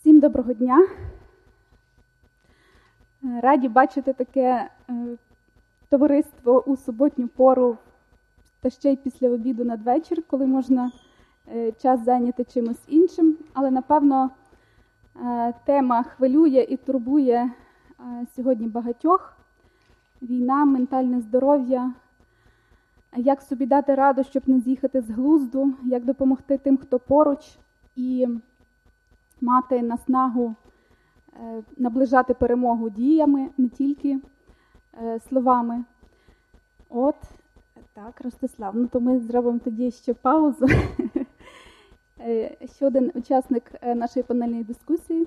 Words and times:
Всім 0.00 0.20
доброго 0.20 0.52
дня. 0.52 0.88
Е, 3.24 3.40
раді 3.40 3.68
бачити 3.68 4.12
таке 4.12 4.70
е, 4.90 4.92
товариство 5.88 6.62
у 6.66 6.76
суботню 6.76 7.28
пору 7.28 7.76
та 8.60 8.70
ще 8.70 8.92
й 8.92 8.96
після 8.96 9.30
обіду 9.30 9.64
надвечір, 9.64 10.22
коли 10.30 10.46
можна 10.46 10.92
е, 11.54 11.72
час 11.72 12.04
зайняти 12.04 12.44
чимось 12.44 12.82
іншим. 12.88 13.36
Але 13.54 13.70
напевно 13.70 14.30
тема 15.64 16.02
хвилює 16.02 16.66
і 16.68 16.76
турбує 16.76 17.50
сьогодні 18.36 18.66
багатьох: 18.66 19.36
війна, 20.22 20.64
ментальне 20.64 21.20
здоров'я. 21.20 21.92
Як 23.16 23.42
собі 23.42 23.66
дати 23.66 23.94
раду, 23.94 24.24
щоб 24.24 24.42
не 24.46 24.60
з'їхати 24.60 25.00
з 25.00 25.10
глузду, 25.10 25.74
як 25.84 26.04
допомогти 26.04 26.58
тим, 26.58 26.76
хто 26.76 26.98
поруч, 26.98 27.58
і 27.96 28.28
мати 29.40 29.82
наснагу 29.82 30.54
е, 31.36 31.62
наближати 31.76 32.34
перемогу 32.34 32.90
діями, 32.90 33.48
не 33.58 33.68
тільки 33.68 34.18
е, 35.02 35.20
словами. 35.28 35.84
От, 36.88 37.16
так, 37.94 38.20
Ростислав. 38.20 38.76
Ну 38.76 38.86
то 38.86 39.00
ми 39.00 39.20
зробимо 39.20 39.58
тоді 39.58 39.90
ще 39.90 40.14
паузу. 40.14 40.66
Е, 42.20 42.56
ще 42.66 42.86
один 42.86 43.12
учасник 43.14 43.82
нашої 43.82 44.22
панельної 44.22 44.64
дискусії. 44.64 45.26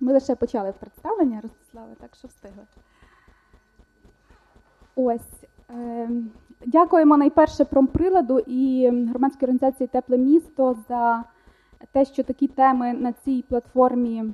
Ми 0.00 0.12
лише 0.12 0.34
почали 0.34 0.72
представлення 0.72 1.40
Ростислава, 1.40 1.94
так 2.00 2.14
що 2.14 2.28
встигли. 2.28 2.66
Ось. 4.96 5.44
Ем, 5.68 6.30
Дякуємо 6.66 7.16
найперше 7.16 7.64
промприладу 7.64 8.38
і 8.38 8.90
громадській 8.90 9.44
організації 9.44 9.86
Тепле 9.86 10.18
місто 10.18 10.76
за 10.88 11.24
те, 11.92 12.04
що 12.04 12.22
такі 12.22 12.48
теми 12.48 12.92
на 12.92 13.12
цій 13.12 13.44
платформі 13.48 14.24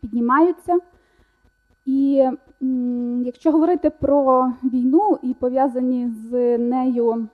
піднімаються. 0.00 0.78
І 1.86 2.30
якщо 3.24 3.52
говорити 3.52 3.90
про 3.90 4.52
війну 4.62 5.18
і 5.22 5.34
пов'язані 5.34 6.12
з 6.30 6.58
нею 6.58 7.28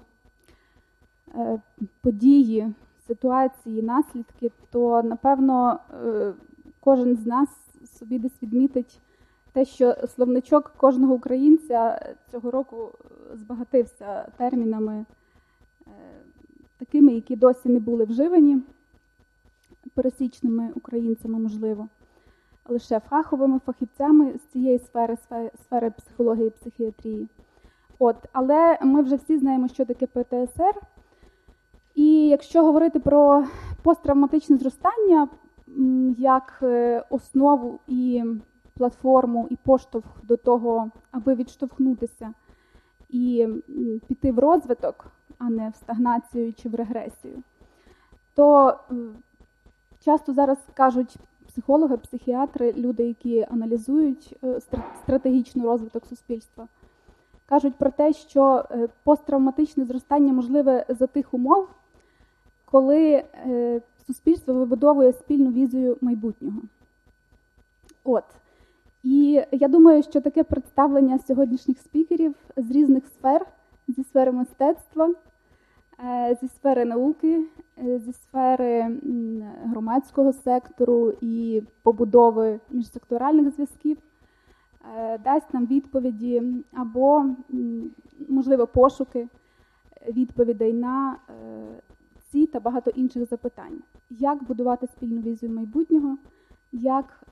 е, 1.34 1.60
події, 2.02 2.72
ситуації, 3.06 3.82
наслідки, 3.82 4.50
то 4.70 5.02
напевно 5.02 5.78
е, 6.04 6.32
кожен 6.80 7.16
з 7.16 7.26
нас 7.26 7.48
собі 7.98 8.18
десь 8.18 8.42
відмітить 8.42 9.00
те, 9.54 9.64
що 9.64 9.96
словничок 10.14 10.72
кожного 10.76 11.14
українця 11.14 12.08
цього 12.30 12.50
року 12.50 12.90
збагатився 13.32 14.28
термінами 14.36 15.04
е, 15.86 15.90
такими, 16.78 17.14
які 17.14 17.36
досі 17.36 17.68
не 17.68 17.80
були 17.80 18.04
вживані 18.04 18.62
пересічними 19.94 20.70
українцями, 20.74 21.38
можливо, 21.38 21.88
лише 22.68 23.00
фаховими 23.00 23.60
фахівцями 23.66 24.38
з 24.38 24.52
цієї 24.52 24.78
сфери, 24.78 25.16
сфери 25.54 25.90
психології 25.90 26.46
і 26.46 26.50
психіатрії. 26.50 27.28
От, 27.98 28.16
Але 28.32 28.78
ми 28.82 29.02
вже 29.02 29.16
всі 29.16 29.38
знаємо, 29.38 29.68
що 29.68 29.84
таке 29.84 30.06
ПТСР. 30.06 30.80
І 31.94 32.28
якщо 32.28 32.64
говорити 32.64 33.00
про 33.00 33.44
посттравматичне 33.82 34.56
зростання 34.56 35.28
як 36.18 36.58
е, 36.62 37.04
основу 37.10 37.78
і 37.88 38.24
платформу 38.74 39.46
і 39.50 39.56
поштовх 39.56 40.06
до 40.22 40.36
того, 40.36 40.90
аби 41.10 41.34
відштовхнутися 41.34 42.34
і 43.10 43.48
піти 44.08 44.32
в 44.32 44.38
розвиток, 44.38 45.06
а 45.38 45.50
не 45.50 45.68
в 45.68 45.74
стагнацію 45.74 46.52
чи 46.52 46.68
в 46.68 46.74
регресію, 46.74 47.42
то 48.34 48.78
часто 50.04 50.32
зараз 50.32 50.58
кажуть 50.74 51.16
психологи, 51.48 51.96
психіатри, 51.96 52.72
люди, 52.72 53.02
які 53.06 53.46
аналізують 53.50 54.36
е, 54.44 54.60
стратегічний 55.02 55.66
розвиток 55.66 56.06
суспільства, 56.06 56.68
кажуть 57.46 57.74
про 57.74 57.90
те, 57.90 58.12
що 58.12 58.64
е, 58.70 58.88
посттравматичне 59.04 59.84
зростання 59.84 60.32
можливе 60.32 60.86
за 60.88 61.06
тих 61.06 61.34
умов, 61.34 61.68
коли 62.70 63.24
е, 63.46 63.80
суспільство 64.06 64.54
вибудовує 64.54 65.12
спільну 65.12 65.52
візію 65.52 65.96
майбутнього. 66.00 66.60
От. 68.04 68.24
І 69.04 69.42
я 69.52 69.68
думаю, 69.68 70.02
що 70.02 70.20
таке 70.20 70.44
представлення 70.44 71.18
сьогоднішніх 71.18 71.78
спікерів 71.78 72.34
з 72.56 72.70
різних 72.70 73.06
сфер, 73.06 73.46
зі 73.88 74.04
сфери 74.04 74.32
мистецтва, 74.32 75.14
е, 76.04 76.38
зі 76.40 76.48
сфери 76.48 76.84
науки, 76.84 77.46
е, 77.78 77.98
зі 77.98 78.12
сфери 78.12 78.96
громадського 79.64 80.32
сектору 80.32 81.12
і 81.20 81.62
побудови 81.82 82.60
міжсекторальних 82.70 83.54
зв'язків, 83.54 83.96
е, 84.98 85.18
дасть 85.18 85.54
нам 85.54 85.66
відповіді 85.66 86.42
або, 86.72 87.24
можливо, 88.28 88.66
пошуки 88.66 89.28
відповідей 90.08 90.72
на 90.72 91.16
ці 92.30 92.46
та 92.46 92.60
багато 92.60 92.90
інших 92.90 93.28
запитань, 93.28 93.78
як 94.10 94.44
будувати 94.44 94.86
спільну 94.86 95.20
візію 95.20 95.52
майбутнього, 95.52 96.18
як 96.72 97.24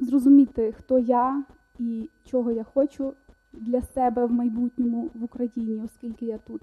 зрозуміти, 0.00 0.74
хто 0.78 0.98
я 0.98 1.44
і 1.78 2.08
чого 2.24 2.50
я 2.50 2.64
хочу 2.64 3.12
для 3.52 3.82
себе 3.82 4.26
в 4.26 4.32
майбутньому 4.32 5.10
в 5.14 5.24
Україні, 5.24 5.82
оскільки 5.84 6.26
я 6.26 6.38
тут. 6.38 6.62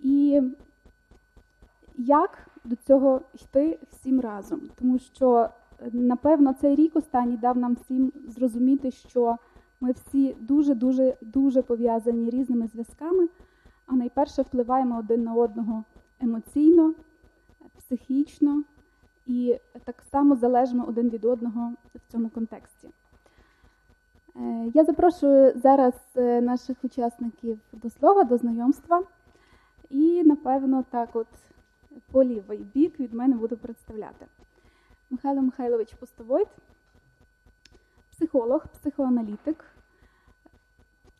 І 0.00 0.42
як 1.98 2.48
до 2.64 2.76
цього 2.76 3.20
йти 3.34 3.78
всім 3.90 4.20
разом? 4.20 4.60
Тому 4.78 4.98
що, 4.98 5.48
напевно, 5.92 6.54
цей 6.60 6.74
рік 6.74 6.96
останній 6.96 7.36
дав 7.36 7.58
нам 7.58 7.74
всім 7.74 8.12
зрозуміти, 8.28 8.90
що 8.90 9.36
ми 9.80 9.92
всі 9.92 10.36
дуже-дуже 10.40 11.16
дуже 11.20 11.62
пов'язані 11.62 12.30
різними 12.30 12.66
зв'язками, 12.66 13.28
а 13.86 13.94
найперше 13.94 14.42
впливаємо 14.42 14.98
один 14.98 15.22
на 15.22 15.34
одного 15.34 15.84
емоційно, 16.20 16.94
психічно 17.78 18.62
і 19.28 19.60
так 19.84 20.02
само 20.10 20.36
залежимо 20.36 20.84
один 20.84 21.10
від 21.10 21.24
одного 21.24 21.72
в 21.94 22.12
цьому 22.12 22.28
контексті. 22.28 22.88
Е, 24.36 24.70
я 24.74 24.84
запрошую 24.84 25.52
зараз 25.58 25.94
е, 26.16 26.40
наших 26.40 26.76
учасників 26.84 27.60
до 27.72 27.90
слова, 27.90 28.24
до 28.24 28.36
знайомства. 28.36 29.02
І, 29.90 30.22
напевно, 30.24 30.84
так 30.90 31.16
от 31.16 31.26
по 32.10 32.24
лівий 32.24 32.58
бік 32.58 33.00
від 33.00 33.14
мене 33.14 33.36
буду 33.36 33.56
представляти. 33.56 34.26
Михайло 35.10 35.42
Михайлович 35.42 35.94
Постовойт, 35.94 36.48
психолог, 38.10 38.66
психоаналітик, 38.68 39.64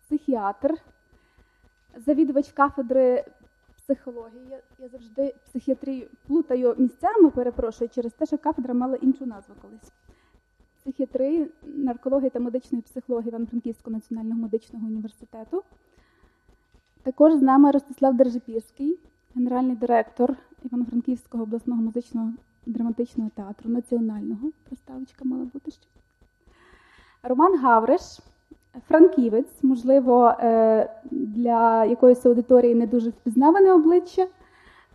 психіатр, 0.01 0.75
завідувач 1.97 2.53
кафедри 2.53 3.25
психології. 3.89 4.43
Я, 4.51 4.61
я 4.79 4.89
завжди 4.89 5.35
психіатрію 5.45 6.09
плутаю 6.27 6.75
місцями, 6.79 7.31
перепрошую, 7.31 7.91
через 7.91 8.13
те, 8.13 8.27
що 8.27 8.39
кафедра 8.39 8.75
мала 8.75 8.97
іншу 8.97 9.27
назву 9.27 9.55
колись. 9.63 9.93
Психіатрії, 10.81 11.51
наркології 11.63 12.31
та 12.31 12.41
медичної 12.41 12.83
психології 12.83 13.29
Івано-Франківського 13.29 13.97
національного 13.97 14.41
медичного 14.41 14.87
університету. 14.87 15.63
Також 17.03 17.35
з 17.35 17.43
нами 17.43 17.71
Ростислав 17.71 18.17
Держипірський, 18.17 18.99
генеральний 19.35 19.77
директор 19.77 20.37
Івано-Франківського 20.65 21.43
обласного 21.43 21.83
музичного 21.83 22.33
драматичного 22.67 23.31
театру 23.35 23.71
національного. 23.71 24.51
Проставочка 24.65 25.25
мала 25.25 25.45
бути 25.45 25.71
ще. 25.71 25.87
Роман 27.23 27.59
Гавриш, 27.59 28.21
Франківець, 28.89 29.63
можливо, 29.63 30.35
е, 30.41 30.91
для 31.11 31.85
якоїсь 31.85 32.27
аудиторії 32.27 32.75
не 32.75 32.87
дуже 32.87 33.11
впізнаване 33.11 33.73
обличчя, 33.73 34.27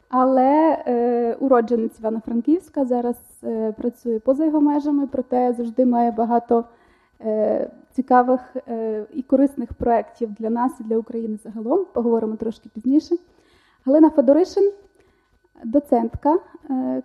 але 0.10 0.84
е, 0.88 1.34
уродженець 1.40 2.00
Івано-Франківська 2.00 2.86
зараз 2.86 3.16
е, 3.44 3.72
працює 3.72 4.20
поза 4.20 4.46
його 4.46 4.62
межами, 4.62 5.08
проте 5.08 5.54
завжди 5.54 5.86
має 5.86 6.12
багато 6.12 6.64
цікавих 7.92 8.56
і 9.14 9.22
корисних 9.22 9.74
проєктів 9.74 10.34
для 10.34 10.50
нас 10.50 10.72
і 10.80 10.84
для 10.84 10.98
України 10.98 11.38
загалом. 11.44 11.86
Поговоримо 11.94 12.36
трошки 12.36 12.70
пізніше. 12.74 13.16
Галина 13.86 14.10
Федоришин, 14.10 14.72
доцентка 15.64 16.40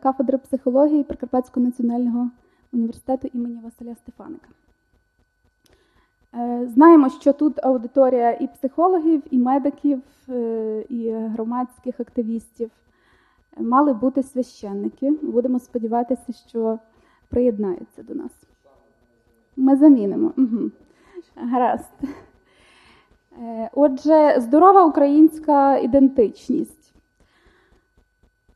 кафедри 0.02 0.38
психології 0.38 1.04
Прикарпатського 1.04 1.66
національного 1.66 2.30
університету 2.72 3.28
імені 3.32 3.60
Василя 3.64 3.94
Стефаника. 3.94 4.48
Е, 6.34 6.66
знаємо, 6.66 7.10
що 7.10 7.32
тут 7.32 7.64
аудиторія 7.64 8.30
і 8.32 8.46
психологів, 8.46 9.22
і 9.30 9.38
медиків, 9.38 10.02
е, 10.28 10.84
і 10.88 11.10
громадських 11.10 12.00
активістів. 12.00 12.70
Мали 13.56 13.92
бути 13.92 14.22
священники. 14.22 15.10
Будемо 15.10 15.58
сподіватися, 15.58 16.32
що 16.48 16.78
приєднаються 17.28 18.02
до 18.02 18.14
нас. 18.14 18.32
Ми 19.56 19.76
замінимо. 19.76 20.32
Угу. 20.36 20.70
Гаразд. 21.36 21.92
Е, 23.42 23.70
отже, 23.74 24.40
здорова 24.40 24.84
українська 24.84 25.76
ідентичність. 25.76 26.94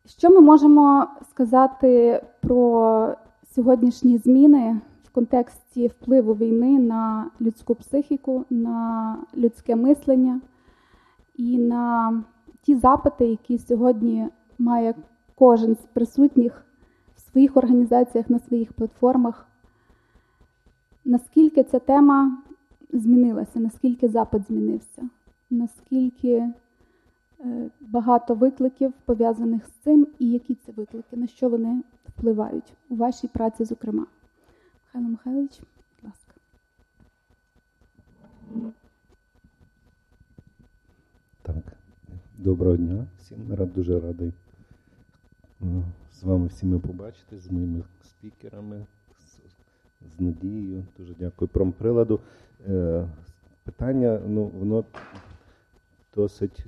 Що 0.06 0.30
ми 0.30 0.40
можемо 0.40 1.06
сказати 1.30 2.22
про 2.40 3.14
сьогоднішні 3.54 4.18
зміни 4.18 4.80
контексті 5.12 5.87
впливу 5.87 6.35
війни 6.35 6.79
на 6.79 7.31
людську 7.41 7.75
психіку, 7.75 8.44
на 8.50 9.17
людське 9.37 9.76
мислення 9.76 10.41
і 11.37 11.59
на 11.59 12.23
ті 12.62 12.75
запити, 12.75 13.26
які 13.26 13.59
сьогодні 13.59 14.29
має 14.59 14.94
кожен 15.35 15.75
з 15.75 15.87
присутніх 15.93 16.64
в 17.17 17.20
своїх 17.20 17.56
організаціях, 17.56 18.31
на 18.31 18.38
своїх 18.38 18.73
платформах? 18.73 19.47
Наскільки 21.05 21.64
ця 21.64 21.79
тема 21.79 22.38
змінилася, 22.93 23.61
наскільки 23.61 24.09
запит 24.09 24.43
змінився, 24.49 25.03
наскільки 25.50 26.53
Е, 27.44 27.70
багато 27.81 28.35
викликів 28.35 28.93
пов'язаних 29.05 29.67
з 29.67 29.70
цим, 29.70 30.06
і 30.19 30.31
які 30.31 30.55
це 30.55 30.73
виклики, 30.73 31.17
на 31.17 31.26
що 31.26 31.49
вони 31.49 31.82
впливають 32.09 32.73
у 32.88 32.94
вашій 32.94 33.29
праці, 33.29 33.64
зокрема. 33.64 34.06
Михайло 34.94 35.10
Михайлович, 35.10 35.60
будь 35.60 36.10
ласка. 36.10 36.34
Так, 41.42 41.76
доброго 42.38 42.76
дня 42.76 43.06
всім. 43.18 43.54
Рад 43.54 43.74
дуже 43.74 44.00
радий 44.00 44.32
е, 45.62 45.64
з 46.12 46.22
вами 46.22 46.46
всіми 46.46 46.78
побачити, 46.78 47.38
з 47.38 47.50
моїми 47.50 47.82
спікерами, 48.02 48.86
з, 49.18 49.38
з 50.14 50.20
Надією. 50.20 50.84
Дуже 50.98 51.14
дякую 51.14 51.48
промприладу. 51.48 52.20
Е, 52.68 53.08
питання, 53.64 54.20
ну, 54.26 54.44
воно 54.44 54.84
досить 56.14 56.66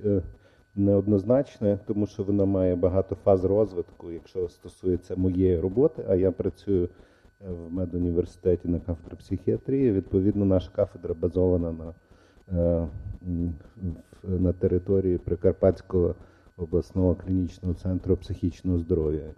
неоднозначне, 0.74 1.78
тому 1.86 2.06
що 2.06 2.22
вона 2.22 2.44
має 2.44 2.76
багато 2.76 3.14
фаз 3.14 3.44
розвитку, 3.44 4.10
якщо 4.10 4.48
стосується 4.48 5.16
моєї 5.16 5.60
роботи, 5.60 6.04
а 6.08 6.14
я 6.14 6.30
працюю 6.30 6.84
е, 6.84 6.88
в 7.48 7.72
медуніверситеті 7.72 8.68
на 8.68 8.80
кафедрі 8.80 9.16
психіатрії. 9.16 9.92
Відповідно, 9.92 10.44
наша 10.44 10.70
кафедра 10.70 11.14
базована 11.14 11.72
на 11.72 11.94
е, 12.58 12.88
на 14.22 14.52
території 14.52 15.18
Прикарпатського 15.18 16.14
обласного 16.56 17.14
клінічного 17.14 17.74
центру 17.74 18.16
психічного 18.16 18.78
здоров'я. 18.78 19.34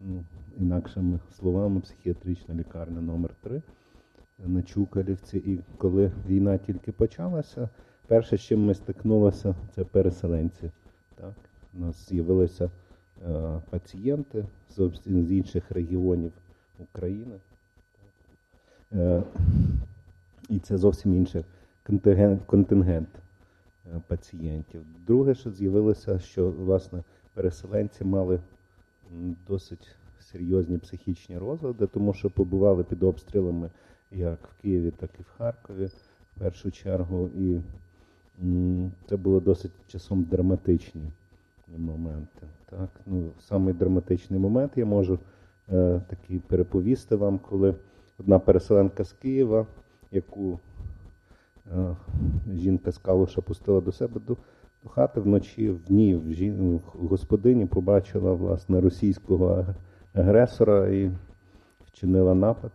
Ну, 0.00 0.24
Інакшими 0.58 1.18
словами, 1.38 1.80
психіатрична 1.80 2.54
лікарня 2.54 3.00
номер 3.00 3.30
3 3.40 3.62
на 4.38 4.62
Чукалівці. 4.62 5.38
І 5.38 5.60
коли 5.78 6.12
війна 6.28 6.58
тільки 6.58 6.92
почалася, 6.92 7.68
Перше, 8.10 8.36
з 8.36 8.40
чим 8.40 8.64
ми 8.64 8.74
стикнулися, 8.74 9.54
це 9.74 9.84
переселенці. 9.84 10.70
Так? 11.14 11.34
У 11.74 11.80
нас 11.80 12.08
з'явилися 12.08 12.64
е, 12.64 12.70
пацієнти 13.70 14.44
з 15.04 15.32
інших 15.32 15.70
регіонів 15.70 16.32
України. 16.82 17.40
Е, 18.92 19.22
і 20.48 20.58
це 20.58 20.78
зовсім 20.78 21.14
інший 21.14 21.44
контингент, 21.86 22.42
контингент 22.46 23.08
пацієнтів. 24.06 24.80
Друге, 25.06 25.34
що 25.34 25.50
з'явилося, 25.50 26.18
що 26.18 26.50
власне 26.50 27.02
переселенці 27.34 28.04
мали 28.04 28.40
досить 29.48 29.88
серйозні 30.20 30.78
психічні 30.78 31.38
розлади, 31.38 31.86
тому 31.86 32.14
що 32.14 32.30
побували 32.30 32.84
під 32.84 33.02
обстрілами 33.02 33.70
як 34.10 34.38
в 34.48 34.62
Києві, 34.62 34.90
так 34.90 35.10
і 35.18 35.22
в 35.22 35.28
Харкові 35.38 35.86
в 35.86 36.38
першу 36.38 36.70
чергу. 36.70 37.30
І 37.38 37.60
це 39.08 39.16
було 39.16 39.40
досить 39.40 39.72
часом 39.86 40.22
драматичні 40.22 41.02
моменти. 41.78 42.46
Так? 42.70 42.88
Ну, 43.06 43.30
Самий 43.40 43.74
драматичний 43.74 44.40
момент 44.40 44.72
я 44.76 44.86
можу 44.86 45.18
такий 46.08 46.38
переповісти 46.38 47.16
вам, 47.16 47.38
коли 47.38 47.74
одна 48.18 48.38
переселенка 48.38 49.04
з 49.04 49.12
Києва, 49.12 49.66
яку 50.12 50.60
е, 51.66 51.96
жінка 52.54 52.90
з 52.92 52.98
Калуша 52.98 53.40
пустила 53.40 53.80
до 53.80 53.92
себе 53.92 54.20
до, 54.26 54.36
хати 54.88 55.20
вночі, 55.20 55.70
в 55.70 55.92
ній 55.92 56.16
в, 56.16 56.32
жін, 56.32 56.80
в 56.94 57.06
господині 57.06 57.66
побачила 57.66 58.32
власне 58.32 58.80
російського 58.80 59.66
агресора 60.14 60.88
і 60.88 61.10
вчинила 61.86 62.34
напад. 62.34 62.72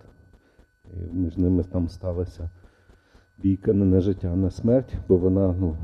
І 0.94 1.16
між 1.16 1.38
ними 1.38 1.64
там 1.64 1.90
сталося 1.90 2.50
бійка 3.38 3.74
не 3.74 3.86
на 3.86 4.02
життя, 4.02 4.30
а 4.34 4.36
на 4.36 4.52
смерть, 4.52 4.94
бо 5.08 5.18
вона, 5.18 5.56
ну, 5.60 5.76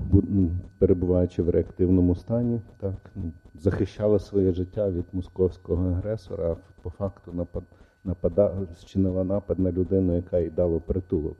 перебуваючи 0.77 1.43
в 1.43 1.49
реактивному 1.49 2.15
стані, 2.15 2.61
так, 2.79 3.11
ну, 3.15 3.31
захищала 3.59 4.19
своє 4.19 4.51
життя 4.51 4.89
від 4.89 5.05
московського 5.13 5.89
агресора, 5.89 6.51
а 6.51 6.55
по 6.81 6.89
факту 6.89 7.33
напад, 7.33 7.63
напада, 8.03 8.53
зчинила 8.79 9.23
напад 9.23 9.59
на 9.59 9.71
людину, 9.71 10.15
яка 10.15 10.39
їй 10.39 10.49
дала 10.49 10.79
притулок. 10.79 11.37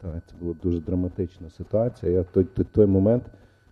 Так, 0.00 0.22
Це 0.26 0.36
була 0.40 0.54
дуже 0.62 0.80
драматична 0.80 1.50
ситуація. 1.50 2.12
Я 2.12 2.24
той 2.24 2.44
той, 2.44 2.64
той 2.64 2.86
момент 2.86 3.24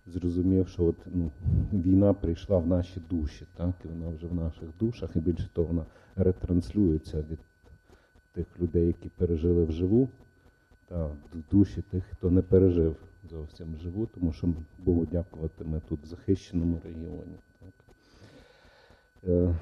зрозумів, 0.07 0.67
що 0.67 0.85
от, 0.85 0.95
ну, 1.13 1.31
війна 1.73 2.13
прийшла 2.13 2.57
в 2.57 2.67
наші 2.67 3.01
душі, 3.09 3.45
так, 3.57 3.73
і 3.85 3.87
вона 3.87 4.15
вже 4.15 4.27
в 4.27 4.33
наших 4.33 4.69
душах, 4.79 5.09
і 5.15 5.19
більше 5.19 5.49
того, 5.53 5.67
вона 5.67 5.85
ретранслюється 6.15 7.17
від 7.17 7.39
тих 8.33 8.45
людей, 8.61 8.87
які 8.87 9.09
пережили 9.17 9.63
вживу 9.63 10.07
та 10.93 11.05
в 11.05 11.51
душі 11.51 11.83
тих, 11.91 12.03
хто 12.11 12.31
не 12.31 12.41
пережив 12.41 12.95
зовсім 13.29 13.75
живу, 13.83 14.07
тому 14.15 14.33
що 14.33 14.47
Богу 14.85 15.07
дякувати 15.11 15.63
ми 15.63 15.81
тут 15.89 15.99
в 16.03 16.05
захищеному 16.05 16.79
регіоні. 16.83 17.37
Так. 17.59 17.73
Е, 19.27 19.55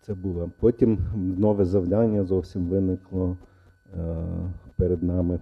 це 0.00 0.14
було. 0.14 0.50
Потім 0.58 0.98
нове 1.38 1.64
завдання 1.64 2.24
зовсім 2.24 2.66
виникло 2.66 3.36
е, 3.98 4.26
перед 4.76 5.02
нами. 5.02 5.40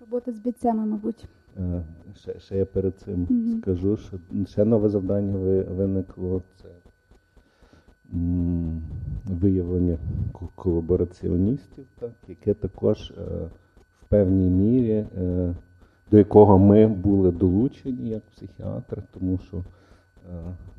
Робота 0.00 0.32
з 0.32 0.38
бійцями, 0.38 0.86
мабуть. 0.86 1.24
Е, 1.58 1.82
ще 2.14 2.40
ще 2.40 2.56
я 2.56 2.66
перед 2.66 2.96
цим 2.96 3.26
mm-hmm. 3.26 3.60
скажу, 3.60 3.96
що 3.96 4.18
ще 4.46 4.64
нове 4.64 4.88
завдання 4.88 5.64
виникло 5.64 6.42
це 6.62 6.68
виявлення 9.26 9.98
колабораціоністів, 10.54 11.84
так, 11.98 12.10
яке 12.28 12.54
також 12.54 13.10
е, 13.10 13.22
в 14.02 14.08
певній 14.08 14.50
мірі, 14.50 15.06
е, 15.18 15.54
до 16.10 16.18
якого 16.18 16.58
ми 16.58 16.86
були 16.86 17.30
долучені 17.30 18.08
як 18.08 18.22
психіатр, 18.22 19.02
тому 19.14 19.38
що, 19.38 19.56
е, 19.56 19.62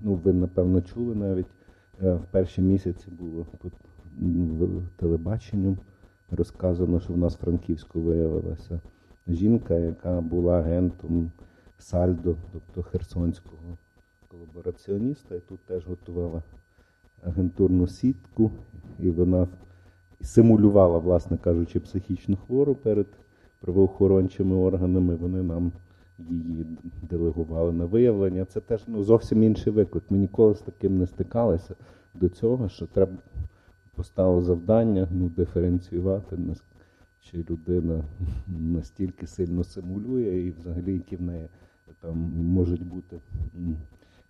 ну, 0.01 0.13
ви 0.23 0.33
напевно 0.33 0.81
чули 0.81 1.15
навіть 1.15 1.47
в 1.99 2.21
перші 2.31 2.61
місяці 2.61 3.07
було 3.19 3.45
тут 3.61 3.73
телебаченням 4.97 5.77
розказано, 6.31 6.99
що 6.99 7.13
в 7.13 7.17
нас 7.17 7.35
Франківську 7.35 7.99
виявилася 7.99 8.81
жінка, 9.27 9.75
яка 9.75 10.21
була 10.21 10.59
агентом 10.59 11.31
Сальдо, 11.77 12.35
тобто 12.51 12.83
Херсонського 12.83 13.77
колабораціоніста, 14.31 15.35
і 15.35 15.39
тут 15.39 15.59
теж 15.59 15.87
готувала 15.87 16.41
агентурну 17.25 17.87
сітку, 17.87 18.51
і 18.99 19.09
вона 19.09 19.47
симулювала, 20.21 20.97
власне 20.97 21.37
кажучи, 21.37 21.79
психічну 21.79 22.37
хвору 22.37 22.75
перед 22.75 23.07
правоохорончими 23.59 24.55
органами. 24.55 25.15
Вони 25.15 25.43
нам 25.43 25.71
її 26.19 26.65
делегували 27.09 27.71
на 27.71 27.85
виявлення. 27.85 28.45
Це 28.45 28.59
теж 28.59 28.83
ну, 28.87 29.03
зовсім 29.03 29.43
інший 29.43 29.73
виклик. 29.73 30.03
Ми 30.09 30.17
ніколи 30.17 30.55
з 30.55 30.59
таким 30.59 30.99
не 30.99 31.07
стикалися 31.07 31.75
до 32.13 32.29
цього, 32.29 32.69
що 32.69 32.85
треба 32.85 33.17
поставити 33.95 34.45
завдання 34.45 35.07
ну, 35.11 35.31
диференціювати, 35.37 36.37
чи 37.21 37.45
людина 37.49 38.03
настільки 38.47 39.27
сильно 39.27 39.63
симулює, 39.63 40.39
і 40.39 40.53
взагалі 40.59 40.93
які 40.93 41.15
в 41.15 41.21
неї 41.21 41.47
там 42.01 42.17
можуть 42.35 42.87
бути 42.87 43.19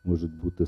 можуть 0.03 0.39
бути 0.41 0.65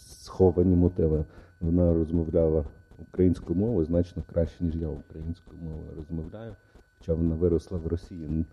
сховані 0.00 0.76
мотиви. 0.76 1.24
Вона 1.60 1.94
розмовляла 1.94 2.64
українською 3.08 3.58
мовою 3.58 3.86
значно 3.86 4.22
краще, 4.32 4.64
ніж 4.64 4.76
я 4.76 4.88
українською 4.88 5.60
мовою 5.62 5.88
розмовляю, 5.96 6.56
хоча 6.98 7.14
вона 7.14 7.34
виросла 7.34 7.78
в 7.78 7.86
Росії. 7.86 8.44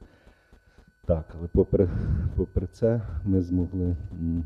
Так, 1.05 1.25
але 1.39 1.47
попри 1.47 1.89
попри 2.35 2.67
це 2.67 3.01
ми 3.25 3.41
змогли 3.41 3.95
м, 4.11 4.45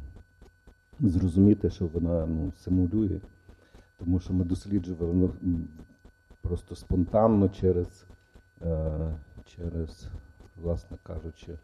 зрозуміти, 0.99 1.69
що 1.69 1.87
вона 1.87 2.25
ну, 2.25 2.51
симулює, 2.57 3.19
тому 3.99 4.19
що 4.19 4.33
ми 4.33 4.45
досліджували 4.45 5.29
ну, 5.41 5.59
просто 6.41 6.75
спонтанно 6.75 7.49
через, 7.49 8.05
е, 8.61 9.15
через, 9.45 10.07
власне 10.61 10.97
кажучи, 11.03 11.57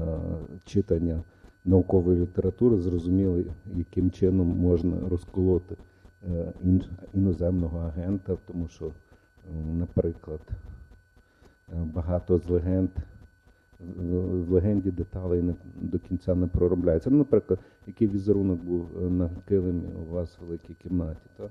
е, 0.00 0.18
читання 0.64 1.22
наукової 1.64 2.20
літератури 2.20 2.76
зрозуміли, 2.76 3.44
яким 3.74 4.10
чином 4.10 4.48
можна 4.48 5.08
розколоти 5.08 5.76
е, 6.28 6.52
іноземного 7.14 7.78
агента, 7.78 8.36
тому 8.46 8.68
що, 8.68 8.90
наприклад, 9.78 10.40
е, 10.50 11.74
багато 11.94 12.38
з 12.38 12.48
легенд 12.48 12.90
в 13.96 14.50
легенді 14.50 14.90
деталей 14.90 15.42
не 15.42 15.54
до 15.76 15.98
кінця 15.98 16.34
не 16.34 16.46
проробляється. 16.46 17.10
Ну, 17.10 17.18
наприклад, 17.18 17.60
який 17.86 18.08
візерунок 18.08 18.60
був 18.60 18.88
е, 18.96 19.10
на 19.10 19.30
килимі 19.48 19.88
у 20.08 20.12
вас 20.12 20.38
в 20.38 20.44
великій 20.44 20.74
кімнаті, 20.74 21.26
так? 21.36 21.50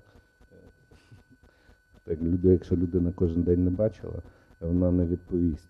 Так, 2.06 2.22
люди, 2.22 2.50
якщо 2.50 2.75
людина 2.75 3.12
кожен 3.15 3.44
день 3.44 3.63
не 3.63 3.70
бачила, 3.70 4.22
вона 4.60 4.91
не 4.91 5.06
відповість 5.06 5.70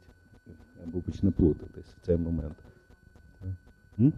або 0.84 1.00
почне 1.02 1.32
плутатись 1.32 1.86
в 1.86 2.06
цей 2.06 2.18
момент. 2.18 2.56
М? 4.00 4.14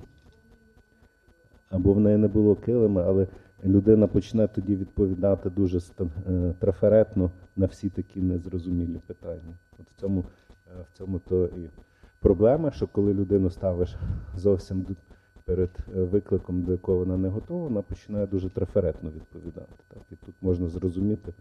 Або 1.74 1.94
в 1.94 2.00
неї 2.00 2.18
не 2.18 2.28
було 2.28 2.56
килима, 2.56 3.04
але 3.08 3.28
людина 3.66 4.08
почне 4.08 4.48
тоді 4.48 4.76
відповідати 4.76 5.50
дуже 5.50 5.78
е, 5.78 6.54
трафаретно 6.60 7.32
на 7.56 7.66
всі 7.66 7.90
такі 7.90 8.22
незрозумілі 8.22 9.02
питання. 9.08 9.58
От 9.80 9.86
в 9.90 10.02
цьому 10.02 10.20
е, 10.20 10.86
в 10.94 10.98
цьому 10.98 11.20
то 11.30 11.46
і 11.46 11.70
проблема, 12.22 12.72
що 12.72 12.88
коли 12.88 13.14
людину 13.14 13.50
ставиш 13.50 13.96
зовсім 14.36 14.86
перед 15.46 15.70
е, 15.96 16.02
викликом, 16.02 16.62
до 16.64 16.72
якого 16.72 16.98
вона 16.98 17.18
не 17.18 17.30
готова, 17.30 17.64
вона 17.64 17.82
починає 17.82 18.28
дуже 18.28 18.50
трафаретно 18.50 19.10
відповідати. 19.10 19.74
Так? 19.94 20.04
І 20.12 20.16
тут 20.26 20.36
можна 20.42 20.68
зрозуміти 20.68 21.34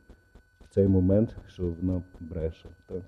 в 0.64 0.74
цей 0.74 0.88
момент, 0.88 1.36
що 1.48 1.62
вона 1.80 2.02
бреше. 2.20 2.68
Так? 2.86 3.02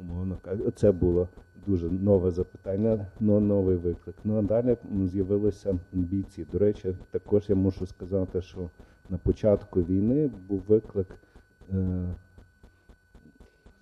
Умовно 0.00 0.38
кажучи, 0.44 0.68
Оце 0.68 0.92
було 0.92 1.28
дуже 1.66 1.90
нове 1.90 2.30
запитання, 2.30 3.06
но 3.20 3.40
новий 3.40 3.76
виклик. 3.76 4.16
Ну 4.24 4.38
а 4.38 4.42
далі 4.42 4.76
з'явилися 5.04 5.78
бійці. 5.92 6.46
До 6.52 6.58
речі, 6.58 6.94
також 7.10 7.44
я 7.48 7.54
мушу 7.54 7.86
сказати, 7.86 8.42
що 8.42 8.70
на 9.10 9.18
початку 9.18 9.82
війни 9.82 10.30
був 10.48 10.62
виклик. 10.68 11.06
Е, 11.72 12.14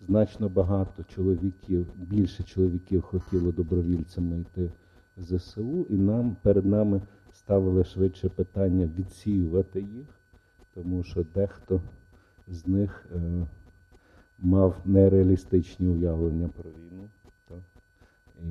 Значно 0.06 0.48
багато 0.48 1.04
чоловіків, 1.04 1.86
більше 1.96 2.42
чоловіків 2.42 3.02
хотіло 3.02 3.52
добровільцями 3.52 4.40
йти 4.40 4.70
в 5.16 5.22
ЗСУ, 5.22 5.86
і 5.90 5.94
нам 5.94 6.36
перед 6.42 6.66
нами 6.66 7.00
ставили 7.32 7.84
швидше 7.84 8.28
питання 8.28 8.90
відсіювати 8.98 9.80
їх, 9.80 10.06
тому 10.74 11.02
що 11.02 11.24
дехто 11.34 11.80
з 12.48 12.66
них 12.66 13.06
е, 13.14 13.46
мав 14.42 14.76
нереалістичні 14.84 15.88
уявлення 15.88 16.48
про 16.48 16.70
війну, 16.70 17.08
так? 17.48 17.58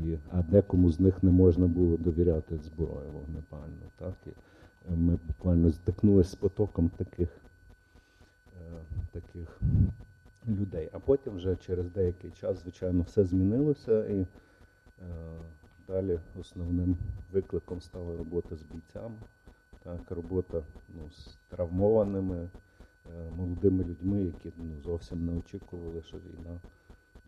І, 0.06 0.18
а 0.32 0.42
декому 0.42 0.92
з 0.92 1.00
них 1.00 1.24
не 1.24 1.32
можна 1.32 1.68
було 1.68 1.98
довіряти 1.98 2.58
зброю 2.58 3.12
вогнепальну. 3.14 3.92
Так? 4.00 4.14
І 4.26 4.30
е, 4.30 4.96
ми 4.98 5.20
буквально 5.28 5.72
стикнулися 5.72 6.30
з 6.30 6.36
потоком 6.36 6.90
таких, 6.90 7.30
е, 8.56 8.82
таких 9.12 9.60
людей. 10.48 10.90
А 10.94 11.00
потім 11.00 11.36
вже 11.36 11.56
через 11.56 11.92
деякий 11.92 12.32
час, 12.32 12.64
звичайно, 12.64 13.04
все 13.04 13.24
змінилося. 13.24 14.06
І 14.06 14.20
е, 14.22 14.26
далі 15.88 16.20
основним 16.40 16.98
викликом 17.34 17.82
стала 17.82 18.18
робота 18.18 18.56
з 18.56 18.64
бійцями, 18.64 19.16
так, 19.84 20.02
робота 20.10 20.62
ну, 20.90 21.10
з 21.12 21.38
травмованими. 21.50 22.50
Е, 23.18 23.32
молодими 23.38 23.84
людьми, 23.84 24.24
які 24.24 24.52
ну, 24.58 24.82
зовсім 24.84 25.26
не 25.26 25.40
очікували, 25.40 26.02
що 26.02 26.18
війна 26.18 26.60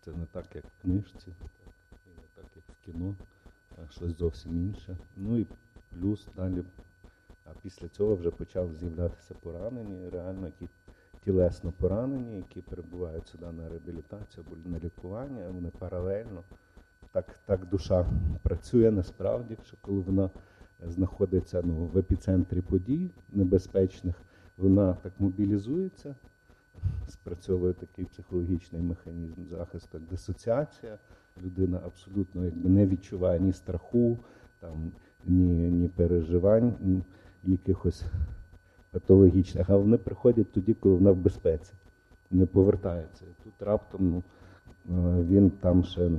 це 0.05 0.11
не 0.11 0.25
так, 0.25 0.45
як 0.55 0.65
в 0.65 0.81
книжці, 0.81 1.25
так, 1.25 1.73
і 2.07 2.21
не 2.21 2.27
так, 2.35 2.45
як 2.55 2.65
в 2.65 2.85
кіно, 2.85 3.15
а 3.77 3.91
щось 3.91 4.17
зовсім 4.17 4.57
інше. 4.57 4.97
Ну 5.17 5.38
і 5.38 5.47
плюс 5.89 6.27
далі, 6.38 6.63
а 7.45 7.50
після 7.63 7.88
цього 7.88 8.15
вже 8.15 8.31
почали 8.31 8.75
з'являтися 8.75 9.33
поранені, 9.33 10.09
реально 10.09 10.45
які 10.45 10.67
тілесно 11.25 11.73
поранені, 11.77 12.38
які 12.38 12.61
перебувають 12.61 13.27
сюди 13.27 13.45
на 13.45 13.69
реабілітацію 13.69 14.45
або 14.47 14.69
на 14.69 14.79
лікування, 14.79 15.50
вони 15.50 15.69
паралельно. 15.79 16.43
Так 17.11 17.39
так 17.45 17.65
душа 17.65 18.05
працює 18.43 18.91
насправді, 18.91 19.57
що 19.65 19.77
коли 19.81 20.00
вона 20.00 20.29
знаходиться 20.88 21.61
ну, 21.65 21.73
в 21.93 21.97
епіцентрі 21.97 22.61
подій 22.61 23.09
небезпечних, 23.31 24.15
вона 24.62 24.94
так 24.94 25.13
мобілізується, 25.20 26.15
спрацьовує 27.08 27.74
такий 27.74 28.06
психологічний 28.06 28.82
механізм 28.82 29.46
захисту, 29.50 29.98
як 29.98 30.08
дисоціація. 30.08 30.98
Людина 31.44 31.80
абсолютно 31.86 32.46
якби 32.46 32.70
не 32.70 32.88
відчуває 32.88 33.39
ні 33.39 33.53
страху, 33.53 34.18
там, 34.60 34.91
ні 35.25 35.72
ні 35.72 35.88
переживань, 35.88 36.74
якихось 37.44 38.03
патологічних. 38.91 39.70
А 39.70 39.77
вони 39.77 39.98
приходять 39.98 40.51
тоді, 40.51 40.74
коли 40.74 40.96
вона 40.96 41.12
в 41.12 41.15
безпеці, 41.15 41.74
не 42.32 42.46
повертаються. 42.46 43.25
І 43.25 43.44
тут 43.44 43.53
раптом 43.68 44.10
ну, 44.10 44.24
е, 45.20 45.24
він 45.24 45.50
там 45.50 45.84
ще 45.84 46.12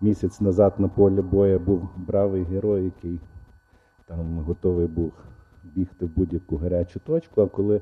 місяць 0.00 0.40
назад 0.40 0.74
на 0.78 0.88
полі 0.88 1.22
бою 1.22 1.58
був 1.58 1.88
бравий 1.96 2.44
герой, 2.44 2.84
який 2.84 3.20
там 4.06 4.38
готовий 4.38 4.86
був 4.86 5.12
бігти 5.78 6.06
в 6.06 6.08
будь-яку 6.16 6.56
гарячу 6.56 7.00
точку, 7.00 7.42
а 7.42 7.46
коли 7.46 7.80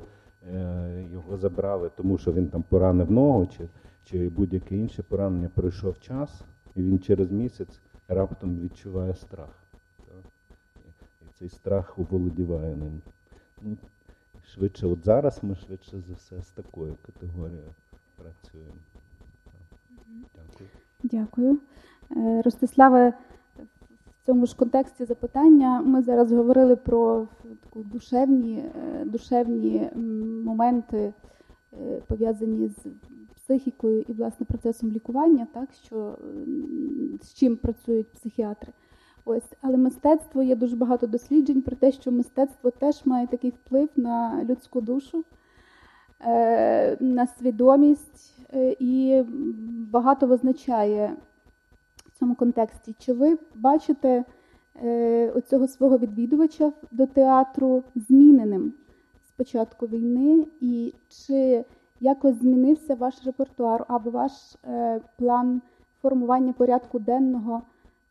е, 0.55 1.07
його 1.13 1.37
забрали, 1.37 1.91
тому 1.97 2.19
що 2.19 2.33
він 2.33 2.49
там 2.49 2.63
поранив 2.63 3.11
ногу 3.11 3.47
чи 3.47 3.69
чи 4.05 4.29
будь-яке 4.29 4.77
інше 4.77 5.03
поранення, 5.03 5.51
пройшов 5.55 6.01
час, 6.01 6.43
і 6.77 6.83
він 6.83 6.99
через 6.99 7.33
місяць 7.33 7.81
раптом 8.09 8.61
відчуває 8.61 9.15
страх. 9.15 9.65
Так? 9.99 10.33
І 11.23 11.39
цей 11.39 11.49
страх 11.49 11.99
оволодіває 11.99 12.77
ним. 12.77 13.01
Ну, 13.63 13.77
Швидше, 14.47 14.87
от 14.87 15.05
зараз 15.05 15.39
ми 15.43 15.55
швидше 15.55 16.01
за 16.09 16.15
все 16.15 16.43
з 16.43 16.51
такою 16.51 16.97
категорією 17.07 17.75
працюємо. 18.17 18.77
Дякую. 20.35 20.69
Дякую. 21.03 21.59
Е, 22.17 22.43
Цьому 24.27 24.47
ж 24.47 24.57
контексті 24.57 25.05
запитання 25.05 25.81
ми 25.81 26.03
зараз 26.03 26.33
говорили 26.33 26.77
про 26.77 27.29
таку 27.63 27.83
душевні, 27.83 28.59
е, 28.59 29.05
душевні 29.05 29.91
моменти, 30.45 31.15
е, 31.73 32.03
пов'язані 32.07 32.69
з 32.69 32.77
психікою 33.37 34.05
і 34.09 34.13
власне 34.13 34.47
процесом 34.47 34.91
лікування, 34.91 35.47
так 35.55 35.69
що 35.73 36.19
з 37.23 37.35
чим 37.35 37.57
працюють 37.57 38.13
психіатри. 38.13 38.73
Ось, 39.25 39.53
але 39.61 39.77
мистецтво 39.77 40.43
є 40.43 40.57
дуже 40.57 40.77
багато 40.77 41.07
досліджень 41.07 41.63
про 41.63 41.77
те, 41.77 41.93
що 41.93 42.13
мистецтво 42.13 42.71
теж 42.71 43.07
має 43.07 43.27
такий 43.27 43.51
вплив 43.51 43.89
на 43.97 44.45
людську 44.45 44.81
душу, 44.81 45.25
е, 46.21 46.97
на 47.01 47.27
свідомість 47.27 48.39
і 48.79 49.23
багато 49.93 50.27
визначає 50.27 51.17
цьому 52.19 52.35
контексті. 52.35 52.95
Чи 52.99 53.13
ви 53.13 53.39
бачите 53.55 54.25
е, 54.83 55.31
оцього 55.31 55.69
свого 55.69 55.99
відвідувача 55.99 56.73
до 56.91 57.07
театру 57.07 57.83
зміненим 57.95 58.73
з 59.29 59.31
початку 59.31 59.87
війни? 59.87 60.47
І 60.61 60.95
чи 61.09 61.65
якось 62.01 62.41
змінився 62.41 62.95
ваш 62.95 63.27
репертуар 63.27 63.85
або 63.89 64.11
ваш 64.11 64.33
е, 64.65 65.01
план 65.19 65.63
формування 66.03 66.53
порядку 66.53 66.99
денного 66.99 67.63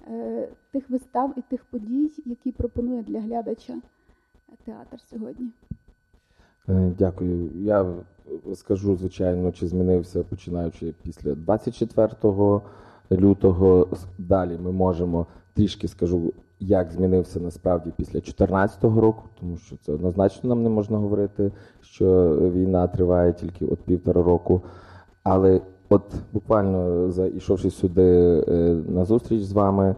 е, 0.08 0.48
тих 0.72 0.90
вистав 0.90 1.34
і 1.38 1.42
тих 1.42 1.66
подій, 1.66 2.12
які 2.26 2.52
пропонує 2.52 3.04
для 3.04 3.22
глядача 3.22 3.74
театр 4.66 5.00
сьогодні? 5.10 5.50
Е, 6.70 6.92
дякую. 6.98 7.50
Я 7.56 7.86
скажу, 8.56 8.96
звичайно, 8.96 9.52
чи 9.52 9.68
змінився 9.68 10.24
починаючи 10.24 10.94
після 11.04 11.36
24 11.36 12.62
лютого. 13.12 13.88
Далі 14.18 14.58
ми 14.64 14.72
можемо 14.72 15.26
трішки 15.54 15.88
скажу, 15.88 16.34
як 16.60 16.92
змінився 16.92 17.40
насправді 17.40 17.92
після 17.98 18.12
2014 18.12 18.84
року, 18.84 19.24
тому 19.40 19.58
що 19.58 19.76
це 19.82 19.92
однозначно 19.92 20.50
нам 20.50 20.64
не 20.64 20.70
можна 20.70 20.98
говорити, 20.98 21.52
що 21.82 22.38
війна 22.54 22.88
триває 22.88 23.34
тільки 23.34 23.66
от 23.66 23.80
півтора 23.80 24.24
року. 24.24 24.62
Але 25.24 25.62
от 25.90 26.04
буквально 26.34 27.12
зайшовши 27.12 27.72
сюди 27.72 28.44
е, 28.48 28.78
на 28.88 29.06
зустріч 29.06 29.42
з 29.42 29.52
вами, 29.52 29.96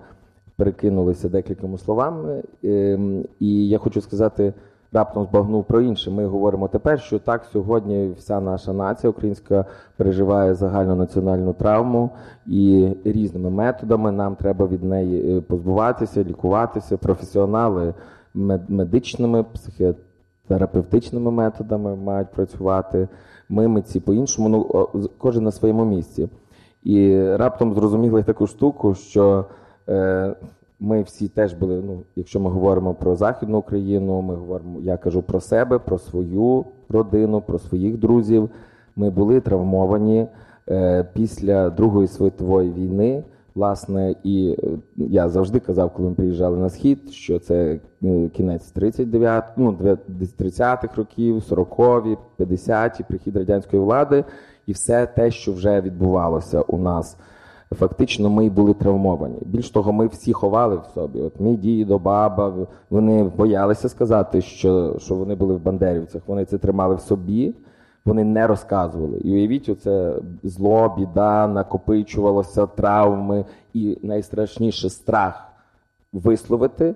перекинулися 0.56 1.30
декількома 1.30 1.78
словами, 1.78 2.44
ем, 2.64 3.26
і 3.40 3.70
я 3.70 3.78
хочу 3.78 4.02
сказати 4.02 4.54
раптом 4.94 5.26
збагнув 5.26 5.64
про 5.64 5.82
інше. 5.82 6.12
Ми 6.12 6.26
говоримо 6.26 6.68
тепер, 6.68 7.00
що 7.00 7.20
так 7.20 7.46
сьогодні 7.54 8.12
вся 8.18 8.42
наша 8.42 8.74
нація 8.74 9.10
українська 9.10 9.66
переживає 9.98 10.54
загальну 10.54 10.96
національну 10.96 11.54
травму, 11.54 12.10
і 12.48 12.90
різними 13.04 13.50
методами 13.50 14.12
нам 14.12 14.36
треба 14.36 14.68
від 14.68 14.84
неї 14.84 15.38
е, 15.38 15.42
позбуватися, 15.42 16.24
лікуватися. 16.24 16.98
Професіонали 16.98 17.94
медичними, 18.68 19.44
психотерапевтичними 19.44 21.32
методами 21.32 21.96
мають 21.96 22.32
працювати. 22.32 23.08
Ми 23.50 23.68
митці 23.68 24.00
по-іншому, 24.00 24.50
ну 24.50 24.88
кожен 25.18 25.44
на 25.44 25.52
своєму 25.52 25.86
місці. 25.86 26.30
І 26.84 27.26
раптом 27.36 27.74
зрозуміли 27.74 28.24
таку 28.24 28.48
штуку, 28.48 28.96
що 28.96 29.46
е, 29.90 30.36
ми 30.80 31.02
всі 31.02 31.28
теж 31.28 31.54
були. 31.54 31.82
Ну, 31.86 32.00
якщо 32.16 32.40
ми 32.40 32.50
говоримо 32.50 32.94
про 32.94 33.16
західну 33.16 33.58
Україну, 33.58 34.22
ми 34.22 34.36
говоримо, 34.36 34.80
я 34.82 34.98
кажу 34.98 35.22
про 35.22 35.40
себе, 35.42 35.80
про 35.80 35.98
свою 35.98 36.66
родину, 36.90 37.42
про 37.42 37.60
своїх 37.60 37.98
друзів. 37.98 38.50
Ми 38.96 39.10
були 39.10 39.42
травмовані 39.42 40.28
е, 40.70 41.06
після 41.14 41.70
Другої 41.70 42.08
світової 42.08 42.72
війни. 42.72 43.24
Власне, 43.56 44.16
і 44.24 44.58
е, 44.64 44.68
я 44.96 45.30
завжди 45.30 45.60
казав, 45.60 45.94
коли 45.94 46.10
ми 46.10 46.16
приїжджали 46.16 46.58
на 46.58 46.70
схід, 46.70 47.12
що 47.12 47.40
це 47.40 47.80
е, 48.04 48.30
кінець 48.30 48.72
39, 48.72 49.44
ну, 49.58 49.78
30-х 50.40 50.96
років, 50.98 51.36
40-ві, 51.36 52.18
50-ті, 52.40 53.04
прихід 53.04 53.36
радянської 53.38 53.82
влади, 53.82 54.24
і 54.68 54.72
все 54.72 55.06
те, 55.06 55.32
що 55.32 55.54
вже 55.54 55.82
відбувалося 55.82 56.62
у 56.62 56.78
нас. 56.78 57.18
Фактично, 57.72 58.30
ми 58.30 58.50
були 58.50 58.74
травмовані. 58.74 59.38
Більш 59.46 59.70
того, 59.70 59.94
ми 59.94 60.08
всі 60.08 60.34
ховали 60.34 60.76
в 60.76 60.86
собі. 60.94 61.22
От 61.22 61.40
мій 61.40 61.56
дідо, 61.56 62.00
баба, 62.00 62.68
вони 62.90 63.24
боялися 63.24 63.90
сказати, 63.90 64.42
що 64.42 64.96
що 65.00 65.16
вони 65.16 65.36
були 65.36 65.56
в 65.56 65.62
Бандерівцях. 65.62 66.22
Вони 66.28 66.46
це 66.46 66.58
тримали 66.58 66.96
в 66.96 67.00
собі 67.00 67.54
вони 68.08 68.24
не 68.24 68.48
розказували. 68.48 69.18
І 69.18 69.34
уявіть, 69.34 69.70
оце 69.70 70.16
зло, 70.44 70.96
біда, 70.98 71.48
накопичувалося, 71.48 72.66
травми, 72.66 73.46
і 73.74 73.98
найстрашніше 74.04 74.90
страх 74.90 75.54
висловити 76.14 76.96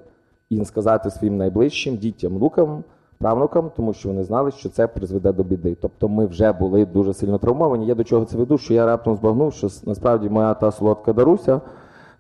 і 0.50 0.66
сказати 0.66 1.10
своїм 1.10 1.38
найближчим 1.38 1.98
дітям, 1.98 2.38
лукам, 2.38 2.84
правнукам, 3.22 3.72
тому 3.76 3.94
що 3.94 4.10
вони 4.10 4.24
знали, 4.24 4.52
що 4.52 4.70
це 4.70 4.88
призведе 4.88 5.32
до 5.32 5.44
біди. 5.44 5.78
Тобто 5.82 6.10
ми 6.10 6.26
вже 6.26 6.52
були 6.52 6.86
дуже 6.86 7.14
сильно 7.14 7.38
травмовані. 7.38 7.88
Я 7.88 7.96
до 7.96 8.04
чого 8.04 8.26
це 8.26 8.38
веду, 8.38 8.58
що 8.58 8.74
я 8.74 8.86
раптом 8.86 9.16
збагнув, 9.16 9.54
що 9.54 9.68
насправді 9.86 10.30
моя 10.30 10.54
та 10.54 10.72
солодка 10.72 11.14
Даруся 11.14 11.62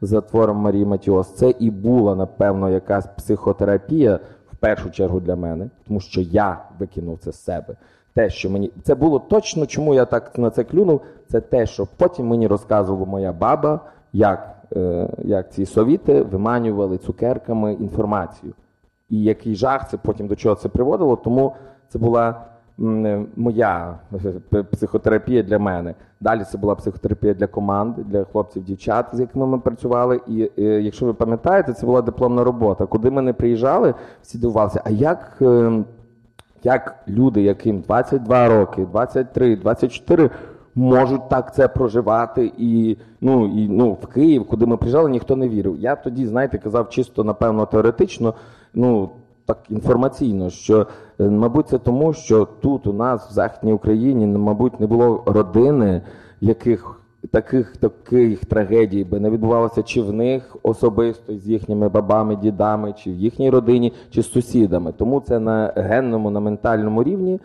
за 0.01 0.22
твором 0.22 0.58
Марії 0.58 0.86
Матіос, 0.86 1.34
це 1.34 1.50
і 1.60 1.72
була, 1.72 2.15
напевно, 2.15 2.70
якась 2.70 3.08
психотерапія 3.17 4.20
в 4.53 4.55
першу 4.55 4.91
чергу 4.91 5.20
для 5.20 5.36
мене, 5.36 5.70
тому 5.88 6.00
що 6.00 6.22
я 6.22 6.62
викинув 6.79 7.20
це 7.20 7.31
з 7.31 7.43
себе 7.43 7.75
те, 8.13 8.29
що 8.29 8.50
мені 8.50 8.72
це 8.84 8.96
було 8.96 9.20
точно, 9.20 9.65
чому 9.65 9.93
я 9.93 10.05
так 10.05 10.38
на 10.38 10.50
це 10.50 10.63
клюнув. 10.63 11.01
Це 11.27 11.41
те, 11.41 11.65
що 11.65 11.88
потім 11.98 12.27
мені 12.27 12.48
розказувала 12.48 13.05
моя 13.05 13.31
баба, 13.31 13.79
як 14.13 14.55
е, 14.75 15.10
як 15.17 15.51
ці 15.51 15.65
совіти 15.65 16.22
виманювали 16.22 16.98
цукерками 16.98 17.74
інформацію. 17.74 18.53
І 19.12 19.24
який 19.24 19.56
жах 19.56 19.89
це 19.89 19.98
потім 19.98 20.27
до 20.27 20.36
чого 20.36 20.56
це 20.56 20.70
приводило. 20.70 21.15
Тому 21.15 21.56
це 21.89 22.00
була 22.00 22.41
моя 23.36 24.00
е, 24.53 24.63
психотерапія 24.63 25.44
для 25.44 25.60
мене. 25.60 25.96
Далі 26.22 26.44
це 26.44 26.58
була 26.58 26.75
психотерапія 26.75 27.34
для 27.34 27.48
команди, 27.48 28.03
для 28.03 28.24
хлопців, 28.24 28.63
дівчат, 28.63 29.06
з 29.13 29.20
якими 29.20 29.48
ми 29.48 29.60
працювали. 29.60 30.22
І 30.27 30.51
е, 30.58 30.63
якщо 30.63 31.06
ви 31.06 31.13
пам'ятаєте, 31.13 31.74
це 31.74 31.86
була 31.86 32.01
дипломна 32.01 32.44
робота. 32.44 32.86
Куди 32.86 33.12
ми 33.12 33.22
не 33.22 33.34
приїжджали, 33.34 33.94
всі 34.22 34.38
дивувалися, 34.38 34.82
а 34.86 34.89
як. 34.89 35.38
Е, 35.41 35.84
як 36.63 36.96
люди, 37.08 37.41
яким 37.41 37.80
22 37.80 38.48
роки, 38.48 38.86
23, 38.91 39.56
24, 39.56 40.30
можуть 40.75 41.30
так 41.30 41.56
це 41.56 41.68
проживати, 41.68 42.51
і 42.58 42.98
ну 43.22 43.46
і 43.46 43.68
ну 43.70 43.91
в 43.91 44.08
Київ, 44.08 44.48
куди 44.48 44.65
ми 44.65 44.77
приїжджали, 44.77 45.10
ніхто 45.10 45.36
не 45.36 45.50
вірив. 45.50 45.77
Я 45.80 45.96
тоді, 45.96 46.27
знаєте, 46.27 46.58
казав 46.58 46.89
чисто, 46.89 47.24
напевно, 47.24 47.65
теоретично, 47.65 48.34
ну 48.74 49.10
так 49.46 49.58
інформаційно, 49.70 50.50
що 50.50 50.88
е, 51.20 51.30
мабуть, 51.30 51.68
це 51.68 51.78
тому, 51.78 52.13
що 52.13 52.48
тут 52.62 52.88
у 52.88 52.94
нас 52.94 53.30
в 53.30 53.34
Західній 53.34 53.74
Україні, 53.74 54.28
мабуть, 54.28 54.80
не 54.80 54.88
було 54.88 55.24
родини, 55.25 56.01
яких 56.42 57.01
таких 57.32 57.78
таких 57.78 58.46
трагедій 58.46 59.04
би 59.04 59.20
не 59.20 59.30
відбувалося 59.30 59.84
чи 59.84 60.01
в 60.01 60.13
них 60.13 60.58
особисто 60.63 61.38
з 61.38 61.48
їхніми 61.48 61.90
бабами, 61.90 62.36
дідами, 62.36 62.94
чи 62.98 63.12
в 63.12 63.16
їхній 63.16 63.50
родині, 63.50 63.94
чи 64.10 64.22
з 64.22 64.32
сусідами. 64.32 64.92
Тому 64.98 65.20
це 65.20 65.40
на 65.40 65.74
генному, 65.75 66.30
на 66.30 66.40
ментальному 66.40 67.04
рівні 67.04 67.40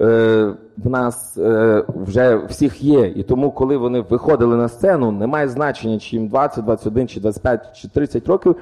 е, 0.00 0.52
в 0.76 0.90
нас 0.90 1.38
е, 1.38 1.84
вже 1.88 2.36
всіх 2.36 2.82
є. 2.82 3.06
І 3.06 3.22
тому, 3.22 3.50
коли 3.50 3.76
вони 3.76 4.00
виходили 4.00 4.56
на 4.56 4.68
сцену, 4.68 5.12
немає 5.12 5.48
значення, 5.48 5.98
чи 5.98 6.16
їм 6.16 6.28
20, 6.28 6.64
21, 6.64 7.08
чи 7.08 7.20
25, 7.20 7.76
чи 7.76 7.88
30 7.88 8.28
років. 8.28 8.56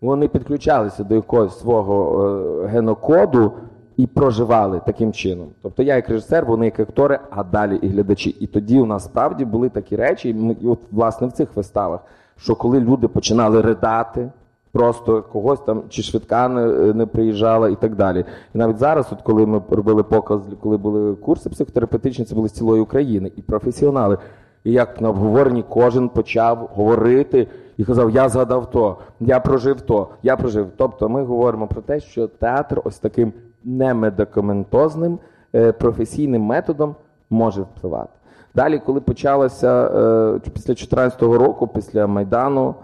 Вони 0.00 0.28
підключалися 0.28 1.04
до 1.04 1.14
якогось 1.14 1.58
свого 1.58 2.26
е, 2.64 2.66
генокоду 2.66 3.52
і 3.96 4.06
проживали 4.06 4.80
таким 4.86 5.12
чином. 5.12 5.48
Тобто 5.62 5.82
я 5.82 5.96
як 5.96 6.08
режисер, 6.08 6.46
вони 6.46 6.64
як 6.64 6.80
актори, 6.80 7.18
а 7.30 7.44
далі 7.44 7.76
і 7.76 7.88
глядачі. 7.88 8.30
І 8.30 8.46
тоді 8.46 8.78
у 8.78 8.86
нас 8.86 9.04
справді 9.04 9.44
були 9.44 9.68
такі 9.68 9.96
речі, 9.96 10.56
і 10.60 10.66
от 10.66 10.78
власне 10.92 11.26
в 11.26 11.32
цих 11.32 11.56
виставах, 11.56 12.00
що 12.36 12.54
коли 12.54 12.80
люди 12.80 13.08
починали 13.08 13.60
ридати. 13.60 14.30
Просто 14.72 15.22
когось 15.22 15.60
там 15.60 15.82
чи 15.88 16.02
швидка 16.02 16.48
не, 16.48 16.66
не 16.94 17.06
приїжджала 17.06 17.68
і 17.68 17.76
так 17.76 17.96
далі. 17.96 18.24
І 18.54 18.58
навіть 18.58 18.78
зараз, 18.78 19.06
от 19.12 19.22
коли 19.22 19.46
ми 19.46 19.62
робили 19.70 20.02
показ, 20.02 20.40
коли 20.60 20.76
були 20.76 21.14
курси 21.14 21.50
психотерапевтичні, 21.50 22.24
це 22.24 22.34
були 22.34 22.48
з 22.48 22.52
цілої 22.52 22.82
України 22.82 23.32
і 23.36 23.42
професіонали. 23.42 24.18
І 24.64 24.72
як 24.72 25.00
на 25.00 25.08
обговоренні 25.08 25.64
кожен 25.68 26.08
почав 26.08 26.70
говорити 26.74 27.46
і 27.76 27.84
казав: 27.84 28.10
Я 28.10 28.28
згадав 28.28 28.70
то, 28.70 28.96
я 29.20 29.40
прожив 29.40 29.80
то, 29.80 30.08
я 30.22 30.36
прожив. 30.36 30.66
Тобто 30.76 31.08
ми 31.08 31.24
говоримо 31.24 31.66
про 31.66 31.82
те, 31.82 32.00
що 32.00 32.26
театр 32.26 32.80
ось 32.84 32.98
таким 32.98 33.32
немедикаментозним 33.64 35.18
е, 35.54 35.72
професійним 35.72 36.42
методом 36.42 36.94
може 37.30 37.62
впливати. 37.62 38.10
Далі, 38.54 38.78
коли 38.78 39.00
почалося 39.00 39.84
е, 39.86 40.38
після 40.38 40.74
2014 40.74 41.22
року, 41.22 41.66
після 41.66 42.06
Майдану 42.06 42.74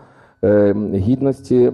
гідності, 0.95 1.73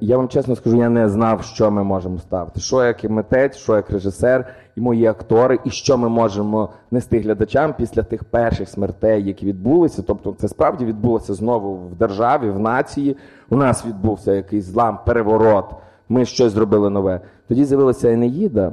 я 0.00 0.16
вам 0.16 0.28
чесно 0.28 0.56
скажу, 0.56 0.76
я 0.76 0.88
не 0.88 1.08
знав, 1.08 1.42
що 1.42 1.70
ми 1.70 1.84
можемо 1.84 2.18
ставити. 2.18 2.60
Що 2.60 2.84
як 2.84 3.04
митець, 3.04 3.56
що 3.56 3.76
як 3.76 3.90
режисер, 3.90 4.46
і 4.76 4.80
мої 4.80 5.06
актори, 5.06 5.58
і 5.64 5.70
що 5.70 5.98
ми 5.98 6.08
можемо 6.08 6.68
нести 6.90 7.20
глядачам 7.20 7.74
після 7.78 8.02
тих 8.02 8.24
перших 8.24 8.68
смертей, 8.68 9.24
які 9.24 9.46
відбулися. 9.46 10.02
Тобто, 10.06 10.34
це 10.38 10.48
справді 10.48 10.84
відбулося 10.84 11.34
знову 11.34 11.74
в 11.74 11.94
державі, 11.94 12.50
в 12.50 12.58
нації. 12.58 13.16
У 13.50 13.56
нас 13.56 13.86
відбувся 13.86 14.32
якийсь 14.32 14.64
злам, 14.64 14.98
переворот 15.06 15.64
ми 16.08 16.24
щось 16.24 16.52
зробили 16.52 16.90
нове. 16.90 17.20
Тоді 17.48 17.64
з'явилася 17.64 18.12
Енеїда, 18.12 18.66
е, 18.68 18.72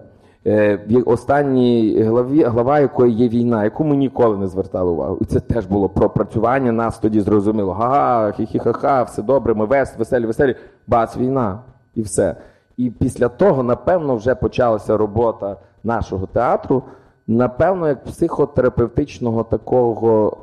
останній 1.06 2.02
главі, 2.02 2.44
глава 2.44 2.80
якої 2.80 3.14
є 3.14 3.28
війна, 3.28 3.64
яку 3.64 3.84
ми 3.84 3.96
ніколи 3.96 4.38
не 4.38 4.48
звертали 4.48 4.92
увагу. 4.92 5.18
І 5.22 5.26
це 5.26 5.40
теж 5.40 5.66
було 5.66 5.90
пропрацювання. 5.90 6.72
Нас 6.72 7.00
тоді 7.00 7.22
зрозуміло, 7.22 7.74
га-га, 7.74 8.28
хі-хі-ха-ха, 8.28 9.04
все 9.04 9.22
добре, 9.22 9.54
ми 9.54 9.66
вес, 9.66 9.98
веселі, 9.98 10.26
веселі. 10.26 10.56
Бац, 10.88 11.18
війна 11.18 11.60
і 11.96 12.02
все. 12.02 12.36
І 12.78 12.90
після 12.90 13.28
того, 13.30 13.64
напевно, 13.64 14.16
вже 14.16 14.36
почалася 14.36 14.98
робота 14.98 15.58
нашого 15.84 16.26
театру. 16.26 16.84
Напевно, 17.28 17.88
як 17.88 18.04
психотерапевтичного 18.04 19.44
такого 19.44 20.38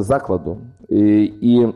закладу. 0.00 0.56
І, 0.88 1.32
і, 1.40 1.74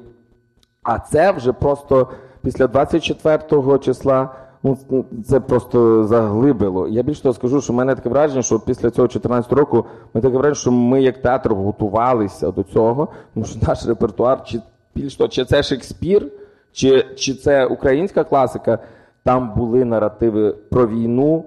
А 0.83 0.99
це 0.99 1.33
вже 1.33 1.53
просто 1.53 2.09
після 2.43 2.67
24 2.67 3.79
числа 3.79 4.31
ну 4.63 4.79
це 5.25 5.41
просто 5.41 6.05
заглибило. 6.05 6.89
Я 6.89 7.03
більше 7.03 7.23
того 7.23 7.33
скажу, 7.33 7.61
що 7.61 7.73
в 7.73 7.77
мене 7.77 7.95
таке 7.95 8.09
враження, 8.09 8.43
що 8.43 8.61
після 8.61 8.91
цього 8.91 9.09
14 9.09 9.53
року 9.53 9.85
ми 10.15 10.21
таке 10.21 10.37
враження, 10.37 10.55
що 10.55 10.73
ми 10.73 11.03
як 11.03 11.23
театр 11.23 11.55
готувалися 11.55 12.51
до 12.51 12.63
цього, 12.63 13.09
тому 13.35 13.47
що 13.47 13.59
наш 13.69 13.87
репертуар, 13.87 14.45
чи 14.45 14.61
більш 14.95 15.17
того, 15.17 15.29
чи 15.29 15.45
це 15.45 15.63
Шекспір, 15.63 16.27
чи, 16.73 17.07
чи 17.17 17.35
це 17.35 17.67
українська 17.67 18.25
класика, 18.25 18.79
там 19.25 19.53
були 19.57 19.85
наративи 19.85 20.55
про 20.71 20.87
війну, 20.87 21.45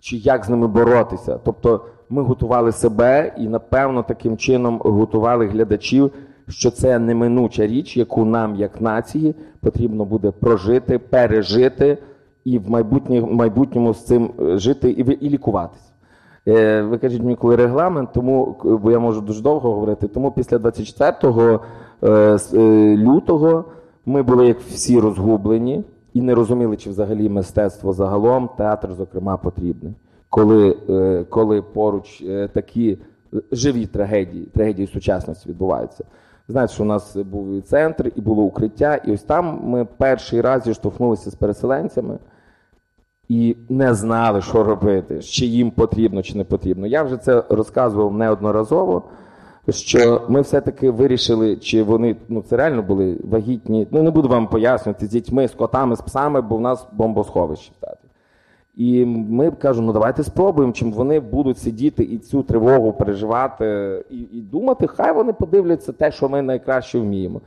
чи 0.00 0.16
як 0.16 0.44
з 0.44 0.48
ними 0.48 0.66
боротися. 0.66 1.38
Тобто 1.44 1.80
ми 2.10 2.22
готували 2.22 2.72
себе 2.72 3.34
і, 3.38 3.48
напевно, 3.48 4.02
таким 4.02 4.36
чином 4.36 4.80
готували 4.84 5.46
глядачів. 5.46 6.12
Що 6.48 6.70
це 6.70 6.98
неминуча 6.98 7.66
річ, 7.66 7.96
яку 7.96 8.24
нам, 8.24 8.56
як 8.56 8.80
нації, 8.80 9.34
потрібно 9.60 10.04
буде 10.04 10.30
прожити, 10.30 10.98
пережити, 10.98 11.98
і 12.52 12.58
в 12.58 12.70
майбутньому 12.70 13.32
майбутньому 13.32 13.94
з 13.94 14.04
цим 14.04 14.30
е, 14.40 14.58
жити 14.58 14.90
і 14.90 15.26
і 15.26 15.30
лікуватися. 15.30 15.90
Е, 16.48 16.82
ви 16.82 16.98
кажете 16.98 17.22
мені, 17.22 17.36
коли 17.36 17.56
регламент, 17.56 18.10
тому 18.14 18.56
бо 18.64 18.90
я 18.90 18.98
можу 18.98 19.20
дуже 19.20 19.42
довго 19.42 19.72
говорити. 19.72 20.08
Тому 20.08 20.32
після 20.32 20.58
24 20.58 21.58
е, 22.02 22.38
лютого 22.96 23.64
ми 24.06 24.22
були 24.22 24.46
як 24.46 24.60
всі 24.60 25.00
розгублені 25.00 25.84
і 26.14 26.22
не 26.22 26.34
розуміли, 26.34 26.76
чи 26.76 26.90
взагалі 26.90 27.28
мистецтво 27.28 27.92
загалом, 27.92 28.50
театр, 28.56 28.88
зокрема, 28.92 29.36
потрібний. 29.36 29.94
Коли 30.30 30.76
коли 31.30 31.62
поруч 31.62 32.24
такі 32.52 32.98
живі 33.52 33.86
трагедії, 33.86 34.44
трагедії 34.44 34.86
сучасності 34.86 35.48
відбуваються. 35.48 36.04
Знаєте, 36.48 36.74
що 36.74 36.82
у 36.82 36.86
нас 36.86 37.16
був 37.16 37.52
і 37.52 37.60
центр, 37.60 38.12
і 38.16 38.20
було 38.20 38.42
укриття, 38.42 38.94
і 38.96 39.12
ось 39.12 39.22
там 39.22 39.60
ми 39.64 39.84
перший 39.84 40.40
раз 40.40 40.62
зіштовхнулися 40.62 41.30
з 41.30 41.34
переселенцями 41.34 42.18
і 43.28 43.56
не 43.68 43.94
знали, 43.94 44.42
що 44.42 44.64
робити, 44.64 45.22
чи 45.22 45.46
їм 45.46 45.70
потрібно, 45.70 46.22
чи 46.22 46.38
не 46.38 46.44
потрібно. 46.44 46.86
Я 46.86 47.02
вже 47.02 47.16
це 47.16 47.42
розказував 47.48 48.14
неодноразово, 48.14 49.02
що 49.68 50.22
ми 50.28 50.40
все-таки 50.40 50.90
вирішили, 50.90 51.56
чи 51.56 51.82
вони 51.82 52.16
ну 52.28 52.42
це 52.42 52.56
реально 52.56 52.82
були 52.82 53.16
вагітні. 53.30 53.86
Ну 53.90 54.02
не 54.02 54.10
буду 54.10 54.28
вам 54.28 54.46
пояснювати 54.46 55.06
з 55.06 55.10
дітьми, 55.10 55.48
з 55.48 55.52
котами, 55.52 55.96
з 55.96 56.00
псами, 56.00 56.40
бо 56.40 56.56
в 56.56 56.60
нас 56.60 56.86
бомбосховище 56.92 57.72
в 57.78 57.80
театрі. 57.80 57.98
І 58.76 59.04
ми 59.04 59.50
кажемо, 59.50 59.86
ну 59.86 59.92
давайте 59.92 60.22
спробуємо, 60.22 60.72
чим 60.72 60.92
вони 60.92 61.20
будуть 61.20 61.58
сидіти 61.58 62.02
і 62.02 62.18
цю 62.18 62.42
тривогу 62.42 62.92
переживати, 62.92 64.04
і 64.10 64.16
і 64.16 64.40
думати, 64.40 64.86
хай 64.86 65.12
вони 65.12 65.32
подивляться 65.32 65.92
те, 65.92 66.10
що 66.12 66.28
ми 66.28 66.42
найкраще 66.42 66.98
вміємо. 66.98 67.40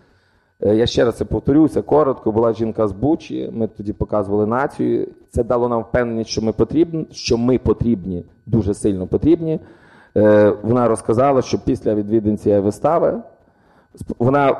Е, 0.62 0.76
Я 0.76 0.86
ще 0.86 1.06
раз 1.06 1.16
це 1.16 1.26
повторюся, 1.26 1.82
коротко, 1.82 2.32
була 2.32 2.54
жінка 2.54 2.88
з 2.88 2.92
Бучі, 2.92 3.50
ми 3.54 3.68
тоді 3.68 3.94
показували 3.94 4.46
націю. 4.46 5.08
Це 5.30 5.44
дало 5.44 5.70
нам 5.70 5.82
впевненість, 5.82 6.30
що 6.30 6.42
ми 6.42 6.52
потрібні, 6.52 7.08
що 7.12 7.38
ми 7.38 7.58
потрібні, 7.58 8.26
дуже 8.46 8.74
сильно 8.74 9.08
потрібні. 9.08 9.60
Е, 10.18 10.54
Вона 10.64 10.88
розказала, 10.88 11.42
що 11.42 11.60
після 11.66 11.96
відвідин 11.96 12.38
цієї 12.38 12.62
вистави 12.62 13.22
вона, 14.20 14.56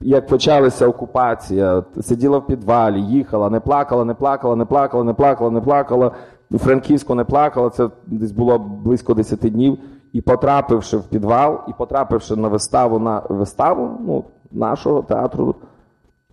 як 0.00 0.26
почалася 0.26 0.88
окупація, 0.88 1.84
сиділа 2.00 2.38
в 2.38 2.46
підвалі, 2.46 3.02
їхала, 3.02 3.50
не 3.50 3.60
плакала, 3.60 4.04
не 4.04 4.14
плакала, 4.14 4.56
не 4.56 4.64
плакала, 4.64 5.04
не 5.04 5.14
плакала, 5.14 5.50
не 5.50 5.60
плакала. 5.60 6.10
У 6.50 6.58
Франківську 6.58 7.14
не 7.14 7.24
плакала, 7.24 7.70
це 7.70 7.88
десь 8.06 8.32
було 8.32 8.58
близько 8.58 9.14
10 9.14 9.38
днів. 9.40 9.78
І 10.12 10.20
потрапивши 10.20 10.96
в 10.96 11.02
підвал, 11.02 11.60
і 11.68 11.72
потрапивши 11.78 12.36
на 12.36 12.48
виставу 12.48 12.98
на 12.98 13.22
виставу 13.28 13.90
ну, 14.06 14.24
нашого 14.54 15.02
театру, 15.02 15.54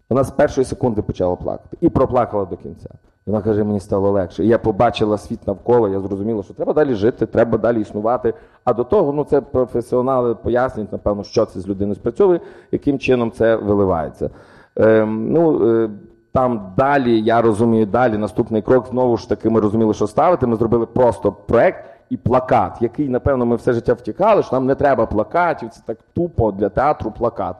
вона 0.09 0.23
з 0.23 0.31
першої 0.31 0.65
секунди 0.65 1.01
почала 1.01 1.35
плакати 1.35 1.77
і 1.81 1.89
проплакала 1.89 2.45
до 2.45 2.57
кінця. 2.57 2.89
Вона 3.25 3.41
каже, 3.41 3.63
мені 3.63 3.79
стало 3.79 4.11
легше. 4.11 4.45
Я 4.45 4.57
побачила 4.57 5.17
світ 5.17 5.47
навколо, 5.47 5.89
я 5.89 5.99
зрозуміла, 5.99 6.43
що 6.43 6.53
треба 6.53 6.73
далі 6.73 6.93
жити, 6.93 7.25
треба 7.25 7.57
далі 7.57 7.81
існувати. 7.81 8.33
А 8.63 8.73
до 8.73 8.83
того, 8.83 9.13
ну 9.13 9.23
це 9.23 9.41
професіонали 9.41 10.35
пояснюють, 10.35 10.91
напевно, 10.91 11.23
що 11.23 11.45
це 11.45 11.59
з 11.59 11.67
людиною 11.67 11.95
спрацьовує, 11.95 12.39
яким 12.71 12.99
чином 12.99 13.31
це 13.31 13.55
виливається. 13.55 14.29
Ем, 14.75 15.31
ну, 15.31 15.69
е, 15.69 15.89
там 16.31 16.73
далі, 16.77 17.21
я 17.21 17.41
розумію, 17.41 17.85
далі 17.85 18.17
наступний 18.17 18.61
крок, 18.61 18.87
знову 18.87 19.17
ж 19.17 19.29
таки, 19.29 19.49
ми 19.49 19.59
розуміли, 19.59 19.93
що 19.93 20.07
ставити. 20.07 20.47
Ми 20.47 20.55
зробили 20.55 20.85
просто 20.85 21.31
проект 21.31 21.85
і 22.09 22.17
плакат, 22.17 22.81
який, 22.81 23.09
напевно, 23.09 23.45
ми 23.45 23.55
все 23.55 23.73
життя 23.73 23.93
втікали, 23.93 24.43
що 24.43 24.55
нам 24.55 24.65
не 24.65 24.75
треба 24.75 25.05
плакатів, 25.05 25.69
це 25.69 25.81
так 25.85 25.97
тупо 26.13 26.51
для 26.51 26.69
театру 26.69 27.11
плакат. 27.11 27.55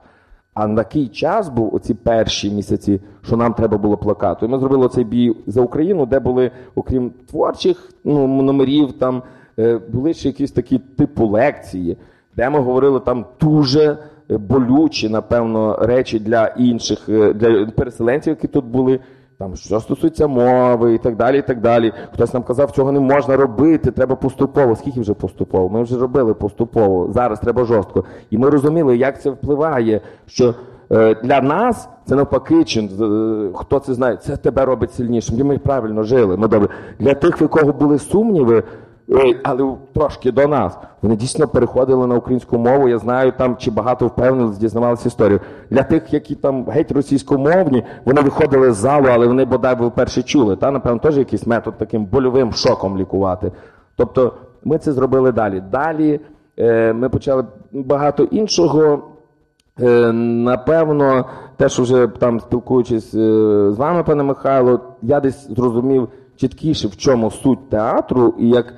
А 0.60 0.67
на 0.67 0.76
такий 0.76 1.08
час 1.08 1.50
був 1.50 1.76
оці 1.76 1.93
перші 1.93 2.52
місяці, 2.52 3.02
що 3.22 3.38
нам 3.38 3.54
треба 3.54 3.78
було 3.78 3.98
плакату. 3.98 4.45
І 4.45 4.50
ми 4.50 4.60
зробили 4.60 4.89
цей 4.89 5.04
бій 5.04 5.36
за 5.48 5.62
Україну, 5.62 6.06
де 6.06 6.19
були, 6.19 6.52
окрім 6.76 7.12
творчих 7.30 7.89
ну, 8.04 8.28
номерів, 8.28 8.93
там 8.93 9.24
е, 9.60 9.80
були 9.91 10.13
ще 10.13 10.28
якісь 10.28 10.52
такі 10.52 10.80
типу 10.80 11.28
лекції, 11.28 11.98
де 12.36 12.50
ми 12.50 12.60
говорили 12.60 13.00
там 13.00 13.26
дуже 13.41 13.98
е, 14.32 14.38
болючі, 14.38 15.10
напевно, 15.10 15.78
речі 15.82 16.19
для 16.19 16.48
інших, 16.48 17.10
е, 17.10 17.34
для 17.34 17.65
переселенців, 17.65 18.32
які 18.32 18.48
тут 18.48 18.65
були. 18.65 19.00
Там 19.39 19.56
що 19.56 19.80
стосується 19.80 20.28
мови 20.28 20.93
і 20.93 20.97
так 20.97 21.15
далі. 21.15 21.39
і 21.39 21.41
так 21.41 21.62
далі. 21.62 21.93
Хтось 22.13 22.34
нам 22.34 22.43
казав, 22.43 22.71
цього 22.71 22.91
не 22.91 22.99
можна 22.99 23.38
робити, 23.38 23.91
треба 23.91 24.15
поступово. 24.15 24.75
Скільки 24.75 25.02
вже 25.02 25.13
поступово? 25.13 25.69
Ми 25.69 25.84
вже 25.84 25.97
робили 25.97 26.34
поступово. 26.34 27.12
Зараз 27.13 27.39
треба 27.39 27.65
жорстко. 27.65 28.04
І 28.30 28.38
ми 28.38 28.49
розуміли, 28.49 28.97
як 28.97 29.21
це 29.21 29.30
впливає, 29.30 30.02
що 30.25 30.56
е, 30.91 31.15
для 31.23 31.41
нас 31.41 31.89
це 32.06 32.15
навпаки, 32.15 32.63
чи, 32.63 32.82
е, 32.82 33.49
хто 33.56 33.80
це 33.80 33.93
знає, 33.93 34.17
це 34.17 34.38
тебе 34.38 34.65
робить 34.65 34.93
сильнішим. 34.93 35.47
Ми 35.47 35.58
правильно 35.58 36.04
жили. 36.04 36.38
Ми 36.38 36.47
добре. 36.47 36.69
Для 36.99 37.13
тих, 37.13 37.41
в 37.41 37.47
кого 37.47 37.73
були 37.73 37.99
сумніви, 37.99 38.63
але 39.43 39.76
трошки 39.93 40.32
до 40.32 40.48
нас, 40.48 40.78
вони 41.02 41.15
дійсно 41.15 41.48
переходили 41.48 42.08
на 42.08 42.15
українську 42.15 42.58
мову. 42.58 42.89
Я 42.89 43.00
знаю 43.00 43.34
там 43.38 43.58
чи 43.58 43.72
багато 43.72 44.08
впевнених 44.08 44.58
дізнавалися 44.58 45.08
історію. 45.08 45.39
Для 45.69 45.84
тих, 45.84 46.13
які 46.13 46.36
там 46.36 46.65
геть 46.69 46.91
російськомовні, 46.91 47.84
вони 48.06 48.22
виходили 48.22 48.72
з 48.72 48.76
залу, 48.76 49.08
але 49.12 49.28
вони 49.28 49.45
бодай 49.45 49.76
ви 49.76 49.88
вперше 49.88 50.24
чули. 50.24 50.56
Та 50.56 50.72
напевно 50.72 51.00
теж 51.00 51.17
якийсь 51.17 51.48
метод 51.48 51.78
таким 51.78 52.06
больовим 52.06 52.54
шоком 52.54 52.98
лікувати. 52.98 53.52
Тобто 53.95 54.34
ми 54.63 54.78
це 54.78 54.91
зробили 54.91 55.32
далі. 55.32 55.63
Далі 55.72 56.19
е, 56.58 56.93
ми 56.93 57.10
почали 57.10 57.45
багато 57.72 58.24
іншого. 58.24 59.04
Е, 59.82 60.12
Напевно, 60.12 61.26
те, 61.58 61.69
що 61.69 61.84
вже 61.84 62.08
там 62.08 62.39
спілкуючись 62.39 63.13
е, 63.13 63.72
з 63.72 63.78
вами, 63.78 64.04
пане 64.04 64.24
Михайло, 64.24 64.80
я 65.02 65.19
десь 65.19 65.48
зрозумів 65.48 66.08
чіткіше, 66.36 66.88
в 66.88 66.98
чому 66.98 67.32
суть 67.32 67.69
театру 67.69 68.34
і 68.39 68.50
як 68.50 68.74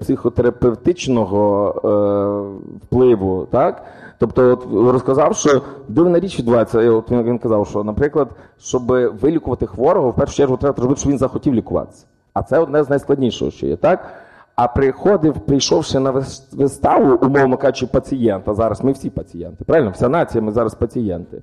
психотерапевтичного 0.00 1.74
е, 1.74 2.78
впливу, 2.84 3.46
так? 3.50 3.84
Тобто, 4.18 4.50
от 4.50 4.92
розказав, 4.92 5.36
що 5.36 5.62
дивна 5.88 6.20
річ 6.20 6.38
відбувається. 6.38 6.90
От 6.90 7.10
він, 7.10 7.38
казав, 7.38 7.66
що, 7.66 7.84
наприклад, 7.84 8.28
щоб 8.58 8.86
вилікувати 9.20 9.66
хворого, 9.66 10.10
в 10.10 10.14
першу 10.14 10.36
чергу 10.36 10.56
треба 10.56 10.76
зробити, 10.76 11.00
щоб 11.00 11.10
він 11.10 11.18
захотів 11.18 11.54
лікуватися. 11.54 12.06
А 12.34 12.42
це 12.42 12.58
одне 12.58 12.84
з 12.84 12.90
найскладнішого, 12.90 13.50
що 13.50 13.66
є, 13.66 13.76
так? 13.76 14.14
А 14.54 14.68
приходив, 14.68 15.34
прийшовши 15.34 15.98
на 15.98 16.24
виставу, 16.52 17.26
умовно 17.26 17.56
кажучи, 17.56 17.86
пацієнта. 17.86 18.54
Зараз 18.54 18.84
ми 18.84 18.92
всі 18.92 19.10
пацієнти. 19.10 19.64
Правильно? 19.64 19.90
Вся 19.90 20.08
нація, 20.08 20.42
ми 20.42 20.52
зараз 20.52 20.74
пацієнти. 20.74 21.42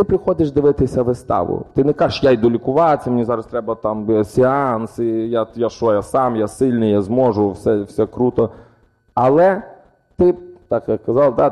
Ти 0.00 0.04
приходиш 0.04 0.50
дивитися 0.50 1.02
виставу. 1.02 1.66
Ти 1.74 1.84
не 1.84 1.92
кажеш, 1.92 2.22
я 2.22 2.30
йду 2.30 2.50
лікуватися, 2.50 3.10
мені 3.10 3.24
зараз 3.24 3.46
треба 3.46 3.74
там 3.74 4.10
е, 4.10 4.24
сеанс, 4.24 4.98
і 4.98 5.04
я, 5.06 5.46
я 5.54 5.68
що, 5.68 5.94
я 5.94 6.02
сам, 6.02 6.36
я 6.36 6.48
сильний, 6.48 6.90
я 6.90 7.02
зможу, 7.02 7.50
все, 7.50 7.82
все 7.82 8.06
круто. 8.06 8.50
Але 9.14 9.62
ти, 10.16 10.34
так 10.68 10.88
як 10.88 11.04
казав, 11.04 11.36
да, 11.36 11.50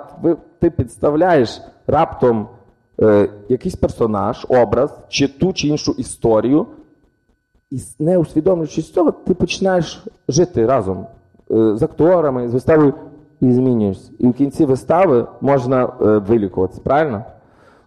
ти 0.61 0.71
підставляєш 0.71 1.63
раптом 1.87 2.49
е, 3.03 3.29
якийсь 3.49 3.77
персонаж, 3.77 4.47
образ, 4.49 4.99
чи 5.09 5.29
ту 5.29 5.53
чи 5.53 5.69
іншу 5.69 5.93
історію, 5.93 6.67
і 7.71 7.79
не 7.99 8.19
усвідомлюючи 8.19 8.83
цього, 8.83 9.11
ти 9.11 9.35
починаєш 9.35 10.05
жити 10.29 10.67
разом 10.67 11.07
е, 11.51 11.77
з 11.77 11.83
акторами, 11.83 12.49
з 12.49 12.55
виставою 12.55 12.95
і 13.41 13.53
змінюєшся. 13.53 14.13
І 14.19 14.29
в 14.29 14.33
кінці 14.35 14.65
вистави 14.65 15.27
можна 15.41 15.85
е, 15.85 16.05
вилікуватися, 16.19 16.81
правильно? 16.85 17.25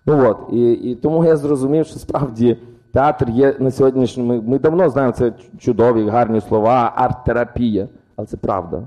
Ну 0.05 0.29
от, 0.29 0.37
і, 0.51 0.71
і 0.71 0.95
тому 0.95 1.25
я 1.25 1.37
зрозумів, 1.37 1.85
що 1.85 1.99
справді 1.99 2.57
театр 2.93 3.29
є 3.29 3.55
на 3.59 3.71
сьогоднішньому. 3.71 4.33
Ми, 4.33 4.41
ми 4.41 4.59
давно 4.59 4.89
знаємо 4.89 5.13
це 5.13 5.33
чудові, 5.59 6.09
гарні 6.09 6.41
слова, 6.41 6.93
арт-терапія, 6.95 7.87
але 8.15 8.27
це 8.27 8.37
правда. 8.37 8.81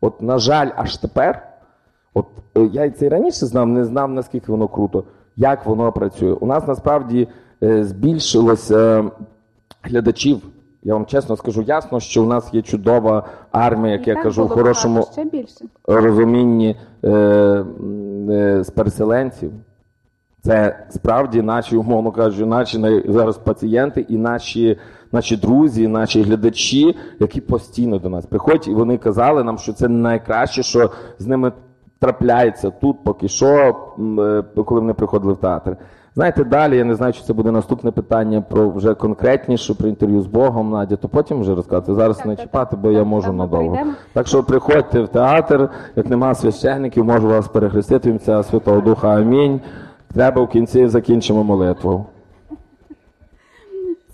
От, 0.00 0.22
на 0.22 0.38
жаль, 0.38 0.70
аж 0.76 0.96
тепер, 0.96 1.48
от 2.14 2.26
е, 2.56 2.68
я 2.72 2.90
це 2.90 3.06
і 3.06 3.08
раніше 3.08 3.46
знав, 3.46 3.66
не 3.66 3.84
знав, 3.84 4.10
наскільки 4.10 4.52
воно 4.52 4.68
круто, 4.68 5.04
як 5.36 5.66
воно 5.66 5.92
працює. 5.92 6.32
У 6.32 6.46
нас 6.46 6.66
насправді 6.66 7.28
е, 7.62 7.84
збільшилося 7.84 9.00
е, 9.00 9.04
глядачів. 9.82 10.42
Я 10.82 10.94
вам 10.94 11.06
чесно 11.06 11.36
скажу, 11.36 11.62
ясно, 11.62 12.00
що 12.00 12.22
у 12.22 12.26
нас 12.26 12.54
є 12.54 12.62
чудова 12.62 13.24
армія, 13.52 13.92
як 13.92 14.06
І 14.06 14.10
я 14.10 14.22
кажу, 14.22 14.44
в 14.44 14.48
хорошому 14.48 15.02
ще 15.12 15.24
більше. 15.24 15.64
розумінні 15.86 16.76
е, 17.04 17.08
е, 17.10 18.64
з 18.64 18.70
переселенців. 18.70 19.52
Це 20.42 20.86
справді 20.90 21.42
наші, 21.42 21.76
умовно 21.76 22.12
кажучи, 22.12 22.46
наші 22.46 23.02
зараз 23.08 23.38
пацієнти 23.38 24.00
і 24.00 24.16
наші, 24.16 24.78
наші 25.12 25.36
друзі, 25.36 25.88
наші 25.88 26.22
глядачі, 26.22 26.96
які 27.20 27.40
постійно 27.40 27.98
до 27.98 28.08
нас 28.08 28.26
приходять, 28.26 28.68
і 28.68 28.74
вони 28.74 28.98
казали 28.98 29.44
нам, 29.44 29.58
що 29.58 29.72
це 29.72 29.88
найкраще, 29.88 30.62
що 30.62 30.90
з 31.18 31.26
ними 31.26 31.52
трапляється 31.98 32.70
тут, 32.70 33.04
поки 33.04 33.28
що, 33.28 33.46
е, 33.46 34.62
коли 34.64 34.80
вони 34.80 34.94
приходили 34.94 35.32
в 35.32 35.36
театр. 35.36 35.76
Знаєте, 36.14 36.44
далі 36.44 36.76
я 36.76 36.84
не 36.84 36.94
знаю, 36.94 37.12
чи 37.12 37.22
це 37.22 37.32
буде 37.32 37.50
наступне 37.50 37.90
питання 37.90 38.40
про 38.40 38.70
вже 38.70 38.94
конкретніше, 38.94 39.74
про 39.74 39.88
інтерв'ю 39.88 40.22
з 40.22 40.26
Богом, 40.26 40.70
Надя, 40.70 40.96
то 40.96 41.08
потім 41.08 41.40
вже 41.40 41.54
розказати. 41.54 41.94
Зараз 41.94 42.16
Так, 42.16 42.26
не 42.26 42.36
так, 42.36 42.44
чіпати, 42.44 42.70
так. 42.70 42.80
бо 42.80 42.90
я 42.90 43.04
можу 43.04 43.26
так, 43.26 43.36
надовго. 43.36 43.78
Так 44.12 44.26
що 44.26 44.42
приходьте 44.42 45.00
в 45.00 45.08
театр, 45.08 45.68
як 45.96 46.10
нема 46.10 46.34
священників, 46.34 47.04
можу 47.04 47.28
вас 47.28 47.48
перехрестити 47.48 48.12
в 48.12 48.28
ім'я 48.28 48.42
Святого 48.42 48.80
Духа. 48.80 49.08
Амінь. 49.08 49.60
Треба 50.14 50.42
в 50.42 50.48
кінці 50.48 50.86
закінчимо 50.88 51.44
молитву. 51.44 52.06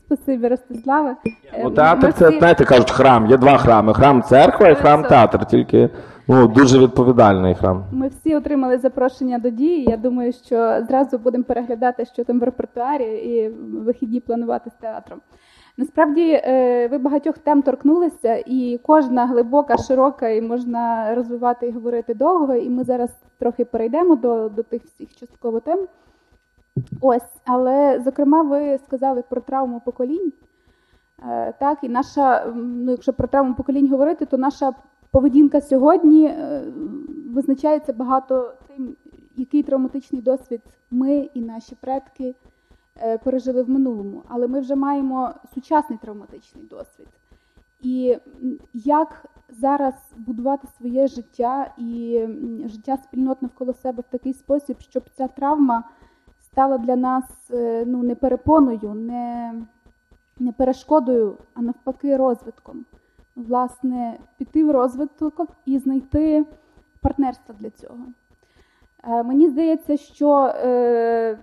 Спасибі, 0.07 0.49
Ростиславе. 0.49 1.17
Е, 1.53 1.61
Ну, 1.65 1.71
театр 1.71 2.13
це, 2.13 2.31
знаєте, 2.39 2.65
кажуть, 2.65 2.91
храм. 2.91 3.27
Є 3.27 3.37
два 3.37 3.59
храми: 3.59 3.95
храм 3.95 4.23
церква 4.23 4.69
і 4.69 4.75
храм 4.75 5.03
театр. 5.03 5.47
Тільки 5.47 5.91
ну, 6.29 6.49
дуже 6.49 6.79
відповідальний 6.79 7.55
храм. 7.55 7.85
Ми 7.93 8.09
всі 8.09 8.37
отримали 8.37 8.79
запрошення 8.79 9.39
до 9.39 9.51
дії. 9.51 9.85
Я 9.85 9.97
думаю, 9.97 10.33
що 10.33 10.85
зразу 10.89 11.19
будемо 11.19 11.45
переглядати, 11.45 12.05
що 12.05 12.25
там 12.25 12.41
в 12.41 12.43
репертуарі, 12.43 13.05
і 13.05 13.49
вихідні 13.79 14.21
планувати 14.21 14.71
з 14.71 14.75
театром. 14.75 15.21
Насправді 15.79 16.31
е, 16.45 16.89
ви 16.89 16.99
багатьох 16.99 17.39
тем 17.39 17.63
торкнулися, 17.63 18.43
і 18.47 18.81
кожна 18.83 19.27
глибока, 19.27 19.77
широка, 19.77 20.29
і 20.29 20.43
можна 20.43 21.15
розвивати 21.15 21.67
і 21.67 21.73
говорити 21.73 22.15
довго. 22.15 22.55
І 22.55 22.71
ми 22.71 22.85
зараз 22.85 23.11
трохи 23.39 23.65
перейдемо 23.65 24.17
до, 24.17 24.49
до 24.49 24.63
тих 24.63 24.85
всіх 24.85 25.17
частково 25.17 25.61
тем. 25.61 25.87
Ось, 27.01 27.41
але 27.45 28.01
зокрема, 28.05 28.43
ви 28.43 28.79
сказали 28.79 29.23
про 29.31 29.41
травму 29.41 29.83
поколінь. 29.85 30.33
Е, 31.29 31.53
Так, 31.61 31.79
і 31.83 31.89
наша, 31.89 32.53
ну 32.55 32.91
якщо 32.91 33.13
про 33.13 33.29
травму 33.29 33.55
поколінь 33.55 33.91
говорити, 33.91 34.27
то 34.27 34.39
наша 34.39 34.73
поведінка 35.11 35.61
сьогодні 35.61 36.27
е, 36.27 36.63
визначається 37.35 37.93
багато 37.93 38.53
тим, 38.67 38.97
який 39.37 39.63
травматичний 39.63 40.23
досвід 40.23 40.61
ми 40.91 41.17
і 41.35 41.41
наші 41.41 41.77
предки 41.81 42.35
пережили 43.25 43.63
в 43.63 43.71
минулому. 43.71 44.23
Але 44.29 44.49
ми 44.49 44.61
вже 44.61 44.75
маємо 44.75 45.35
сучасний 45.55 45.99
травматичний 45.99 46.65
досвід. 46.65 47.07
І 47.81 48.19
як 48.75 49.25
зараз 49.49 49.95
будувати 50.17 50.69
своє 50.79 51.07
життя 51.07 51.75
і 51.79 52.27
життя 52.65 52.97
спільнот 52.97 53.43
навколо 53.43 53.73
себе 53.73 54.03
в 54.09 54.11
такий 54.11 54.33
спосіб, 54.33 54.77
щоб 54.81 55.03
ця 55.11 55.29
травма 55.29 55.85
стала 56.41 56.79
для 56.79 56.97
нас 56.97 57.25
е, 57.51 57.85
ну, 57.87 58.03
не 58.03 58.15
перепоною, 58.15 58.95
не, 58.95 59.55
не 60.39 60.53
перешкодою, 60.53 61.39
а 61.55 61.63
навпаки, 61.63 62.17
розвитком. 62.17 62.85
Власне, 63.37 64.19
піти 64.39 64.65
в 64.65 64.71
розвиток 64.71 65.49
і 65.67 65.79
знайти 65.79 66.45
партнерство 67.01 67.55
для 67.59 67.71
цього. 67.71 67.99
Е, 69.05 69.23
мені 69.23 69.49
здається, 69.49 69.97
що 69.97 70.53
е, 70.65 71.39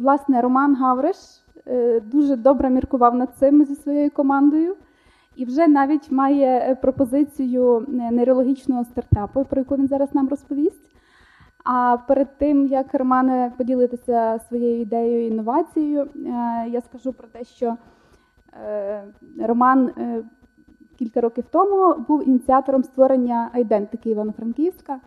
власне 0.00 0.40
Роман 0.40 0.74
Гавриш 0.74 1.16
дуже 2.02 2.36
добре 2.36 2.70
міркував 2.70 3.14
над 3.14 3.36
цим 3.36 3.64
зі 3.64 3.74
своєю 3.74 4.10
командою 4.10 4.76
і 5.36 5.44
вже 5.44 5.68
навіть 5.68 6.10
має 6.10 6.78
пропозицію 6.82 7.86
нейрологічного 7.88 8.84
стартапу, 8.84 9.44
про 9.44 9.60
яку 9.60 9.76
він 9.76 9.88
зараз 9.88 10.14
нам 10.14 10.28
розповість. 10.28 10.90
А 11.64 11.96
перед 12.08 12.38
тим, 12.38 12.66
як 12.66 12.94
Романе 12.94 13.52
поділитися 13.58 14.40
своєю 14.48 14.80
ідеєю 14.80 15.26
інновацією, 15.26 16.02
е, 16.02 16.08
я 16.68 16.80
скажу 16.80 17.12
про 17.12 17.28
те, 17.28 17.44
що 17.44 17.76
е, 18.64 19.04
Роман 19.40 19.88
е, 19.98 20.22
кілька 20.98 21.20
років 21.20 21.44
тому 21.50 21.94
був 22.08 22.28
ініціатором 22.28 22.84
створення 22.84 23.50
айдентики 23.52 24.10
Івано-Франківська. 24.10 25.00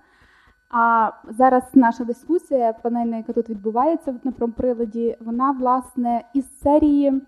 А 0.76 1.12
зараз 1.30 1.64
наша 1.74 2.04
дискусія, 2.04 2.74
панельна, 2.74 3.18
яка 3.18 3.34
тут 3.34 3.50
відбувається 3.50 4.16
на 4.24 4.32
промприладі, 4.32 5.18
вона 5.20 5.52
власне 5.52 6.24
із 6.34 6.60
серії 6.60 7.22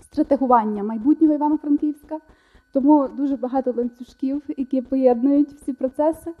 стратегування 0.00 0.82
майбутнього 0.82 1.34
Івано-Франківська. 1.34 2.18
Тому 2.72 3.08
дуже 3.08 3.36
багато 3.36 3.74
ланцюжків, 3.76 4.42
які 4.56 4.82
поєднують 4.82 5.52
всі 5.52 5.72
процеси. 5.72 6.34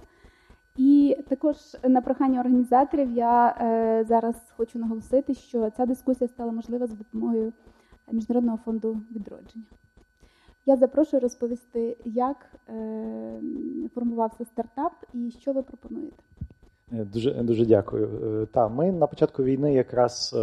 І 0.76 1.16
також 1.28 1.56
на 1.88 2.00
прохання 2.00 2.40
організаторів 2.40 3.12
я 3.12 3.48
е, 3.48 4.04
зараз 4.08 4.36
хочу 4.56 4.78
наголосити, 4.78 5.34
що 5.34 5.70
ця 5.70 5.86
дискусія 5.86 6.28
стала 6.28 6.52
можлива 6.52 6.86
за 6.86 6.94
допомогою 6.94 7.52
Міжнародного 8.12 8.58
фонду 8.64 9.00
відродження. 9.10 9.64
Я 10.66 10.76
запрошую 10.76 11.20
розповісти, 11.20 11.96
як 12.04 12.36
е, 12.68 13.40
формувався 13.94 14.44
стартап 14.44 14.92
і 15.14 15.30
що 15.30 15.52
ви 15.52 15.62
пропонуєте. 15.62 16.22
Е, 16.92 17.04
дуже 17.04 17.32
дуже 17.32 17.66
дякую. 17.66 18.08
Е, 18.42 18.46
та 18.46 18.68
ми 18.68 18.92
на 18.92 19.06
початку 19.06 19.42
війни, 19.42 19.74
якраз 19.74 20.34
е, 20.36 20.38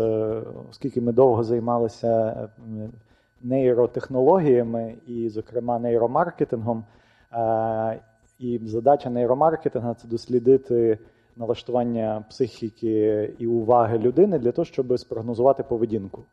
оскільки 0.70 1.02
ми 1.02 1.12
довго 1.12 1.44
займалися 1.44 2.50
нейротехнологіями 3.42 4.96
і, 5.08 5.30
зокрема, 5.30 5.80
нейромаркетингом. 5.80 6.84
І 8.40 8.60
задача 8.64 9.10
нейромаркетинга 9.10 9.94
це 9.94 10.08
дослідити 10.08 11.00
налаштування 11.36 12.26
психіки 12.30 13.34
і 13.40 13.48
уваги 13.48 13.98
людини 13.98 14.40
для 14.40 14.52
того, 14.52 14.66
щоб 14.66 15.00
спрогнозувати 15.00 15.64
поведінку. 15.64 16.24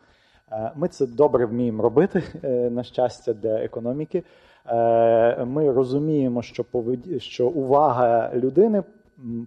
Е, 0.52 0.72
ми 0.76 0.88
це 0.88 1.06
добре 1.06 1.46
вміємо 1.46 1.82
робити, 1.82 2.22
е, 2.44 2.70
на 2.70 2.82
щастя, 2.82 3.32
для 3.32 3.58
економіки. 3.58 4.22
Е, 4.66 5.44
ми 5.44 5.72
розуміємо, 5.72 6.42
що 6.42 6.64
поведі... 6.64 7.20
що 7.20 7.48
увага 7.48 8.30
людини 8.34 8.82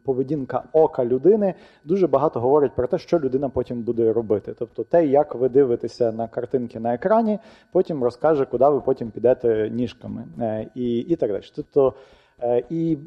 поведінка 0.04 0.64
ока 0.74 1.06
людини 1.06 1.54
дуже 1.84 2.08
багато 2.08 2.40
говорить 2.40 2.76
про 2.76 2.88
те, 2.88 2.98
що 2.98 3.20
людина 3.20 3.50
потім 3.50 3.82
буде 3.82 4.14
робити. 4.14 4.54
Тобто, 4.60 4.84
те, 4.84 5.06
як 5.06 5.36
ви 5.36 5.50
дивитеся 5.50 6.12
на 6.12 6.28
картинки 6.28 6.80
на 6.80 6.94
екрані, 6.94 7.40
потім 7.72 8.04
розкаже, 8.04 8.46
куди 8.46 8.66
ви 8.66 8.82
потім 8.82 9.12
підете 9.12 9.70
ніжками 9.70 10.26
і 10.76 10.98
і 10.98 11.16
так 11.16 11.32
далі. 11.32 11.44
Тобто, 11.56 11.94
і 12.70 12.98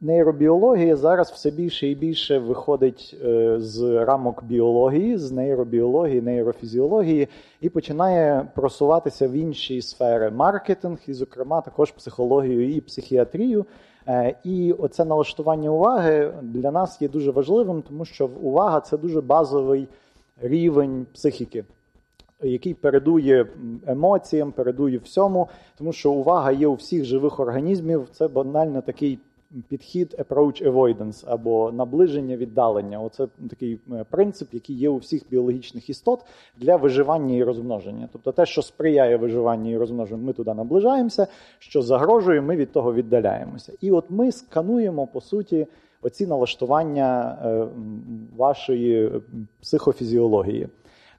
нейробіологія 0.00 0.96
зараз 0.96 1.30
все 1.30 1.50
більше 1.50 1.88
і 1.88 1.94
більше 1.94 2.38
виходить 2.38 3.16
е, 3.24 3.60
з 3.60 4.04
рамок 4.04 4.44
біології, 4.44 5.18
з 5.18 5.32
нейробіології, 5.32 6.20
нейрофізіології 6.20 7.28
і 7.60 7.68
починає 7.68 8.48
просуватися 8.54 9.28
в 9.28 9.32
інші 9.32 9.82
сфери 9.82 10.30
маркетинг, 10.30 10.98
і, 11.06 11.12
зокрема, 11.12 11.60
також 11.60 11.90
психологію 11.90 12.70
і 12.76 12.80
психіатрію. 12.80 13.66
Е, 14.08 14.34
і 14.44 14.72
оце 14.72 15.04
налаштування 15.04 15.70
уваги 15.70 16.32
для 16.42 16.70
нас 16.70 17.02
є 17.02 17.08
дуже 17.08 17.30
важливим, 17.30 17.82
тому 17.82 18.04
що 18.04 18.26
увага 18.26 18.80
це 18.80 18.96
дуже 18.96 19.20
базовий 19.20 19.88
рівень 20.40 21.06
психіки, 21.14 21.64
який 22.42 22.74
передує 22.74 23.46
емоціям, 23.86 24.52
передує 24.52 24.98
всьому, 24.98 25.48
тому 25.78 25.92
що 25.92 26.12
увага 26.12 26.52
є 26.52 26.66
у 26.66 26.74
всіх 26.74 27.04
живих 27.04 27.40
організмів. 27.40 28.08
Це 28.12 28.28
банально 28.28 28.82
такий 28.82 29.18
підхід 29.68 30.16
approach 30.18 30.72
avoidance 30.72 31.24
або 31.26 31.72
наближення 31.72 32.36
віддалення. 32.36 33.00
Оце 33.00 33.28
такий 33.50 33.80
е, 33.92 34.04
принцип, 34.10 34.54
який 34.54 34.76
є 34.76 34.88
у 34.88 34.96
всіх 34.96 35.22
біологічних 35.30 35.90
істот 35.90 36.20
для 36.56 36.76
виживання 36.76 37.34
і 37.36 37.44
розмноження. 37.44 38.08
Тобто 38.12 38.32
те, 38.32 38.46
що 38.46 38.62
сприяє 38.62 39.16
виживанню 39.16 39.70
і 39.70 39.76
розмноженню, 39.76 40.22
ми 40.22 40.32
туди 40.32 40.54
наближаємося, 40.54 41.26
що 41.58 41.82
загрожує, 41.82 42.40
ми 42.40 42.56
від 42.56 42.72
того 42.72 42.94
віддаляємося. 42.94 43.72
І 43.80 43.90
от 43.90 44.04
ми 44.10 44.32
скануємо 44.32 45.06
по 45.06 45.20
суті 45.20 45.66
оці 46.02 46.26
налаштування 46.26 47.38
е, 47.44 47.66
вашої 48.36 49.10
психофізіології. 49.60 50.68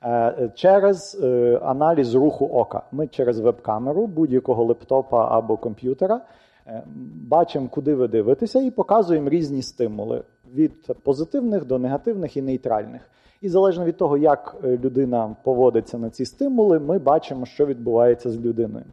Е, 0.05 0.49
через 0.55 1.23
аналіз 1.61 2.15
руху 2.15 2.45
ока. 2.45 2.81
Ми 2.91 3.07
через 3.07 3.39
веб-камеру 3.39 4.07
будь-якого 4.07 4.63
лептопа 4.63 5.27
або 5.37 5.57
комп'ютера 5.57 6.21
Е, 6.67 6.83
бачимо, 7.27 7.67
куди 7.71 7.95
ви 7.95 8.07
дивитеся, 8.07 8.61
і 8.61 8.71
показуємо 8.71 9.29
різні 9.29 9.61
стимули 9.61 10.23
від 10.53 10.71
позитивних 11.03 11.65
до 11.65 11.79
негативних 11.79 12.37
і 12.37 12.41
нейтральних. 12.41 13.01
І 13.41 13.49
залежно 13.49 13.85
від 13.85 13.97
того, 13.97 14.17
як 14.17 14.55
е, 14.63 14.77
людина 14.77 15.35
поводиться 15.43 15.97
на 15.97 16.09
ці 16.09 16.25
стимули, 16.25 16.79
ми 16.79 16.99
бачимо, 16.99 17.45
що 17.45 17.65
відбувається 17.65 18.29
з 18.29 18.39
людиною. 18.39 18.85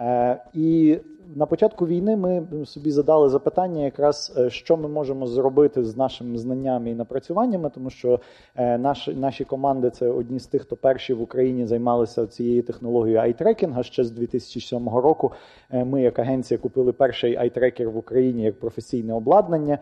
Е, 0.00 0.42
і 0.54 0.98
на 1.36 1.46
початку 1.46 1.86
війни 1.86 2.16
ми 2.16 2.46
собі 2.66 2.90
задали 2.90 3.28
запитання, 3.28 3.84
якраз 3.84 4.32
е, 4.38 4.50
що 4.50 4.76
ми 4.76 4.88
можемо 4.88 5.26
зробити 5.26 5.84
з 5.84 5.96
нашими 5.96 6.38
знаннями 6.38 6.90
і 6.90 6.94
напрацюваннями, 6.94 7.70
тому 7.74 7.90
що 7.90 8.20
е, 8.56 8.78
наші 8.78 9.14
наші 9.14 9.44
команди 9.44 9.90
це 9.90 10.08
одні 10.08 10.38
з 10.40 10.46
тих, 10.46 10.62
хто 10.62 10.76
перші 10.76 11.14
в 11.14 11.22
Україні 11.22 11.66
займалися 11.66 12.26
цією 12.26 12.62
технологією 12.62 13.20
айтрекінга. 13.20 13.82
Ще 13.82 14.04
з 14.04 14.10
2007 14.10 14.88
року 14.88 15.32
ми, 15.70 16.02
як 16.02 16.18
агенція, 16.18 16.58
купили 16.58 16.92
перший 16.92 17.36
айтрекер 17.36 17.90
в 17.90 17.96
Україні 17.96 18.42
як 18.42 18.60
професійне 18.60 19.14
обладнання. 19.14 19.78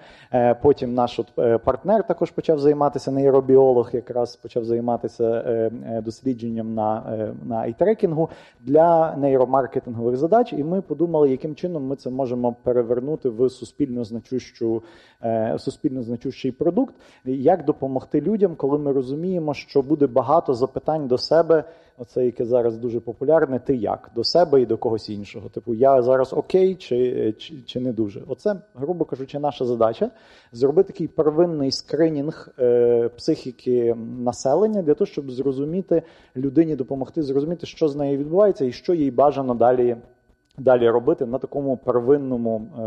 Потім 0.63 0.95
наш 0.95 1.19
от 1.19 1.63
партнер 1.65 2.07
також 2.07 2.31
почав 2.31 2.59
займатися 2.59 3.11
нейробіолог, 3.11 3.91
якраз 3.93 4.37
почав 4.37 4.65
займатися 4.65 5.71
дослідженням 6.05 6.75
на 6.75 7.03
на 7.45 7.57
айтрекінгу 7.57 8.29
для 8.61 9.17
нейромаркетингових 9.17 10.17
задач. 10.17 10.53
І 10.53 10.65
ми 10.65 10.81
подумали, 10.81 11.31
яким 11.37 11.55
чином 11.55 11.87
ми 11.87 11.97
це 11.97 12.11
можемо 12.11 12.57
перевернути 12.63 13.29
в 13.29 13.51
суспільно 13.51 14.05
значущу, 14.05 14.83
е, 15.23 15.57
суспільно 15.59 16.03
значущий 16.03 16.53
продукт, 16.53 16.95
як 17.25 17.65
допомогти 17.65 18.21
людям, 18.21 18.55
коли 18.57 18.79
ми 18.79 18.93
розуміємо, 18.93 19.55
що 19.55 19.83
буде 19.83 20.07
багато 20.07 20.55
запитань 20.55 21.09
до 21.09 21.19
себе. 21.19 21.65
Оце 21.99 22.25
яке 22.25 22.45
зараз 22.45 22.77
дуже 22.77 23.01
популярне, 23.01 23.59
ти 23.59 23.77
як 23.77 24.11
до 24.15 24.25
себе 24.25 24.63
і 24.63 24.67
до 24.67 24.79
когось 24.79 25.09
іншого. 25.09 25.49
Типу, 25.49 25.75
я 25.75 26.03
зараз 26.03 26.33
окей, 26.33 26.75
чи 26.75 27.33
чи, 27.39 27.63
чи 27.67 27.81
не 27.81 27.93
дуже. 27.93 28.23
Оце, 28.29 28.57
грубо 28.75 29.05
кажучи, 29.05 29.39
наша 29.39 29.65
задача 29.65 30.11
зробити 30.53 30.93
такий 30.93 31.09
первинний 31.09 31.73
скринінг 31.73 32.49
е, 32.59 33.09
психіки 33.17 33.97
населення 34.19 34.83
для 34.83 34.95
того, 34.95 35.07
щоб 35.07 35.31
зрозуміти 35.31 36.03
людині, 36.37 36.77
допомогти 36.77 37.23
зрозуміти, 37.23 37.67
що 37.67 37.89
з 37.89 37.97
нею 37.97 38.19
відбувається 38.19 38.65
і 38.65 38.73
що 38.73 38.95
їй 38.95 39.11
бажано 39.11 39.55
далі 39.55 39.97
далі 40.59 40.91
робити 40.91 41.27
на 41.27 41.39
такому 41.39 41.77
первинному 41.77 42.69
е, 42.79 42.83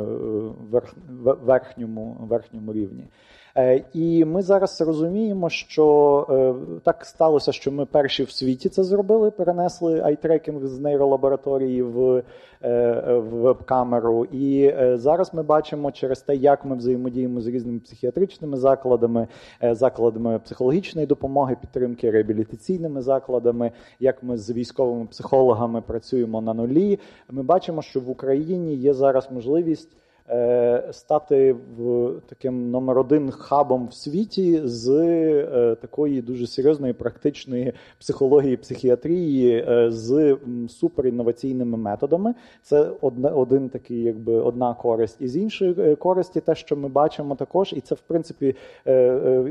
верхньому, 1.23 2.17
верхньому 2.19 2.73
рівні. 2.73 3.07
Е, 3.57 3.83
і 3.93 4.25
ми 4.25 4.41
зараз 4.41 4.81
розуміємо, 4.81 5.49
що 5.49 6.25
е, 6.29 6.79
так 6.83 7.05
сталося, 7.05 7.51
що 7.51 7.71
ми 7.71 7.85
перші 7.85 8.23
в 8.23 8.31
світі 8.31 8.69
це 8.69 8.83
зробили, 8.83 9.31
перенесли 9.31 10.01
айтрекінг 10.01 10.65
з 10.65 10.79
нейролабораторії 10.79 11.83
в 11.83 12.23
в 12.61 13.19
веб-камеру. 13.19 14.25
І 14.25 14.75
зараз 14.93 15.33
ми 15.33 15.43
бачимо 15.43 15.91
через 15.91 16.21
те, 16.21 16.35
як 16.35 16.65
ми 16.65 16.75
взаємодіємо 16.75 17.41
з 17.41 17.47
різними 17.47 17.79
психіатричними 17.79 18.57
закладами, 18.57 19.27
закладами 19.61 20.39
психологічної 20.39 21.07
допомоги, 21.07 21.57
підтримки 21.61 22.11
реабілітаційними 22.11 23.01
закладами, 23.01 23.71
як 23.99 24.23
ми 24.23 24.37
з 24.37 24.51
військовими 24.51 25.05
психологами 25.05 25.81
працюємо 25.81 26.41
на 26.41 26.53
нулі. 26.53 26.99
Ми 27.29 27.43
бачимо, 27.43 27.81
що 27.81 27.99
в 27.99 28.09
Україні 28.09 28.75
є 28.75 28.93
зараз 28.93 29.31
можливість. 29.31 29.89
Е, 30.29 30.83
стати 30.91 31.55
в 31.77 32.11
таким 32.29 32.71
номер 32.71 32.99
один 32.99 33.31
хабом 33.31 33.87
в 33.87 33.93
світі 33.93 34.61
з 34.63 34.89
е, 34.89 35.75
такої 35.81 36.21
дуже 36.21 36.47
серйозної 36.47 36.93
практичної 36.93 37.73
психології, 37.99 38.57
психіатрії 38.57 39.65
е, 39.69 39.91
з 39.91 40.37
суперінноваційними 40.69 41.77
методами. 41.77 42.33
Це 42.61 42.91
один 43.35 43.69
такий, 43.69 44.01
якби 44.01 44.33
одна 44.33 44.73
користь. 44.73 45.17
І 45.19 45.27
з 45.27 45.37
іншої 45.37 45.95
користі, 45.95 46.39
те, 46.39 46.55
що 46.55 46.75
ми 46.75 46.87
бачимо 46.87 47.35
також, 47.35 47.73
і 47.73 47.81
це 47.81 47.95
в 47.95 48.01
принципі 48.01 48.55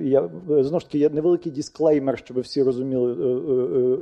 я 0.03 0.29
знову 0.49 0.81
ж 0.81 0.87
таки 0.87 0.99
є 0.99 1.11
невеликий 1.11 1.53
дисклеймер, 1.53 2.19
щоб 2.19 2.41
всі 2.41 2.63
розуміли, 2.63 3.17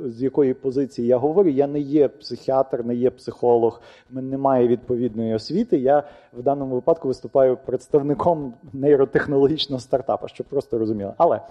з 0.09 0.21
якої 0.23 0.53
позиції 0.53 1.07
я 1.07 1.17
говорю. 1.17 1.49
Я 1.49 1.67
не 1.67 1.79
є 1.79 2.07
психіатр, 2.07 2.83
не 2.83 2.95
є 2.95 3.09
психолог, 3.09 3.81
мене 4.09 4.29
немає 4.29 4.67
відповідної 4.67 5.35
освіти. 5.35 5.77
Я 5.77 6.03
в 6.33 6.43
даному 6.43 6.66
випадку 6.75 7.07
виступаю 7.07 7.57
представником 7.57 8.53
нейротехнологічного 8.73 9.79
стартапа, 9.79 10.27
щоб 10.27 10.47
просто 10.47 10.77
розуміли. 10.77 11.13
Але 11.17 11.41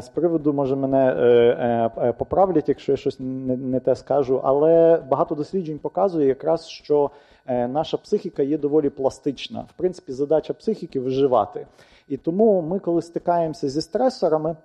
з 0.00 0.08
приводу, 0.08 0.52
може, 0.52 0.76
мене 0.76 1.90
поправлять, 2.18 2.68
якщо 2.68 2.92
я 2.92 2.96
щось 2.96 3.16
не 3.20 3.80
те 3.80 3.96
скажу. 3.96 4.40
Але 4.44 5.02
багато 5.10 5.34
досліджень 5.34 5.78
показує 5.78 6.28
якраз, 6.28 6.68
що 6.68 7.10
наша 7.48 7.96
психіка 7.96 8.42
є 8.42 8.58
доволі 8.58 8.90
пластична. 8.90 9.60
В 9.60 9.72
принципі, 9.76 10.12
задача 10.12 10.54
психіки 10.54 11.00
виживати. 11.00 11.66
І 12.08 12.16
тому 12.16 12.62
ми, 12.62 12.78
коли 12.78 13.02
стикаємося 13.02 13.68
зі 13.68 13.80
стресорами, 13.80 14.56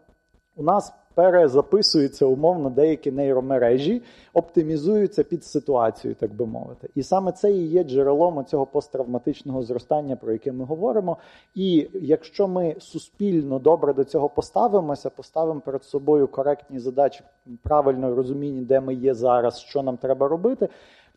у 0.56 0.64
нас 0.64 0.94
перезаписуються 1.14 2.26
умовно 2.26 2.70
деякі 2.70 3.12
нейромережі, 3.12 4.02
оптимізуються 4.34 5.24
під 5.24 5.46
ситуацію, 5.46 6.16
так 6.16 6.34
би 6.34 6.46
мовити. 6.46 6.90
І 6.96 7.04
саме 7.04 7.32
це 7.32 7.52
і 7.52 7.68
є 7.68 7.84
джерелом 7.84 8.46
цього 8.46 8.66
посттравматичного 8.66 9.64
зростання, 9.64 10.16
про 10.16 10.32
яке 10.32 10.52
ми 10.52 10.66
говоримо. 10.66 11.18
І 11.56 11.88
якщо 11.94 12.48
ми 12.48 12.76
суспільно 12.80 13.60
добре 13.60 13.94
до 13.94 14.04
цього 14.04 14.30
поставимося, 14.30 15.10
поставимо 15.10 15.60
перед 15.60 15.84
собою 15.84 16.28
коректні 16.28 16.80
задачі, 16.80 17.22
правильно 17.64 18.16
розуміння, 18.16 18.62
де 18.62 18.80
ми 18.80 18.94
є 18.94 19.14
зараз, 19.14 19.60
що 19.60 19.84
нам 19.84 19.98
треба 19.98 20.28
робити 20.28 20.70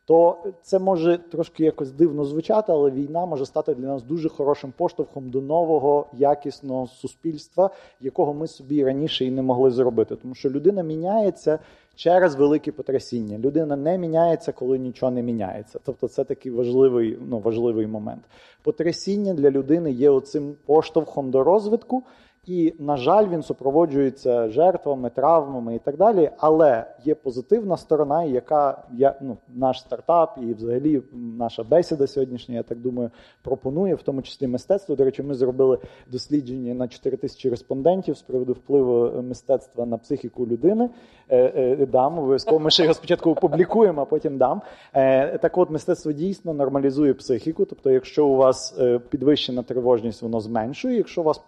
то 0.07 0.37
це 0.63 0.79
може 0.79 1.19
трошки 1.19 1.65
якось 1.65 1.93
дивно 1.93 2.25
звучати, 2.25 2.73
але 2.73 2.91
війна 2.91 3.27
може 3.27 3.47
стати 3.47 3.75
для 3.75 3.87
нас 3.87 4.03
дуже 4.03 4.29
хорошим 4.29 4.73
поштовхом 4.77 5.31
до 5.31 5.41
нового 5.41 6.07
якісного 6.13 6.87
суспільства, 6.87 7.71
якого 8.01 8.35
ми 8.35 8.47
собі 8.47 8.85
раніше 8.85 9.25
і 9.25 9.31
не 9.31 9.43
могли 9.43 9.71
зробити. 9.71 10.17
Тому 10.17 10.35
що 10.35 10.51
людина 10.51 10.83
міняється 10.83 11.59
через 11.95 12.35
великі 12.35 12.73
потрясіння. 12.73 13.39
Людина 13.39 13.77
не 13.77 13.99
міняється, 13.99 14.53
коли 14.53 14.79
нічого 14.79 15.13
не 15.13 15.23
міняється. 15.23 15.81
Тобто, 15.85 16.09
це 16.09 16.25
такий 16.25 16.53
важливий, 16.53 17.19
ну 17.29 17.39
важливий 17.39 17.87
момент. 17.87 18.23
Потрясіння 18.63 19.35
для 19.35 19.51
людини 19.51 19.93
є 19.93 20.11
оцим 20.11 20.57
поштовхом 20.67 21.31
до 21.31 21.45
розвитку. 21.45 22.03
І, 22.47 22.75
на 22.79 22.97
жаль, 22.97 23.29
він 23.29 23.43
супроводжується 23.43 24.49
жертвами, 24.49 25.11
травмами 25.11 25.75
і 25.75 25.79
так 25.79 25.97
далі. 25.97 26.31
Але 26.39 26.85
є 27.05 27.15
позитивна 27.15 27.77
сторона, 27.77 28.25
яка 28.25 28.83
я 28.93 29.15
ну, 29.21 29.37
наш 29.55 29.81
стартап 29.81 30.39
і, 30.43 30.55
взагалі, 30.55 31.03
наша 31.39 31.63
бесіда 31.63 32.07
сьогоднішня, 32.07 32.55
я 32.55 32.63
так 32.63 32.79
думаю, 32.79 33.11
пропонує, 33.43 33.95
в 33.95 34.03
тому 34.03 34.23
числі 34.23 34.47
мистецтво. 34.47 34.95
До 34.95 35.05
речі, 35.05 35.23
ми 35.23 35.35
зробили 35.35 35.79
дослідження 36.13 36.75
на 36.75 36.89
4 36.89 37.17
тисячі 37.17 37.51
респондентів 37.51 38.17
з 38.17 38.23
приводу 38.23 38.53
впливу 38.53 39.23
мистецтва 39.23 39.87
на 39.87 39.99
психіку 39.99 40.47
людини. 40.47 40.91
Е, 41.29 41.77
е, 41.81 41.87
дам 41.87 42.19
обов'язково 42.19 42.59
ми 42.59 42.71
ще 42.71 42.83
його 42.83 42.95
спочатку 42.95 43.31
опублікуємо, 43.31 44.03
а 44.03 44.05
потім 44.05 44.39
дам. 44.39 44.63
Е, 44.95 45.39
так, 45.39 45.59
от 45.59 45.71
мистецтво 45.71 46.13
дійсно 46.13 46.55
нормалізує 46.55 47.15
психіку. 47.15 47.65
Тобто, 47.65 47.91
якщо 47.91 48.27
у 48.27 48.37
вас 48.37 48.81
підвищена 49.09 49.63
тривожність, 49.63 50.23
воно 50.23 50.41
зменшує. 50.41 50.97
Якщо 50.97 51.21
у 51.21 51.25
вас 51.25 51.43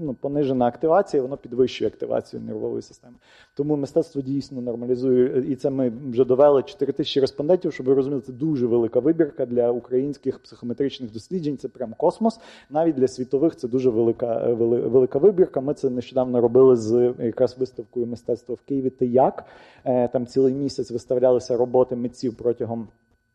ну, 0.00 0.14
понижена 0.28 0.66
активація, 0.66 1.22
воно 1.22 1.36
підвищує 1.36 1.88
активацію 1.88 2.42
нервової 2.42 2.82
системи. 2.82 3.14
Тому 3.54 3.76
мистецтво 3.76 4.22
дійсно 4.22 4.60
нормалізує, 4.60 5.44
і 5.52 5.56
це 5.56 5.70
ми 5.70 5.92
вже 6.10 6.24
довели 6.24 6.62
4 6.62 6.92
тисячі 6.92 7.20
респондентів, 7.20 7.72
щоб 7.72 7.86
ви 7.86 7.94
розуміли, 7.94 8.20
це 8.20 8.32
дуже 8.32 8.66
велика 8.66 9.00
вибірка 9.00 9.46
для 9.46 9.70
українських 9.70 10.38
психометричних 10.38 11.12
досліджень. 11.12 11.58
Це 11.58 11.68
прям 11.68 11.94
космос. 11.96 12.40
Навіть 12.70 12.94
для 12.94 13.08
світових 13.08 13.56
це 13.56 13.68
дуже 13.68 13.90
велика 13.90 14.54
велика 14.54 15.18
вибірка. 15.18 15.60
Ми 15.60 15.74
це 15.74 15.90
нещодавно 15.90 16.40
робили 16.40 16.76
з 16.76 17.14
якраз 17.18 17.58
виставкою 17.58 18.06
мистецтва 18.06 18.54
в 18.54 18.60
Києві. 18.60 18.90
Ти 18.90 19.06
як 19.06 19.44
е, 19.84 20.08
там 20.08 20.26
цілий 20.26 20.54
місяць 20.54 20.90
виставлялися 20.90 21.56
роботи 21.56 21.96
митців 21.96 22.34
протягом. 22.36 22.88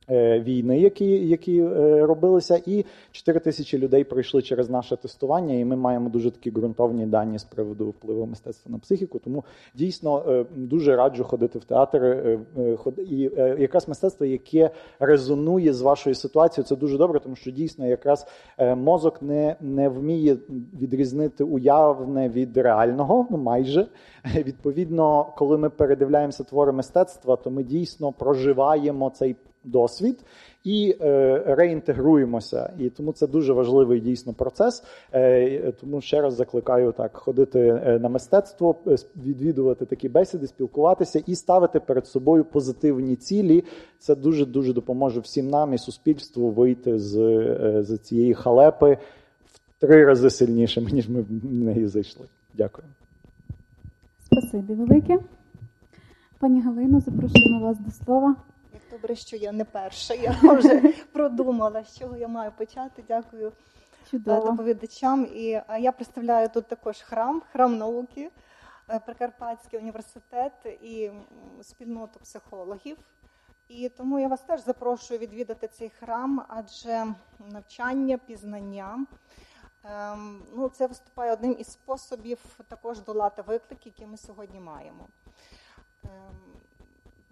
Е, 0.09 0.39
війни, 0.39 0.79
які 0.79 1.05
які 1.27 1.59
е, 1.59 2.05
робилися, 2.05 2.61
і 2.65 2.85
4 3.11 3.39
тисячі 3.39 3.77
людей 3.77 4.03
пройшли 4.03 4.41
через 4.41 4.69
наше 4.69 4.97
тестування, 4.97 5.53
і 5.53 5.65
ми 5.65 5.75
маємо 5.75 6.09
дуже 6.09 6.31
такі 6.31 6.51
ґрунтовні 6.51 7.05
дані 7.05 7.39
з 7.39 7.43
приводу 7.43 7.89
впливу 7.89 8.25
мистецтва 8.25 8.71
на 8.71 8.77
психіку. 8.77 9.19
Тому 9.19 9.43
дійсно 9.75 10.23
е, 10.27 10.45
дуже 10.55 10.95
раджу 10.95 11.23
ходити 11.23 11.59
в 11.59 11.63
театр. 11.63 12.27
І 12.97 13.17
якраз 13.59 13.87
мистецтво, 13.87 14.25
яке 14.25 14.69
резонує 14.99 15.73
з 15.73 15.81
вашою 15.81 16.15
ситуацією, 16.15 16.67
це 16.67 16.75
дуже 16.75 16.97
добре, 16.97 17.19
тому 17.19 17.35
що 17.35 17.51
дійсно 17.51 17.87
якраз 17.87 18.27
мозок 18.75 19.21
не 19.21 19.55
не 19.61 19.89
вміє 19.89 20.37
відрізнити 20.81 21.43
уявне 21.43 22.29
від 22.29 22.57
реального, 22.57 23.27
ну 23.31 23.37
майже 23.37 23.87
відповідно, 24.35 25.33
коли 25.37 25.57
ми 25.57 25.69
передивляємося 25.69 26.43
твори 26.43 26.71
мистецтва, 26.71 27.35
то 27.35 27.51
ми 27.51 27.63
дійсно 27.63 28.11
проживаємо 28.11 29.09
цей 29.09 29.35
досвід 29.63 30.25
і 30.63 30.95
е, 31.01 31.43
реінтегруємося. 31.47 32.73
І 32.79 32.89
тому 32.89 33.11
це 33.11 33.27
дуже 33.27 33.53
важливий 33.53 33.99
дійсно 33.99 34.33
процес. 34.33 34.83
Е, 35.13 35.71
тому 35.71 36.01
ще 36.01 36.21
раз 36.21 36.33
закликаю 36.33 36.91
так 36.91 37.17
ходити 37.17 37.59
е, 37.59 37.99
на 37.99 38.09
мистецтво, 38.09 38.75
відвідувати 39.25 39.85
такі 39.85 40.09
бесіди, 40.09 40.47
спілкуватися 40.47 41.23
і 41.27 41.35
ставити 41.35 41.79
перед 41.79 42.07
собою 42.07 42.45
позитивні 42.45 43.15
цілі. 43.15 43.63
Це 43.99 44.15
дуже 44.15 44.45
дуже 44.45 44.73
допоможе 44.73 45.19
всім 45.19 45.49
нам 45.49 45.73
і 45.73 45.77
суспільству 45.77 46.49
вийти 46.49 46.99
з, 46.99 47.11
з 47.81 47.97
цієї 47.97 48.33
халепи 48.33 48.97
в 49.45 49.79
три 49.79 50.05
рази 50.05 50.29
сильнішими, 50.29 50.91
ніж 50.91 51.09
ми 51.09 51.21
в 51.21 51.53
неї 51.53 51.87
зайшли. 51.87 52.25
Дякую. 52.53 52.87
Спасибі 54.25 54.73
велике. 54.73 55.19
Пані 56.39 56.61
Галино, 56.61 56.99
запрошуємо 56.99 57.59
вас 57.59 57.79
до 57.79 57.91
слова. 57.91 58.35
Добре, 58.93 59.15
що 59.15 59.35
я 59.35 59.51
не 59.51 59.65
перша. 59.65 60.13
Я 60.13 60.31
вже 60.43 60.93
продумала, 61.11 61.83
з 61.83 61.99
чого 61.99 62.17
я 62.17 62.27
маю 62.27 62.51
почати. 62.51 63.03
Дякую 63.07 63.47
е, 63.47 63.51
Чудово. 64.11 64.51
доповідачам. 64.51 65.27
І 65.35 65.49
е, 65.49 65.79
я 65.79 65.91
представляю 65.91 66.49
тут 66.49 66.67
також 66.67 67.01
храм, 67.01 67.41
храм 67.51 67.77
науки, 67.77 68.31
е, 68.89 68.99
Прикарпатський 68.99 69.79
університет 69.79 70.51
і 70.81 71.11
спільноту 71.61 72.19
психологів. 72.19 72.97
І 73.67 73.89
тому 73.89 74.19
я 74.19 74.27
вас 74.27 74.41
теж 74.41 74.65
запрошую 74.65 75.19
відвідати 75.19 75.67
цей 75.67 75.89
храм, 75.89 76.45
адже 76.47 77.05
навчання, 77.39 78.17
пізнання. 78.17 79.05
Ем, 79.83 80.41
ну, 80.55 80.69
Це 80.69 80.87
виступає 80.87 81.33
одним 81.33 81.55
із 81.59 81.67
способів 81.67 82.39
також 82.67 82.99
долати 82.99 83.41
виклики, 83.41 83.89
які 83.89 84.05
ми 84.05 84.17
сьогодні 84.17 84.59
маємо. 84.59 85.07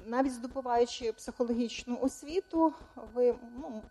Навіть 0.06 0.34
здобуваючи 0.34 1.14
психологічну 1.14 1.98
освіту, 2.02 2.74
ви 3.14 3.36
ну, 3.58 3.82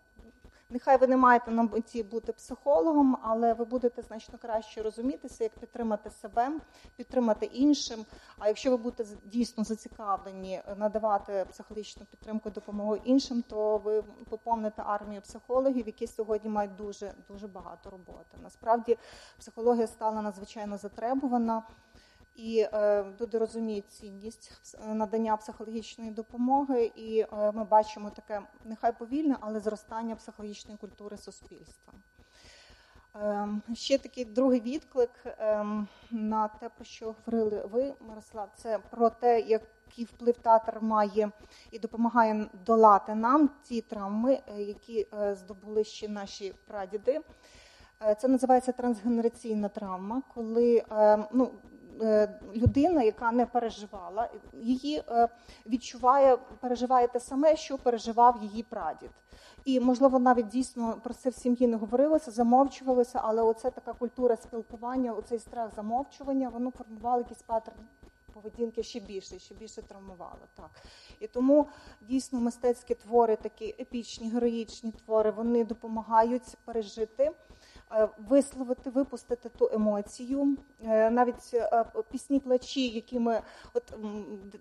нехай 0.69 0.97
ви 0.97 1.07
не 1.07 1.17
маєте 1.17 1.51
на 1.51 1.63
меті 1.63 2.03
бути 2.03 2.33
психологом, 2.33 3.17
але 3.21 3.53
ви 3.53 3.65
будете 3.65 4.01
значно 4.01 4.39
краще 4.41 4.81
розумітися, 4.81 5.43
як 5.43 5.53
підтримати 5.53 6.09
себе, 6.09 6.51
підтримати 6.95 7.45
іншим. 7.45 8.05
А 8.39 8.47
якщо 8.47 8.71
ви 8.71 8.77
будете 8.77 9.05
дійсно 9.25 9.63
зацікавлені 9.63 10.61
надавати 10.77 11.45
психологічну 11.49 12.05
підтримку, 12.05 12.49
допомогу 12.49 12.95
іншим, 12.95 13.43
то 13.49 13.77
ви 13.77 14.03
поповните 14.29 14.83
армію 14.85 15.21
психологів, 15.21 15.85
які 15.85 16.07
сьогодні 16.07 16.49
мають 16.49 16.75
дуже 16.75 17.13
дуже 17.29 17.47
багато 17.47 17.89
роботи. 17.89 18.37
Насправді 18.43 18.97
психологія 19.39 19.87
стала 19.87 20.21
надзвичайно 20.21 20.77
затребувана 20.77 21.63
і 22.41 22.67
е, 22.73 23.05
люди 23.21 23.37
розуміють 23.37 23.91
цінність 23.91 24.77
надання 24.87 25.37
психологічної 25.37 26.11
допомоги, 26.11 26.91
і 26.95 27.19
е, 27.19 27.51
ми 27.51 27.63
бачимо 27.63 28.09
таке 28.09 28.41
нехай 28.65 28.91
повільне, 28.97 29.37
але 29.39 29.59
зростання 29.59 30.15
психологічної 30.15 30.77
культури 30.77 31.17
суспільства. 31.17 31.93
Е, 33.15 33.47
ще 33.73 33.97
такий 33.97 34.25
другий 34.25 34.59
відклик 34.59 35.09
на 36.11 36.47
те, 36.47 36.69
про 36.69 36.85
що 36.85 37.05
говорили 37.05 37.65
ви, 37.71 37.93
Мирослав, 38.09 38.49
це 38.55 38.79
про 38.89 39.09
те, 39.09 39.39
який 39.39 40.05
вплив 40.05 40.37
театр 40.37 40.77
має 40.81 41.31
і 41.71 41.79
допомагає 41.79 42.45
долати 42.65 43.15
нам 43.15 43.49
ті 43.63 43.81
травми, 43.81 44.41
які 44.57 45.07
здобули 45.33 45.83
ще 45.83 46.07
наші 46.07 46.53
прадіди. 46.67 47.21
Це 48.17 48.27
називається 48.27 48.71
трансгенераційна 48.71 49.69
травма, 49.69 50.21
коли 50.33 50.83
ну, 51.31 51.51
людина, 52.55 53.03
яка 53.03 53.31
не 53.31 53.45
переживала, 53.45 54.29
її 54.53 55.03
відчуває, 55.65 56.37
переживає 56.37 57.07
те 57.07 57.19
саме, 57.19 57.55
що 57.55 57.77
переживав 57.77 58.43
її 58.43 58.63
прадід. 58.63 59.09
І, 59.65 59.79
можливо, 59.79 60.19
навіть 60.19 60.47
дійсно 60.47 61.01
про 61.03 61.13
це 61.13 61.29
в 61.29 61.33
сім'ї 61.33 61.67
не 61.67 61.77
говорилося, 61.77 62.31
замовчувалося, 62.31 63.19
але 63.23 63.41
оце 63.41 63.71
така 63.71 63.93
культура 63.93 64.35
спілкування, 64.35 65.13
оцей 65.13 65.39
страх 65.39 65.75
замовчування, 65.75 66.49
воно 66.49 66.71
формувало 66.71 67.17
якісь 67.17 67.41
паттерни 67.41 67.83
поведінки 68.33 68.83
ще 68.83 68.99
більше, 68.99 69.39
ще 69.39 69.55
більше 69.55 69.81
травмувало. 69.81 70.39
Так. 70.55 70.69
І 71.19 71.27
тому 71.27 71.67
дійсно 72.01 72.39
мистецькі 72.39 72.95
твори, 72.95 73.35
такі 73.35 73.75
епічні, 73.79 74.29
героїчні 74.29 74.91
твори, 74.91 75.31
вони 75.31 75.65
допомагають 75.65 76.57
пережити. 76.65 77.31
Е, 77.93 78.09
висловити, 78.29 78.89
випустити 78.89 79.49
ту 79.49 79.69
емоцію, 79.73 80.57
е, 80.83 81.09
навіть 81.09 81.51
е, 81.53 81.85
пісні 82.11 82.39
плачі, 82.39 82.87
які 82.87 83.19
ми 83.19 83.41
от 83.73 83.93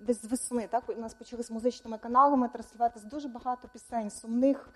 десь 0.01 0.22
з 0.22 0.24
весни, 0.24 0.68
так 0.70 0.85
у 0.89 1.01
нас 1.01 1.14
почали 1.14 1.43
з 1.43 1.51
музичними 1.51 1.99
каналами 1.99 2.49
транслюватися 2.49 3.07
дуже 3.07 3.28
багато 3.28 3.68
пісень 3.68 4.11
сумних. 4.11 4.70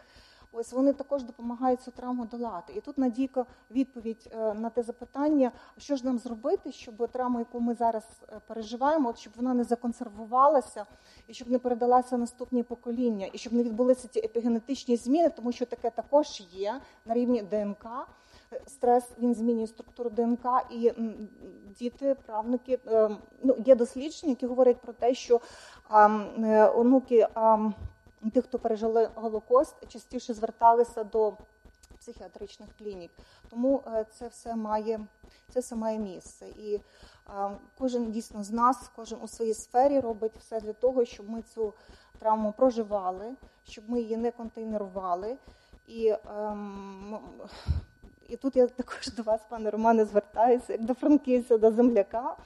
Ось 0.52 0.72
вони 0.72 0.92
також 0.92 1.22
допомагають 1.22 1.82
цю 1.82 1.90
травму 1.90 2.26
долати. 2.26 2.72
І 2.72 2.80
тут 2.80 2.98
Надійка 2.98 3.46
відповідь 3.70 4.30
на 4.34 4.70
те 4.70 4.82
запитання, 4.82 5.52
що 5.78 5.96
ж 5.96 6.06
нам 6.06 6.18
зробити, 6.18 6.72
щоб 6.72 7.08
травму, 7.08 7.38
яку 7.38 7.60
ми 7.60 7.74
зараз 7.74 8.04
переживаємо, 8.46 9.08
от 9.08 9.18
щоб 9.18 9.32
вона 9.36 9.54
не 9.54 9.64
законсервувалася 9.64 10.86
і 11.26 11.34
щоб 11.34 11.50
не 11.50 11.58
передалася 11.58 12.16
наступні 12.16 12.62
покоління, 12.62 13.28
і 13.32 13.38
щоб 13.38 13.52
не 13.52 13.62
відбулися 13.62 14.08
ті 14.08 14.18
епігенетичні 14.20 14.96
зміни, 14.96 15.28
тому 15.28 15.52
що 15.52 15.66
таке 15.66 15.90
також 15.90 16.42
є 16.52 16.80
на 17.04 17.14
рівні 17.14 17.42
ДНК 17.42 17.86
стрес 18.66 19.04
він 19.18 19.34
змінює 19.34 19.66
структуру 19.66 20.10
ДНК, 20.10 20.46
і 20.70 20.92
діти, 21.78 22.16
правнуки 22.26 22.78
е, 22.86 23.10
ну 23.42 23.56
є 23.64 23.74
дослідження, 23.74 24.30
які 24.30 24.46
говорять 24.46 24.80
про 24.80 24.92
те, 24.92 25.14
що 25.14 25.40
е, 25.90 26.68
онуки 26.68 27.28
тих, 28.32 28.44
хто 28.44 28.58
пережили 28.58 29.10
голокост, 29.14 29.74
частіше 29.88 30.34
зверталися 30.34 31.04
до 31.04 31.32
психіатричних 31.98 32.68
клінік. 32.78 33.10
Тому 33.50 33.82
е, 33.86 34.06
це 34.12 34.28
все 34.28 34.56
має 34.56 35.06
це 35.50 35.60
все 35.60 35.76
має 35.76 35.98
місце. 35.98 36.46
І 36.46 36.80
кожен 37.78 38.12
дійсно 38.12 38.44
з 38.44 38.50
нас, 38.50 38.90
кожен 38.96 39.18
у 39.22 39.28
своїй 39.28 39.54
сфері 39.54 40.00
робить 40.00 40.32
все 40.38 40.60
для 40.60 40.72
того, 40.72 41.04
щоб 41.04 41.30
ми 41.30 41.42
цю 41.42 41.72
травму 42.18 42.52
проживали, 42.56 43.34
щоб 43.64 43.90
ми 43.90 44.00
її 44.00 44.16
не 44.16 44.30
контейнерували. 44.30 45.36
І 45.86 46.14
ем, 46.38 47.18
і 48.28 48.36
тут 48.36 48.56
я 48.56 48.66
також 48.66 49.08
до 49.16 49.22
вас, 49.22 49.40
пане 49.48 49.70
Романе, 49.70 50.04
звертаюся 50.04 50.72
як 50.72 50.84
до 50.84 50.94
франківця, 50.94 51.58
до 51.58 51.70
земляка 51.70 52.36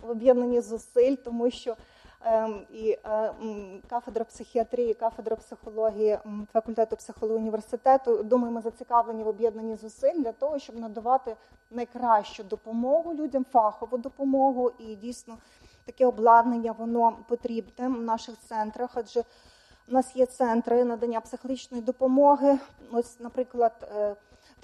в 0.00 0.10
об'єднанні 0.10 0.60
зусиль, 0.60 1.14
тому 1.14 1.50
що 1.50 1.76
ем, 2.24 2.66
і 2.70 2.98
ем, 3.04 3.82
кафедра 3.90 4.24
психіатрії, 4.24 4.94
кафедра 4.94 5.36
психології 5.36 6.18
факультету 6.52 6.96
психології 6.96 7.38
університету, 7.38 8.22
думаю, 8.22 8.54
ми 8.54 8.60
зацікавлені 8.60 9.22
в 9.22 9.28
об'єднанні 9.28 9.76
зусиль 9.76 10.18
для 10.18 10.32
того, 10.32 10.58
щоб 10.58 10.76
надавати 10.76 11.36
найкращу 11.70 12.42
допомогу 12.42 13.14
людям, 13.14 13.46
фахову 13.52 13.98
допомогу 13.98 14.72
і 14.78 14.94
дійсно 14.94 15.38
таке 15.84 16.06
обладнання 16.06 16.72
воно 16.72 17.18
потрібне 17.28 17.88
в 17.88 18.02
наших 18.02 18.34
центрах, 18.38 18.90
адже 18.94 19.24
у 19.88 19.92
нас 19.92 20.16
є 20.16 20.26
центри 20.26 20.84
надання 20.84 21.20
психологічної 21.20 21.82
допомоги. 21.82 22.58
Ось, 22.92 23.20
наприклад. 23.20 23.72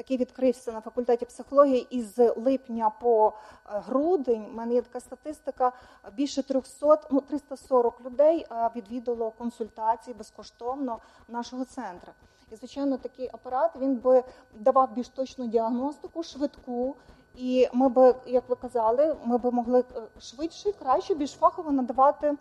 Такий 0.01 0.16
відкрився 0.16 0.72
на 0.72 0.80
факультеті 0.80 1.24
психології 1.24 1.86
із 1.90 2.18
липня 2.36 2.90
по 3.01 3.32
е, 3.66 3.82
грудень. 3.86 4.46
У 4.53 4.57
мене 4.57 4.74
є 4.74 4.82
така 4.82 5.01
статистика: 5.01 5.72
більше 6.16 6.42
300, 6.42 6.98
ну 7.11 7.20
340 7.20 8.01
людей 8.05 8.46
е, 8.51 8.70
відвідало 8.76 9.30
консультації 9.30 10.14
безкоштовно 10.14 10.98
нашого 11.28 11.64
центру. 11.64 12.12
І, 12.53 12.57
звичайно, 12.57 12.98
такий 12.98 13.30
апарат 13.32 13.70
він 13.80 13.96
би 13.96 14.24
давав 14.55 14.94
більш 14.94 15.09
точну 15.09 15.46
діагностику, 15.46 16.22
швидку. 16.22 16.96
І 17.36 17.68
ми 17.72 17.88
би, 17.88 18.14
як 18.26 18.48
ви 18.48 18.57
казали, 18.57 19.16
ми 19.24 19.38
би 19.38 19.51
могли 19.51 19.80
е, 19.80 20.03
швидше, 20.20 20.72
краще, 20.72 21.14
більш 21.14 21.32
фахово 21.32 21.72
надавати 21.72 22.36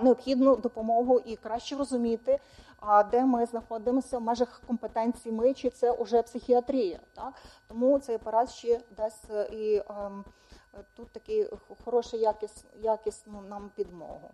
необхідну 0.00 0.56
допомогу 0.56 1.20
і 1.24 1.36
краще 1.36 1.76
розуміти, 1.76 2.38
де 3.10 3.24
ми 3.24 3.46
знаходимося 3.46 4.18
в 4.18 4.22
межах 4.22 4.60
компетенції 4.66 5.34
ми, 5.34 5.54
чи 5.54 5.70
це 5.70 6.02
вже 6.02 6.22
психіатрія. 6.22 7.00
Так? 7.14 7.32
Тому 7.68 7.98
цей 7.98 8.16
апарат 8.16 8.50
ще 8.50 8.80
дасть 8.96 9.30
е, 9.30 9.48
і 9.52 9.82
ем, 9.90 10.24
тут 10.96 11.10
такий 11.12 11.50
хороший 11.84 12.20
якіс, 12.20 12.64
якісну 12.82 13.42
нам 13.48 13.70
підмогу. 13.74 14.30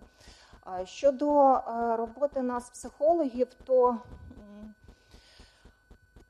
Щодо 0.84 1.42
е, 1.42 1.97
роботи 1.97 2.42
нас, 2.42 2.70
психологів, 2.70 3.49
то 3.64 3.99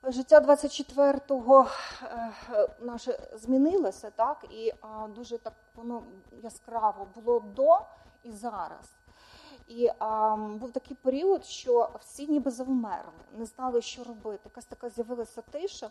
життя 0.03 0.41
24-го 0.41 1.67
е, 2.03 2.69
наше 2.81 3.19
змінилося, 3.33 4.11
так, 4.11 4.45
і 4.51 4.73
дуже 5.15 5.39
так 5.39 5.55
воно 5.75 6.03
яскраво 6.43 7.07
було 7.15 7.41
до 7.41 7.79
і 8.25 8.33
зараз. 8.33 9.04
І 9.69 9.91
а, 9.99 10.37
був 10.37 10.73
такий 10.73 10.97
період, 11.03 11.45
що 11.45 11.91
всі 12.01 12.27
ніби 12.27 12.51
завмерли, 12.51 13.12
не 13.37 13.45
знали, 13.45 13.83
що 13.83 14.05
робити. 14.05 14.41
Якась 14.45 14.65
така 14.65 14.91
з'явилася 14.91 15.43
тиша, 15.43 15.91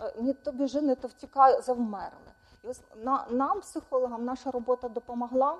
е, 0.00 0.14
ні 0.18 0.32
то 0.32 0.52
біжи, 0.52 0.80
не 0.80 0.94
то 0.94 1.08
втікає, 1.08 1.60
завмерли. 1.60 2.32
І 2.64 2.68
ось 2.68 2.80
на, 2.96 3.26
нам, 3.30 3.60
психологам, 3.60 4.24
наша 4.24 4.50
робота 4.50 4.88
допомогла, 4.88 5.58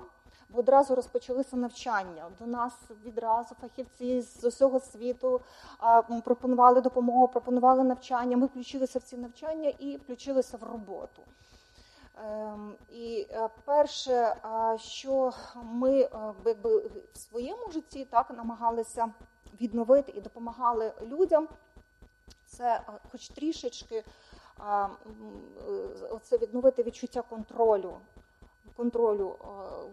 бо 0.49 0.59
одразу 0.59 0.95
розпочалися 0.95 1.57
навчання. 1.57 2.25
До 2.39 2.45
нас 2.45 2.73
відразу 3.05 3.55
фахівці 3.61 4.21
з 4.21 4.43
усього 4.43 4.79
світу 4.79 5.41
а, 5.77 6.01
пропонували 6.01 6.81
допомогу, 6.81 7.27
пропонували 7.27 7.83
навчання. 7.83 8.37
Ми 8.37 8.45
включилися 8.45 8.99
в 8.99 9.01
ці 9.01 9.17
навчання 9.17 9.69
і 9.79 9.97
включилися 9.97 10.57
в 10.57 10.63
роботу. 10.63 11.21
Ем, 12.23 12.75
і 12.89 13.27
е, 13.31 13.49
перше, 13.65 14.35
що 14.77 15.33
ми 15.63 16.01
е, 16.01 16.09
якби, 16.45 16.77
в 17.13 17.17
своєму 17.17 17.71
житті 17.71 18.05
так 18.05 18.29
намагалися 18.29 19.11
відновити 19.61 20.11
і 20.11 20.21
допомагали 20.21 20.93
людям, 21.01 21.47
це 22.45 22.75
е, 22.75 22.83
хоч 23.11 23.29
трішечки 23.29 24.03
оце 26.09 26.37
відновити 26.37 26.83
відчуття 26.83 27.21
контролю, 27.21 27.97
контролю, 28.77 29.35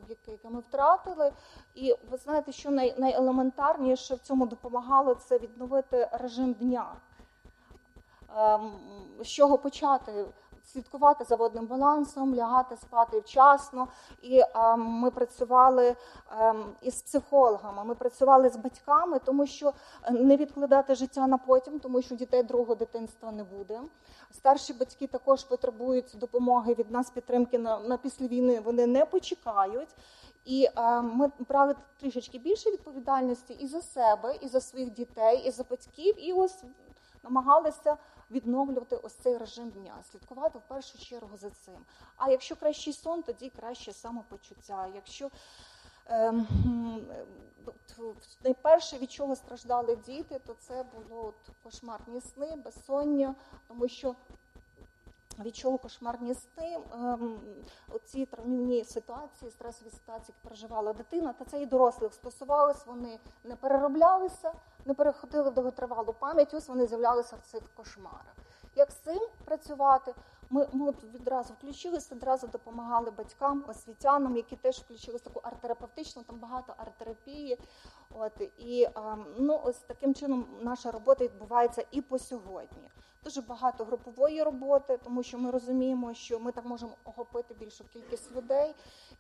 яке 0.09 0.49
ми 0.51 0.61
втратили. 0.61 1.33
І 1.75 1.95
ви 2.11 2.17
знаєте, 2.17 2.53
що 2.53 2.71
най, 2.71 2.95
найелементарніше 2.99 4.15
в 4.15 4.19
цьому 4.19 4.47
допомагало 4.47 5.15
це 5.15 5.39
відновити 5.39 6.09
режим 6.13 6.53
дня. 6.53 6.93
Ем, 8.37 8.73
з 9.21 9.27
чого 9.27 9.59
почати? 9.59 10.27
Слідкувати 10.73 11.25
за 11.25 11.37
водним 11.37 11.67
балансом, 11.67 12.35
лягати 12.35 12.77
спати 12.77 13.21
вчасно. 13.21 13.89
І 14.23 14.43
а, 14.53 14.77
ми 14.77 15.11
працювали 15.11 15.97
ем, 16.39 16.65
із 16.83 17.03
психологами, 17.03 17.85
ми 17.85 17.95
працювали 17.95 18.49
з 18.49 18.57
батьками, 18.57 19.19
тому 19.19 19.47
що 19.47 19.73
е, 20.03 20.11
не 20.13 20.37
відкладати 20.37 20.95
життя 20.95 21.27
на 21.27 21.39
потім, 21.39 21.81
тому 21.81 22.03
що 22.03 22.15
дітей 22.15 22.43
другого 22.43 22.75
дитинства 22.75 23.33
не 23.33 23.45
буде. 23.45 23.81
Старші 24.31 24.73
батьки 24.73 25.07
також 25.07 25.45
потребують 25.45 26.15
допомоги 26.15 26.75
від 26.75 26.91
нас, 26.91 27.11
підтримки 27.11 27.59
на, 27.59 27.81
на 27.81 27.97
після 27.97 28.27
війни. 28.27 28.61
Вони 28.61 28.87
не 28.87 29.05
почекають. 29.05 29.89
І 30.45 30.69
е, 30.77 31.01
ми 31.03 31.31
брали 31.49 31.75
трішечки 32.01 32.39
більше 32.39 32.71
відповідальності 32.71 33.53
і 33.53 33.67
за 33.67 33.83
себе, 33.83 34.37
і 34.41 34.49
за 34.49 34.61
своїх 34.61 34.91
дітей, 34.91 35.43
і 35.47 35.51
за 35.51 35.65
батьків, 35.71 36.15
і 36.29 36.33
ось 36.33 36.65
намагалися 37.23 37.97
відновлювати 38.31 38.97
ось 38.97 39.15
цей 39.15 39.37
режим 39.37 39.71
дня, 39.71 39.95
слідкувати 40.11 40.59
в 40.59 40.63
першу 40.63 40.99
чергу 40.99 41.37
за 41.37 41.51
цим. 41.51 41.85
А 42.17 42.31
якщо 42.31 42.57
кращий 42.57 42.93
сон, 42.93 43.23
тоді 43.23 43.51
краще 43.51 43.93
самопочуття. 43.93 44.89
Якщо 44.95 45.31
е, 46.07 46.33
найперше 48.45 48.99
від 48.99 49.11
чого 49.11 49.37
страждали 49.37 49.97
діти, 49.97 50.41
то 50.47 50.55
це 50.55 50.85
було 51.09 51.35
кошмарні 51.63 52.21
сни, 52.21 52.57
безсоння, 52.57 53.35
тому 53.69 53.89
що. 53.89 54.15
Від 55.39 55.57
чого 55.57 55.79
кошмарні 55.79 56.35
сни, 56.35 56.79
ем, 56.93 57.41
оці 57.89 58.27
травмівні 58.27 58.85
ситуації, 58.85 59.51
стресові 59.51 59.91
ситуації, 59.91 60.35
які 60.37 60.49
переживала 60.49 60.93
дитина, 60.93 61.33
та 61.33 61.45
це 61.45 61.63
і 61.63 61.67
дорослих 61.67 62.15
стосувалось, 62.15 62.87
вони 62.87 63.19
не 63.45 63.57
перероблялися, 63.57 64.53
не 64.85 64.95
переходили 64.95 65.51
в 65.51 65.55
довготривалу 65.55 66.13
пам'ять, 66.13 66.55
ось 66.55 66.69
вони 66.69 66.87
з'являлися 66.87 67.37
в 67.37 67.41
цих 67.41 67.63
кошмарах. 67.75 68.35
Як 68.77 68.91
з 68.91 68.95
цим 68.95 69.21
працювати? 69.45 70.15
Ми 70.51 70.69
ми 70.73 70.91
відразу 71.15 71.55
включилися, 71.55 72.15
одразу 72.15 72.47
допомагали 72.47 73.11
батькам, 73.11 73.65
освітянам, 73.69 74.37
які 74.37 74.57
теж 74.57 74.79
включилися 74.79 75.25
таку 75.25 75.41
арт-терапевтичну, 75.41 76.23
там 76.23 76.39
багато 76.39 76.75
арт-терапії. 76.79 77.59
От 78.11 78.41
і 78.59 78.89
ну 79.39 79.61
ось 79.65 79.79
таким 79.79 80.15
чином 80.15 80.47
наша 80.63 80.91
робота 80.91 81.25
відбувається 81.25 81.85
і 81.91 82.01
по 82.01 82.19
сьогодні. 82.19 82.91
Дуже 83.25 83.41
багато 83.41 83.85
групової 83.85 84.43
роботи, 84.43 84.99
тому 85.05 85.23
що 85.23 85.39
ми 85.39 85.51
розуміємо, 85.51 86.15
що 86.15 86.39
ми 86.39 86.53
так 86.53 86.65
можемо 86.65 86.93
охопити 87.05 87.55
більшу 87.55 87.85
кількість 87.93 88.37
людей. 88.37 88.75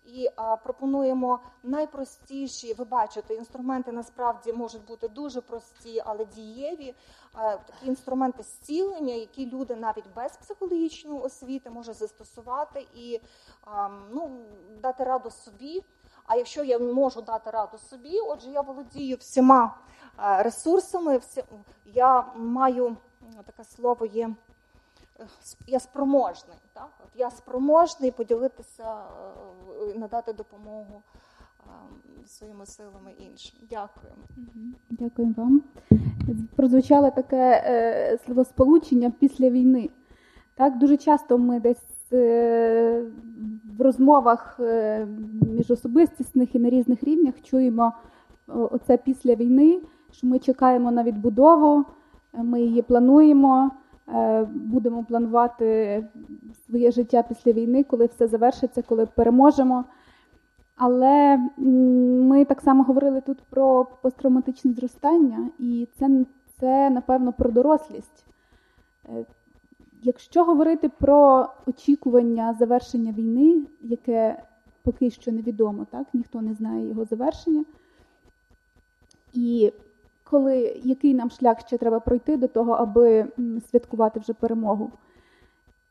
І 0.06 0.28
а, 0.36 0.56
пропонуємо 0.56 1.40
найпростіші, 1.62 2.74
ви 2.74 2.84
бачите, 2.84 3.34
інструменти 3.34 3.92
насправді 3.92 4.52
можуть 4.52 4.84
бути 4.84 5.08
дуже 5.08 5.40
прості, 5.40 6.02
але 6.06 6.24
дієві. 6.24 6.94
А, 7.32 7.56
такі 7.56 7.86
інструменти 7.86 8.42
зцілення, 8.42 9.14
які 9.14 9.50
люди 9.50 9.76
навіть 9.76 10.14
без 10.16 10.36
психологічної 10.36 11.20
освіти 11.20 11.70
можуть 11.70 11.96
застосувати 11.96 12.86
і 12.94 13.20
а, 13.64 13.88
ну, 14.10 14.30
дати 14.82 15.04
раду 15.04 15.30
собі. 15.30 15.84
А 16.26 16.36
якщо 16.36 16.64
я 16.64 16.78
можу 16.78 17.22
дати 17.22 17.50
раду 17.50 17.78
собі, 17.78 18.20
отже, 18.20 18.50
я 18.50 18.60
володію 18.60 19.16
всіма 19.16 19.74
ресурсами, 20.18 21.20
я 21.84 22.22
маю 22.36 22.96
таке 23.46 23.64
слово 23.64 24.06
є. 24.06 24.30
Я 25.66 25.80
спроможний, 25.80 26.56
так? 26.72 26.90
От 27.04 27.20
я 27.20 27.30
спроможний 27.30 28.10
поділитися, 28.10 29.02
е, 29.92 29.98
надати 29.98 30.32
допомогу 30.32 31.02
своїми 32.26 32.66
силами 32.66 33.12
іншим. 33.18 33.58
Дякую. 33.70 34.12
Дякую 34.90 35.34
вам. 35.36 35.62
Прозвучало 36.56 37.10
таке 37.10 37.62
е, 37.66 38.18
словосполучення 38.24 39.12
після 39.20 39.50
війни. 39.50 39.90
Так, 40.54 40.78
Дуже 40.78 40.96
часто 40.96 41.38
ми 41.38 41.60
десь 41.60 42.12
е, 42.12 43.02
в 43.78 43.82
розмовах 43.82 44.56
е, 44.60 45.06
міжособистісних 45.48 46.54
і 46.54 46.58
на 46.58 46.70
різних 46.70 47.04
рівнях 47.04 47.34
чуємо 47.42 47.92
оце 48.46 48.96
після 48.96 49.34
війни, 49.34 49.80
що 50.12 50.26
ми 50.26 50.38
чекаємо 50.38 50.90
на 50.90 51.02
відбудову, 51.02 51.84
ми 52.32 52.60
її 52.60 52.82
плануємо, 52.82 53.70
е, 54.08 54.44
будемо 54.44 55.04
планувати 55.04 56.04
своє 56.66 56.90
життя 56.90 57.22
після 57.22 57.52
війни, 57.52 57.84
коли 57.84 58.06
все 58.06 58.28
завершиться, 58.28 58.82
коли 58.82 59.06
переможемо. 59.06 59.84
Але 60.76 61.36
ми 61.56 62.44
так 62.44 62.60
само 62.60 62.82
говорили 62.82 63.20
тут 63.20 63.38
про 63.50 63.86
посттравматичне 64.02 64.72
зростання, 64.72 65.50
і 65.58 65.88
це, 65.98 66.24
це 66.60 66.90
напевно, 66.90 67.32
про 67.32 67.50
дорослість. 67.50 68.24
Е, 69.08 69.24
якщо 70.02 70.44
говорити 70.44 70.88
про 70.88 71.48
очікування 71.66 72.56
завершення 72.58 73.12
війни, 73.12 73.62
яке 73.82 74.42
поки 74.82 75.10
що 75.10 75.32
невідомо, 75.32 75.86
так 75.90 76.06
ніхто 76.12 76.40
не 76.40 76.54
знає 76.54 76.88
його 76.88 77.04
завершення. 77.04 77.64
І 79.32 79.72
коли 80.30 80.80
який 80.84 81.14
нам 81.14 81.30
шлях 81.30 81.60
ще 81.60 81.78
треба 81.78 82.00
пройти 82.00 82.36
до 82.36 82.48
того, 82.48 82.72
аби 82.72 83.26
святкувати 83.70 84.20
вже 84.20 84.32
перемогу. 84.32 84.90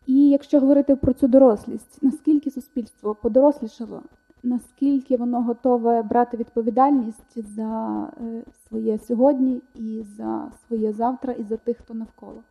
І 0.06 0.30
якщо 0.30 0.60
говорити 0.60 0.96
про 0.96 1.14
цю 1.14 1.28
дорослість, 1.28 2.04
наскільки 2.04 2.52
суспільство 2.52 3.16
подорослішало, 3.16 4.02
наскільки 4.44 5.18
воно 5.18 5.44
готове 5.44 6.04
брати 6.04 6.38
відповідальність 6.38 7.56
за 7.56 8.04
е, 8.22 8.44
своє 8.68 9.00
сьогодні 9.00 9.62
і 9.76 10.06
за 10.18 10.52
своє 10.68 10.94
завтра, 10.94 11.34
і 11.34 11.44
за 11.44 11.58
тих, 11.58 11.78
хто 11.78 11.94
навколо? 11.94 12.44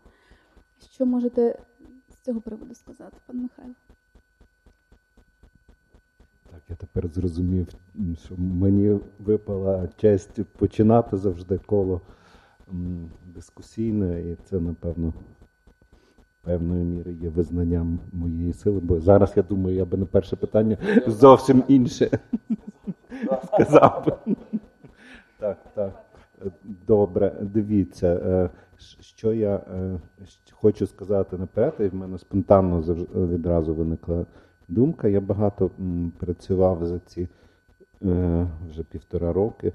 Що 0.93 1.07
можете 1.07 1.59
з 2.11 2.25
цього 2.25 2.41
приводу 2.41 2.75
сказати, 2.75 3.17
пан 3.27 3.37
Михайло? 3.43 3.75
Я 6.69 6.77
тепер 6.77 7.09
зрозумів, 7.09 7.67
що 8.25 8.35
мені 8.39 8.99
випала 9.19 9.89
честь 9.97 10.43
починати 10.45 11.17
завжди 11.17 11.59
коло 11.67 12.01
дискусійне, 13.35 14.21
і 14.21 14.37
це, 14.45 14.61
напевно, 14.61 15.13
певною 16.43 16.85
мірою 16.85 17.17
є 17.17 17.29
визнанням 17.29 17.99
моєї 18.13 18.53
сили. 18.53 18.81
Бо 18.81 19.01
зараз 19.01 19.33
я 19.37 19.43
думаю, 19.43 19.77
я 19.77 19.85
би 19.85 19.99
на 19.99 20.07
перше 20.07 20.37
питання 20.37 20.77
зовсім 21.07 21.63
інше 21.69 22.19
сказав. 23.55 24.23
Так, 25.39 25.59
так. 25.75 25.93
Добре, 26.87 27.33
дивіться, 27.41 28.07
е, 28.07 28.51
що 29.01 29.33
я 29.33 29.55
е, 29.55 30.01
хочу 30.53 30.87
сказати 30.87 31.39
наперед, 31.39 31.75
і 31.81 31.89
в 31.89 31.95
мене 31.95 32.19
спонтанно 32.19 32.81
відразу 33.15 33.75
виникла 33.75 34.27
думка. 34.69 35.09
Я 35.09 35.21
багато 35.21 35.71
працював 36.19 36.87
за 36.87 36.99
ці 36.99 37.29
е, 38.05 38.47
вже 38.71 38.83
півтора 38.83 39.33
роки 39.33 39.69
е, 39.69 39.73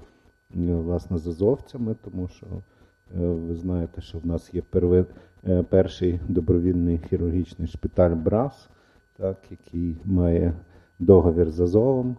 власне 0.74 1.18
з 1.18 1.26
азовцями, 1.26 1.96
тому 2.04 2.28
що 2.28 2.46
е, 2.46 3.26
ви 3.26 3.54
знаєте, 3.54 4.00
що 4.00 4.18
в 4.18 4.26
нас 4.26 4.54
є 4.54 4.62
перви, 4.62 5.04
перший 5.68 6.20
добровільний 6.28 7.00
хірургічний 7.08 7.68
шпиталь 7.68 8.14
Брас, 8.14 8.68
так, 9.16 9.36
який 9.50 9.96
має 10.04 10.52
договір 10.98 11.50
з 11.50 11.60
Азовом, 11.60 12.16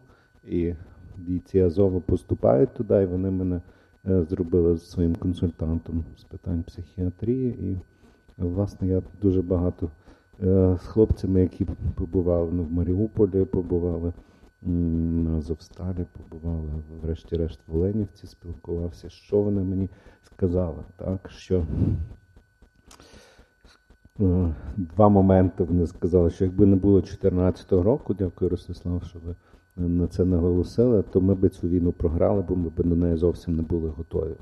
і 0.47 0.73
бійці 1.17 1.59
Азову 1.59 2.01
поступають 2.01 2.73
туди, 2.73 3.03
і 3.03 3.05
вони 3.05 3.31
мене 3.31 3.61
зробили 4.03 4.77
своїм 4.77 5.15
консультантом 5.15 6.03
з 6.17 6.23
питань 6.23 6.63
психіатрії. 6.63 7.49
І, 7.49 7.77
власне, 8.37 8.87
я 8.87 9.01
дуже 9.21 9.41
багато. 9.41 9.89
Е, 10.41 10.77
з 10.83 10.87
хлопцями, 10.87 11.41
які 11.41 11.67
побували 11.95 12.49
ну, 12.51 12.63
в 12.63 12.71
Маріуполі, 12.71 13.45
побували 13.45 14.13
на 14.61 15.37
Азовсталі, 15.37 16.05
побували, 16.13 16.69
врешті-решт, 17.03 17.59
в 17.67 17.75
Оленівці, 17.75 18.27
спілкувався. 18.27 19.09
Що 19.09 19.41
вони 19.41 19.63
мені 19.63 19.89
сказали? 20.21 20.83
Так, 20.97 21.29
що 21.29 21.65
е, 24.19 24.55
Два 24.77 25.09
моменти 25.09 25.63
вони 25.63 25.87
сказали, 25.87 26.29
що 26.29 26.45
якби 26.45 26.65
не 26.65 26.75
було 26.75 26.99
2014 26.99 27.71
року, 27.71 28.13
дякую, 28.13 28.49
Ростислав, 28.49 29.03
що 29.03 29.19
ви 29.25 29.35
на 29.87 30.07
це 30.07 30.25
наголосили, 30.25 31.03
то 31.03 31.21
ми 31.21 31.35
б 31.35 31.49
цю 31.49 31.67
війну 31.67 31.91
програли, 31.91 32.45
бо 32.49 32.55
ми 32.55 32.69
б 32.69 32.83
до 32.83 32.95
неї 32.95 33.15
зовсім 33.15 33.55
не 33.55 33.61
були 33.61 33.89
готові. 33.89 34.35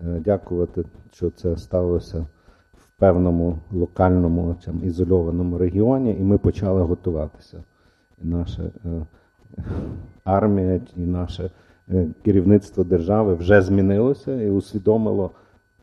Е, 0.00 0.20
дякувати, 0.24 0.84
що 1.12 1.30
це 1.30 1.56
сталося 1.56 2.26
певному 2.98 3.58
локальному 3.72 4.56
там, 4.64 4.80
ізольованому 4.84 5.58
регіоні, 5.58 6.16
і 6.20 6.22
ми 6.22 6.38
почали 6.38 6.82
готуватися. 6.82 7.64
І 8.22 8.26
наша 8.26 8.62
е, 8.62 9.06
армія 10.24 10.80
і 10.96 11.00
наше 11.00 11.50
е, 11.90 12.06
керівництво 12.24 12.84
держави 12.84 13.34
вже 13.34 13.62
змінилося 13.62 14.40
і 14.40 14.50
усвідомило 14.50 15.30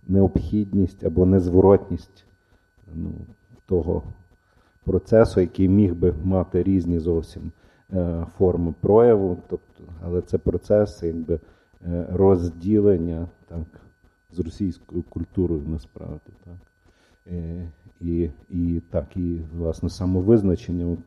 необхідність 0.08 1.04
або 1.04 1.26
незворотність 1.26 2.26
ну, 2.96 3.10
того 3.66 4.04
процесу, 4.86 5.42
який 5.42 5.70
міг 5.70 5.96
би 5.96 6.14
мати 6.24 6.64
різні 6.64 7.00
зовсім 7.00 7.52
е, 7.94 8.26
форми 8.38 8.74
прояву. 8.82 9.38
Тобто, 9.48 9.84
Але 10.04 10.22
це 10.22 10.38
процес 10.38 11.04
якби, 11.04 11.40
е, 11.86 12.06
розділення 12.14 13.28
так, 13.48 13.68
з 14.32 14.40
російською 14.40 15.04
культурою 15.10 15.62
насправді. 15.68 16.32
Так. 16.44 16.71
Е, 17.28 17.68
і 18.02 18.30
і 18.50 18.82
так, 18.90 19.18
і 19.18 19.40
власне 19.58 19.90
самовизначення 19.90 20.98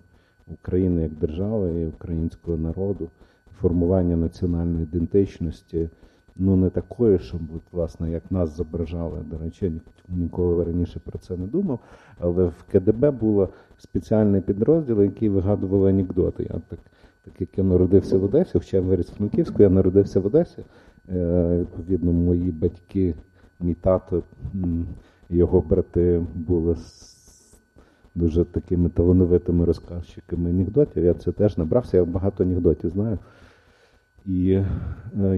України 0.53 1.03
як 1.03 1.12
держави 1.12 1.81
і 1.81 1.87
українського 1.87 2.57
народу, 2.57 3.09
формування 3.61 4.17
національної 4.17 4.83
ідентичності, 4.83 5.89
ну 6.37 6.57
не 6.57 6.71
такої, 6.71 7.19
щоб 7.19 7.41
власне, 7.73 8.11
як 8.11 8.31
нас 8.31 8.57
зображали. 8.57 9.19
До 9.31 9.39
речі, 9.39 9.73
ніколи 10.09 10.65
раніше 10.65 11.01
про 11.05 11.19
це 11.19 11.37
не 11.37 11.47
думав. 11.47 11.79
Але 12.19 12.45
в 12.45 12.65
КДБ 12.73 13.11
було 13.11 13.49
спеціальний 13.79 14.41
підрозділ, 14.41 15.03
який 15.03 15.29
вигадував 15.29 15.87
анекдоти. 15.87 16.43
Я 16.43 16.61
так, 16.69 16.79
так 17.25 17.41
як 17.41 17.59
я 17.59 17.65
народився 17.65 18.19
в 18.19 18.25
Одесі, 18.25 18.51
хоча 18.53 18.77
я 18.77 18.83
виріс 18.83 19.11
в 19.11 19.15
Франківську, 19.15 19.62
я 19.62 19.71
народився 19.71 20.21
в 20.21 20.27
Одесі. 20.27 20.65
Е, 21.09 21.59
відповідно, 21.61 22.12
мої 22.12 22.51
батьки, 22.51 23.15
мій 23.61 23.75
тато 23.75 24.23
його 25.31 25.61
брати 25.61 26.27
були 26.35 26.77
дуже 28.14 28.45
такими 28.45 28.89
талановитими 28.89 29.64
розказчиками 29.64 30.51
анекдотів. 30.51 31.05
Я 31.05 31.14
це 31.14 31.33
теж 31.33 31.59
набрався, 31.59 31.97
я 31.97 32.05
багато 32.05 32.45
анекдотів 32.45 32.91
знаю. 32.91 33.18
І 34.27 34.51
е, 34.53 34.64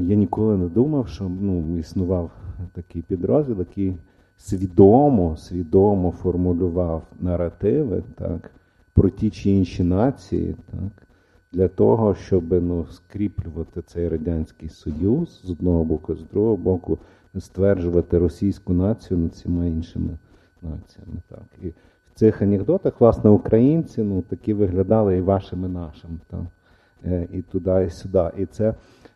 я 0.00 0.14
ніколи 0.14 0.56
не 0.56 0.68
думав, 0.68 1.08
що 1.08 1.24
ну, 1.40 1.78
існував 1.78 2.30
такий 2.72 3.02
підрозділ, 3.02 3.58
який 3.58 3.96
свідомо 4.36 5.36
свідомо 5.36 6.10
формулював 6.10 7.02
наративи 7.20 8.02
так, 8.14 8.50
про 8.94 9.10
ті 9.10 9.30
чи 9.30 9.50
інші 9.50 9.84
нації, 9.84 10.56
так, 10.70 11.06
для 11.52 11.68
того, 11.68 12.14
щоб 12.14 12.52
ну, 12.52 12.86
скріплювати 12.90 13.82
цей 13.82 14.08
Радянський 14.08 14.68
Союз 14.68 15.42
з 15.44 15.50
одного 15.50 15.84
боку, 15.84 16.14
з 16.14 16.22
другого 16.22 16.56
боку, 16.56 16.98
стверджувати 17.40 18.18
російську 18.18 18.72
націю 18.72 19.18
над 19.18 19.30
всіма 19.30 19.66
іншими 19.66 20.18
націями. 20.62 21.16
Так. 21.28 21.44
І 21.62 21.68
в 21.68 22.14
цих 22.14 22.42
анекдотах, 22.42 23.00
власне, 23.00 23.30
українці 23.30 24.02
ну, 24.02 24.22
такі 24.22 24.54
виглядали 24.54 25.16
і 25.16 25.20
вашими, 25.20 25.68
і 25.68 25.70
нашими. 25.70 26.18
Так. 26.30 26.40
Е, 27.04 27.26
і 27.32 27.42
туди, 27.42 27.84
і 27.86 27.90
сюди. 27.90 28.30
І 28.38 28.46
це, 28.46 28.68
е, 28.68 28.74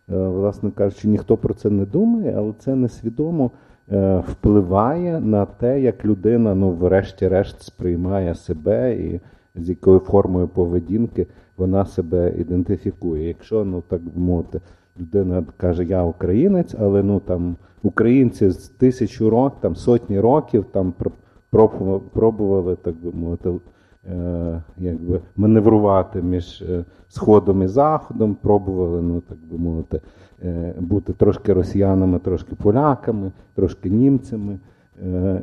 власне 0.08 0.70
кажучи, 0.70 1.08
ніхто 1.08 1.36
про 1.36 1.54
це 1.54 1.70
не 1.70 1.84
думає, 1.84 2.34
але 2.36 2.52
це 2.58 2.74
несвідомо 2.74 3.50
е, 3.92 4.22
впливає 4.28 5.20
на 5.20 5.46
те, 5.46 5.80
як 5.80 6.04
людина, 6.04 6.54
ну, 6.54 6.70
врешті-решт, 6.70 7.62
сприймає 7.62 8.34
себе 8.34 8.94
і 8.94 9.20
з 9.54 9.68
якою 9.68 9.98
формою 9.98 10.48
поведінки 10.48 11.26
вона 11.56 11.86
себе 11.86 12.34
ідентифікує. 12.38 13.28
Якщо, 13.28 13.64
ну 13.64 13.82
так 13.88 14.02
би 14.02 14.20
мовити, 14.20 14.60
людина 15.00 15.44
каже, 15.56 15.84
я 15.84 16.02
українець, 16.02 16.74
але 16.78 17.02
ну 17.02 17.20
там 17.20 17.56
українці 17.82 18.50
з 18.50 18.68
тисячу 18.68 19.30
років, 19.30 19.58
там 19.60 19.76
сотні 19.76 20.20
років 20.20 20.64
там 20.72 20.94
пробували, 22.12 22.76
так 22.76 22.94
би 22.94 23.12
мовити, 23.12 23.50
е, 24.10 24.62
якби 24.78 25.20
маневрувати 25.36 26.22
між 26.22 26.62
е, 26.62 26.84
сходом 27.08 27.62
і 27.62 27.66
заходом, 27.66 28.34
пробували, 28.34 29.02
ну 29.02 29.20
так 29.20 29.38
би 29.50 29.58
мовити, 29.58 30.00
е, 30.42 30.74
бути 30.78 31.12
трошки 31.12 31.52
росіянами, 31.52 32.18
трошки 32.18 32.54
поляками, 32.54 33.32
трошки 33.54 33.90
німцями. 33.90 34.58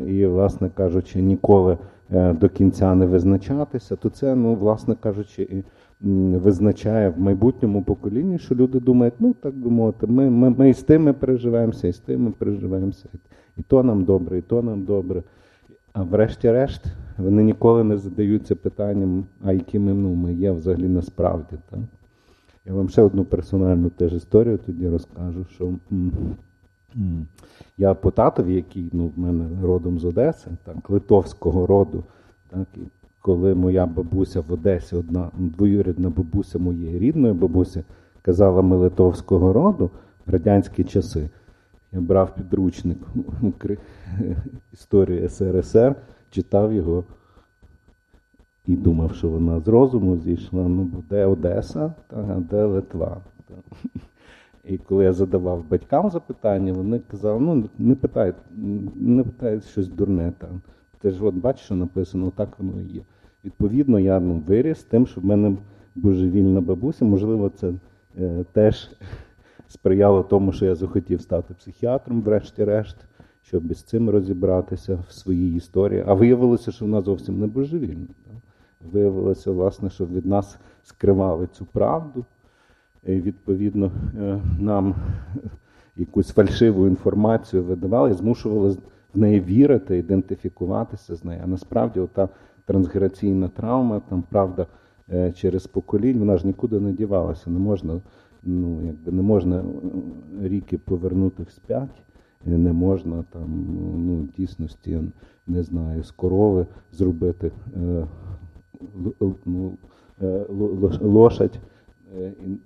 І, 0.07 0.25
власне 0.25 0.69
кажучи, 0.69 1.21
ніколи 1.21 1.77
до 2.09 2.49
кінця 2.49 2.95
не 2.95 3.05
визначатися, 3.05 3.95
то 3.95 4.09
це, 4.09 4.35
ну, 4.35 4.55
власне 4.55 4.95
кажучи, 4.95 5.63
визначає 6.01 7.09
в 7.09 7.19
майбутньому 7.19 7.83
поколінні, 7.83 8.39
що 8.39 8.55
люди 8.55 8.79
думають, 8.79 9.13
ну 9.19 9.35
так 9.41 9.55
би 9.55 9.69
мовити, 9.69 10.07
ми 10.07 10.29
ми, 10.29 10.49
ми 10.49 10.69
і 10.69 10.73
з 10.73 10.83
тими 10.83 11.13
переживаємося, 11.13 11.87
і 11.87 11.93
з 11.93 11.99
тими 11.99 12.31
переживаємося, 12.31 13.09
і 13.57 13.61
то 13.61 13.83
нам 13.83 14.03
добре, 14.03 14.37
і 14.37 14.41
то 14.41 14.61
нам 14.61 14.83
добре. 14.83 15.23
А 15.93 16.03
врешті-решт 16.03 16.85
вони 17.17 17.43
ніколи 17.43 17.83
не 17.83 17.97
задаються 17.97 18.55
питанням, 18.55 19.25
а 19.43 19.53
якими 19.53 19.93
ну, 19.93 20.13
ми 20.13 20.33
є 20.33 20.51
взагалі 20.51 20.87
насправді. 20.87 21.55
Так? 21.69 21.79
Я 22.65 22.73
вам 22.73 22.89
ще 22.89 23.01
одну 23.01 23.25
персональну 23.25 23.89
теж 23.89 24.13
історію 24.13 24.57
тоді 24.57 24.89
розкажу, 24.89 25.45
що 25.45 25.73
я 27.77 27.93
по 27.93 28.11
татові, 28.11 28.55
який 28.55 28.89
ну, 28.93 29.11
в 29.15 29.19
мене 29.19 29.45
родом 29.61 29.99
з 29.99 30.05
Одеси, 30.05 30.49
так, 30.63 30.89
литовського 30.89 31.67
роду, 31.67 32.03
так, 32.49 32.67
і 32.75 32.79
коли 33.27 33.55
моя 33.55 33.85
бабуся 33.85 34.41
в 34.41 34.53
Одесі, 34.53 34.95
одна 34.95 35.31
двоюрідна 35.37 36.09
бабуся 36.09 36.59
моєї 36.59 36.99
рідної 36.99 37.33
бабусі, 37.33 37.83
казала 38.21 38.61
ми 38.61 38.75
литовського 38.75 39.53
роду 39.53 39.89
в 40.25 40.31
радянські 40.31 40.83
часи. 40.83 41.29
Я 41.91 42.01
брав 42.01 42.35
підручник 42.35 42.97
історії 44.73 45.29
СРСР, 45.29 45.95
читав 46.29 46.73
його 46.73 47.03
і 48.65 48.75
думав, 48.75 49.15
що 49.15 49.29
вона 49.29 49.59
з 49.59 49.67
розуму 49.67 50.17
зійшла. 50.17 50.67
Ну, 50.67 50.89
де 51.09 51.25
Одеса, 51.25 51.93
а 52.09 52.21
де 52.51 52.65
Литва. 52.65 53.21
І 54.65 54.77
коли 54.77 55.03
я 55.03 55.13
задавав 55.13 55.69
батькам 55.69 56.09
запитання, 56.09 56.73
вони 56.73 56.99
казали, 56.99 57.39
ну 57.39 57.69
не 57.77 57.95
питають, 57.95 58.35
не 58.95 59.23
питають 59.23 59.65
щось 59.65 59.87
дурне 59.87 60.33
там. 60.37 60.61
Ти 61.01 61.11
ж 61.11 61.25
от 61.25 61.35
бачиш, 61.35 61.65
що 61.65 61.75
написано, 61.75 62.31
так 62.35 62.59
воно 62.59 62.81
і 62.81 62.95
є. 62.95 63.01
Відповідно, 63.47 63.99
я 63.99 64.19
ну, 64.19 64.43
виріс 64.47 64.83
тим, 64.83 65.07
що 65.07 65.21
в 65.21 65.25
мене 65.25 65.57
божевільна 65.95 66.61
бабуся. 66.61 67.05
Можливо, 67.05 67.49
це 67.49 67.73
е, 68.19 68.45
теж 68.51 68.89
сприяло 69.67 70.23
тому, 70.23 70.51
що 70.51 70.65
я 70.65 70.75
захотів 70.75 71.21
стати 71.21 71.53
психіатром, 71.53 72.21
врешті-решт, 72.21 72.97
щоб 73.41 73.71
із 73.71 73.81
цим 73.81 74.09
розібратися 74.09 74.99
в 75.09 75.11
своїй 75.11 75.55
історії. 75.55 76.03
А 76.07 76.13
виявилося, 76.13 76.71
що 76.71 76.85
вона 76.85 77.01
зовсім 77.01 77.39
не 77.39 77.47
божевільна. 77.47 78.07
Виявилося, 78.91 79.51
власне, 79.51 79.89
що 79.89 80.05
від 80.05 80.25
нас 80.25 80.59
скривали 80.83 81.47
цю 81.47 81.65
правду. 81.65 82.25
І, 83.05 83.11
Відповідно, 83.11 83.91
е, 84.19 84.41
нам 84.59 84.95
якусь 85.97 86.31
фальшиву 86.31 86.87
інформацію 86.87 87.63
видавали 87.63 88.11
і 88.11 88.13
змушували 88.13 88.77
в 89.13 89.17
неї 89.17 89.39
вірити, 89.39 89.97
ідентифікуватися 89.97 91.15
з 91.15 91.25
нею. 91.25 91.41
А 91.43 91.47
насправді, 91.47 91.99
ота 91.99 92.29
трансграційна 92.67 93.47
травма, 93.47 94.01
там 94.09 94.23
правда 94.29 94.67
е, 95.09 95.31
через 95.31 95.67
поколінь, 95.67 96.19
вона 96.19 96.37
ж 96.37 96.47
нікуди 96.47 96.79
не 96.79 96.93
дівалася. 96.93 97.49
Не 97.49 97.59
можна, 97.59 98.01
ну 98.43 98.81
якби 98.85 99.11
не 99.11 99.21
можна 99.21 99.59
е, 99.59 99.63
ріки 100.47 100.77
повернути 100.77 101.43
вспять, 101.43 102.01
не 102.45 102.73
можна 102.73 103.23
там 103.33 103.65
ну, 103.97 104.27
дійсності, 104.37 104.99
не 105.47 105.63
знаю, 105.63 106.03
з 106.03 106.11
корови 106.11 106.65
зробити 106.91 107.51
е, 107.75 108.07
ну, 109.45 109.73
лошадь, 111.01 111.59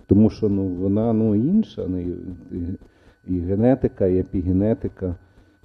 тому 0.06 0.30
що 0.30 0.48
ну, 0.48 0.66
вона 0.66 1.12
ну, 1.12 1.34
інша, 1.34 1.86
ну, 1.88 2.00
і, 2.00 2.14
і 3.26 3.40
генетика, 3.40 4.06
і 4.06 4.18
епігенетика 4.18 5.14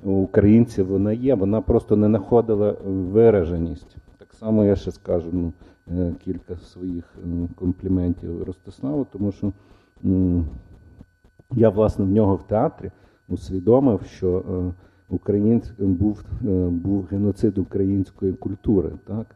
українців 0.03 0.87
вона 0.87 1.13
є, 1.13 1.35
вона 1.35 1.61
просто 1.61 1.95
не 1.95 2.07
знаходила 2.07 2.75
вираженість. 2.85 3.97
Само 4.39 4.63
я 4.63 4.75
ще 4.75 4.91
скажу 4.91 5.29
ну, 5.31 5.53
е, 5.87 6.15
кілька 6.23 6.57
своїх 6.57 7.15
компліментів 7.55 8.43
Ростиславу, 8.43 9.07
тому 9.11 9.31
що 9.31 9.51
я, 11.51 11.69
власне, 11.69 12.05
в 12.05 12.09
нього 12.09 12.35
в 12.35 12.43
театрі 12.43 12.91
усвідомив, 13.27 14.01
що 14.03 14.37
е, 14.37 14.73
українць 15.09 15.71
був 15.77 16.23
е, 16.45 16.67
був 16.67 17.07
геноцид 17.11 17.57
української 17.57 18.33
культури. 18.33 18.91
так. 19.07 19.35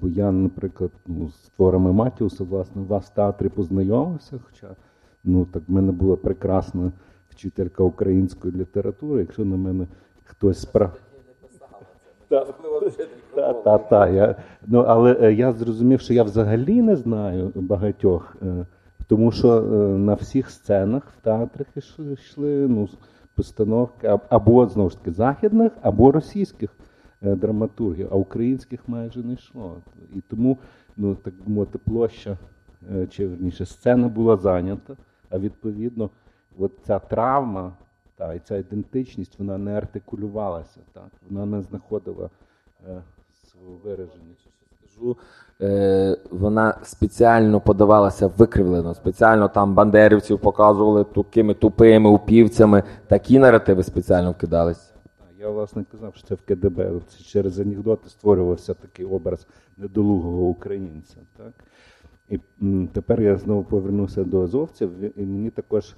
Бо 0.00 0.08
я, 0.08 0.32
наприклад, 0.32 0.90
ну, 1.06 1.28
з 1.28 1.50
творами 1.56 1.92
Матіуса, 1.92 2.44
власне, 2.44 2.82
вас 2.82 3.06
в 3.06 3.14
театрі 3.14 3.48
познайомився, 3.48 4.40
хоча 4.44 4.76
ну, 5.24 5.44
так 5.44 5.62
в 5.68 5.72
мене 5.72 5.92
була 5.92 6.16
прекрасна 6.16 6.92
вчителька 7.30 7.82
української 7.82 8.54
літератури, 8.54 9.20
якщо 9.20 9.44
на 9.44 9.56
мене 9.56 9.86
хтось 10.24 10.60
справ. 10.60 11.07
Та, 13.64 13.78
та, 13.78 14.08
я, 14.08 14.36
ну, 14.66 14.80
Але 14.80 15.16
е, 15.20 15.32
я 15.32 15.52
зрозумів, 15.52 16.00
що 16.00 16.14
я 16.14 16.22
взагалі 16.22 16.82
не 16.82 16.96
знаю 16.96 17.52
багатьох, 17.54 18.36
е, 18.42 18.66
тому 19.06 19.32
що 19.32 19.58
е, 19.58 19.62
на 19.98 20.14
всіх 20.14 20.50
сценах 20.50 21.02
в 21.18 21.20
театрах 21.24 21.66
йшли, 21.76 22.12
йшли 22.12 22.68
ну, 22.68 22.88
постановки 23.34 24.18
або 24.28 24.66
знову 24.66 24.90
ж 24.90 24.98
таки 24.98 25.10
західних, 25.10 25.72
або 25.82 26.12
російських 26.12 26.70
драматургів, 27.22 28.08
а 28.10 28.14
українських 28.14 28.88
майже 28.88 29.22
не 29.22 29.32
йшло. 29.32 29.76
І 30.14 30.20
тому, 30.20 30.58
ну 30.96 31.14
так 31.14 31.34
би 31.34 31.52
мовити, 31.52 31.78
площа 31.78 32.38
чи 33.10 33.26
верніше 33.26 33.66
сцена 33.66 34.08
була 34.08 34.36
зайнята, 34.36 34.96
а 35.30 35.38
відповідно 35.38 36.10
от 36.58 36.72
ця 36.82 36.98
травма 36.98 37.72
та, 38.18 38.34
і 38.34 38.38
ця 38.38 38.56
ідентичність 38.56 39.38
вона 39.38 39.58
не 39.58 39.76
артикулювалася, 39.76 40.80
так? 40.92 41.08
вона 41.30 41.46
не 41.46 41.62
знаходила 41.62 42.30
е, 42.88 43.02
свого 43.50 43.76
вираження. 43.84 44.34
Скажу, 44.92 45.16
е, 45.60 46.16
вона 46.30 46.78
спеціально 46.82 47.60
подавалася 47.60 48.26
викривлено, 48.26 48.94
спеціально 48.94 49.48
там 49.48 49.74
бандерівців 49.74 50.38
показували 50.38 51.04
такими 51.04 51.54
тупими 51.54 52.10
упівцями. 52.10 52.82
Такі 53.06 53.38
наративи 53.38 53.82
спеціально 53.82 54.30
вкидались. 54.30 54.92
Я 55.40 55.50
власне 55.50 55.84
казав, 55.92 56.14
що 56.14 56.26
це 56.26 56.34
в 56.34 56.42
КДБ. 56.42 57.00
Це 57.08 57.24
через 57.24 57.60
анекдоти 57.60 58.08
створювався 58.08 58.74
такий 58.74 59.06
образ 59.06 59.46
недолугого 59.76 60.42
українця. 60.48 61.16
Так? 61.36 61.52
І 62.30 62.40
м, 62.62 62.88
тепер 62.92 63.20
я 63.22 63.36
знову 63.36 63.64
повернуся 63.64 64.24
до 64.24 64.42
азовців, 64.42 64.90
і 65.20 65.26
мені 65.26 65.50
також 65.50 65.94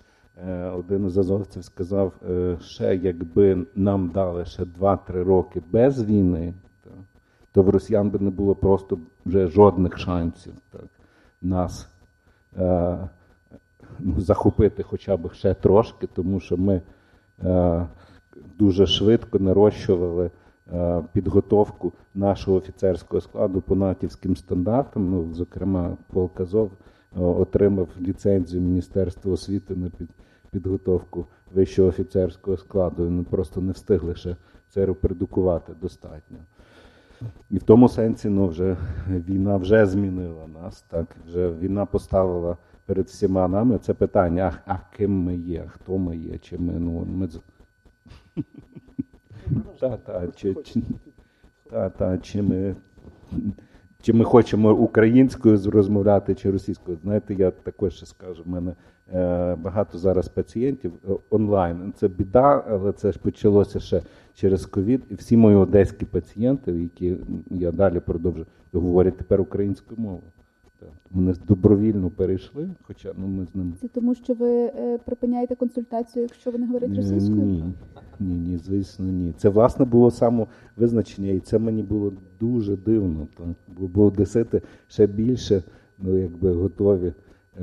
один 0.77 1.07
із 1.07 1.19
азовців 1.19 1.65
сказав, 1.65 2.13
е, 2.31 2.57
ще 2.61 2.97
якби 2.97 3.67
нам 3.75 4.09
дали 4.09 4.45
ще 4.45 4.63
2-3 4.63 5.25
роки 5.25 5.63
без 5.73 6.05
війни, 6.05 6.55
то 7.53 7.63
в 7.63 7.69
росіян 7.69 8.11
би 8.11 8.19
не 8.19 8.31
було 8.31 8.55
просто 8.55 8.99
вже 9.27 9.47
жодних 9.47 9.99
шансів 9.99 10.53
так, 10.71 10.87
нас 11.43 11.89
е, 12.57 12.99
ну, 13.99 14.21
захопити 14.21 14.83
хоча 14.83 15.17
б 15.17 15.33
ще 15.33 15.55
трошки, 15.55 16.07
тому 16.07 16.41
що 16.41 16.57
ми 16.57 16.83
е, 17.45 17.87
дуже 18.59 18.87
швидко 18.87 19.39
нарощували 19.39 20.31
е, 20.73 21.03
підготовку 21.13 21.93
нашого 22.15 22.57
офіцерського 22.57 23.21
складу 23.21 23.61
по 23.61 23.75
натівським 23.75 24.37
стандартам. 24.37 25.11
Ну, 25.11 25.35
Зокрема, 25.35 25.97
полк 26.13 26.41
Азов 26.41 26.71
е, 27.17 27.21
отримав 27.21 27.89
ліцензію 28.01 28.63
Міністерства 28.63 29.33
освіти 29.33 29.77
на 29.77 29.91
під 29.91 30.09
підготовку 30.51 31.27
вищого 31.55 31.89
офіцерського 31.89 32.57
складу. 32.57 33.05
Вони 33.05 33.23
просто 33.23 33.61
не 33.61 33.73
встигли 33.73 34.15
ще 34.15 34.37
це 34.69 34.87
репродукувати 34.87 35.73
достатньо. 35.81 36.39
І 37.51 37.59
в 37.59 37.63
тому 37.63 37.89
сенсі 37.89 38.29
ну, 38.29 38.49
вже 38.49 38.77
війна 39.09 39.57
вже 39.57 39.87
змінила 39.87 40.47
нас. 40.47 40.83
так, 40.83 41.07
вже 41.27 41.53
Війна 41.53 41.87
поставила 41.87 42.57
перед 42.87 43.07
всіма 43.07 43.49
нами 43.49 43.79
це 43.79 43.95
питання: 43.95 44.53
а, 44.67 44.73
а 44.75 44.79
ким 44.97 45.13
ми 45.13 45.37
є, 45.37 45.65
хто 45.69 45.99
ми 45.99 46.17
є, 46.17 46.39
чи 46.39 46.59
ми 46.59 46.73
ну, 46.73 47.07
ми 47.07 47.29
та, 49.81 49.97
та, 49.97 50.29
чи, 50.29 50.55
чи, 50.55 50.83
та, 51.71 51.91
та, 51.91 52.19
чи 52.19 52.43
ми 52.43 52.77
чи 54.03 54.13
ми 54.13 54.25
хочемо 54.25 54.75
українською 54.75 55.71
розмовляти, 55.71 56.35
чи 56.35 56.51
російською. 56.51 56.99
Знаєте, 57.03 57.35
я 57.35 57.51
також 57.51 58.09
скажу, 58.09 58.43
в 58.43 58.49
мене 58.49 58.75
багато 59.57 59.99
зараз 59.99 60.29
пацієнтів 60.29 60.93
е, 61.09 61.13
онлайн. 61.31 61.93
Це 61.97 62.09
біда, 62.09 62.65
але 62.69 62.93
це 62.93 63.13
ж 63.13 63.19
почалося 63.19 63.81
ще 63.81 64.03
через 64.35 64.67
ковід. 64.67 65.03
І 65.11 65.15
всі 65.15 65.37
мої 65.37 65.57
одеські 65.57 66.05
пацієнти, 66.05 66.73
які 66.73 67.17
я 67.51 67.73
далі 67.73 68.01
продовжую, 68.01 68.47
говорять 68.73 69.17
тепер 69.17 69.41
українською 69.41 70.01
мовою. 70.01 70.23
Вони 71.11 71.35
добровільно 71.49 72.11
перейшли, 72.11 72.69
хоча 72.83 73.13
ну 73.19 73.27
ми 73.27 73.47
з 73.47 73.55
ними. 73.55 73.73
Це 73.81 73.89
тому, 73.89 74.15
що 74.15 74.35
ви 74.35 74.51
е, 74.51 74.99
припиняєте 75.05 75.55
консультацію, 75.55 76.23
якщо 76.23 76.51
вони 76.51 76.67
говорять 76.67 76.97
російською? 76.97 77.37
Ні, 77.37 77.65
ні, 78.21 78.35
ні, 78.35 78.59
звісно, 78.59 79.07
ні. 79.07 79.33
Це 79.37 79.49
власне 79.49 79.85
було 79.85 80.11
самовизначення, 80.11 81.31
і 81.31 81.41
це 81.41 81.59
мені 81.59 81.83
було 81.83 82.13
дуже 82.41 82.77
дивно. 82.77 83.27
Так? 83.39 83.47
Бо 83.79 84.05
одесити 84.05 84.63
ще 84.89 85.07
більше 85.07 85.63
ну, 85.99 86.19
якби 86.19 86.53
готові 86.53 87.07
е, 87.07 87.13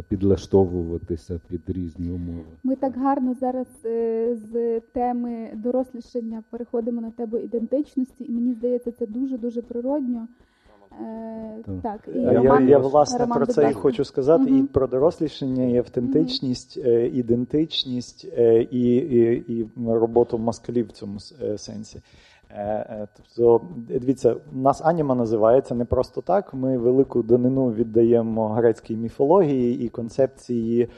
підлаштовуватися 0.01 1.39
під 1.47 1.61
різні 1.67 2.11
умови. 2.11 2.43
Ми 2.63 2.75
так 2.75 2.97
гарно 2.97 3.35
зараз 3.39 3.67
е, 3.85 4.35
з 4.35 4.79
теми 4.79 5.49
дорослішання 5.53 6.43
переходимо 6.49 7.01
на 7.01 7.11
тему 7.11 7.37
ідентичності, 7.37 8.23
і 8.23 8.31
мені 8.31 8.53
здається, 8.53 8.91
це 8.91 9.05
дуже 9.05 9.37
дуже 9.37 9.61
природньо. 9.61 10.27
Е, 11.01 11.79
так, 11.83 12.09
і 12.15 12.19
Я, 12.19 12.33
Роман, 12.33 12.69
я 12.69 12.77
власне 12.77 13.19
Роман, 13.19 13.37
про 13.37 13.47
це 13.47 13.69
і 13.71 13.73
хочу 13.73 14.05
сказати. 14.05 14.43
Угу. 14.51 14.59
І 14.59 14.63
про 14.63 14.87
дорослішання, 14.87 15.65
і 15.65 15.77
автентичність, 15.77 16.77
угу. 16.77 16.89
ідентичність 16.97 18.23
і, 18.71 18.95
і, 18.95 19.43
і 19.47 19.67
роботу 19.87 20.37
москалів 20.37 20.87
в 20.87 20.91
цьому 20.91 21.19
сенсі. 21.57 22.01
Тобто, 23.17 23.61
дивіться, 23.75 24.33
у 24.33 24.57
нас 24.57 24.81
аніма 24.85 25.15
називається 25.15 25.75
не 25.75 25.85
просто 25.85 26.21
так. 26.21 26.53
Ми 26.53 26.77
велику 26.77 27.23
данину 27.23 27.71
віддаємо 27.71 28.49
грецькій 28.49 28.95
міфології 28.95 29.85
і 29.85 29.89
концепції 29.89 30.89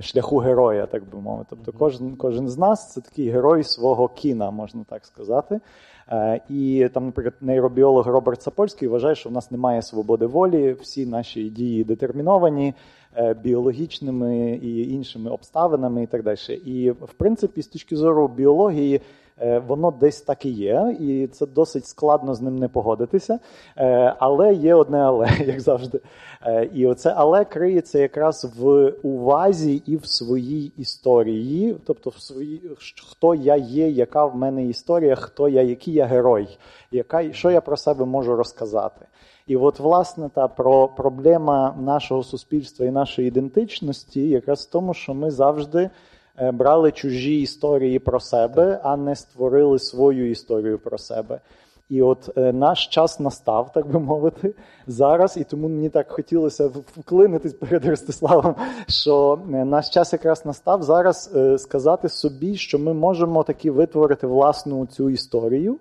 шляху 0.00 0.38
героя, 0.38 0.86
так 0.86 1.10
би 1.10 1.20
мовити. 1.20 1.46
Тобто, 1.50 1.72
кожен 1.72 2.16
кожен 2.16 2.48
з 2.48 2.58
нас 2.58 2.92
це 2.92 3.00
такий 3.00 3.30
герой 3.30 3.64
свого 3.64 4.08
кіна, 4.08 4.50
можна 4.50 4.84
так 4.88 5.06
сказати. 5.06 5.60
Е, 6.08 6.40
і 6.48 6.88
там, 6.94 7.06
наприклад, 7.06 7.34
нейробіолог 7.40 8.06
Роберт 8.06 8.42
Сапольський 8.42 8.88
вважає, 8.88 9.14
що 9.14 9.28
в 9.28 9.32
нас 9.32 9.50
немає 9.50 9.82
свободи 9.82 10.26
волі, 10.26 10.72
всі 10.72 11.06
наші 11.06 11.50
дії 11.50 11.84
детерміновані 11.84 12.74
е, 13.16 13.34
біологічними 13.34 14.50
і 14.62 14.92
іншими 14.92 15.30
обставинами, 15.30 16.02
і 16.02 16.06
так 16.06 16.22
далі. 16.22 16.54
І 16.64 16.90
в 16.90 17.12
принципі, 17.16 17.62
з 17.62 17.66
точки 17.66 17.96
зору 17.96 18.28
біології. 18.28 19.00
Е, 19.40 19.58
воно 19.58 19.90
десь 19.90 20.20
так 20.20 20.46
і 20.46 20.50
є, 20.50 20.96
і 21.00 21.26
це 21.26 21.46
досить 21.46 21.86
складно 21.86 22.34
з 22.34 22.40
ним 22.40 22.56
не 22.56 22.68
погодитися. 22.68 23.38
Е, 23.76 24.14
але 24.18 24.54
є 24.54 24.74
одне 24.74 24.98
але, 24.98 25.28
як 25.46 25.60
завжди. 25.60 26.00
Е, 26.46 26.70
і 26.74 26.86
оце 26.86 27.14
але 27.16 27.44
криється 27.44 27.98
якраз 27.98 28.52
в 28.58 28.92
увазі 29.02 29.82
і 29.86 29.96
в 29.96 30.06
своїй 30.06 30.72
історії, 30.76 31.76
тобто 31.86 32.10
в 32.10 32.18
своїй 32.18 32.62
хто 33.10 33.34
я 33.34 33.56
є, 33.56 33.90
яка 33.90 34.26
в 34.26 34.36
мене 34.36 34.64
історія, 34.64 35.14
хто 35.14 35.48
я, 35.48 35.62
який 35.62 35.94
я 35.94 36.04
герой, 36.04 36.58
яка 36.90 37.32
що 37.32 37.50
я 37.50 37.60
про 37.60 37.76
себе 37.76 38.04
можу 38.04 38.36
розказати. 38.36 39.06
І 39.46 39.56
от, 39.56 39.80
власне, 39.80 40.30
та 40.34 40.48
про 40.48 40.88
проблема 40.88 41.76
нашого 41.80 42.22
суспільства 42.22 42.86
і 42.86 42.90
нашої 42.90 43.28
ідентичності, 43.28 44.28
якраз 44.28 44.66
в 44.66 44.70
тому, 44.70 44.94
що 44.94 45.14
ми 45.14 45.30
завжди. 45.30 45.90
Е, 46.38 46.52
брали 46.52 46.92
чужі 46.92 47.40
історії 47.40 47.98
про 47.98 48.20
себе, 48.20 48.80
а 48.82 48.96
не 48.96 49.16
створили 49.16 49.78
свою 49.78 50.30
історію 50.30 50.78
про 50.78 50.98
себе. 50.98 51.40
І 51.88 52.02
от 52.02 52.30
е, 52.36 52.52
наш 52.52 52.86
час 52.86 53.20
настав, 53.20 53.72
так 53.72 53.86
би 53.86 54.00
мовити, 54.00 54.54
зараз, 54.86 55.36
і 55.36 55.44
тому 55.44 55.68
мені 55.68 55.88
так 55.88 56.12
хотілося 56.12 56.70
вклинитись 56.96 57.52
перед 57.52 57.84
Ростиславом, 57.84 58.54
що 58.88 59.38
е, 59.52 59.64
наш 59.64 59.90
час 59.90 60.12
якраз 60.12 60.46
настав 60.46 60.82
зараз 60.82 61.32
е, 61.36 61.58
сказати 61.58 62.08
собі, 62.08 62.56
що 62.56 62.78
ми 62.78 62.94
можемо 62.94 63.42
таки 63.42 63.70
витворити 63.70 64.26
власну 64.26 64.86
цю 64.86 65.10
історію. 65.10 65.78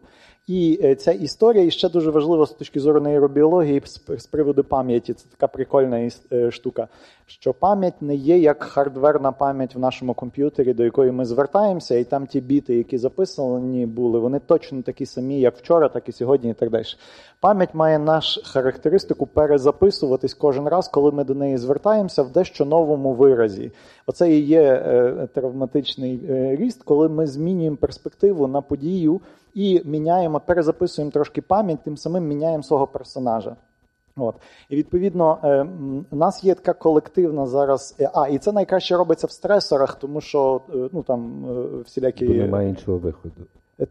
І 0.48 0.80
е, 0.84 0.96
ця 0.96 1.12
історія 1.12 1.64
і 1.64 1.72
ще 1.72 1.90
дуже 1.90 2.12
важлива 2.12 2.46
з 2.46 2.52
точки 2.52 2.80
зору 2.80 3.02
нейробіології 3.02 3.82
з 4.18 4.26
приводу 4.26 4.64
пам'яті. 4.64 5.14
Це 5.14 5.26
така 5.30 5.48
прикольна 5.48 6.10
е, 6.32 6.52
штука, 6.52 6.88
що 7.26 7.54
пам'ять 7.54 8.02
не 8.02 8.16
є 8.16 8.38
як 8.38 8.64
хардверна 8.64 9.32
пам'ять 9.32 9.76
в 9.76 9.80
нашому 9.80 10.14
комп'ютері, 10.14 10.74
до 10.74 10.84
якої 10.84 11.12
ми 11.12 11.26
звертаємося, 11.26 11.96
і 11.96 12.04
там 12.04 12.28
ті 12.28 12.42
біти, 12.42 12.76
які 12.76 12.98
записані 12.98 13.86
були, 13.86 14.20
вони 14.20 14.40
точно 14.40 14.82
такі 14.82 15.06
самі, 15.06 15.40
як 15.40 15.58
вчора, 15.58 15.90
так 15.90 16.10
і 16.10 16.12
сьогодні, 16.12 16.50
і 16.50 16.54
так 16.54 16.70
далі. 16.70 16.86
Пам'ять 17.40 17.76
має 17.76 18.00
наш 18.00 18.40
характеристику 18.44 19.26
перезаписуватись 19.26 20.34
кожен 20.34 20.68
раз, 20.68 20.88
коли 20.88 21.12
ми 21.12 21.24
до 21.24 21.34
неї 21.36 21.58
звертаємося 21.58 22.24
в 22.24 22.32
дещо 22.32 22.66
новому 22.66 23.14
виразі. 23.14 23.72
Оце 24.06 24.32
і 24.32 24.40
є 24.40 24.62
е, 24.62 25.28
травматичний 25.34 26.22
ріст, 26.56 26.84
коли 26.84 27.10
ми 27.10 27.28
змінюємо 27.28 27.78
перспективу 27.78 28.48
на 28.48 28.62
подію 28.62 29.22
і 29.56 29.82
міняємо, 29.86 30.40
перезаписуємо 30.40 31.12
трошки 31.12 31.42
пам'ять, 31.42 31.84
тим 31.84 31.98
самим 31.98 32.28
міняємо 32.28 32.64
свого 32.64 32.88
персонажа. 32.88 33.56
От. 34.18 34.36
І 34.70 34.76
відповідно, 34.76 35.38
е, 35.44 35.68
у 36.12 36.16
нас 36.16 36.44
є 36.44 36.56
така 36.56 36.74
колективна 36.74 37.46
зараз. 37.46 37.96
Е, 38.00 38.10
а, 38.14 38.28
і 38.28 38.38
це 38.38 38.52
найкраще 38.52 38.98
робиться 38.98 39.28
в 39.28 39.32
стресорах, 39.32 39.96
тому 39.96 40.22
що 40.22 40.62
е, 40.70 40.90
ну 40.92 41.04
там 41.04 41.46
всілякі. 41.86 42.28
Бо 42.28 42.34
немає 42.34 42.70
іншого 42.70 42.98
виходу. 42.98 43.36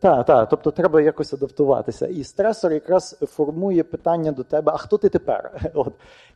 Так, 0.01 0.27
так, 0.27 0.49
тобто 0.49 0.71
треба 0.71 1.01
якось 1.01 1.35
адаптуватися. 1.35 2.07
І 2.07 2.25
стресор 2.25 2.73
якраз 2.73 3.19
формує 3.21 3.83
питання 3.83 4.33
до 4.33 4.43
тебе: 4.43 4.73
а 4.75 4.77
хто 4.77 4.99
ти 4.99 5.09
тепер? 5.09 5.71
От. 5.75 5.93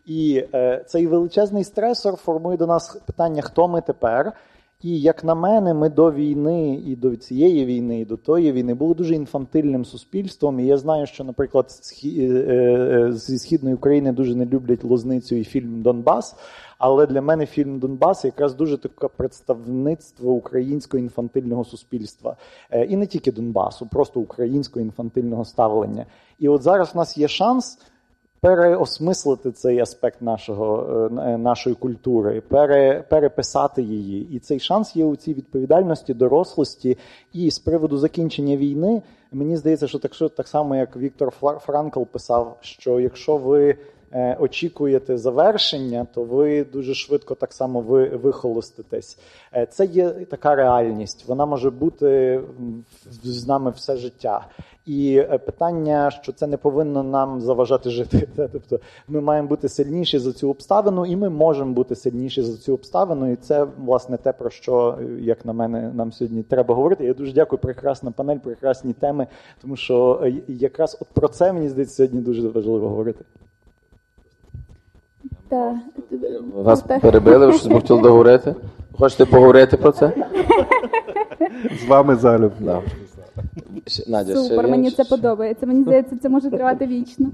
І 0.06 0.44
е, 0.54 0.84
цей 0.86 1.06
величезний 1.06 1.64
стресор 1.64 2.16
формує 2.16 2.56
до 2.56 2.66
нас 2.66 3.00
питання, 3.06 3.42
хто 3.42 3.68
ми 3.68 3.80
тепер. 3.80 4.32
І, 4.82 5.00
як 5.00 5.24
на 5.24 5.34
мене, 5.34 5.74
ми 5.74 5.88
до 5.88 6.12
війни 6.12 6.74
і 6.86 6.96
до 6.96 7.16
цієї 7.16 7.66
війни, 7.66 8.00
і 8.00 8.04
до 8.04 8.16
тої 8.16 8.52
війни 8.52 8.74
були 8.74 8.94
дуже 8.94 9.14
інфантильним 9.14 9.84
суспільством. 9.84 10.60
І 10.60 10.66
я 10.66 10.76
знаю, 10.76 11.06
що, 11.06 11.24
наприклад, 11.24 11.66
е, 12.04 12.08
е, 12.08 13.12
зі 13.12 13.38
східної 13.38 13.74
України 13.74 14.12
дуже 14.12 14.34
не 14.34 14.46
люблять 14.46 14.84
лозницю 14.84 15.34
і 15.34 15.44
фільм 15.44 15.82
Донбас. 15.82 16.36
Але 16.78 17.06
для 17.06 17.22
мене 17.22 17.46
фільм 17.46 17.78
Донбас 17.78 18.24
якраз 18.24 18.54
дуже 18.54 18.78
таке 18.78 19.08
представництво 19.08 20.32
українського 20.32 21.02
інфантильного 21.02 21.64
суспільства. 21.64 22.36
Е, 22.70 22.84
і 22.84 22.96
не 22.96 23.06
тільки 23.06 23.32
Донбасу, 23.32 23.86
просто 23.86 24.20
українського 24.20 24.84
інфантильного 24.84 25.44
ставлення. 25.44 26.06
І 26.38 26.48
от 26.48 26.62
зараз 26.62 26.94
в 26.94 26.96
нас 26.96 27.18
є 27.18 27.28
шанс 27.28 27.78
переосмислити 28.40 29.50
цей 29.50 29.80
аспект 29.80 30.22
нашого, 30.22 30.86
е, 31.12 31.20
е, 31.22 31.38
нашої 31.38 31.76
культури, 31.76 32.42
пере, 32.48 33.04
переписати 33.08 33.82
її. 33.82 34.28
І 34.36 34.38
цей 34.38 34.60
шанс 34.60 34.96
є 34.96 35.04
у 35.04 35.16
цій 35.16 35.34
відповідальності, 35.34 36.14
дорослості. 36.14 36.98
І 37.32 37.50
з 37.50 37.58
приводу 37.58 37.98
закінчення 37.98 38.56
війни, 38.56 39.02
мені 39.32 39.56
здається, 39.56 39.88
що 39.88 39.98
так, 39.98 40.14
що 40.14 40.28
так 40.28 40.48
само, 40.48 40.76
як 40.76 40.96
Віктор 40.96 41.30
Франкл 41.60 42.02
писав, 42.02 42.56
що 42.60 43.00
якщо 43.00 43.36
ви 43.36 43.76
очікуєте 44.38 45.18
завершення, 45.18 46.06
то 46.14 46.22
ви 46.22 46.64
дуже 46.64 46.94
швидко 46.94 47.34
так 47.34 47.52
само 47.52 47.80
ви 47.80 48.08
вихолоститесь. 48.08 49.18
Це 49.70 49.84
є 49.84 50.10
така 50.10 50.54
реальність. 50.54 51.24
Вона 51.28 51.46
може 51.46 51.70
бути 51.70 52.40
з 53.22 53.46
нами 53.46 53.70
все 53.70 53.96
життя. 53.96 54.46
І 54.88 55.16
е, 55.16 55.38
питання, 55.38 56.10
що 56.10 56.32
це 56.32 56.46
не 56.46 56.56
повинно 56.56 57.02
нам 57.02 57.40
заважати 57.40 57.90
жити. 57.90 58.28
Тобто 58.52 58.80
ми 59.08 59.20
маємо 59.20 59.48
бути 59.48 59.68
сильніші 59.68 60.18
за 60.18 60.32
цю 60.32 60.50
обставину, 60.50 61.06
і 61.06 61.16
ми 61.16 61.28
можемо 61.28 61.72
бути 61.72 61.94
сильніші 61.94 62.42
за 62.42 62.56
цю 62.56 62.74
обставину. 62.74 63.32
І 63.32 63.36
це 63.36 63.66
власне 63.78 64.16
те, 64.16 64.32
про 64.32 64.50
що, 64.50 64.98
як 65.20 65.44
на 65.44 65.52
мене, 65.52 65.92
нам 65.94 66.12
сьогодні 66.12 66.42
треба 66.42 66.74
говорити. 66.74 67.04
Я 67.04 67.14
дуже 67.14 67.32
дякую, 67.32 67.60
прекрасна 67.60 68.10
панель, 68.10 68.38
прекрасні 68.38 68.92
теми, 68.92 69.26
тому 69.62 69.76
що 69.76 70.20
е, 70.24 70.32
якраз 70.48 70.98
от 71.00 71.08
про 71.08 71.28
це 71.28 71.52
мені 71.52 71.68
здається 71.68 71.96
сьогодні 71.96 72.20
дуже 72.20 72.48
важливо 72.48 72.88
говорити. 72.88 73.24
Так. 75.48 75.76
Вас 76.54 76.82
перебили, 76.82 77.46
ви 77.46 77.52
щось 77.52 77.72
хотіли 77.72 78.02
договорити? 78.02 78.54
Хочете 78.98 79.24
поговорити 79.24 79.76
про 79.76 79.92
це? 79.92 80.12
З 81.84 81.88
вами 81.88 82.16
залюб. 82.16 82.52
Да. 82.60 82.82
Надя, 84.08 84.36
Супер, 84.36 84.58
ще 84.58 84.70
мені 84.70 84.90
це 84.90 85.04
подобається. 85.04 85.66
Мені 85.66 85.82
здається, 85.82 86.16
це 86.22 86.28
може 86.28 86.50
тривати 86.50 86.86
вічно. 86.86 87.30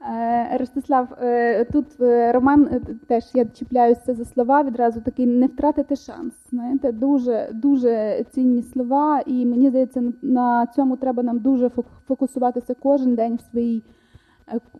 Е, 0.00 0.58
Ростислав, 0.58 1.08
е, 1.22 1.64
тут 1.64 1.86
е, 2.00 2.32
Роман 2.32 2.80
теж 3.06 3.24
я 3.34 3.44
чіпляюся 3.44 4.14
за 4.14 4.24
слова, 4.24 4.62
відразу 4.62 5.00
такий 5.00 5.26
не 5.26 5.46
втратити 5.46 5.96
шанс. 5.96 6.34
Знаєте, 6.50 6.92
дуже 6.92 7.48
дуже 7.52 8.24
цінні 8.30 8.62
слова, 8.62 9.22
і 9.26 9.46
мені 9.46 9.68
здається, 9.68 10.02
на 10.22 10.66
цьому 10.66 10.96
треба 10.96 11.22
нам 11.22 11.38
дуже 11.38 11.70
фокусуватися 12.08 12.74
кожен 12.82 13.14
день 13.14 13.36
в 13.36 13.50
своїй 13.50 13.82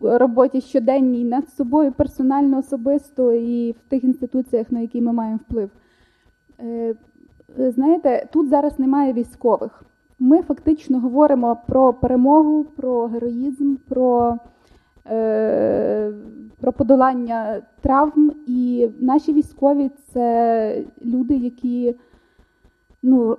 роботі 0.01 0.61
щоденній 0.61 1.25
над 1.25 1.49
собою, 1.49 1.91
персонально, 1.91 2.57
особисто 2.57 3.33
і 3.33 3.71
в 3.71 3.89
тих 3.89 4.03
інституціях, 4.03 4.71
на 4.71 4.79
які 4.79 5.01
ми 5.01 5.13
маємо 5.13 5.39
вплив. 5.47 5.69
Знаєте, 7.57 8.27
тут 8.31 8.49
зараз 8.49 8.79
немає 8.79 9.13
військових 9.13 9.83
ми 10.19 10.41
фактично 10.41 10.99
говоримо 10.99 11.57
про 11.67 11.93
перемогу, 11.93 12.63
про 12.63 13.07
героїзм, 13.07 13.75
про 13.89 14.37
е, 15.07 16.11
про 16.61 16.73
подолання 16.73 17.61
травм. 17.81 18.31
І 18.47 18.89
наші 18.99 19.33
військові 19.33 19.91
це 20.13 20.83
люди, 21.05 21.35
які 21.35 21.95
ну, 23.03 23.37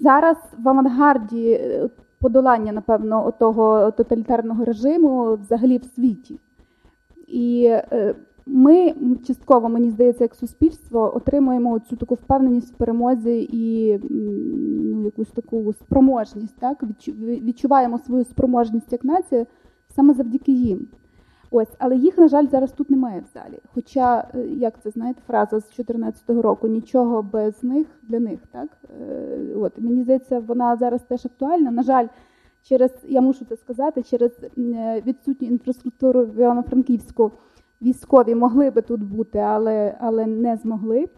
зараз 0.00 0.36
в 0.58 0.68
авангарді 0.68 1.60
подолання, 2.20 2.72
напевно, 2.72 3.32
того 3.38 3.90
тоталітарного 3.90 4.64
режиму 4.64 5.38
взагалі 5.42 5.78
в 5.78 5.84
світі. 5.84 6.40
І 7.28 7.64
е, 7.70 8.14
ми 8.46 8.94
частково, 9.26 9.68
мені 9.68 9.90
здається, 9.90 10.24
як 10.24 10.34
суспільство 10.34 11.16
отримуємо 11.16 11.78
цю 11.78 11.96
таку 11.96 12.14
впевненість 12.14 12.74
в 12.74 12.76
перемозі 12.76 13.48
і 13.52 13.98
ну, 14.10 15.04
якусь 15.04 15.30
таку 15.30 15.72
спроможність. 15.72 16.56
Так? 16.60 16.84
Відчуваємо 17.18 17.98
свою 17.98 18.24
спроможність 18.24 18.92
як 18.92 19.04
нація 19.04 19.46
саме 19.94 20.14
завдяки 20.14 20.52
їм. 20.52 20.88
Ось, 21.50 21.68
але 21.78 21.96
їх, 21.96 22.18
на 22.18 22.28
жаль, 22.28 22.46
зараз 22.46 22.72
тут 22.72 22.90
немає 22.90 23.20
в 23.20 23.34
залі. 23.34 23.58
Хоча, 23.74 24.28
е, 24.34 24.46
як 24.46 24.82
це 24.82 24.90
знаєте, 24.90 25.20
фраза 25.26 25.60
з 25.60 25.62
2014 25.62 26.42
року 26.42 26.68
нічого 26.68 27.22
без 27.22 27.64
них 27.64 27.86
для 28.02 28.20
них, 28.20 28.40
так 28.50 28.68
е, 29.00 29.54
от 29.56 29.72
мені 29.78 30.02
здається, 30.02 30.38
вона 30.40 30.76
зараз 30.76 31.02
теж 31.02 31.26
актуальна. 31.26 31.70
На 31.70 31.82
жаль, 31.82 32.06
через 32.62 32.90
я 33.08 33.20
мушу 33.20 33.44
це 33.44 33.56
сказати, 33.56 34.02
через 34.02 34.32
відсутню 35.06 35.48
інфраструктуру 35.48 36.24
в 36.24 36.38
Івано-Франківську 36.38 37.32
військові 37.82 38.34
могли 38.34 38.70
би 38.70 38.82
тут 38.82 39.02
бути, 39.02 39.38
але 39.38 39.96
але 40.00 40.26
не 40.26 40.56
змогли. 40.56 41.08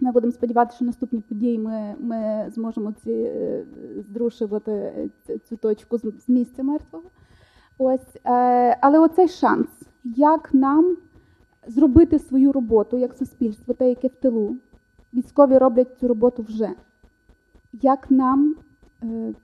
Ми 0.00 0.12
будемо 0.12 0.32
сподіватися, 0.32 0.76
що 0.76 0.84
наступні 0.84 1.20
події 1.20 1.58
ми 1.58 1.94
ми 1.98 2.46
зможемо 2.54 2.92
ці 3.04 3.12
е, 3.12 3.64
здрушувати 4.08 4.92
цю 5.48 5.56
точку 5.56 5.98
з 5.98 6.28
місця 6.28 6.62
мертвого. 6.62 7.04
Ось, 7.84 8.16
е, 8.26 8.76
Але 8.80 8.98
оцей 8.98 9.28
шанс, 9.28 9.68
як 10.04 10.54
нам 10.54 10.96
зробити 11.66 12.18
свою 12.18 12.52
роботу 12.52 12.98
як 12.98 13.14
суспільство, 13.14 13.74
те, 13.74 13.88
яке 13.88 14.08
в 14.08 14.14
тилу. 14.14 14.56
Військові 15.14 15.58
роблять 15.58 15.98
цю 16.00 16.08
роботу 16.08 16.42
вже. 16.42 16.70
Як 17.72 18.10
нам 18.10 18.56
е, 19.02 19.34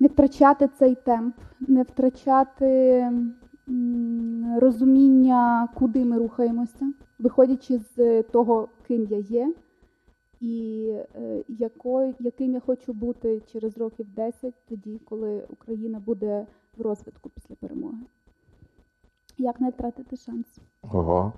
не 0.00 0.08
втрачати 0.08 0.68
цей 0.78 0.94
темп, 0.94 1.34
не 1.60 1.82
втрачати 1.82 3.10
розуміння, 4.56 5.68
куди 5.74 6.04
ми 6.04 6.18
рухаємося, 6.18 6.92
виходячи 7.18 7.78
з 7.78 8.22
того, 8.22 8.68
ким 8.88 9.06
я 9.10 9.18
є, 9.18 9.52
і 10.40 10.88
е, 11.14 11.44
якою, 11.48 12.14
яким 12.18 12.52
я 12.52 12.60
хочу 12.60 12.92
бути 12.92 13.42
через 13.52 13.78
років 13.78 14.06
10, 14.16 14.54
тоді, 14.68 15.00
коли 15.04 15.46
Україна 15.50 16.00
буде 16.06 16.46
в 16.76 16.82
розвитку 16.82 17.30
після 17.34 17.54
перемоги. 17.54 17.98
Як 19.38 19.60
не 19.60 19.70
втратити 19.70 20.16
шанс? 20.16 20.46
Ого. 20.82 21.32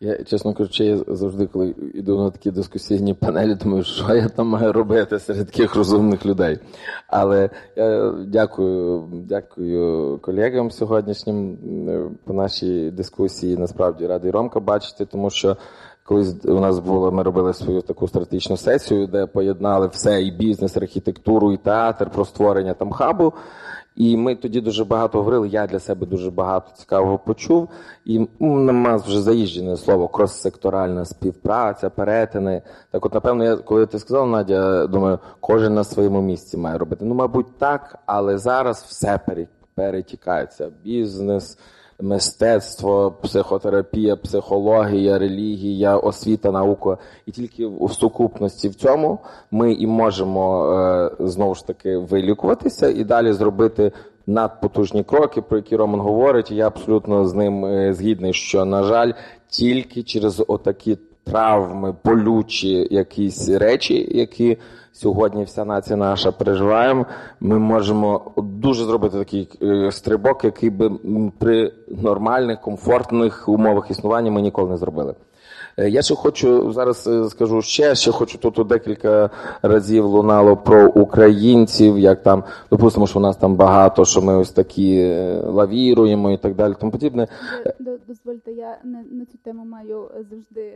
Я, 0.00 0.24
чесно 0.24 0.54
кажучи, 0.54 0.84
я 0.84 0.96
завжди, 1.08 1.46
коли 1.46 1.74
йду 1.94 2.18
на 2.18 2.30
такі 2.30 2.50
дискусійні 2.50 3.14
панелі, 3.14 3.54
думаю, 3.54 3.84
що 3.84 4.14
я 4.14 4.28
там 4.28 4.46
маю 4.46 4.72
робити 4.72 5.18
серед 5.18 5.46
таких 5.46 5.74
розумних 5.74 6.26
людей. 6.26 6.58
Але 7.06 7.50
я 7.76 8.14
дякую 8.26 9.08
дякую 9.12 10.18
колегам 10.22 10.70
сьогоднішнім 10.70 11.58
е, 11.88 12.10
по 12.24 12.32
нашій 12.32 12.90
дискусії. 12.90 13.56
Насправді 13.56 14.06
радий 14.06 14.30
Ромка 14.30 14.60
бачити, 14.60 15.06
тому 15.06 15.30
що 15.30 15.56
колись 16.04 16.44
у 16.44 16.60
нас 16.60 16.78
було, 16.78 17.12
ми 17.12 17.22
робили 17.22 17.54
свою 17.54 17.82
таку 17.82 18.08
стратегічну 18.08 18.56
сесію, 18.56 19.06
де 19.06 19.26
поєднали 19.26 19.86
все 19.86 20.22
і 20.22 20.30
бізнес, 20.30 20.76
архітектуру, 20.76 21.52
і 21.52 21.56
театр 21.56 22.10
про 22.10 22.24
створення 22.24 22.74
там 22.74 22.92
хабу. 22.92 23.32
І 23.96 24.16
ми 24.16 24.34
тоді 24.34 24.60
дуже 24.60 24.84
багато 24.84 25.18
говорили. 25.18 25.48
Я 25.48 25.66
для 25.66 25.78
себе 25.78 26.06
дуже 26.06 26.30
багато 26.30 26.72
цікавого 26.74 27.18
почув. 27.18 27.68
І 28.04 28.28
ну, 28.40 28.54
нема 28.56 28.96
вже 28.96 29.20
заїжджене 29.20 29.76
слово 29.76 30.08
крос-секторальна 30.08 31.04
співпраця, 31.04 31.90
перетини. 31.90 32.62
Так, 32.90 33.06
от, 33.06 33.14
напевно, 33.14 33.44
я 33.44 33.56
коли 33.56 33.86
ти 33.86 33.98
сказав, 33.98 34.28
Надя, 34.28 34.86
думаю, 34.86 35.18
кожен 35.40 35.74
на 35.74 35.84
своєму 35.84 36.22
місці 36.22 36.56
має 36.56 36.78
робити. 36.78 37.04
Ну, 37.04 37.14
мабуть, 37.14 37.58
так, 37.58 37.98
але 38.06 38.38
зараз 38.38 38.84
все 38.88 39.20
перетікається. 39.74 40.70
Бізнес 40.84 41.58
мистецтво, 42.02 43.14
психотерапія, 43.22 44.16
психологія, 44.16 45.18
релігія, 45.18 45.96
освіта, 45.96 46.50
наука. 46.50 46.98
І 47.26 47.30
тільки 47.30 47.66
в 47.66 47.92
сукупності 47.92 48.68
в 48.68 48.74
цьому 48.74 49.18
ми 49.50 49.72
і 49.72 49.86
можемо 49.86 50.72
е, 50.72 51.10
знову 51.20 51.54
ж 51.54 51.66
таки 51.66 51.96
вилікуватися 51.96 52.88
і 52.88 53.04
далі 53.04 53.32
зробити 53.32 53.92
надпотужні 54.26 55.04
кроки, 55.04 55.42
про 55.42 55.56
які 55.56 55.76
Роман 55.76 56.00
говорить. 56.00 56.50
І 56.50 56.54
я 56.54 56.66
абсолютно 56.66 57.26
з 57.26 57.34
ним 57.34 57.64
е, 57.64 57.94
згідний, 57.94 58.32
що 58.32 58.64
на 58.64 58.82
жаль, 58.82 59.12
тільки 59.48 60.02
через 60.02 60.42
отакі 60.48 60.98
травми, 61.24 61.94
болючі 62.04 62.88
якісь 62.90 63.48
речі, 63.48 64.08
які 64.14 64.58
сьогодні 64.92 65.44
вся 65.44 65.64
нація 65.64 65.96
наша 65.96 66.32
переживаємо, 66.32 67.06
ми 67.40 67.58
можемо 67.58 68.32
дуже 68.36 68.84
зробити 68.84 69.18
такий 69.18 69.48
е, 69.62 69.92
стрибок, 69.92 70.44
який 70.44 70.70
би 70.70 70.90
при 71.38 71.72
нормальних, 71.88 72.60
комфортних 72.60 73.48
умовах 73.48 73.90
існування 73.90 74.30
ми 74.30 74.42
ніколи 74.42 74.70
не 74.70 74.76
зробили. 74.76 75.14
Е, 75.76 75.88
я 75.88 76.02
ще 76.02 76.14
хочу 76.14 76.72
зараз 76.72 77.06
е, 77.06 77.28
скажу 77.28 77.62
ще, 77.62 77.94
ще 77.94 78.12
хочу 78.12 78.38
тут 78.38 78.66
декілька 78.66 79.30
разів 79.62 80.04
лунало 80.04 80.56
про 80.56 80.88
українців, 80.88 81.98
як 81.98 82.22
там 82.22 82.44
допустимо, 82.70 83.06
що 83.06 83.18
у 83.18 83.22
нас 83.22 83.36
там 83.36 83.54
багато, 83.54 84.04
що 84.04 84.22
ми 84.22 84.36
ось 84.36 84.52
такі 84.52 84.96
е, 84.96 85.40
лавіруємо 85.44 86.30
і 86.30 86.36
так 86.36 86.54
далі. 86.54 86.74
Тому 86.80 86.92
подібне. 86.92 87.28
Дозвольте, 88.08 88.52
я 88.52 88.78
на, 88.84 89.04
на 89.10 89.24
цю 89.24 89.38
тему 89.44 89.64
маю 89.64 90.10
завжди 90.30 90.72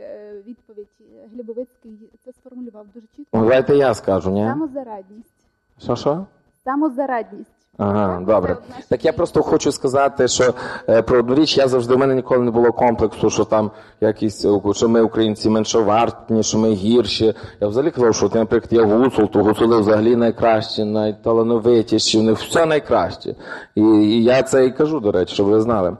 відповідь. 0.47 0.87
Глібовицький 1.33 1.91
це 2.25 2.31
сформулював 2.31 2.85
дуже 2.93 3.05
чітко. 3.15 3.37
Давайте 3.37 3.75
я 3.75 3.93
скажу, 3.93 4.31
ні? 4.31 4.45
Самозарадність. 4.45 5.35
Що 5.79 5.95
що? 5.95 6.25
Самозарадність. 6.63 7.56
Ага, 7.77 8.21
добре. 8.25 8.57
Так 8.89 9.05
я 9.05 9.13
просто 9.13 9.43
хочу 9.43 9.71
сказати, 9.71 10.27
що 10.27 10.53
е, 10.89 11.01
про 11.01 11.19
одну 11.19 11.35
річ 11.35 11.57
я 11.57 11.67
завжди 11.67 11.95
в 11.95 11.97
мене 11.97 12.15
ніколи 12.15 12.43
не 12.43 12.51
було 12.51 12.71
комплексу, 12.71 13.29
що 13.29 13.43
там 13.43 13.71
якісь 14.01 14.45
що 14.73 14.89
ми 14.89 15.01
українці 15.01 15.49
меншовартні, 15.49 16.43
що 16.43 16.57
ми 16.57 16.73
гірші. 16.73 17.33
Я 17.61 17.67
взагалі 17.67 17.91
казав, 17.91 18.15
що 18.15 18.29
ти, 18.29 18.39
наприклад, 18.39 18.73
я 18.73 18.95
гуцул, 18.95 19.29
то 19.29 19.43
гуцули 19.43 19.79
взагалі 19.79 20.15
найкращі, 20.15 20.83
найталановитіші, 20.83 22.21
них 22.21 22.39
все 22.39 22.65
найкраще. 22.65 23.35
І, 23.75 23.81
і 23.81 24.23
я 24.23 24.43
це 24.43 24.65
і 24.65 24.71
кажу, 24.71 24.99
до 24.99 25.11
речі, 25.11 25.33
щоб 25.33 25.47
ви 25.47 25.61
знали. 25.61 25.97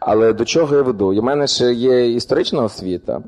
Але 0.00 0.32
до 0.32 0.44
чого 0.44 0.76
я 0.76 0.82
веду? 0.82 1.20
У 1.20 1.22
мене 1.22 1.46
ще 1.46 1.72
є 1.72 2.10
історична 2.10 2.62
освіта, 2.62 3.20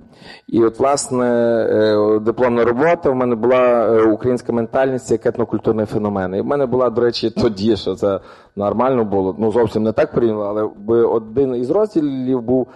і 0.49 0.65
от, 0.65 0.79
власне, 0.79 1.27
е, 1.71 2.19
дипломна 2.19 2.65
робота 2.65 3.11
в 3.11 3.15
мене 3.15 3.35
була 3.35 3.87
е, 3.87 4.03
українська 4.03 4.53
ментальність 4.53 5.11
як 5.11 5.27
етнокультурний 5.27 5.87
феномен. 5.87 6.35
І 6.35 6.41
в 6.41 6.47
мене 6.47 6.67
була, 6.67 6.91
до 6.91 7.01
речі, 7.01 7.31
тоді, 7.31 7.77
що 7.97 8.01
це 8.01 8.21
нормально 8.57 9.05
було. 9.05 9.37
Ну 9.39 9.53
зовсім 9.53 9.83
не 9.83 9.93
так 9.93 10.13
порівняно, 10.13 10.71
але 10.89 11.03
один 11.05 11.55
із 11.55 11.71
розділів 11.71 12.43
був 12.43 12.67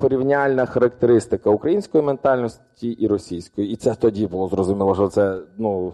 порівняльна 0.00 0.66
характеристика 0.66 1.50
української 1.50 2.04
ментальності 2.04 2.88
і 2.88 3.06
російської. 3.06 3.70
І 3.70 3.76
це 3.76 3.94
тоді 3.94 4.26
було 4.26 4.48
зрозуміло, 4.48 4.94
що 4.94 5.08
це 5.08 5.38
ну. 5.58 5.92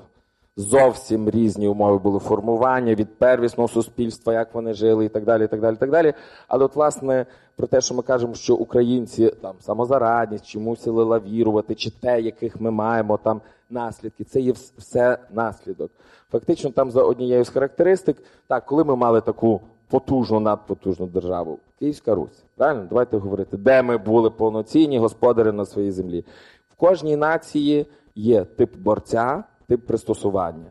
Зовсім 0.57 1.31
різні 1.31 1.69
умови 1.69 1.99
були 1.99 2.19
формування 2.19 2.95
від 2.95 3.19
первісного 3.19 3.69
суспільства, 3.69 4.33
як 4.33 4.55
вони 4.55 4.75
жили, 4.75 5.05
і 5.05 5.09
так 5.09 5.25
далі. 5.25 5.45
і 5.45 5.47
так 5.47 5.61
далі, 5.61 5.75
і 5.75 5.79
так 5.79 5.91
далі. 5.91 6.13
Але, 6.49 6.65
от, 6.65 6.77
власне, 6.77 7.27
про 7.57 7.67
те, 7.67 7.81
що 7.81 7.95
ми 7.95 8.03
кажемо, 8.03 8.35
що 8.35 8.55
українці 8.55 9.31
там 9.43 9.55
самозарадність, 9.61 10.47
чи 10.47 10.59
мусили 10.59 11.05
лавірувати, 11.05 11.75
чи 11.75 11.91
те, 11.91 12.21
яких 12.21 12.61
ми 12.61 12.71
маємо 12.71 13.17
там 13.17 13.41
наслідки, 13.71 14.25
це 14.25 14.41
є 14.41 14.53
все 14.79 15.19
наслідок. 15.31 15.91
Фактично, 16.31 16.71
там 16.71 16.91
за 16.91 17.03
однією 17.03 17.45
з 17.45 17.49
характеристик, 17.49 18.17
так, 18.47 18.67
коли 18.67 18.85
ми 18.85 18.97
мали 18.97 19.21
таку 19.21 19.61
потужну, 19.89 20.41
надпотужну 20.41 21.07
державу, 21.07 21.59
Київська 21.79 22.15
Русь. 22.15 22.45
Правильно? 22.57 22.87
Давайте 22.89 23.17
говорити, 23.17 23.57
де 23.57 23.83
ми 23.83 23.99
були 23.99 24.31
повноцінні 24.31 24.99
господарі 24.99 25.53
на 25.53 25.65
своїй 25.65 25.91
землі. 25.91 26.25
В 26.71 26.75
кожній 26.75 27.17
нації 27.17 27.87
є 28.15 28.45
тип 28.45 28.77
борця, 28.77 29.45
тип 29.67 29.87
пристосування, 29.87 30.71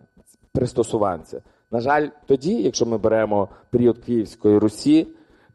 пристосуванця. 0.53 1.41
На 1.71 1.79
жаль, 1.79 2.07
тоді, 2.25 2.53
якщо 2.61 2.85
ми 2.85 2.97
беремо 2.97 3.47
період 3.69 3.97
Київської 3.97 4.57
Русі, 4.57 5.07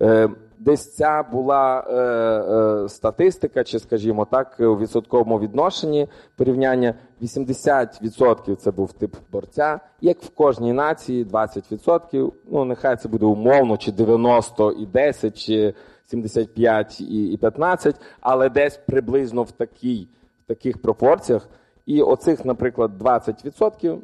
е, 0.02 0.28
десь 0.58 0.94
ця 0.94 1.22
була 1.22 1.84
е, 1.88 1.94
е, 1.94 2.88
статистика, 2.88 3.64
чи, 3.64 3.78
скажімо 3.78 4.24
так, 4.24 4.56
у 4.60 4.78
відсотковому 4.78 5.40
відношенні 5.40 6.08
порівняння 6.36 6.94
80% 7.22 8.56
це 8.56 8.70
був 8.70 8.92
тип 8.92 9.16
борця, 9.32 9.80
як 10.00 10.22
в 10.22 10.30
кожній 10.30 10.72
нації 10.72 11.24
20%, 11.24 12.32
ну 12.50 12.64
нехай 12.64 12.96
це 12.96 13.08
буде 13.08 13.26
умовно, 13.26 13.76
чи 13.76 13.92
90 13.92 14.72
і 14.72 14.86
10, 14.86 15.38
чи 15.38 15.74
75 16.06 17.00
і 17.00 17.38
15, 17.40 17.96
але 18.20 18.48
десь 18.48 18.76
приблизно 18.76 19.42
в 19.42 19.50
такій, 19.50 20.08
в 20.44 20.48
таких 20.48 20.82
пропорціях. 20.82 21.48
І 21.86 22.02
оцих, 22.02 22.44
наприклад, 22.44 22.90
20% 23.00 23.98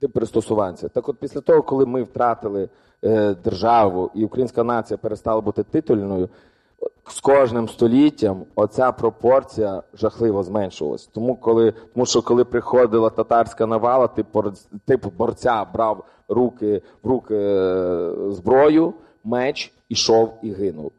тип 0.00 0.12
пристосуванця. 0.12 0.88
Так 0.88 1.08
от 1.08 1.18
після 1.18 1.40
того, 1.40 1.62
коли 1.62 1.86
ми 1.86 2.02
втратили 2.02 2.68
е, 3.04 3.34
державу 3.34 4.10
і 4.14 4.24
українська 4.24 4.64
нація 4.64 4.98
перестала 4.98 5.40
бути 5.40 5.62
титульною, 5.62 6.28
з 7.06 7.20
кожним 7.20 7.68
століттям 7.68 8.44
оця 8.54 8.92
пропорція 8.92 9.82
жахливо 9.94 10.42
зменшувалась. 10.42 11.06
Тому, 11.06 11.36
коли, 11.36 11.74
тому 11.94 12.06
що 12.06 12.22
коли 12.22 12.44
приходила 12.44 13.10
татарська 13.10 13.66
навала, 13.66 14.08
ти 14.08 14.24
типу 14.86 15.12
борця 15.18 15.64
брав 15.74 16.04
руки 16.28 16.82
в 17.02 17.08
руки 17.08 17.36
е, 17.36 18.12
зброю, 18.30 18.94
меч, 19.24 19.72
ішов 19.88 20.34
і 20.42 20.52
гинув. 20.52 20.92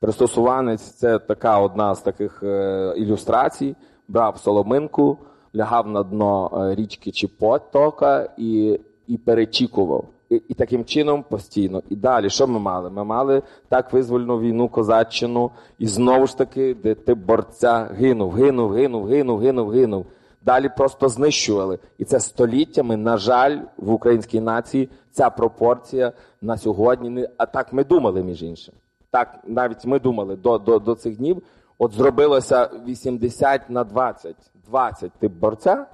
Пристосуванець 0.00 0.82
це 0.82 1.18
така 1.18 1.58
одна 1.58 1.94
з 1.94 2.00
таких 2.00 2.42
е, 2.42 2.94
ілюстрацій. 2.96 3.76
Брав 4.08 4.38
соломинку, 4.38 5.18
лягав 5.56 5.88
на 5.88 6.02
дно 6.02 6.50
е, 6.54 6.74
річки 6.74 7.10
чи 7.10 7.28
потока 7.28 8.28
і 8.36 8.80
і 9.06 9.16
перечікував. 9.16 10.04
І, 10.30 10.42
і 10.48 10.54
таким 10.54 10.84
чином 10.84 11.24
постійно. 11.28 11.82
І 11.88 11.96
далі, 11.96 12.30
що 12.30 12.46
ми 12.46 12.58
мали? 12.58 12.90
Ми 12.90 13.04
мали 13.04 13.42
так 13.68 13.92
визвольну 13.92 14.40
війну, 14.40 14.68
козаччину, 14.68 15.50
і 15.78 15.86
знову 15.86 16.26
ж 16.26 16.38
таки, 16.38 16.74
де 16.74 16.94
ти 16.94 17.14
борця 17.14 17.88
гинув, 17.98 18.32
гинув, 18.32 18.72
гинув, 18.72 19.06
гинув, 19.06 19.38
гинув, 19.38 19.70
гинув. 19.70 20.06
Далі 20.44 20.70
просто 20.76 21.08
знищували. 21.08 21.78
І 21.98 22.04
це 22.04 22.20
століттями, 22.20 22.96
на 22.96 23.16
жаль, 23.16 23.58
в 23.76 23.92
українській 23.92 24.40
нації 24.40 24.88
ця 25.10 25.30
пропорція 25.30 26.12
на 26.42 26.56
сьогодні 26.56 27.10
не 27.10 27.28
а 27.36 27.46
так 27.46 27.72
ми 27.72 27.84
думали, 27.84 28.22
між 28.22 28.42
іншим. 28.42 28.74
Так 29.10 29.38
навіть 29.46 29.84
ми 29.84 30.00
думали 30.00 30.36
до 30.36 30.58
до, 30.58 30.78
до 30.78 30.94
цих 30.94 31.16
днів. 31.16 31.42
От 31.78 31.92
зробилося 31.92 32.70
80 32.86 33.70
на 33.70 33.84
20. 33.84 34.36
20 34.70 35.12
тип 35.12 35.32
борця, 35.32 35.86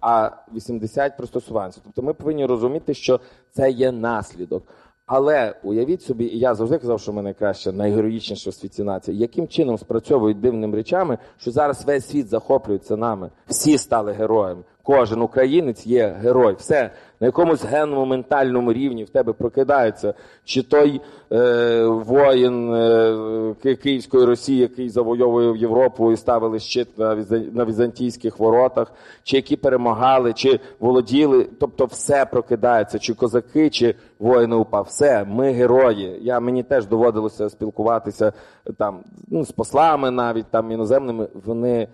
а 0.00 0.30
80 0.54 1.16
пристосуванців. 1.16 1.82
Тобто 1.84 2.02
ми 2.02 2.14
повинні 2.14 2.46
розуміти, 2.46 2.94
що 2.94 3.20
це 3.50 3.70
є 3.70 3.92
наслідок. 3.92 4.62
Але 5.06 5.54
уявіть 5.62 6.02
собі, 6.02 6.24
і 6.24 6.38
я 6.38 6.54
завжди 6.54 6.78
казав, 6.78 7.00
що 7.00 7.12
ми 7.12 7.22
найкраще, 7.22 7.72
найгероїчніша 7.72 8.50
в 8.50 8.54
світі 8.54 8.82
нація, 8.82 9.16
яким 9.16 9.48
чином 9.48 9.78
спрацьовують 9.78 10.40
дивними 10.40 10.76
речами, 10.76 11.18
що 11.38 11.50
зараз 11.50 11.84
весь 11.84 12.08
світ 12.08 12.28
захоплюється 12.28 12.96
нами. 12.96 13.30
Всі 13.46 13.78
стали 13.78 14.12
героями. 14.12 14.62
Кожен 14.82 15.22
українець 15.22 15.86
є 15.86 16.08
герой. 16.08 16.54
Все 16.54 16.90
на 17.20 17.26
якомусь 17.26 17.64
генному 17.64 18.06
ментальному 18.06 18.72
рівні 18.72 19.04
в 19.04 19.10
тебе 19.10 19.32
прокидається, 19.32 20.14
чи 20.44 20.62
той 20.62 21.00
е, 21.32 21.84
воїн 21.84 22.74
е, 22.74 23.76
Київської 23.82 24.24
Росії, 24.24 24.58
який 24.58 24.88
завойовує 24.88 25.58
Європу 25.58 26.12
і 26.12 26.16
ставили 26.16 26.58
щит 26.58 26.98
на, 26.98 27.14
на 27.52 27.64
візантійських 27.64 28.38
воротах, 28.38 28.92
чи 29.22 29.36
які 29.36 29.56
перемагали, 29.56 30.32
чи 30.32 30.60
володіли. 30.80 31.48
Тобто, 31.60 31.84
все 31.84 32.24
прокидається, 32.24 32.98
чи 32.98 33.14
козаки, 33.14 33.70
чи 33.70 33.94
воїни 34.18 34.56
УПА. 34.56 34.80
Все, 34.80 35.24
ми 35.24 35.50
герої. 35.52 36.18
Я 36.22 36.40
мені 36.40 36.62
теж 36.62 36.86
доводилося 36.86 37.50
спілкуватися 37.50 38.32
там 38.78 39.00
ну, 39.28 39.44
з 39.44 39.52
послами, 39.52 40.10
навіть 40.10 40.46
там 40.50 40.72
іноземними. 40.72 41.28
Вони 41.44 41.88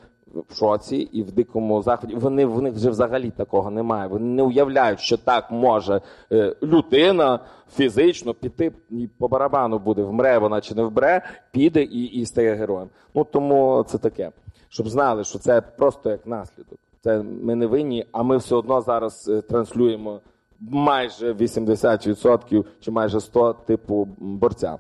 в 0.49 0.57
шоці 0.57 0.97
і 0.97 1.23
в 1.23 1.33
дикому 1.33 1.83
заході. 1.83 2.15
Вони 2.15 2.47
в 2.47 2.63
них 2.63 2.75
вже 2.75 2.91
взагалі 2.91 3.31
такого 3.31 3.71
немає. 3.71 4.09
Вони 4.09 4.27
не 4.27 4.43
уявляють, 4.43 5.01
що 5.01 5.17
так 5.17 5.51
може 5.51 6.01
е, 6.33 6.57
людина 6.63 7.41
фізично 7.73 8.35
піти 8.35 8.73
і 8.91 9.09
по 9.19 9.29
барабану 9.29 9.79
буде, 9.79 10.03
вмре 10.03 10.39
вона 10.39 10.61
чи 10.61 10.75
не 10.75 10.83
вмре, 10.83 11.23
піде 11.53 11.83
і 11.83 12.05
і 12.05 12.27
стає 12.27 12.55
героєм. 12.55 12.89
Ну 13.15 13.25
тому 13.25 13.85
це 13.89 13.99
таке, 13.99 14.31
щоб 14.69 14.89
знали, 14.89 15.25
що 15.25 15.39
це 15.39 15.61
просто 15.61 16.11
як 16.11 16.27
наслідок. 16.27 16.79
Це 17.01 17.23
ми 17.23 17.55
не 17.55 17.67
винні, 17.67 18.07
а 18.13 18.23
ми 18.23 18.37
все 18.37 18.55
одно 18.55 18.81
зараз 18.81 19.29
е, 19.29 19.41
транслюємо 19.41 20.21
майже 20.61 21.33
80% 21.33 22.65
чи 22.81 22.91
майже 22.91 23.19
100% 23.19 23.55
типу 23.67 24.09
борця. 24.19 24.79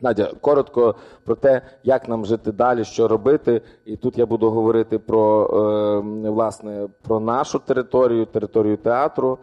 Надя, 0.00 0.32
коротко 0.40 0.94
про 1.24 1.34
те, 1.34 1.62
як 1.84 2.08
нам 2.08 2.26
жити 2.26 2.52
далі, 2.52 2.84
що 2.84 3.08
робити. 3.08 3.62
І 3.84 3.96
тут 3.96 4.18
я 4.18 4.26
буду 4.26 4.50
говорити 4.50 4.98
про 4.98 5.46
е, 6.24 6.30
власне 6.30 6.88
про 7.02 7.20
нашу 7.20 7.58
територію, 7.58 8.26
територію 8.26 8.76
театру. 8.76 9.38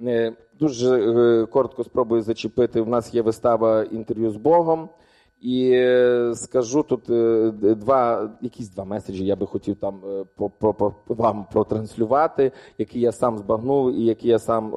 Е, 0.00 0.32
дуже 0.60 0.98
е, 0.98 1.46
коротко 1.46 1.84
спробую 1.84 2.22
зачепити. 2.22 2.80
У 2.80 2.86
нас 2.86 3.14
є 3.14 3.22
вистава 3.22 3.82
інтерв'ю 3.82 4.30
з 4.30 4.36
Богом. 4.36 4.88
І 5.44 5.70
е, 5.72 6.32
скажу 6.34 6.82
тут 6.82 7.10
е, 7.10 7.50
два 7.60 8.30
якісь 8.40 8.68
два 8.68 8.84
меседжі 8.84 9.26
я 9.26 9.36
би 9.36 9.46
хотів 9.46 9.76
там 9.76 10.00
е, 10.06 10.24
по, 10.36 10.50
по, 10.50 10.74
по 10.74 10.94
вам 11.08 11.46
протранслювати, 11.52 12.52
які 12.78 13.00
я 13.00 13.12
сам 13.12 13.38
збагнув 13.38 13.94
і 13.94 14.04
які 14.04 14.28
я 14.28 14.38
сам 14.38 14.66
е, 14.66 14.70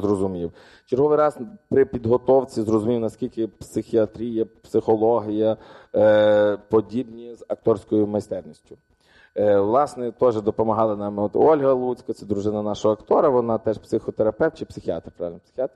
зрозумів. 0.00 0.52
Черговий 0.86 1.18
раз 1.18 1.38
при 1.68 1.84
підготовці 1.84 2.62
зрозумів, 2.62 3.00
наскільки 3.00 3.46
психіатрія, 3.46 4.46
психологія 4.62 5.56
е, 5.94 6.58
подібні 6.68 7.34
з 7.34 7.44
акторською 7.48 8.06
майстерністю. 8.06 8.76
Власне, 9.56 10.12
теж 10.12 10.42
допомагала 10.42 10.96
нам 10.96 11.18
от 11.18 11.36
Ольга 11.36 11.72
Луцька, 11.72 12.12
це 12.12 12.26
дружина 12.26 12.62
нашого 12.62 12.94
актора. 12.94 13.28
Вона 13.28 13.58
теж 13.58 13.78
психотерапевт 13.78 14.58
чи 14.58 14.64
психіатр, 14.64 15.10
правильно 15.16 15.40
психіатр. 15.44 15.74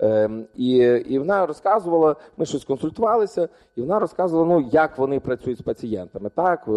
Ем, 0.00 0.46
і 0.54 0.76
і 1.08 1.18
вона 1.18 1.46
розказувала, 1.46 2.16
ми 2.36 2.46
щось 2.46 2.64
консультувалися, 2.64 3.48
і 3.76 3.80
вона 3.80 3.98
розказувала, 3.98 4.48
ну 4.48 4.68
як 4.72 4.98
вони 4.98 5.20
працюють 5.20 5.58
з 5.58 5.62
пацієнтами. 5.62 6.30
Так, 6.34 6.64
е, 6.68 6.70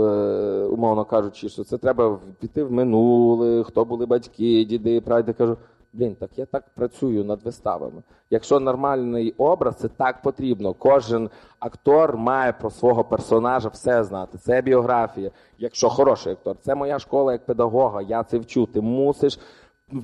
умовно 0.63 1.05
кажучи, 1.05 1.49
що 1.49 1.63
це 1.63 1.77
треба 1.77 2.19
піти 2.39 2.63
в 2.63 2.71
минуле, 2.71 3.63
хто 3.63 3.85
були 3.85 4.05
батьки, 4.05 4.65
діди, 4.65 5.01
прадіди. 5.01 5.33
Кажу, 5.33 5.57
блін, 5.93 6.15
так 6.15 6.29
я 6.35 6.45
так 6.45 6.63
працюю 6.75 7.23
над 7.23 7.43
виставами. 7.43 8.03
Якщо 8.29 8.59
нормальний 8.59 9.33
образ, 9.37 9.75
це 9.75 9.87
так 9.87 10.21
потрібно. 10.21 10.73
Кожен 10.73 11.29
актор 11.59 12.17
має 12.17 12.53
про 12.53 12.69
свого 12.69 13.03
персонажа 13.03 13.69
все 13.69 14.03
знати. 14.03 14.37
Це 14.37 14.61
біографія. 14.61 15.31
Якщо 15.59 15.89
хороший 15.89 16.33
актор, 16.33 16.55
це 16.61 16.75
моя 16.75 16.99
школа 16.99 17.31
як 17.31 17.45
педагога. 17.45 18.01
Я 18.01 18.23
це 18.23 18.37
вчу. 18.37 18.65
Ти 18.65 18.81
мусиш 18.81 19.39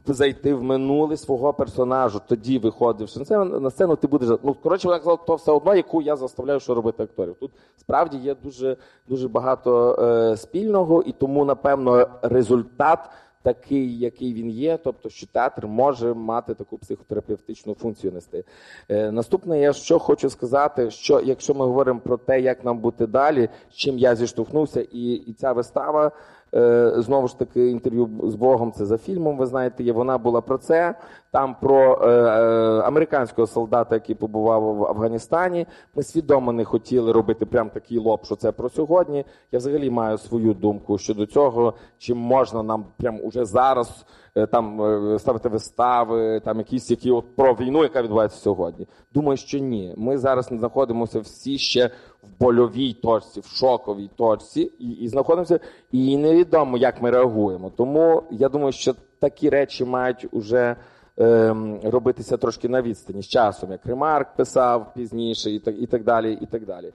зайти 0.06 0.54
в 0.54 0.64
минуле 0.64 1.18
свого 1.18 1.54
персонажу, 1.54 2.22
тоді 2.28 2.60
виходивши 2.60 3.20
на 3.20 3.26
сцену, 3.26 3.60
на 3.60 3.70
сцену, 3.70 3.96
ти 3.96 4.08
будеш. 4.08 4.40
Ну, 4.44 4.54
коротше, 4.54 4.88
вона 4.88 5.00
казала, 5.00 5.18
то 5.18 5.36
все 5.36 5.52
одно, 5.52 5.76
яку 5.76 6.02
я 6.02 6.16
заставляю, 6.16 6.60
що 6.60 6.76
робити 6.76 7.04
акторів. 7.04 7.36
Тут 7.40 7.52
справді 7.78 8.18
є 8.18 8.36
дуже 8.44 8.78
дуже 9.08 9.28
багато 9.28 9.96
е, 10.00 10.38
спільного, 10.38 11.02
і 11.02 11.12
тому, 11.12 11.46
напевно, 11.46 12.08
результат 12.22 13.10
такий, 13.42 14.00
який 14.00 14.34
він 14.34 14.50
є, 14.50 14.80
тобто, 14.84 15.10
що 15.10 15.28
театр 15.28 15.68
може 15.68 16.14
мати 16.14 16.54
таку 16.54 16.78
психотерапевтичну 16.78 17.74
функцію 17.74 18.14
нести. 18.14 18.44
Е, 18.90 19.12
Наступне, 19.12 19.60
я 19.60 19.74
що 19.74 20.00
хочу 20.00 20.30
сказати, 20.30 20.92
що 20.92 21.20
якщо 21.20 21.54
ми 21.54 21.66
говоримо 21.66 22.00
про 22.00 22.18
те, 22.18 22.42
як 22.42 22.66
нам 22.66 22.80
бути 22.80 23.08
далі, 23.08 23.50
чим 23.74 23.98
я 23.98 24.16
зіштовхнувся, 24.16 24.82
і, 24.82 25.14
і 25.14 25.34
ця 25.34 25.52
вистава. 25.52 26.12
Е, 26.56 26.94
знову 26.98 27.28
ж 27.28 27.40
таки, 27.40 27.70
інтерв'ю 27.70 28.10
з 28.24 28.36
Богом 28.36 28.72
це 28.72 28.86
за 28.86 28.98
фільмом. 28.98 29.38
Ви 29.38 29.46
знаєте, 29.46 29.84
є 29.84 29.92
вона 29.94 30.18
була 30.18 30.42
про 30.42 30.58
це. 30.58 30.96
Там 31.32 31.56
про 31.62 32.02
е, 32.04 32.08
е, 32.08 32.82
американського 32.82 33.48
солдата, 33.48 33.96
який 33.96 34.16
побував 34.16 34.76
в 34.76 34.86
Афганістані. 34.86 35.68
Ми 35.96 36.04
свідомо 36.04 36.52
не 36.52 36.66
хотіли 36.66 37.12
робити 37.12 37.46
прям 37.46 37.70
такий 37.70 37.98
лоб, 37.98 38.26
що 38.26 38.36
це 38.36 38.52
про 38.52 38.70
сьогодні. 38.70 39.26
Я 39.52 39.60
взагалі 39.60 39.90
маю 39.90 40.18
свою 40.18 40.54
думку 40.54 40.98
щодо 40.98 41.26
цього, 41.26 41.74
чи 41.98 42.14
можна 42.14 42.64
нам 42.64 42.86
прям 42.98 43.20
уже 43.24 43.46
зараз. 43.46 44.06
Е, 44.36 44.48
там 44.48 44.82
е, 44.82 45.20
ставити 45.20 45.50
вистави, 45.50 46.40
там 46.40 46.58
якісь 46.58 46.92
які 46.92 47.12
от 47.12 47.36
про 47.36 47.54
війну, 47.54 47.84
яка 47.84 48.02
відбувається 48.02 48.38
сьогодні. 48.38 48.88
Думаю, 49.14 49.38
що 49.38 49.60
ні. 49.60 49.94
Ми 49.98 50.18
зараз 50.18 50.46
знаходимося 50.46 51.20
всі 51.20 51.58
ще 51.58 51.88
в 52.24 52.40
больовій 52.40 52.94
точці, 52.94 53.40
в 53.40 53.46
шоковій 53.46 54.10
точці, 54.16 54.62
і 54.80 54.90
і 54.90 55.08
знаходимося, 55.08 55.60
і 55.92 56.18
невідомо, 56.18 56.78
як 56.78 57.02
ми 57.02 57.12
реагуємо. 57.12 57.72
Тому 57.78 58.24
я 58.32 58.50
думаю, 58.50 58.72
що 58.72 58.96
такі 59.20 59.50
речі 59.50 59.86
мають 59.86 60.28
уже. 60.32 60.76
Ем, 61.18 61.80
робитися 61.84 62.38
трошки 62.38 62.70
на 62.70 62.82
відстані 62.82 63.22
з 63.22 63.28
часом, 63.28 63.72
як 63.72 63.86
Ремарк 63.86 64.36
писав 64.36 64.94
пізніше, 64.94 65.52
і 65.52 65.60
так 65.60 65.76
і 65.80 65.86
так 65.86 66.04
далі. 66.04 66.38
і 66.42 66.46
так 66.46 66.66
далі. 66.66 66.94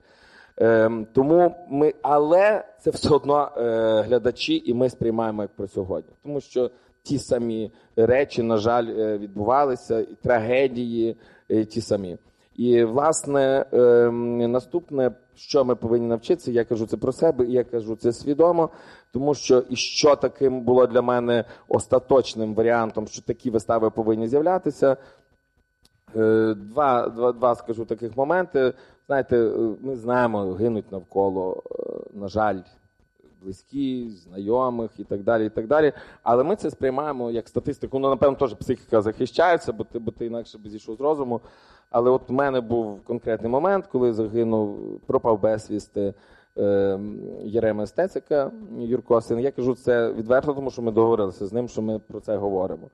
Ем, 0.57 1.07
Тому 1.13 1.55
ми, 1.69 1.93
але 2.01 2.63
це 2.79 2.91
все 2.91 3.09
одно 3.09 3.51
е, 3.57 4.01
глядачі, 4.01 4.63
і 4.65 4.73
ми 4.73 4.89
сприймаємо 4.89 5.41
як 5.41 5.51
про 5.55 5.67
сьогодні, 5.67 6.11
тому 6.23 6.41
що 6.41 6.71
ті 7.03 7.19
самі 7.19 7.71
речі, 7.95 8.43
на 8.43 8.57
жаль, 8.57 8.87
е, 8.87 9.17
відбувалися, 9.17 9.99
і 9.99 10.15
трагедії 10.23 11.17
е, 11.49 11.65
ті 11.65 11.81
самі. 11.81 12.17
І, 12.55 12.83
власне, 12.83 13.65
ем, 13.71 14.51
наступне, 14.51 15.11
що 15.35 15.65
ми 15.65 15.75
повинні 15.75 16.07
навчитися, 16.07 16.51
я 16.51 16.65
кажу 16.65 16.87
це 16.87 16.97
про 16.97 17.11
себе, 17.11 17.45
і 17.45 17.51
я 17.51 17.63
кажу 17.63 17.95
це 17.95 18.13
свідомо, 18.13 18.69
тому 19.13 19.33
що 19.35 19.63
і 19.69 19.75
що 19.75 20.15
таким 20.15 20.61
було 20.61 20.87
для 20.87 21.01
мене 21.01 21.45
остаточним 21.67 22.55
варіантом, 22.55 23.07
що 23.07 23.21
такі 23.21 23.49
вистави 23.49 23.89
повинні 23.89 24.27
з'являтися. 24.27 24.97
Е, 26.15 26.53
два, 26.53 27.09
два, 27.09 27.31
два 27.31 27.55
скажу 27.55 27.85
таких 27.85 28.17
моменти. 28.17 28.73
Знаєте, 29.07 29.51
ми 29.81 29.95
знаємо, 29.95 30.53
гинуть 30.53 30.91
навколо, 30.91 31.63
на 32.13 32.27
жаль, 32.27 32.59
близькі, 33.43 34.09
знайомих 34.09 34.91
і 34.97 35.03
так 35.03 35.23
далі. 35.23 35.45
і 35.45 35.49
так 35.49 35.67
далі. 35.67 35.93
Але 36.23 36.43
ми 36.43 36.55
це 36.55 36.69
сприймаємо 36.71 37.31
як 37.31 37.47
статистику. 37.47 37.99
Ну, 37.99 38.09
напевно, 38.09 38.37
теж 38.37 38.53
психіка 38.53 39.01
захищається, 39.01 39.73
бо 39.73 39.83
ти 39.83 39.99
бо 39.99 40.11
ти 40.11 40.25
інакше 40.25 40.57
би 40.57 40.69
зійшов 40.69 40.95
з 40.95 41.01
розуму. 41.01 41.41
Але 41.91 42.09
от 42.09 42.29
у 42.29 42.33
мене 42.33 42.61
був 42.61 43.03
конкретний 43.03 43.51
момент, 43.51 43.87
коли 43.87 44.13
загинув, 44.13 44.99
пропав 44.99 45.41
безвісти 45.41 46.13
е, 46.57 46.99
Єрема 47.43 47.85
Стецика 47.85 48.51
Юрко 48.79 49.21
син. 49.21 49.39
Я 49.39 49.51
кажу 49.51 49.75
це 49.75 50.13
відверто, 50.13 50.53
тому 50.53 50.71
що 50.71 50.81
ми 50.81 50.91
договорилися 50.91 51.47
з 51.47 51.53
ним, 51.53 51.67
що 51.67 51.81
ми 51.81 51.99
про 51.99 52.19
це 52.19 52.37
говоримо. 52.37 52.89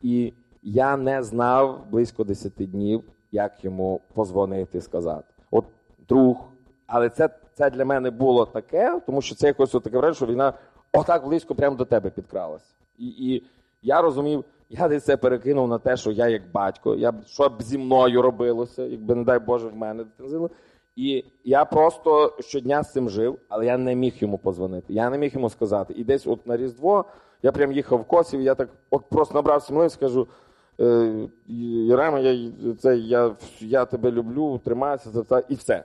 І 0.00 0.32
я 0.62 0.96
не 0.96 1.22
знав 1.22 1.80
близько 1.90 2.24
10 2.24 2.52
днів, 2.56 3.04
як 3.32 3.64
йому 3.64 4.00
позвонити 4.14 4.80
сказати. 4.80 5.24
От 5.50 5.64
друг, 6.08 6.48
але 6.86 7.10
це 7.10 7.28
це 7.54 7.70
для 7.70 7.84
мене 7.84 8.10
було 8.10 8.46
таке, 8.46 9.00
тому 9.06 9.22
що 9.22 9.34
це 9.34 9.46
якось 9.46 9.70
таке 9.70 9.98
враження, 9.98 10.14
що 10.14 10.26
війна 10.26 10.52
отак 10.92 11.24
близько 11.24 11.54
прямо 11.54 11.76
до 11.76 11.84
тебе 11.84 12.10
підкралась. 12.10 12.74
І 12.98 13.06
і 13.06 13.42
я 13.82 14.02
розумів, 14.02 14.44
я 14.70 14.88
десь 14.88 15.04
це 15.04 15.16
перекинув 15.16 15.68
на 15.68 15.78
те, 15.78 15.96
що 15.96 16.10
я 16.10 16.28
як 16.28 16.42
батько, 16.52 16.94
я 16.94 17.14
що 17.26 17.48
б 17.48 17.62
зі 17.62 17.78
мною 17.78 18.22
робилося, 18.22 18.82
якби, 18.82 19.14
не 19.14 19.24
дай 19.24 19.38
Боже, 19.38 19.68
в 19.68 19.76
мене 19.76 20.04
дитина. 20.04 20.48
І 20.96 21.24
я 21.44 21.64
просто 21.64 22.36
щодня 22.40 22.82
з 22.82 22.92
цим 22.92 23.10
жив, 23.10 23.38
але 23.48 23.66
я 23.66 23.78
не 23.78 23.94
міг 23.94 24.14
йому 24.18 24.38
позвонити. 24.38 24.92
Я 24.92 25.10
не 25.10 25.18
міг 25.18 25.34
йому 25.34 25.50
сказати. 25.50 25.94
І 25.96 26.04
десь 26.04 26.26
от 26.26 26.46
на 26.46 26.56
Різдво 26.56 27.04
я 27.42 27.52
прям 27.52 27.72
їхав 27.72 27.98
в 27.98 28.04
Косів, 28.04 28.40
і 28.40 28.44
я 28.44 28.54
так 28.54 28.68
от 28.90 29.02
просто 29.08 29.34
набрав 29.34 29.62
сміливість, 29.62 29.94
скажу. 29.94 30.28
«Е, 30.80 31.28
Єрема, 31.46 32.18
я 32.18 32.52
це, 32.74 32.96
я, 32.96 33.36
я 33.60 33.84
тебе 33.84 34.10
люблю, 34.10 34.60
тримаюся, 34.64 35.24
і 35.48 35.54
все. 35.54 35.84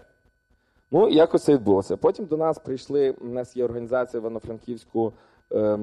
Ну, 0.92 1.10
якось 1.10 1.44
це 1.44 1.54
відбулося. 1.54 1.98
Потім 1.98 2.26
до 2.26 2.38
нас 2.38 2.60
прийшли, 2.60 3.12
у 3.12 3.26
нас 3.26 3.58
є 3.58 3.66
організація 3.66 4.22
Івано-Франківську 4.22 5.14
е, 5.52 5.80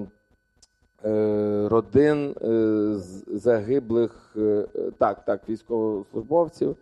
е, 1.04 1.68
родин 1.68 2.34
е, 2.42 2.94
загиблих, 3.38 4.36
е, 4.36 4.66
так, 4.98 5.24
так, 5.24 5.48
військовослужбовців. 5.48 6.76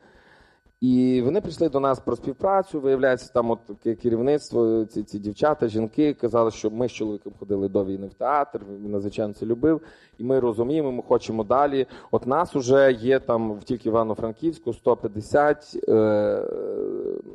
І 0.82 1.22
вони 1.24 1.40
прийшли 1.40 1.68
до 1.68 1.80
нас 1.80 2.00
про 2.00 2.16
співпрацю. 2.16 2.80
Виявляється, 2.80 3.32
там 3.32 3.50
от 3.50 3.58
таке 3.66 3.94
керівництво, 3.94 4.84
ці 4.84 5.02
ці 5.02 5.18
дівчата, 5.18 5.68
жінки 5.68 6.14
казали, 6.14 6.50
що 6.50 6.70
ми 6.70 6.88
з 6.88 6.92
чоловіком 6.92 7.32
ходили 7.38 7.68
до 7.68 7.84
війни 7.84 8.06
в 8.06 8.14
театр. 8.14 8.60
Він 8.82 8.90
надзвичайно 8.90 9.34
це 9.34 9.46
любив, 9.46 9.80
і 10.18 10.24
ми 10.24 10.40
розуміємо, 10.40 10.92
ми 10.92 11.02
хочемо 11.02 11.44
далі. 11.44 11.86
От 12.10 12.26
нас 12.26 12.54
вже 12.54 12.92
є 12.92 13.20
там 13.20 13.58
тільки 13.64 13.88
Івано-Франківську 13.88 14.72
150 14.72 15.80
е, 15.88 16.48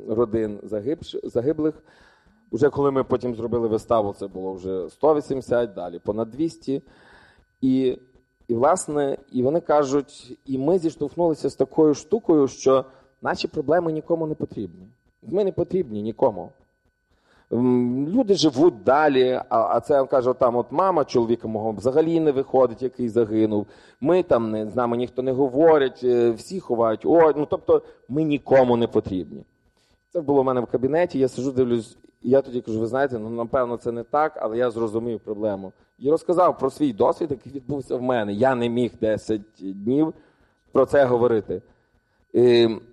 родин 0.08 0.58
загиб, 0.62 0.98
загиблих. 1.22 1.74
Уже 2.50 2.70
коли 2.70 2.90
ми 2.90 3.04
потім 3.04 3.34
зробили 3.34 3.68
виставу, 3.68 4.14
це 4.18 4.26
було 4.26 4.52
вже 4.52 4.88
180, 4.90 5.74
далі 5.74 5.98
понад 5.98 6.30
200. 6.30 6.82
І, 7.60 7.98
і 8.48 8.54
власне, 8.54 9.18
і 9.32 9.42
вони 9.42 9.60
кажуть, 9.60 10.38
і 10.46 10.58
ми 10.58 10.78
зіштовхнулися 10.78 11.50
з 11.50 11.54
такою 11.54 11.94
штукою, 11.94 12.48
що 12.48 12.84
наші 13.22 13.48
проблеми 13.48 13.92
нікому 13.92 14.26
не 14.26 14.34
потрібні. 14.34 14.88
Ми 15.22 15.44
не 15.44 15.52
потрібні 15.52 16.02
нікому. 16.02 16.50
Люди 17.52 18.34
живуть 18.34 18.82
далі, 18.84 19.40
а 19.48 19.80
це 19.80 20.04
каже, 20.04 20.32
там 20.34 20.56
от 20.56 20.66
мама 20.70 21.04
чоловіка 21.04 21.48
мого 21.48 21.72
взагалі 21.72 22.20
не 22.20 22.32
виходить, 22.32 22.82
який 22.82 23.08
загинув. 23.08 23.66
Ми 24.00 24.22
там 24.22 24.50
не 24.50 24.66
з 24.66 24.76
нами 24.76 24.96
ніхто 24.96 25.22
не 25.22 25.32
говорить, 25.32 26.00
е, 26.04 26.30
всі 26.30 26.60
ховають. 26.60 27.06
О, 27.06 27.32
ну 27.36 27.46
тобто 27.50 27.82
ми 28.08 28.22
нікому 28.22 28.76
не 28.76 28.86
потрібні. 28.86 29.44
Це 30.12 30.20
було 30.20 30.42
в 30.42 30.44
мене 30.44 30.60
в 30.60 30.66
кабінеті. 30.66 31.18
Я 31.18 31.28
сижу, 31.28 31.52
дивлюсь, 31.52 31.96
і 32.22 32.30
я 32.30 32.42
тоді 32.42 32.60
кажу: 32.60 32.80
ви 32.80 32.86
знаєте, 32.86 33.18
ну 33.18 33.30
напевно, 33.30 33.76
це 33.76 33.92
не 33.92 34.02
так, 34.02 34.32
але 34.36 34.58
я 34.58 34.70
зрозумів 34.70 35.20
проблему. 35.20 35.72
І 35.98 36.10
розказав 36.10 36.58
про 36.58 36.70
свій 36.70 36.92
досвід, 36.92 37.30
який 37.30 37.52
відбувся 37.52 37.96
в 37.96 38.02
мене. 38.02 38.32
Я 38.32 38.54
не 38.54 38.68
міг 38.68 38.92
10 39.00 39.40
днів 39.58 40.14
про 40.72 40.86
це 40.86 41.04
говорити. 41.04 41.62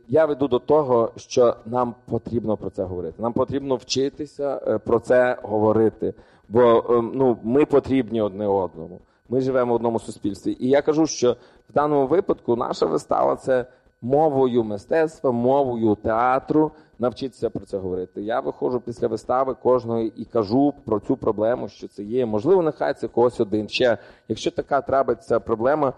Я 0.08 0.26
веду 0.26 0.48
до 0.48 0.60
того, 0.60 1.12
що 1.16 1.56
нам 1.66 1.96
потрібно 2.06 2.58
про 2.58 2.70
це 2.70 2.84
говорити. 2.84 3.22
Нам 3.22 3.34
потрібно 3.34 3.76
вчитися 3.76 4.62
е, 4.68 4.78
про 4.78 5.00
це 5.00 5.38
говорити, 5.44 6.14
бо 6.50 6.62
е, 6.62 7.02
ну, 7.14 7.38
ми 7.44 7.66
потрібні 7.66 8.22
одне 8.22 8.48
одному. 8.48 9.00
Ми 9.30 9.42
живемо 9.42 9.72
в 9.72 9.76
одному 9.76 10.00
суспільстві. 10.00 10.58
І 10.60 10.70
я 10.70 10.82
кажу, 10.82 11.08
що 11.08 11.36
в 11.70 11.74
даному 11.74 12.08
випадку 12.08 12.56
наша 12.56 12.86
вистава 12.86 13.36
це 13.36 13.66
мовою 14.02 14.64
мистецтва, 14.64 15.32
мовою 15.32 15.96
театру. 15.96 16.72
Навчитися 17.00 17.50
про 17.50 17.66
це 17.66 17.78
говорити. 17.78 18.22
Я 18.22 18.40
виходжу 18.40 18.82
після 18.86 19.08
вистави 19.08 19.54
кожної 19.54 20.14
і 20.18 20.26
кажу 20.26 20.74
про 20.86 21.00
цю 21.00 21.18
проблему, 21.18 21.70
що 21.70 21.88
це 21.88 22.04
є. 22.04 22.26
Можливо, 22.26 22.62
нехай 22.62 22.94
це 22.94 23.08
когось 23.08 23.40
один. 23.40 23.70
Ще 23.70 23.98
якщо 24.28 24.52
така 24.52 24.82
трапиться 24.82 25.40
проблема. 25.40 25.94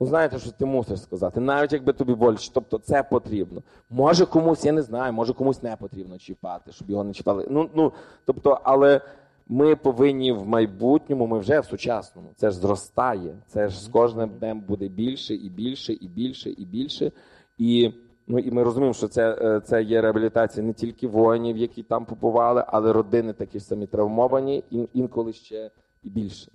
Ну, 0.00 0.06
знаєте, 0.06 0.38
що 0.38 0.50
ти 0.50 0.66
мусиш 0.66 1.00
сказати, 1.00 1.40
навіть 1.40 1.72
якби 1.72 1.92
тобі 1.92 2.14
боляче, 2.14 2.50
тобто 2.54 2.78
це 2.78 3.02
потрібно. 3.02 3.62
Може 3.90 4.26
комусь, 4.26 4.64
я 4.64 4.72
не 4.72 4.82
знаю, 4.82 5.12
може 5.12 5.32
комусь 5.32 5.62
не 5.62 5.76
потрібно 5.76 6.18
чіпати, 6.18 6.72
щоб 6.72 6.90
його 6.90 7.04
не 7.04 7.12
чіпали. 7.12 7.46
Ну, 7.50 7.70
ну, 7.74 7.92
тобто, 8.24 8.60
але 8.62 9.00
ми 9.48 9.76
повинні 9.76 10.32
в 10.32 10.48
майбутньому, 10.48 11.26
ми 11.26 11.38
вже 11.38 11.60
в 11.60 11.64
сучасному. 11.64 12.28
Це 12.36 12.50
ж 12.50 12.56
зростає. 12.56 13.36
Це 13.46 13.68
ж 13.68 13.84
з 13.84 13.88
кожним 13.88 14.30
днем 14.38 14.60
буде 14.60 14.88
більше 14.88 15.34
і 15.34 15.48
більше, 15.48 15.92
і 15.92 16.08
більше, 16.08 16.50
і 16.50 16.64
більше. 16.64 17.12
І 17.58 17.92
ну, 18.26 18.38
і 18.38 18.50
ми 18.50 18.62
розуміємо, 18.62 18.94
що 18.94 19.08
це 19.08 19.38
е, 19.40 19.60
це 19.60 19.82
є 19.82 20.00
реабілітація 20.00 20.66
не 20.66 20.72
тільки 20.72 21.08
воїнів, 21.08 21.56
які 21.56 21.82
там 21.82 22.04
побували, 22.04 22.64
але 22.66 22.92
родини 22.92 23.32
такі 23.32 23.58
ж 23.58 23.64
самі 23.64 23.86
травмовані, 23.86 24.64
інколи 24.94 25.32
ще 25.32 25.70
і 26.02 26.10
більше. 26.10 26.52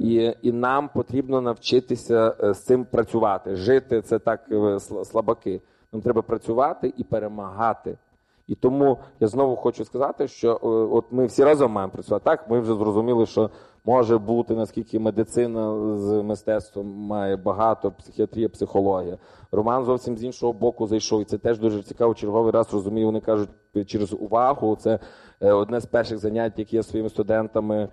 І 0.00 0.32
і 0.42 0.52
нам 0.52 0.90
потрібно 0.94 1.40
навчитися 1.40 2.34
е, 2.42 2.54
з 2.54 2.58
цим 2.58 2.84
працювати. 2.84 3.56
Жити 3.56 4.02
це 4.02 4.18
так 4.18 4.40
е, 4.50 4.80
слабаки. 4.80 5.60
Нам 5.92 6.02
треба 6.02 6.22
працювати 6.22 6.92
і 6.96 7.04
перемагати. 7.04 7.98
І 8.46 8.54
тому 8.54 8.98
я 9.20 9.28
знову 9.28 9.56
хочу 9.56 9.84
сказати, 9.84 10.28
що 10.28 10.52
е, 10.52 10.66
от 10.68 11.04
ми 11.10 11.26
всі 11.26 11.44
разом 11.44 11.72
маємо 11.72 11.92
працювати. 11.92 12.24
Так, 12.24 12.50
ми 12.50 12.60
вже 12.60 12.74
зрозуміли, 12.74 13.26
що 13.26 13.50
може 13.84 14.18
бути 14.18 14.54
наскільки 14.54 14.98
медицина 14.98 15.96
з 15.96 16.22
мистецтвом 16.22 16.86
має 16.86 17.36
багато 17.36 17.90
психіатрія, 17.90 18.48
психологія. 18.48 19.18
Роман 19.52 19.84
зовсім 19.84 20.16
з 20.16 20.24
іншого 20.24 20.52
боку 20.52 20.86
зайшов. 20.86 21.22
І 21.22 21.24
це 21.24 21.38
теж 21.38 21.58
дуже 21.58 21.82
цікаво. 21.82 22.14
Черговий 22.14 22.52
раз 22.52 22.74
розумію. 22.74 23.06
Вони 23.06 23.20
кажуть 23.20 23.50
через 23.86 24.12
увагу. 24.12 24.76
Це 24.76 24.98
одне 25.40 25.80
з 25.80 25.86
перших 25.86 26.18
занять, 26.18 26.58
які 26.58 26.76
я 26.76 26.82
своїми 26.82 27.08
студентами 27.08 27.88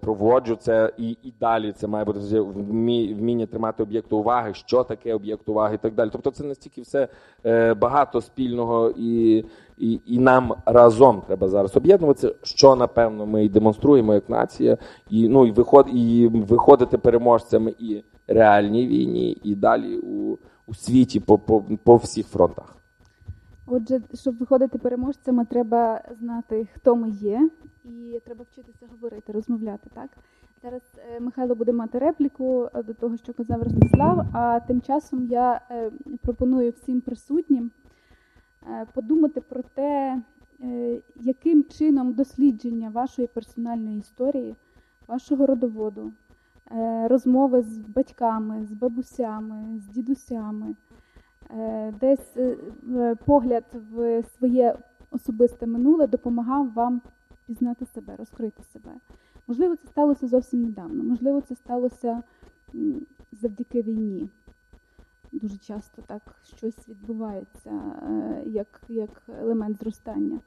проводжу 0.00 0.56
це 0.60 0.92
і 0.98 1.16
і 1.22 1.32
далі 1.40 1.72
це 1.72 1.86
має 1.86 2.04
бути 2.04 2.40
вміння 2.40 3.46
тримати 3.46 3.82
об'єкт 3.82 4.12
уваги, 4.12 4.54
що 4.54 4.84
таке 4.84 5.14
об'єкт 5.14 5.48
уваги 5.48 5.74
і 5.74 5.78
так 5.78 5.94
далі. 5.94 6.10
Тобто 6.12 6.30
це 6.30 6.44
настільки 6.44 6.82
все 6.82 7.08
е, 7.46 7.74
багато 7.74 8.20
спільного, 8.20 8.92
і 8.96 9.44
і, 9.78 10.00
і 10.06 10.18
нам 10.18 10.54
разом 10.66 11.22
треба 11.26 11.48
зараз 11.48 11.76
об'єднуватися, 11.76 12.34
що 12.42 12.76
напевно 12.76 13.26
ми 13.26 13.44
і 13.44 13.48
демонструємо 13.48 14.14
як 14.14 14.30
нація, 14.30 14.78
і 15.10 15.28
ну 15.28 15.46
і 15.46 15.50
виход, 15.50 15.86
і 15.92 16.28
виходити 16.28 16.98
переможцями 16.98 17.74
і 17.78 18.02
реальній 18.26 18.86
війні, 18.86 19.38
і 19.44 19.54
далі 19.54 19.96
у, 19.96 20.36
у 20.66 20.74
світі 20.74 21.20
по, 21.20 21.38
по, 21.38 21.64
по 21.84 21.96
всіх 21.96 22.26
фронтах. 22.26 22.79
Отже, 23.72 24.00
щоб 24.14 24.36
виходити 24.36 24.78
переможцями, 24.78 25.44
треба 25.44 26.02
знати, 26.20 26.68
хто 26.74 26.96
ми 26.96 27.10
є, 27.10 27.50
і 27.84 28.20
треба 28.24 28.44
вчитися 28.52 28.86
говорити, 28.92 29.32
розмовляти. 29.32 29.90
Так 29.94 30.10
зараз 30.62 30.82
е, 31.16 31.20
Михайло 31.20 31.54
буде 31.54 31.72
мати 31.72 31.98
репліку 31.98 32.68
е, 32.74 32.82
до 32.82 32.94
того, 32.94 33.16
що 33.16 33.32
казав 33.32 33.62
Ростислав. 33.62 34.26
А 34.32 34.60
тим 34.60 34.80
часом 34.80 35.26
я 35.26 35.60
е, 35.70 35.90
пропоную 36.22 36.70
всім 36.70 37.00
присутнім 37.00 37.70
подумати 38.94 39.40
про 39.40 39.62
те, 39.74 40.20
яким 41.16 41.64
чином 41.64 42.12
дослідження 42.12 42.90
вашої 42.90 43.28
персональної 43.28 43.98
історії, 43.98 44.56
вашого 45.08 45.46
родоводу, 45.46 46.12
розмови 47.04 47.62
з 47.62 47.78
батьками, 47.78 48.66
з 48.66 48.72
бабусями, 48.72 49.78
з 49.78 49.94
дідусями. 49.94 50.74
Е, 51.58 51.92
десь 52.00 52.36
е, 52.36 52.56
погляд 53.26 53.64
в 53.92 54.22
своє 54.22 54.76
особисте 55.10 55.66
минуле 55.66 56.06
допомагав 56.06 56.72
вам 56.72 57.02
пізнати 57.46 57.86
себе, 57.86 58.16
розкрити 58.16 58.62
себе. 58.62 58.90
Можливо, 59.46 59.76
це 59.76 59.88
сталося 59.88 60.28
зовсім 60.28 60.62
недавно, 60.62 61.04
можливо, 61.04 61.40
це 61.40 61.54
сталося 61.54 62.22
завдяки 63.32 63.82
війні. 63.82 64.28
Дуже 65.32 65.56
часто 65.56 66.02
так 66.02 66.22
щось 66.56 66.88
відбувається 66.88 67.70
е, 67.70 68.42
як 68.46 68.80
як 68.88 69.22
елемент 69.40 69.78
зростання. 69.78 70.40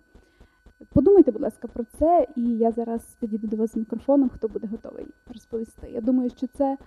Подумайте, 0.93 1.31
будь 1.31 1.41
ласка, 1.41 1.67
про 1.67 1.83
це, 1.83 2.27
і 2.35 2.57
я 2.57 2.71
зараз 2.71 3.17
підійду 3.19 3.47
до 3.47 3.57
вас 3.57 3.71
з 3.71 3.77
мікрофоном, 3.77 4.29
хто 4.29 4.47
буде 4.47 4.67
готовий 4.67 5.07
розповісти. 5.27 5.89
Я 5.91 6.01
думаю, 6.01 6.29
що 6.29 6.47
це 6.47 6.77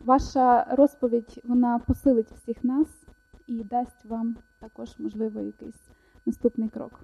ваша 0.00 0.64
розповідь 0.64 1.40
вона 1.44 1.78
посилить 1.78 2.32
всіх 2.32 2.64
нас 2.64 2.88
і 3.46 3.64
дасть 3.64 4.04
вам 4.04 4.36
також, 4.58 4.94
можливо, 4.98 5.40
якийсь 5.40 5.88
наступний 6.26 6.68
крок. 6.68 7.00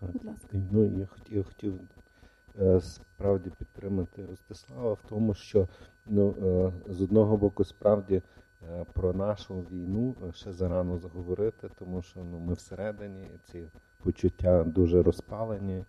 Так. 0.00 0.10
Будь 0.12 0.24
ласка. 0.24 0.48
Ну, 0.72 0.98
я 0.98 1.06
хотів, 1.06 1.36
я 1.36 1.42
хотів 1.42 1.80
е, 2.60 2.80
справді 2.80 3.50
підтримати 3.58 4.26
Ростислава 4.26 4.92
в 4.92 5.02
тому, 5.08 5.34
що 5.34 5.68
ну, 6.06 6.34
е, 6.88 6.92
з 6.92 7.02
одного 7.02 7.36
боку, 7.36 7.64
справді 7.64 8.22
про 8.92 9.12
нашу 9.12 9.54
війну 9.54 10.14
ще 10.34 10.52
зарано 10.52 10.98
заговорити, 10.98 11.70
тому 11.78 12.02
що 12.02 12.20
ну, 12.24 12.38
ми 12.38 12.54
всередині 12.54 13.30
ці 13.44 13.64
почуття 14.02 14.64
дуже 14.64 15.02
розпалені, 15.02 15.84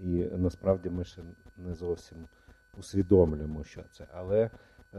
і 0.00 0.24
насправді 0.36 0.90
ми 0.90 1.04
ще 1.04 1.22
не 1.56 1.74
зовсім 1.74 2.18
усвідомлюємо, 2.78 3.64
що 3.64 3.82
це. 3.90 4.06
Але, 4.14 4.50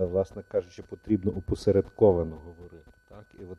власне 0.06 0.44
кажучи, 0.48 0.84
потрібно 0.84 1.32
опосередковано 1.32 2.36
говорити. 2.36 2.92
Так? 3.10 3.26
І 3.40 3.44
от 3.52 3.58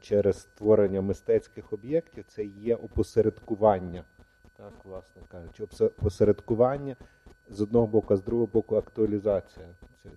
через 0.00 0.40
створення 0.40 1.00
мистецьких 1.00 1.72
об'єктів 1.72 2.24
це 2.28 2.44
є 2.44 2.74
опосередкування 2.74 4.04
так, 4.56 4.72
власне 4.84 5.22
кажучи, 5.28 5.66
посередкування 6.02 6.96
з 7.48 7.60
одного 7.60 7.86
боку, 7.86 8.14
а 8.14 8.16
з 8.16 8.22
другого 8.22 8.48
боку, 8.52 8.76
актуалізація 8.76 9.66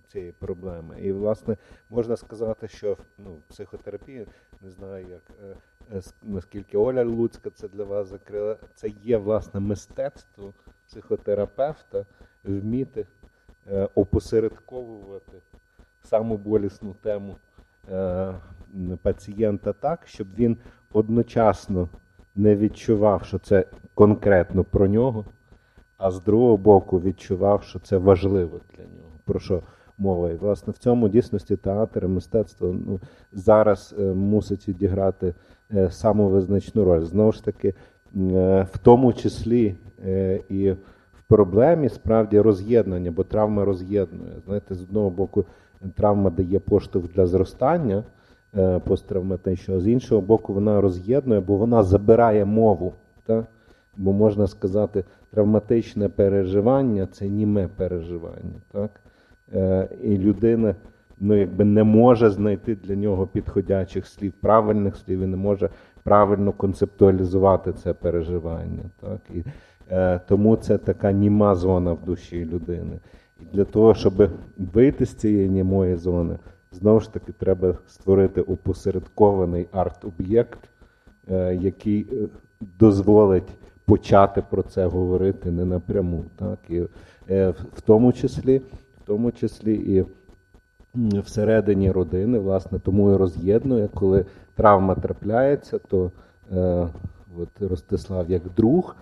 цієї 0.08 0.32
проблеми. 0.32 1.00
І, 1.00 1.12
власне, 1.12 1.56
можна 1.90 2.16
сказати, 2.16 2.68
що 2.68 2.96
ну, 3.18 3.36
психотерапія, 3.48 4.26
не 4.60 4.70
знаю, 4.70 5.06
як 5.08 5.22
е, 5.44 5.56
е, 5.96 6.02
наскільки 6.22 6.78
Оля 6.78 7.04
Луцька 7.04 7.50
це 7.50 7.68
для 7.68 7.84
вас 7.84 8.08
закрила, 8.08 8.56
це 8.74 8.88
є 8.88 9.16
власне 9.16 9.60
мистецтво 9.60 10.54
психотерапевта 10.86 12.06
вміти 12.44 13.00
е, 13.00 13.06
опосередковувати 13.94 15.32
саму 16.02 16.36
болісну 16.36 16.94
тему 17.02 17.36
пацієнта 19.02 19.72
так, 19.72 20.00
щоб 20.06 20.26
він 20.38 20.56
одночасно 20.92 21.88
не 22.36 22.56
відчував, 22.56 23.24
що 23.24 23.38
це 23.38 23.64
конкретно 23.94 24.64
про 24.64 24.88
нього, 24.88 25.24
а 25.98 26.10
з 26.10 26.20
другого 26.20 26.56
боку 26.56 27.00
відчував, 27.00 27.62
що 27.62 27.78
це 27.78 27.96
важливо 27.96 28.60
для 28.76 28.84
нього. 28.84 29.08
Про 29.24 29.40
що 29.40 29.62
мова? 29.98 30.30
І 30.30 30.34
власне 30.34 30.72
в 30.72 30.78
цьому 30.78 31.08
дійсності 31.08 31.56
театр 31.56 32.04
і 32.04 32.08
мистецтво 32.08 32.76
ну, 32.86 33.00
зараз 33.32 33.94
е, 33.98 34.02
мусить 34.02 34.68
відіграти 34.68 35.34
е, 35.74 35.90
саму 35.90 36.28
визначну 36.28 36.84
роль. 36.84 37.04
Знову 37.04 37.32
ж 37.32 37.44
таки, 37.44 37.68
е, 37.68 37.74
в 38.72 38.78
тому 38.82 39.12
числі 39.12 39.74
е, 40.04 40.40
і 40.48 40.74
проблемі 41.30 41.88
справді 41.88 42.40
роз'єднання, 42.40 43.10
бо 43.10 43.24
травма 43.24 43.64
роз'єднує. 43.64 44.32
Знаєте, 44.46 44.74
з 44.74 44.82
одного 44.82 45.10
боку, 45.10 45.44
травма 45.94 46.30
дає 46.30 46.58
поштовх 46.58 47.12
для 47.12 47.26
зростання. 47.26 48.04
Е, 48.56 48.78
посттравматичного, 48.78 49.80
з 49.80 49.88
іншого 49.88 50.20
боку, 50.20 50.54
вона 50.54 50.80
роз'єднує, 50.80 51.40
бо 51.40 51.56
вона 51.56 51.82
забирає 51.82 52.44
мову. 52.44 52.92
Так? 53.26 53.44
Бо 53.96 54.12
можна 54.12 54.46
сказати, 54.46 55.04
травматичне 55.30 56.08
переживання 56.08 57.08
це 57.12 57.28
німе 57.28 57.68
переживання. 57.76 58.60
Так? 58.72 58.90
Е, 59.54 59.88
і 60.02 60.18
людина 60.18 60.74
ну, 61.20 61.34
якби 61.36 61.64
не 61.64 61.84
може 61.84 62.30
знайти 62.30 62.74
для 62.74 62.94
нього 62.94 63.26
підходячих 63.26 64.06
слів, 64.06 64.32
правильних 64.40 64.96
слів 64.96 65.20
і 65.20 65.26
не 65.26 65.36
може 65.36 65.68
правильно 66.02 66.52
концептуалізувати 66.52 67.72
це 67.72 67.94
переживання. 67.94 68.82
Так? 69.00 69.20
І, 69.34 69.44
Тому 70.28 70.56
це 70.56 70.78
така 70.78 71.12
німа 71.12 71.54
зона 71.54 71.92
в 71.92 72.04
душі 72.04 72.44
людини. 72.44 72.98
І 73.40 73.44
для 73.52 73.64
того, 73.64 73.94
щоб 73.94 74.30
вийти 74.58 75.06
з 75.06 75.14
цієї 75.14 75.48
німої 75.48 75.96
зони, 75.96 76.38
Знову 76.72 77.00
ж 77.00 77.12
таки, 77.12 77.32
треба 77.32 77.74
створити 77.86 78.40
опосередкований 78.40 79.66
арт-об'єкт, 79.72 80.60
е, 81.30 81.54
який 81.54 82.06
е, 82.12 82.28
дозволить 82.78 83.48
почати 83.84 84.42
про 84.50 84.62
це 84.62 84.86
говорити 84.86 85.50
не 85.50 85.64
напряму. 85.64 86.24
Так? 86.36 86.58
І 86.68 86.82
е, 87.30 87.50
В 87.74 87.80
тому 87.80 88.12
числі 88.12 88.58
в 88.58 89.06
тому 89.06 89.32
числі 89.32 89.74
і 89.74 90.04
всередині 91.20 91.90
родини, 91.92 92.38
власне, 92.38 92.78
тому 92.78 93.12
і 93.12 93.16
роз'єднує, 93.16 93.88
коли 93.94 94.24
травма 94.54 94.94
трапляється, 94.94 95.78
то 95.78 96.10
от 97.38 97.48
Ростислав 97.60 98.30
як 98.30 98.42
друг 98.56 98.96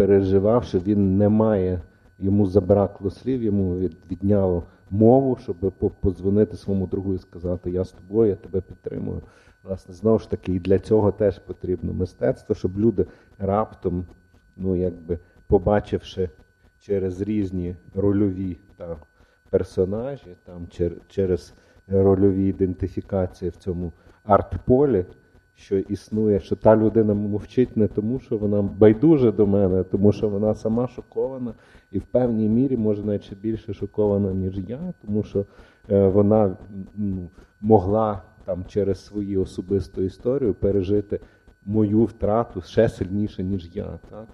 переживав, 0.00 0.64
що 0.64 0.78
він 0.78 1.18
не 1.18 1.28
має, 1.28 1.80
йому 2.18 2.46
забракло 2.46 3.10
слів, 3.10 3.42
йому 3.42 3.74
відняло 4.10 4.62
мову, 4.90 5.38
щоб 5.42 5.56
подзвонити 6.00 6.56
своєму 6.56 6.86
другу 6.86 7.14
і 7.14 7.18
сказати 7.18 7.70
Я 7.70 7.84
з 7.84 7.92
тобою, 7.92 8.30
я 8.30 8.36
тебе 8.36 8.60
підтримую. 8.60 9.22
Власне, 9.64 9.94
знову 9.94 10.18
ж 10.18 10.30
таки, 10.30 10.54
і 10.54 10.58
для 10.58 10.78
цього 10.78 11.12
теж 11.12 11.38
потрібно 11.38 11.92
мистецтво, 11.92 12.54
щоб 12.54 12.78
люди 12.78 13.06
раптом, 13.38 14.04
ну 14.56 14.76
якби 14.76 15.18
побачивши 15.46 16.30
через 16.78 17.20
різні 17.20 17.76
рольові 17.94 18.56
та 18.76 18.96
персонажі, 19.50 20.36
там 20.44 20.66
через 21.08 21.54
рольові 21.88 22.48
ідентифікації 22.48 23.50
в 23.50 23.56
цьому 23.56 23.92
арт-полі, 24.24 25.04
що 25.60 25.78
існує, 25.78 26.40
що 26.40 26.56
та 26.56 26.76
людина 26.76 27.14
мовчить 27.14 27.76
не 27.76 27.88
тому, 27.88 28.20
що 28.20 28.38
вона 28.38 28.62
байдуже 28.62 29.32
до 29.32 29.46
мене, 29.46 29.80
а 29.80 29.82
тому 29.82 30.12
що 30.12 30.28
вона 30.28 30.54
сама 30.54 30.88
шокована 30.88 31.54
і 31.90 31.98
в 31.98 32.02
певній 32.02 32.48
мірі 32.48 32.76
може 32.76 33.04
навіть 33.04 33.38
більше 33.40 33.74
шокована, 33.74 34.32
ніж 34.32 34.58
я, 34.58 34.94
тому 35.06 35.22
що 35.22 35.46
е, 35.90 36.08
вона 36.08 36.56
ну, 36.96 37.30
могла 37.60 38.22
там 38.44 38.64
через 38.68 39.04
свою 39.04 39.42
особисту 39.42 40.02
історію 40.02 40.54
пережити 40.54 41.20
мою 41.64 42.04
втрату 42.04 42.60
ще 42.60 42.88
сильніше, 42.88 43.42
ніж 43.42 43.76
я. 43.76 43.98
Так? 44.10 44.28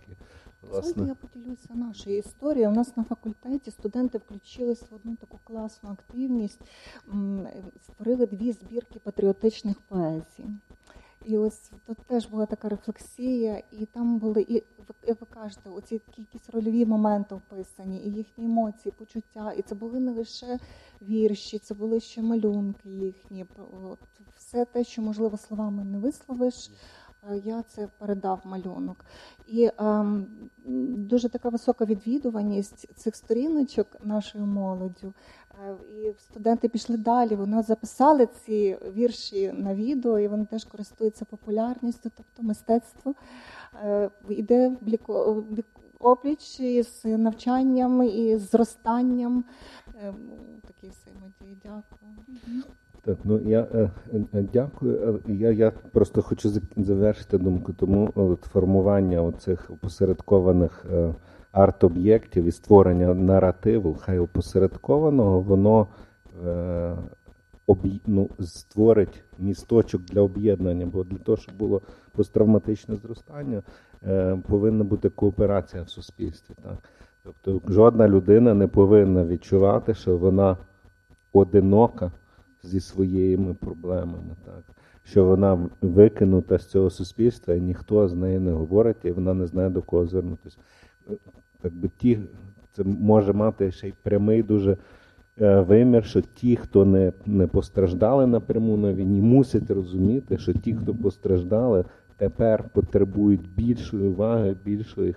Власне. 0.71 1.07
я 1.07 1.15
поділюся 1.15 1.75
нашою 1.75 2.19
історією. 2.19 2.71
У 2.71 2.75
нас 2.75 2.97
на 2.97 3.05
факультеті 3.05 3.71
студенти 3.71 4.19
включились 4.19 4.83
в 4.91 4.95
одну 4.95 5.17
таку 5.17 5.39
класну 5.45 5.91
активність, 5.91 6.61
створили 7.83 8.27
дві 8.27 8.53
збірки 8.53 8.99
патріотичних 8.99 9.81
поезій. 9.81 10.45
І 11.27 11.39
ось 11.39 11.71
тут 11.87 11.99
теж 12.07 12.27
була 12.27 12.47
така 12.47 12.69
рефлексія, 12.69 13.63
і 13.73 13.87
там 13.87 14.19
були, 14.19 14.43
і 14.49 14.55
ви, 14.89 15.13
ви 15.21 15.27
кажете, 15.31 15.71
оці 15.71 16.01
якісь 16.17 16.51
рольові 16.51 16.87
моменти 16.87 17.35
описані, 17.35 17.99
і 18.05 18.11
їхні 18.11 18.45
емоції, 18.45 18.93
почуття. 18.99 19.53
І 19.53 19.63
це 19.63 19.75
були 19.75 20.01
не 20.01 20.13
лише 20.13 20.59
вірші, 21.03 21.59
це 21.59 21.75
були 21.75 22.01
ще 22.01 22.23
малюнки 22.23 22.89
їхні. 22.89 23.47
От 23.85 23.99
Все 24.37 24.65
те, 24.65 24.85
що 24.85 25.03
можливо 25.03 25.37
словами 25.37 25.85
не 25.85 25.99
висловиш. 25.99 26.71
Я 27.45 27.63
це 27.63 27.89
передав 27.99 28.41
малюнок. 28.45 29.05
І 29.47 29.71
ем, 29.79 30.27
дуже 30.97 31.29
така 31.29 31.49
висока 31.49 31.85
відвідуваність 31.85 32.95
цих 32.97 33.17
сторіночок 33.17 33.87
нашою 34.05 34.47
молоддю. 34.47 35.13
Е, 35.67 35.75
і 36.03 36.13
студенти 36.19 36.69
пішли 36.69 36.97
далі. 36.97 37.35
Вони 37.35 37.63
записали 37.63 38.27
ці 38.27 38.79
вірші 38.97 39.53
на 39.53 39.75
відео, 39.75 40.19
і 40.19 40.29
вони 40.29 40.45
теж 40.45 40.65
користуються 40.65 41.25
популярністю, 41.25 42.11
тобто 42.17 42.43
мистецтво 42.43 43.15
йде 44.29 44.77
опліч 45.99 46.61
із 46.61 47.05
навчанням 47.05 48.03
і 48.03 48.37
зростанням. 48.37 49.45
Е, 50.03 50.15
такі 50.67 50.89
взаємодії. 50.89 51.59
Дякую. 51.63 52.63
Так, 53.07 53.19
ну 53.25 53.39
я 53.39 53.67
е, 53.75 53.91
е, 54.35 54.45
дякую. 54.53 55.21
Я 55.27 55.51
я 55.51 55.71
просто 55.71 56.23
хочу 56.23 56.51
завершити 56.77 57.39
думку. 57.39 57.73
Тому 57.73 58.11
от 58.15 58.43
формування 58.43 59.23
оцих 59.23 59.71
опосередкованих 59.71 60.87
арт-об'єктів 61.57 62.45
і 62.45 62.53
створення 62.53 63.15
наративу, 63.15 63.97
хай 64.01 64.19
опосередкованого, 64.19 65.41
воно 65.41 65.87
е, 66.47 66.97
ну, 68.07 68.31
створить 68.41 69.23
місточок 69.39 70.03
для 70.03 70.21
об'єднання. 70.21 70.87
Бо 70.87 71.05
для 71.05 71.19
того, 71.19 71.37
щоб 71.37 71.57
було 71.57 71.83
посттравматичне 72.13 72.97
зростання, 72.97 73.63
е, 74.07 74.39
повинна 74.49 74.85
бути 74.85 75.09
кооперація 75.09 75.83
в 75.83 75.89
суспільстві. 75.89 76.55
Так? 76.63 76.77
Тобто 77.23 77.73
жодна 77.73 78.09
людина 78.09 78.55
не 78.55 78.67
повинна 78.67 79.25
відчувати, 79.25 79.95
що 79.95 80.17
вона 80.17 80.57
одинока 81.33 82.13
зі 82.67 82.81
своїми 82.81 83.55
проблемами. 83.55 84.37
Так? 84.45 84.65
Що 85.05 85.25
вона 85.25 85.69
викинута 85.81 86.59
з 86.59 86.67
цього 86.67 86.91
суспільства, 86.91 87.55
і 87.55 87.61
ніхто 87.61 88.09
з 88.09 88.15
нею 88.15 88.41
не 88.41 88.53
говорить, 88.53 89.05
і 89.05 89.11
вона 89.11 89.35
не 89.35 89.47
знає 89.47 89.71
до 89.71 89.83
кого 89.83 90.07
звернутися 90.07 90.59
якби 91.65 91.91
ті, 91.99 92.19
це 92.73 92.85
може 92.85 93.33
мати 93.33 93.73
ще 93.73 93.89
й 93.89 93.95
прямий 94.03 94.43
дуже 94.43 94.77
е, 95.41 95.61
вимір, 95.61 96.05
що 96.05 96.21
ті, 96.21 96.57
хто 96.57 96.85
не 96.85 97.13
не 97.27 97.47
постраждали 97.47 98.27
напряму 98.27 98.77
на 98.77 98.93
війні, 98.93 99.21
мусять 99.21 99.71
розуміти, 99.71 100.39
що 100.39 100.53
ті, 100.53 100.75
хто 100.75 100.95
постраждали, 100.95 101.85
тепер 102.17 102.65
потребують 102.73 103.55
більшої 103.57 104.09
уваги, 104.09 104.57
більшої 104.65 105.15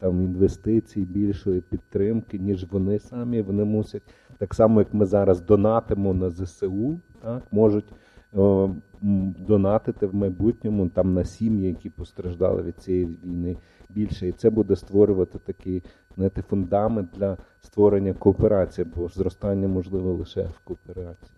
там 0.00 0.22
інвестицій, 0.22 1.00
більшої 1.00 1.60
підтримки, 1.60 2.38
ніж 2.38 2.66
вони 2.70 2.98
самі. 2.98 3.42
Вони 3.42 3.64
мусять 3.64 4.02
так 4.38 4.54
само, 4.54 4.80
як 4.80 4.94
ми 4.94 5.06
зараз 5.06 5.40
донатимо 5.40 6.14
на 6.14 6.30
ЗСУ, 6.30 7.00
так 7.22 7.42
можуть 7.52 7.92
о, 8.34 8.70
донатити 9.46 10.06
в 10.06 10.14
майбутньому 10.14 10.88
там 10.88 11.14
на 11.14 11.24
сім'ї, 11.24 11.68
які 11.68 11.90
постраждали 11.90 12.62
від 12.62 12.76
цієї 12.76 13.06
війни 13.06 13.56
більше, 13.90 14.28
і 14.28 14.32
це 14.32 14.50
буде 14.50 14.76
створювати 14.76 15.38
такий 15.38 15.82
знаєте, 16.16 16.42
фундамент 16.42 17.10
для 17.14 17.36
створення 17.60 18.14
кооперації, 18.14 18.86
бо 18.96 19.08
зростання 19.08 19.68
можливо 19.68 20.12
лише 20.12 20.42
в 20.42 20.58
кооперації. 20.64 21.30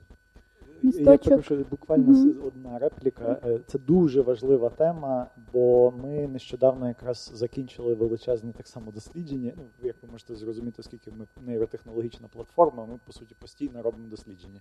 Місточок. 0.82 1.50
Я 1.50 1.56
буквально 1.70 2.12
mm-hmm. 2.12 2.46
одна 2.46 2.78
репліка. 2.78 3.40
Е, 3.44 3.60
це 3.66 3.78
дуже 3.78 4.20
важлива 4.20 4.68
тема, 4.68 5.26
бо 5.52 5.90
ми 5.90 6.28
нещодавно 6.28 6.88
якраз 6.88 7.32
закінчили 7.34 7.94
величезне 7.94 8.52
так 8.52 8.66
само 8.66 8.90
дослідження. 8.92 9.52
Ну, 9.56 9.62
як 9.82 9.96
ви 10.02 10.08
можете 10.12 10.34
зрозуміти, 10.34 10.76
оскільки 10.78 11.10
ми 11.10 11.26
нейротехнологічна 11.46 12.28
платформа, 12.28 12.86
ми 12.86 12.98
по 13.06 13.12
суті 13.12 13.34
постійно 13.38 13.82
робимо 13.82 14.08
дослідження. 14.08 14.60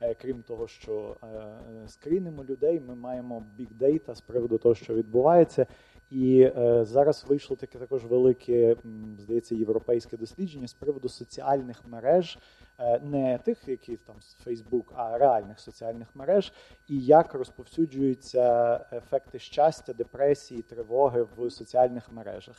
Е, 0.00 0.14
крім 0.14 0.42
того, 0.42 0.68
що 0.68 1.16
е, 1.22 1.28
скрінимо 1.86 2.44
людей, 2.44 2.82
ми 2.88 2.94
маємо 2.94 3.44
big 3.58 3.68
data 3.80 4.14
з 4.14 4.20
приводу 4.20 4.58
того, 4.58 4.74
що 4.74 4.94
відбувається. 4.94 5.66
І 6.10 6.40
е, 6.40 6.84
зараз 6.84 7.24
вийшло 7.28 7.56
таке 7.56 7.78
також 7.78 8.04
велике, 8.04 8.76
здається, 9.18 9.54
європейське 9.54 10.16
дослідження 10.16 10.68
з 10.68 10.74
приводу 10.74 11.08
соціальних 11.08 11.86
мереж, 11.86 12.38
не 13.02 13.38
тих, 13.38 13.68
які 13.68 13.96
там 13.96 14.22
з 14.22 14.34
Фейсбук, 14.34 14.92
а 14.96 15.18
реальних 15.18 15.60
соціальних 15.60 16.08
мереж, 16.14 16.52
і 16.88 17.00
як 17.00 17.34
розповсюджуються 17.34 18.76
ефекти 18.92 19.38
щастя, 19.38 19.92
депресії, 19.92 20.62
тривоги 20.62 21.26
в 21.36 21.50
соціальних 21.50 22.12
мережах. 22.12 22.56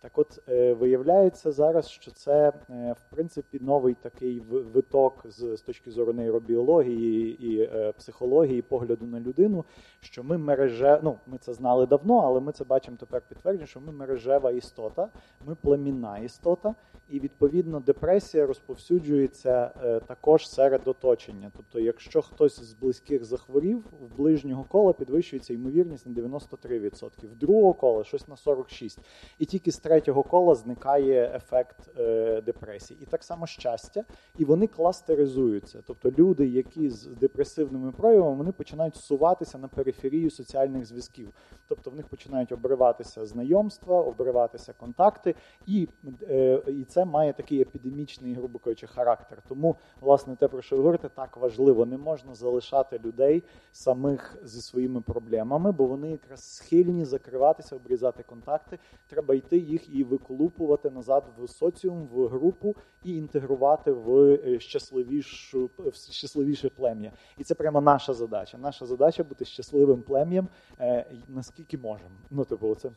Так, 0.00 0.18
от 0.18 0.40
е, 0.48 0.72
виявляється 0.72 1.52
зараз, 1.52 1.88
що 1.88 2.10
це 2.10 2.52
е, 2.70 2.92
в 2.92 3.14
принципі 3.14 3.58
новий 3.62 3.94
такий 3.94 4.40
виток 4.40 5.24
з, 5.28 5.56
з 5.56 5.60
точки 5.60 5.90
зору 5.90 6.12
нейробіології 6.12 7.46
і 7.46 7.60
е, 7.62 7.92
психології, 7.92 8.62
погляду 8.62 9.06
на 9.06 9.20
людину, 9.20 9.64
що 10.00 10.24
ми 10.24 10.38
мереже, 10.38 11.00
ну 11.02 11.18
ми 11.26 11.38
це 11.38 11.52
знали 11.52 11.86
давно, 11.86 12.18
але 12.18 12.40
ми 12.40 12.52
це 12.52 12.64
бачимо 12.64 12.96
тепер 13.00 13.22
підтвердження, 13.28 13.66
що 13.66 13.80
ми 13.80 13.92
мережева 13.92 14.50
істота, 14.50 15.08
ми 15.46 15.54
племінна 15.54 16.18
істота, 16.18 16.74
і 17.08 17.20
відповідно 17.20 17.80
депресія 17.80 18.46
розповсюджується 18.46 19.70
також 20.06 20.48
серед 20.48 20.88
оточення. 20.88 21.50
Тобто, 21.56 21.80
якщо 21.80 22.22
хтось 22.22 22.60
з 22.60 22.72
близьких 22.72 23.24
захворів, 23.24 23.84
в 24.00 24.16
ближнього 24.16 24.64
кола 24.68 24.92
підвищується 24.92 25.54
ймовірність 25.54 26.06
на 26.06 26.22
93%, 26.22 27.10
в 27.22 27.36
другого 27.36 27.74
кола 27.74 28.04
щось 28.04 28.28
на 28.28 28.34
46%. 28.34 28.98
І 29.38 29.44
тільки 29.44 29.72
третього 29.88 30.22
кола 30.22 30.54
зникає 30.54 31.32
ефект 31.34 31.98
е, 31.98 32.40
депресії. 32.40 33.00
І 33.02 33.06
так 33.06 33.24
само 33.24 33.46
щастя, 33.46 34.04
і 34.38 34.44
вони 34.44 34.66
кластеризуються. 34.66 35.82
Тобто 35.86 36.10
люди, 36.18 36.46
які 36.46 36.90
з 36.90 37.06
депресивними 37.06 37.92
проявами, 37.92 38.36
вони 38.36 38.52
починають 38.52 38.96
суватися 38.96 39.58
на 39.58 39.68
периферію 39.68 40.30
соціальних 40.30 40.86
зв'язків. 40.86 41.28
Тобто 41.68 41.90
в 41.90 41.94
них 41.94 42.08
починають 42.08 42.52
обриватися 42.52 43.26
знайомства, 43.26 44.02
обриватися 44.02 44.72
контакти, 44.72 45.34
і 45.66 45.88
е, 46.30 46.62
і 46.66 46.84
це 46.84 47.04
має 47.04 47.32
такий 47.32 47.60
епідемічний, 47.60 48.34
грубо 48.34 48.58
кажучи, 48.58 48.86
характер. 48.86 49.42
Тому, 49.48 49.76
власне, 50.00 50.36
те, 50.36 50.48
про 50.48 50.62
що 50.62 50.76
ви 50.76 50.82
говорите, 50.82 51.08
так 51.08 51.36
важливо. 51.36 51.86
Не 51.86 51.98
можна 51.98 52.34
залишати 52.34 53.00
людей 53.04 53.42
самих 53.72 54.36
зі 54.44 54.60
своїми 54.60 55.00
проблемами, 55.00 55.72
бо 55.72 55.84
вони 55.84 56.10
якраз 56.10 56.56
схильні 56.56 57.04
закриватися, 57.04 57.76
обрізати 57.76 58.22
контакти. 58.22 58.78
Треба 59.08 59.34
йти 59.34 59.58
їх 59.58 59.77
їх 59.78 60.00
і 60.00 60.04
виколупувати 60.04 60.90
назад 60.90 61.24
в 61.38 61.48
соціум, 61.48 62.08
в 62.12 62.26
групу 62.26 62.76
і 63.04 63.16
інтегрувати 63.16 63.92
в 63.92 64.18
е, 64.18 64.60
щасливішу 64.60 65.70
в 65.78 65.94
щасливіше 65.94 66.68
плем'я. 66.68 67.12
І 67.38 67.44
це 67.44 67.54
прямо 67.54 67.80
наша 67.80 68.14
задача. 68.14 68.58
Наша 68.58 68.86
задача 68.86 69.24
бути 69.24 69.44
щасливим 69.44 70.02
плем'ям, 70.02 70.48
е, 70.80 71.06
наскільки 71.28 71.78
можемо. 71.78 72.10
Ну 72.30 72.44
типу, 72.44 72.74
це. 72.74 72.90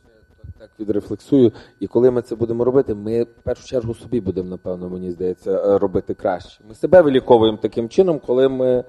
Так 0.58 0.70
відрефлексую, 0.80 1.52
і 1.80 1.86
коли 1.86 2.10
ми 2.10 2.22
це 2.22 2.36
будемо 2.36 2.64
робити, 2.64 2.94
ми 2.94 3.22
в 3.22 3.42
першу 3.42 3.66
чергу 3.66 3.94
собі 3.94 4.20
будемо, 4.20 4.48
напевно, 4.48 4.88
мені 4.88 5.10
здається, 5.10 5.50
е, 5.50 5.78
робити 5.78 6.14
краще. 6.14 6.64
Ми 6.68 6.74
себе 6.74 7.02
виліковуємо 7.02 7.58
таким 7.58 7.88
чином, 7.88 8.20
коли 8.26 8.48
ми 8.48 8.84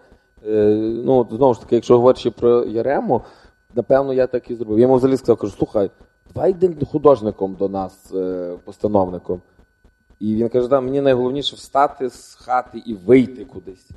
ну 0.45 1.27
знову 1.31 1.53
ж 1.53 1.61
таки, 1.61 1.75
якщо 1.75 1.97
говорячи 1.97 2.31
про 2.31 2.63
Ярему, 2.63 3.21
напевно, 3.75 4.13
я 4.13 4.27
так 4.27 4.51
і 4.51 4.55
зробив. 4.55 4.79
Я 4.79 4.81
йому 4.81 4.95
взагалі 4.95 5.17
сказав, 5.17 5.37
кажу, 5.37 5.53
слухай, 5.57 5.91
йди 6.35 6.85
художником 6.91 7.55
до 7.59 7.69
нас, 7.69 8.13
е, 8.13 8.53
постановником. 8.65 9.41
І 10.19 10.35
він 10.35 10.49
каже, 10.49 10.67
да, 10.67 10.81
мені 10.81 11.01
найголовніше 11.01 11.55
встати 11.55 12.09
з 12.09 12.35
хати 12.35 12.83
і 12.85 12.93
вийти 12.93 13.45
кудись. 13.45 13.89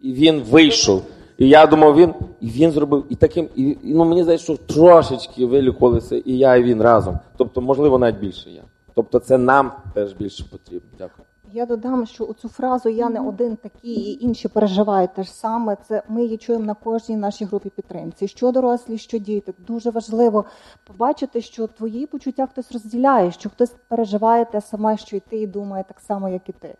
І 0.00 0.12
він 0.12 0.42
вийшов. 0.42 1.02
І 1.38 1.48
я 1.48 1.66
думав, 1.66 1.96
він 1.96 2.14
і 2.40 2.46
він 2.46 2.70
зробив, 2.70 3.04
і 3.08 3.14
таким, 3.14 3.48
і 3.56 3.76
ну 3.82 4.04
мені 4.04 4.22
здається, 4.22 4.44
що 4.44 4.56
трошечки 4.56 5.46
вилікувалися 5.46 6.16
і 6.16 6.32
я, 6.32 6.56
і 6.56 6.62
він 6.62 6.82
разом. 6.82 7.18
Тобто, 7.36 7.60
можливо, 7.60 7.98
навіть 7.98 8.18
більше 8.18 8.50
я. 8.50 8.62
Тобто, 8.94 9.18
це 9.18 9.38
нам 9.38 9.72
теж 9.94 10.12
більше 10.12 10.44
потрібно. 10.50 10.88
Дякую. 10.98 11.26
Я 11.52 11.66
додам, 11.66 12.06
що 12.06 12.32
цю 12.32 12.48
фразу 12.48 12.88
Я 12.88 13.08
не 13.08 13.20
один 13.20 13.56
такий, 13.56 13.94
і 13.94 14.24
інші 14.24 14.48
переживають 14.48 15.14
те 15.14 15.22
ж 15.22 15.34
саме. 15.34 15.76
Це 15.76 16.02
ми 16.08 16.22
її 16.22 16.36
чуємо 16.36 16.64
на 16.64 16.74
кожній 16.74 17.16
нашій 17.16 17.44
групі 17.44 17.70
підтримці. 17.70 18.28
Що 18.28 18.52
дорослі, 18.52 18.98
що 18.98 19.18
діти. 19.18 19.54
Дуже 19.58 19.90
важливо 19.90 20.44
побачити, 20.84 21.40
що 21.40 21.66
твої 21.66 22.06
почуття 22.06 22.46
хтось 22.46 22.72
розділяє, 22.72 23.32
що 23.32 23.50
хтось 23.50 23.74
переживає 23.88 24.44
те 24.44 24.60
саме, 24.60 24.96
що 24.96 25.16
і 25.16 25.20
ти 25.20 25.36
і 25.36 25.46
думає 25.46 25.84
так 25.88 26.00
само, 26.00 26.28
як 26.28 26.48
і 26.48 26.52
ти. 26.52 26.76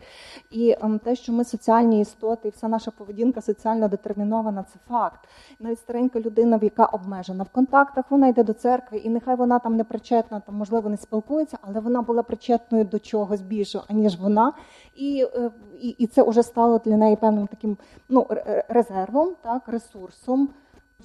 І 0.51 0.77
ем, 0.81 0.99
те, 0.99 1.17
що 1.17 1.33
ми 1.33 1.45
соціальні 1.45 2.01
істоти, 2.01 2.49
і 2.49 2.51
вся 2.51 2.69
наша 2.69 2.91
поведінка 2.91 3.41
соціально 3.41 3.89
детермінована, 3.89 4.65
це 4.73 4.79
факт. 4.89 5.21
Навіть 5.61 5.79
старенька 5.79 6.21
людина, 6.21 6.59
яка 6.63 6.85
обмежена 6.85 7.45
в 7.45 7.49
контактах, 7.49 8.05
вона 8.11 8.29
йде 8.29 8.45
до 8.45 8.53
церкви, 8.53 8.99
і 8.99 9.09
нехай 9.09 9.37
вона 9.37 9.59
там 9.59 9.77
не 9.77 9.85
причетна, 9.85 10.41
там 10.41 10.55
можливо 10.55 10.89
не 10.89 10.97
спілкується, 10.97 11.59
але 11.63 11.81
вона 11.81 12.03
була 12.03 12.23
причетною 12.23 12.85
до 12.85 12.99
чогось 12.99 13.41
більшого, 13.41 13.85
аніж 13.89 14.17
вона 14.17 14.53
і 14.95 15.27
е, 15.35 15.51
і, 15.81 15.89
і 15.89 16.07
це 16.07 16.23
вже 16.23 16.43
стало 16.43 16.79
для 16.79 16.97
неї 16.97 17.17
певним 17.17 17.47
таким 17.47 17.77
ну, 18.09 18.27
резервом, 18.69 19.35
так, 19.43 19.69
ресурсом 19.69 20.49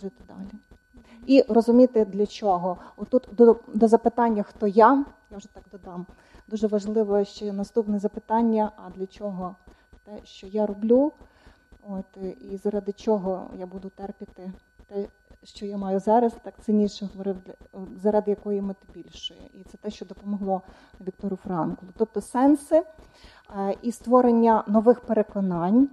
жити 0.01 0.23
далі. 0.27 0.59
І 1.25 1.45
розуміти 1.47 2.05
для 2.05 2.25
чого. 2.25 2.77
Отут 2.97 3.27
до, 3.31 3.59
до 3.73 3.87
запитання, 3.87 4.43
хто 4.43 4.67
я, 4.67 5.05
я 5.31 5.37
вже 5.37 5.47
так 5.53 5.63
додам. 5.71 6.05
Дуже 6.47 6.67
важливо 6.67 7.23
ще 7.23 7.53
наступне 7.53 7.99
запитання: 7.99 8.71
а 8.77 8.89
для 8.89 9.05
чого 9.05 9.55
те, 10.05 10.11
що 10.23 10.47
я 10.47 10.65
роблю, 10.65 11.11
от, 11.89 12.05
і 12.51 12.57
заради 12.57 12.91
чого 12.91 13.49
я 13.59 13.65
буду 13.65 13.89
терпіти 13.89 14.51
те, 14.87 15.05
що 15.45 15.65
я 15.65 15.77
маю 15.77 15.99
зараз, 15.99 16.33
так 16.43 16.53
цінніше 16.61 17.09
говорив, 17.13 17.37
заради 18.01 18.31
якої 18.31 18.61
мети 18.61 18.87
більшої. 18.93 19.51
І 19.53 19.63
це 19.63 19.77
те, 19.77 19.89
що 19.89 20.05
допомогло 20.05 20.61
Віктору 21.01 21.35
Франклу. 21.35 21.87
Тобто 21.97 22.21
сенси 22.21 22.83
Е, 23.53 23.75
і 23.81 23.91
створення 23.91 24.63
нових 24.67 24.99
переконань, 24.99 25.89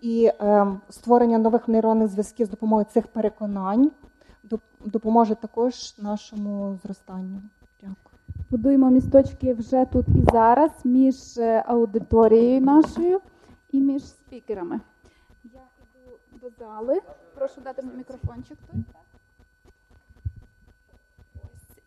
і 0.00 0.30
е, 0.40 0.66
створення 0.90 1.38
нових 1.38 1.68
нейронних 1.68 2.08
зв'язків 2.08 2.46
з 2.46 2.50
допомогою 2.50 2.86
цих 2.90 3.06
переконань 3.06 3.90
допоможе 4.84 5.34
також 5.34 5.98
нашому 5.98 6.78
зростанню. 6.82 7.42
Будуємо 8.50 8.90
місточки 8.90 9.54
вже 9.54 9.84
тут 9.84 10.08
і 10.08 10.24
зараз 10.32 10.70
між 10.84 11.38
е, 11.38 11.64
аудиторією 11.66 12.60
нашою 12.60 13.20
і 13.72 13.80
між 13.80 14.04
спікерами. 14.04 14.80
Я 15.44 15.60
йду 16.34 16.40
до 16.42 16.64
зали. 16.64 17.00
Прошу 17.42 17.60
дати 17.60 17.82
мені 17.82 17.96
мікрофончик. 17.98 18.58
Той. 18.70 18.80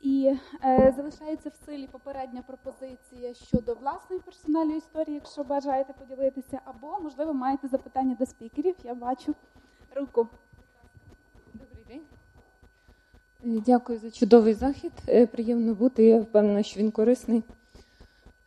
І 0.01 0.37
е, 0.63 0.93
залишається 0.95 1.49
в 1.49 1.65
силі 1.65 1.87
попередня 1.87 2.41
пропозиція 2.41 3.33
щодо 3.33 3.73
власної 3.73 4.21
персональної 4.21 4.77
історії, 4.77 5.15
якщо 5.15 5.43
бажаєте 5.43 5.93
поділитися, 5.93 6.59
або, 6.65 6.99
можливо, 7.03 7.33
маєте 7.33 7.67
запитання 7.67 8.15
до 8.19 8.25
спікерів. 8.25 8.75
Я 8.83 8.93
бачу 8.93 9.35
руку. 9.95 10.27
Добрий 11.53 11.83
день. 11.87 12.01
Е, 13.57 13.61
дякую 13.65 13.99
за 13.99 14.11
чудовий 14.11 14.53
захід. 14.53 14.91
Е, 15.07 15.27
приємно 15.27 15.73
бути. 15.73 16.03
Я 16.03 16.21
впевнена, 16.21 16.63
що 16.63 16.79
він 16.79 16.91
корисний. 16.91 17.43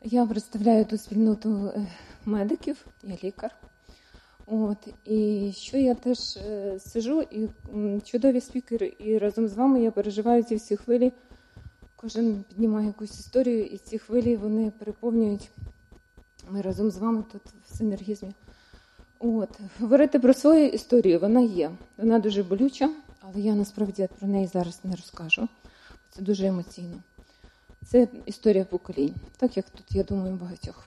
Я 0.03 0.27
представляю 0.27 0.85
ту 0.85 0.99
спільноту 0.99 1.67
е, 1.67 1.87
медиків, 2.25 2.87
я 3.03 3.17
лікар. 3.25 3.55
От, 4.51 4.89
І 5.05 5.53
що 5.57 5.77
я 5.77 5.95
теж 5.95 6.19
сижу, 6.79 7.23
і 7.23 7.49
чудові 8.05 8.41
спікери, 8.41 8.95
і 8.99 9.19
разом 9.19 9.49
з 9.49 9.55
вами 9.55 9.83
я 9.83 9.91
переживаю 9.91 10.43
ці 10.43 10.57
всі 10.57 10.77
хвилі. 10.77 11.13
Кожен 11.97 12.45
піднімає 12.49 12.87
якусь 12.87 13.21
історію, 13.21 13.65
і 13.65 13.79
ці 13.79 13.99
хвилі 13.99 14.37
вони 14.37 14.73
переповнюють. 14.79 15.51
Ми 16.51 16.63
разом 16.63 16.91
з 16.91 16.99
вами 16.99 17.25
тут 17.33 17.43
в 17.65 17.77
синергізмі. 17.77 18.33
От, 19.19 19.49
Говорити 19.81 20.19
про 20.19 20.35
свою 20.35 20.69
історію 20.69 21.21
вона 21.21 21.41
є. 21.41 21.71
Вона 21.97 22.19
дуже 22.19 22.43
болюча, 22.43 22.91
але 23.21 23.41
я 23.41 23.55
насправді 23.55 24.09
про 24.19 24.29
неї 24.29 24.47
зараз 24.47 24.81
не 24.85 24.97
розкажу. 24.97 25.49
Це 26.11 26.23
дуже 26.23 26.47
емоційно. 26.47 27.03
Це 27.87 28.09
історія 28.27 28.65
поколінь, 28.65 29.15
так 29.37 29.57
як 29.57 29.71
тут, 29.71 29.97
я 29.97 30.03
думаю, 30.03 30.35
багатьох. 30.35 30.85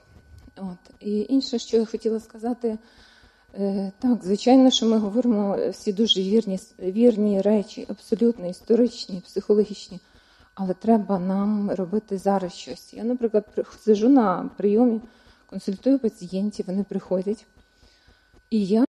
От. 0.56 0.94
І 1.00 1.26
інше, 1.28 1.58
що 1.58 1.76
я 1.76 1.84
хотіла 1.84 2.20
сказати, 2.20 2.68
е, 2.68 2.78
так, 3.98 4.24
звичайно, 4.24 4.70
що 4.70 4.86
ми 4.86 4.98
говоримо 4.98 5.58
всі 5.70 5.92
дуже 5.92 6.22
вірні, 6.22 6.58
вірні 6.78 7.40
речі, 7.40 7.86
абсолютно 7.88 8.46
історичні, 8.46 9.20
психологічні. 9.20 10.00
але 10.54 10.74
треба 10.74 11.18
нам 11.18 11.70
робити 11.70 12.18
зараз 12.18 12.52
щось. 12.52 12.94
Я, 12.94 13.04
наприклад, 13.04 13.44
сижу 13.80 14.08
на 14.08 14.50
прийомі, 14.56 15.00
консультую 15.50 15.98
пацієнтів, 15.98 16.66
вони 16.66 16.84
приходять. 16.84 17.46
І 18.50 18.66
я, 18.66 18.84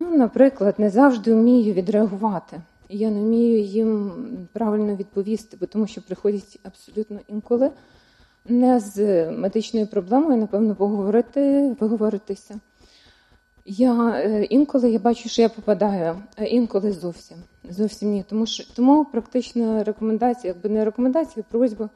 наприклад, 0.00 0.74
не 0.78 0.90
завжди 0.90 1.34
вмію 1.34 1.74
відреагувати. 1.74 2.60
І 2.88 2.98
я 2.98 3.10
не 3.10 3.20
вмію 3.20 3.60
їм 3.60 4.12
правильно 4.52 4.96
відповісти, 4.96 5.56
бо 5.60 5.66
тому 5.66 5.86
що 5.86 6.02
приходять 6.02 6.58
абсолютно 6.62 7.20
інколи 7.28 7.70
не 8.48 8.80
з 8.80 9.30
медичною 9.30 9.86
проблемою, 9.86 10.36
напевно, 10.36 10.74
поговорити, 10.74 11.74
виговоритися. 11.80 12.60
Я 13.68 14.10
е, 14.10 14.44
інколи 14.44 14.90
я 14.90 14.98
бачу, 14.98 15.28
що 15.28 15.42
я 15.42 15.48
попадаю, 15.48 16.22
а 16.36 16.44
інколи 16.44 16.92
зовсім. 16.92 17.36
Зовсім 17.70 18.10
ні. 18.10 18.24
Тому 18.28 18.46
що 18.46 18.64
тому 18.74 19.04
практична 19.04 19.84
рекомендація, 19.84 20.52
якби 20.52 20.68
не 20.68 20.84
рекомендація, 20.84 21.44
просьба, 21.50 21.90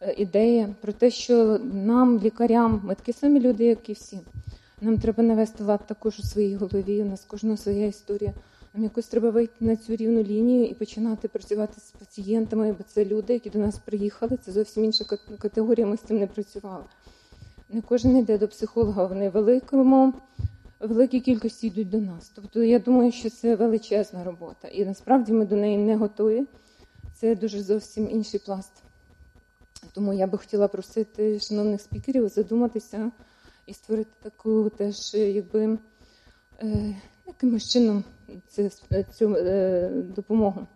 е, 0.00 0.14
ідея 0.18 0.74
про 0.80 0.92
те, 0.92 1.10
що 1.10 1.58
нам, 1.72 2.18
лікарям, 2.18 2.80
ми 2.84 2.94
такі 2.94 3.12
самі 3.12 3.40
люди, 3.40 3.64
як 3.64 3.88
і 3.88 3.92
всі. 3.92 4.20
Нам 4.80 4.98
треба 4.98 5.22
навести 5.22 5.64
лад 5.64 5.86
також 5.86 6.18
у 6.18 6.22
своїй 6.22 6.56
голові. 6.56 7.02
У 7.02 7.04
нас 7.04 7.24
кожна 7.28 7.56
своя 7.56 7.86
історія. 7.86 8.32
Нам 8.74 8.82
якось 8.82 9.06
треба 9.06 9.30
вийти 9.30 9.64
на 9.64 9.76
цю 9.76 9.96
рівну 9.96 10.22
лінію 10.22 10.66
і 10.66 10.74
починати 10.74 11.28
працювати 11.28 11.80
з 11.80 11.90
пацієнтами, 11.90 12.72
бо 12.72 12.84
це 12.86 13.04
люди, 13.04 13.32
які 13.32 13.50
до 13.50 13.58
нас 13.58 13.78
приїхали. 13.78 14.38
Це 14.44 14.52
зовсім 14.52 14.84
інша 14.84 15.04
категорія. 15.38 15.86
Ми 15.86 15.96
з 15.96 16.00
цим 16.00 16.18
не 16.18 16.26
працювали. 16.26 16.84
Не 17.70 17.80
кожен 17.80 18.16
йде 18.16 18.38
до 18.38 18.48
психолога, 18.48 19.06
вони 19.06 19.28
великому 19.28 20.12
великій 20.86 21.20
кількості 21.20 21.66
йдуть 21.66 21.90
до 21.90 21.98
нас. 21.98 22.32
Тобто 22.34 22.62
я 22.62 22.78
думаю, 22.78 23.12
що 23.12 23.30
це 23.30 23.56
величезна 23.56 24.24
робота. 24.24 24.68
І 24.68 24.84
насправді 24.84 25.32
ми 25.32 25.46
до 25.46 25.56
неї 25.56 25.78
не 25.78 25.96
готові. 25.96 26.44
Це 27.14 27.34
дуже 27.34 27.62
зовсім 27.62 28.10
інший 28.10 28.40
пласт. 28.46 28.72
Тому 29.92 30.12
я 30.12 30.26
би 30.26 30.38
хотіла 30.38 30.68
просити 30.68 31.40
шановних 31.40 31.80
спікерів 31.80 32.28
задуматися 32.28 33.10
і 33.66 33.74
створити 33.74 34.10
таку 34.22 34.70
теж, 34.70 35.14
якби 35.14 35.78
е, 36.62 36.96
якимось 37.26 37.72
чином 37.72 38.04
це, 38.48 38.70
цю 39.12 39.36
е, 39.36 39.90
допомогу. 40.16 40.66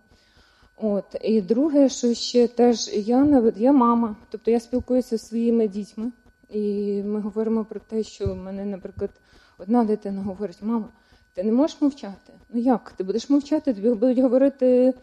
От. 0.76 1.16
І 1.22 1.40
друге, 1.40 1.88
що 1.88 2.14
ще 2.14 2.48
теж 2.48 2.90
я 2.92 3.52
я 3.56 3.72
мама, 3.72 4.16
тобто 4.30 4.50
я 4.50 4.60
спілкуюся 4.60 5.16
зі 5.16 5.24
своїми 5.24 5.68
дітьми, 5.68 6.12
і 6.50 6.62
ми 7.02 7.20
говоримо 7.20 7.64
про 7.64 7.80
те, 7.80 8.02
що 8.02 8.34
в 8.34 8.36
мене, 8.36 8.64
наприклад, 8.64 9.10
Одна 9.58 9.84
дитина 9.84 10.22
говорить: 10.22 10.58
мама, 10.62 10.88
ти 11.34 11.42
не 11.42 11.52
можеш 11.52 11.80
мовчати. 11.80 12.32
Ну 12.50 12.60
як? 12.60 12.92
Ти 12.96 13.04
будеш 13.04 13.30
мовчати, 13.30 13.74
тобі 13.74 13.88
будуть 13.88 14.18
говорити, 14.18 14.94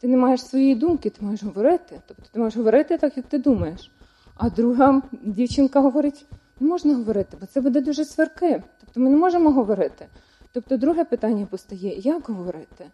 ти 0.00 0.08
не 0.08 0.16
маєш 0.16 0.46
своєї 0.46 0.74
думки, 0.74 1.10
ти 1.10 1.24
маєш 1.24 1.42
говорити. 1.42 2.00
Тобто 2.06 2.22
ти 2.32 2.38
маєш 2.38 2.56
говорити 2.56 2.98
так, 2.98 3.16
як 3.16 3.26
ти 3.26 3.38
думаєш. 3.38 3.90
А 4.36 4.50
друга 4.50 5.02
дівчинка 5.12 5.80
говорить: 5.80 6.26
не 6.60 6.68
можна 6.68 6.94
говорити, 6.94 7.36
бо 7.40 7.46
це 7.46 7.60
буде 7.60 7.80
дуже 7.80 8.04
сварки. 8.04 8.62
Тобто 8.80 9.00
ми 9.00 9.10
не 9.10 9.16
можемо 9.16 9.50
говорити. 9.50 10.06
Тобто, 10.52 10.76
друге 10.76 11.04
питання 11.04 11.46
постає: 11.46 11.98
як 11.98 12.28
говорити? 12.28 12.84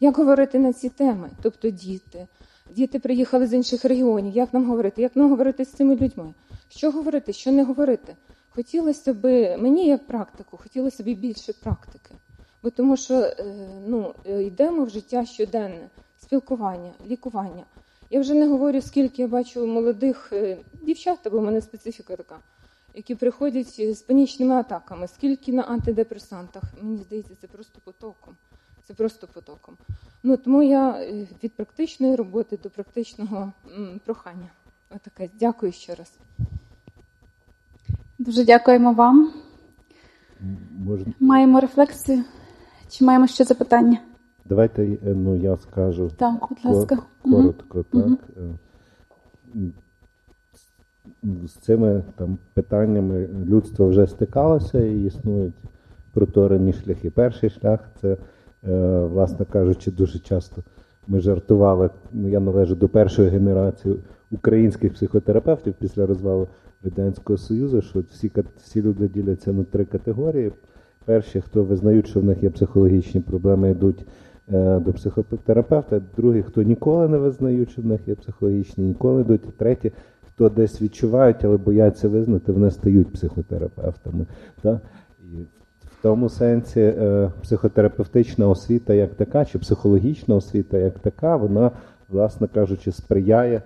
Як 0.00 0.16
говорити 0.16 0.58
на 0.58 0.72
ці 0.72 0.88
теми? 0.88 1.30
Тобто 1.42 1.70
діти. 1.70 2.26
Діти 2.70 2.98
приїхали 2.98 3.46
з 3.46 3.54
інших 3.54 3.84
регіонів. 3.84 4.36
Як 4.36 4.54
нам 4.54 4.64
говорити? 4.64 5.02
Як 5.02 5.16
нам 5.16 5.30
говорити 5.30 5.64
з 5.64 5.72
цими 5.72 5.96
людьми? 5.96 6.34
Що 6.68 6.90
говорити, 6.90 7.32
що 7.32 7.52
не 7.52 7.64
говорити? 7.64 8.16
Хотілося 8.54 9.14
б 9.14 9.56
мені 9.56 9.86
як 9.86 10.06
практику, 10.06 10.56
хотілося 10.56 11.02
б 11.02 11.06
більше 11.06 11.52
практики, 11.52 12.14
бо 12.62 12.70
тому 12.70 12.96
що 12.96 13.14
е, 13.14 13.68
ну, 13.86 14.14
е, 14.26 14.42
йдемо 14.42 14.84
в 14.84 14.90
життя 14.90 15.26
щоденне, 15.26 15.88
спілкування, 16.22 16.92
лікування. 17.06 17.64
Я 18.10 18.20
вже 18.20 18.34
не 18.34 18.48
говорю, 18.48 18.82
скільки 18.82 19.22
я 19.22 19.28
бачу 19.28 19.66
молодих 19.66 20.32
е, 20.32 20.56
дівчат, 20.82 21.18
бо 21.24 21.38
в 21.38 21.42
мене 21.42 21.60
специфіка 21.60 22.16
така, 22.16 22.38
які 22.94 23.14
приходять 23.14 23.96
з 23.96 24.02
панічними 24.02 24.54
атаками, 24.54 25.08
скільки 25.08 25.52
на 25.52 25.62
антидепресантах. 25.62 26.62
Мені 26.82 27.02
здається, 27.06 27.32
це 27.40 27.46
просто 27.46 27.78
потоком. 27.84 28.36
Це 28.86 28.94
просто 28.94 29.26
потоком. 29.26 29.76
Ну 30.22 30.36
тому 30.36 30.62
я 30.62 31.06
від 31.42 31.52
практичної 31.52 32.16
роботи 32.16 32.58
до 32.62 32.70
практичного 32.70 33.52
прохання. 34.04 34.48
Отаке. 34.90 35.30
Дякую 35.40 35.72
ще 35.72 35.94
раз. 35.94 36.12
Дуже 38.24 38.44
дякуємо 38.44 38.92
вам. 38.92 39.30
Можна... 40.78 41.12
Маємо 41.20 41.60
рефлексію. 41.60 42.24
Чи 42.88 43.04
маємо 43.04 43.26
ще 43.26 43.44
запитання? 43.44 43.98
Давайте 44.44 44.84
е, 44.84 44.98
ну, 45.04 45.36
я 45.36 45.56
скажу 45.56 46.10
так, 46.16 46.34
будь 46.48 46.74
ласка. 46.74 46.98
коротко, 47.22 47.84
угу. 47.92 48.02
так. 48.02 48.18
Угу. 49.54 49.70
З 51.46 51.52
цими 51.52 52.02
там 52.16 52.38
питаннями 52.54 53.28
людство 53.46 53.86
вже 53.86 54.06
стикалося 54.06 54.78
і 54.80 55.04
існують 55.04 55.54
проторені 56.12 56.72
шляхи. 56.72 57.10
Перший 57.10 57.50
шлях 57.50 57.80
це, 58.00 58.08
е, 58.12 58.18
власне 59.00 59.46
кажучи, 59.52 59.90
дуже 59.90 60.18
часто 60.18 60.62
ми 61.08 61.20
жартували. 61.20 61.90
Ну, 62.12 62.28
я 62.28 62.40
належу 62.40 62.74
до 62.74 62.88
першої 62.88 63.28
генерації 63.28 63.96
українських 64.30 64.94
психотерапевтів 64.94 65.74
після 65.78 66.06
розвалу 66.06 66.48
Радянського 66.84 67.36
Союзу, 67.36 67.82
що 67.82 68.00
всі 68.10 68.30
всі 68.56 68.82
люди 68.82 69.08
діляться 69.08 69.52
на 69.52 69.64
три 69.64 69.84
категорії. 69.84 70.52
Перші, 71.04 71.40
хто 71.40 71.64
визнають, 71.64 72.06
що 72.06 72.20
в 72.20 72.24
них 72.24 72.42
є 72.42 72.50
психологічні 72.50 73.20
проблеми, 73.20 73.70
йдуть 73.70 74.06
е, 74.52 74.80
до 74.80 74.92
психотерапевта. 74.92 76.00
Другі, 76.16 76.42
хто 76.42 76.62
ніколи 76.62 77.08
не 77.08 77.18
визнають, 77.18 77.70
що 77.70 77.82
в 77.82 77.86
них 77.86 78.00
є 78.06 78.14
психологічні, 78.14 78.84
ніколи 78.84 79.20
йдуть. 79.20 79.42
І 79.48 79.50
треті, 79.50 79.92
хто 80.28 80.48
десь 80.48 80.82
відчувають, 80.82 81.44
але 81.44 81.56
бояться 81.56 82.08
визнати, 82.08 82.52
вони 82.52 82.70
стають 82.70 83.12
психотерапевтами. 83.12 84.26
Так? 84.62 84.78
І 85.22 85.36
в 85.86 86.02
тому 86.02 86.28
сенсі 86.28 86.80
е, 86.80 87.30
психотерапевтична 87.42 88.48
освіта 88.48 88.94
як 88.94 89.14
така, 89.14 89.44
чи 89.44 89.58
психологічна 89.58 90.34
освіта 90.34 90.78
як 90.78 90.98
така, 90.98 91.36
вона, 91.36 91.70
власне 92.08 92.48
кажучи, 92.54 92.92
сприяє. 92.92 93.62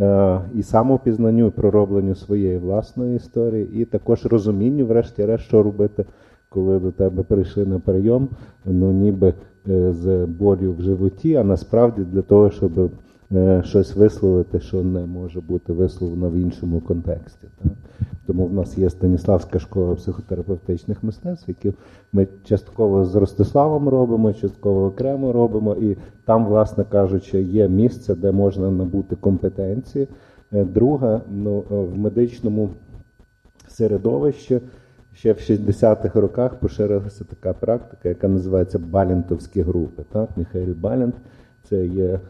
Е, 0.00 0.40
і 0.54 0.62
самопізнанню, 0.62 1.46
і 1.46 1.50
проробленню 1.50 2.14
своєї 2.14 2.58
власної 2.58 3.16
історії, 3.16 3.68
і 3.72 3.84
також 3.84 4.26
розумінню, 4.26 4.86
врешті-решт, 4.86 5.44
що 5.44 5.62
робити, 5.62 6.04
коли 6.48 6.78
до 6.78 6.90
тебе 6.92 7.22
прийшли 7.22 7.66
на 7.66 7.78
прийом, 7.78 8.28
ну 8.64 8.92
ніби 8.92 9.34
е, 9.68 9.92
з 9.92 10.26
болю 10.26 10.74
в 10.78 10.82
животі, 10.82 11.34
а 11.34 11.44
насправді 11.44 12.02
для 12.12 12.22
того, 12.22 12.50
щоб 12.50 12.90
щось 13.62 13.96
висловити, 13.96 14.60
що 14.60 14.82
не 14.82 15.00
може 15.00 15.40
бути 15.40 15.72
висловлено 15.72 16.30
в 16.30 16.34
іншому 16.34 16.80
контексті. 16.80 17.46
Так? 17.62 17.72
Тому 18.26 18.46
в 18.46 18.54
нас 18.54 18.78
є 18.78 18.90
Станіславська 18.90 19.58
школа 19.58 19.94
психотерапевтичних 19.94 21.02
мистецтв, 21.02 21.44
які 21.48 21.72
ми 22.12 22.28
частково 22.44 23.04
з 23.04 23.14
Ростиславом 23.14 23.88
робимо, 23.88 24.32
частково 24.32 24.86
окремо 24.86 25.32
робимо, 25.32 25.74
і 25.74 25.96
там, 26.24 26.46
власне 26.46 26.84
кажучи, 26.84 27.42
є 27.42 27.68
місце, 27.68 28.14
де 28.14 28.32
можна 28.32 28.70
набути 28.70 29.16
компетенції. 29.16 30.08
Е, 30.52 30.64
друге, 30.64 31.20
ну, 31.30 31.64
в 31.70 31.98
медичному 31.98 32.70
середовищі. 33.68 34.60
Ще 35.14 35.32
в 35.32 35.36
60-х 35.36 36.20
роках 36.20 36.54
поширилася 36.54 37.24
така 37.24 37.52
практика, 37.52 38.08
яка 38.08 38.28
називається 38.28 38.78
Балінтовські 38.78 39.62
групи. 39.62 40.02
Так? 40.12 40.28
Міхаїл 40.36 40.74
Балінт 40.74 41.14
це 41.68 41.86
є 41.86 42.04
Е, 42.04 42.20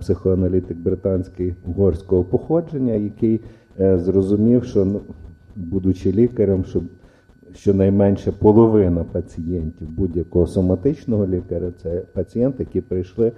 психоаналітик 0.00 0.78
британський 0.78 1.54
угорського 1.66 2.24
походження, 2.24 2.92
який 2.92 3.40
е, 3.80 3.98
зрозумів, 3.98 4.64
що, 4.64 4.84
ну, 4.84 5.00
будучи 5.56 6.12
лікарем, 6.12 6.64
що 6.64 6.82
щонайменше 7.54 8.32
половина 8.32 9.04
пацієнтів 9.04 9.88
будь-якого 9.90 10.46
соматичного 10.46 11.26
лікаря 11.26 11.72
це 11.82 12.02
пацієнти, 12.12 12.62
які 12.62 12.80
прийшли, 12.80 13.32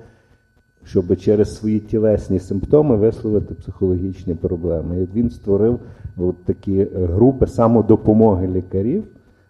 щоб 0.84 1.16
через 1.16 1.56
свої 1.56 1.80
тілесні 1.80 2.38
симптоми 2.38 2.96
висловити 2.96 3.54
психологічні 3.54 4.34
проблеми. 4.34 5.02
І 5.02 5.18
він 5.18 5.30
створив 5.30 5.80
от 6.16 6.44
такі 6.44 6.86
групи 6.94 7.46
самодопомоги 7.46 8.48
лікарів, 8.48 9.04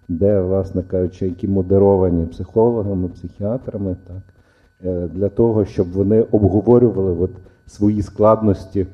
де, 0.09 0.41
власне 0.41 0.83
кажучи, 0.83 1.27
які 1.27 1.49
модеровані 1.49 2.27
психологами, 2.27 3.09
психіатрами. 3.09 3.97
так, 4.07 4.17
Е, 4.17 4.32
для 5.15 5.29
того, 5.29 5.65
щоб 5.65 5.93
вони 5.93 6.23
обговорювали 6.23 7.13
от 7.13 7.31
свої 7.67 8.03
складності 8.03 8.87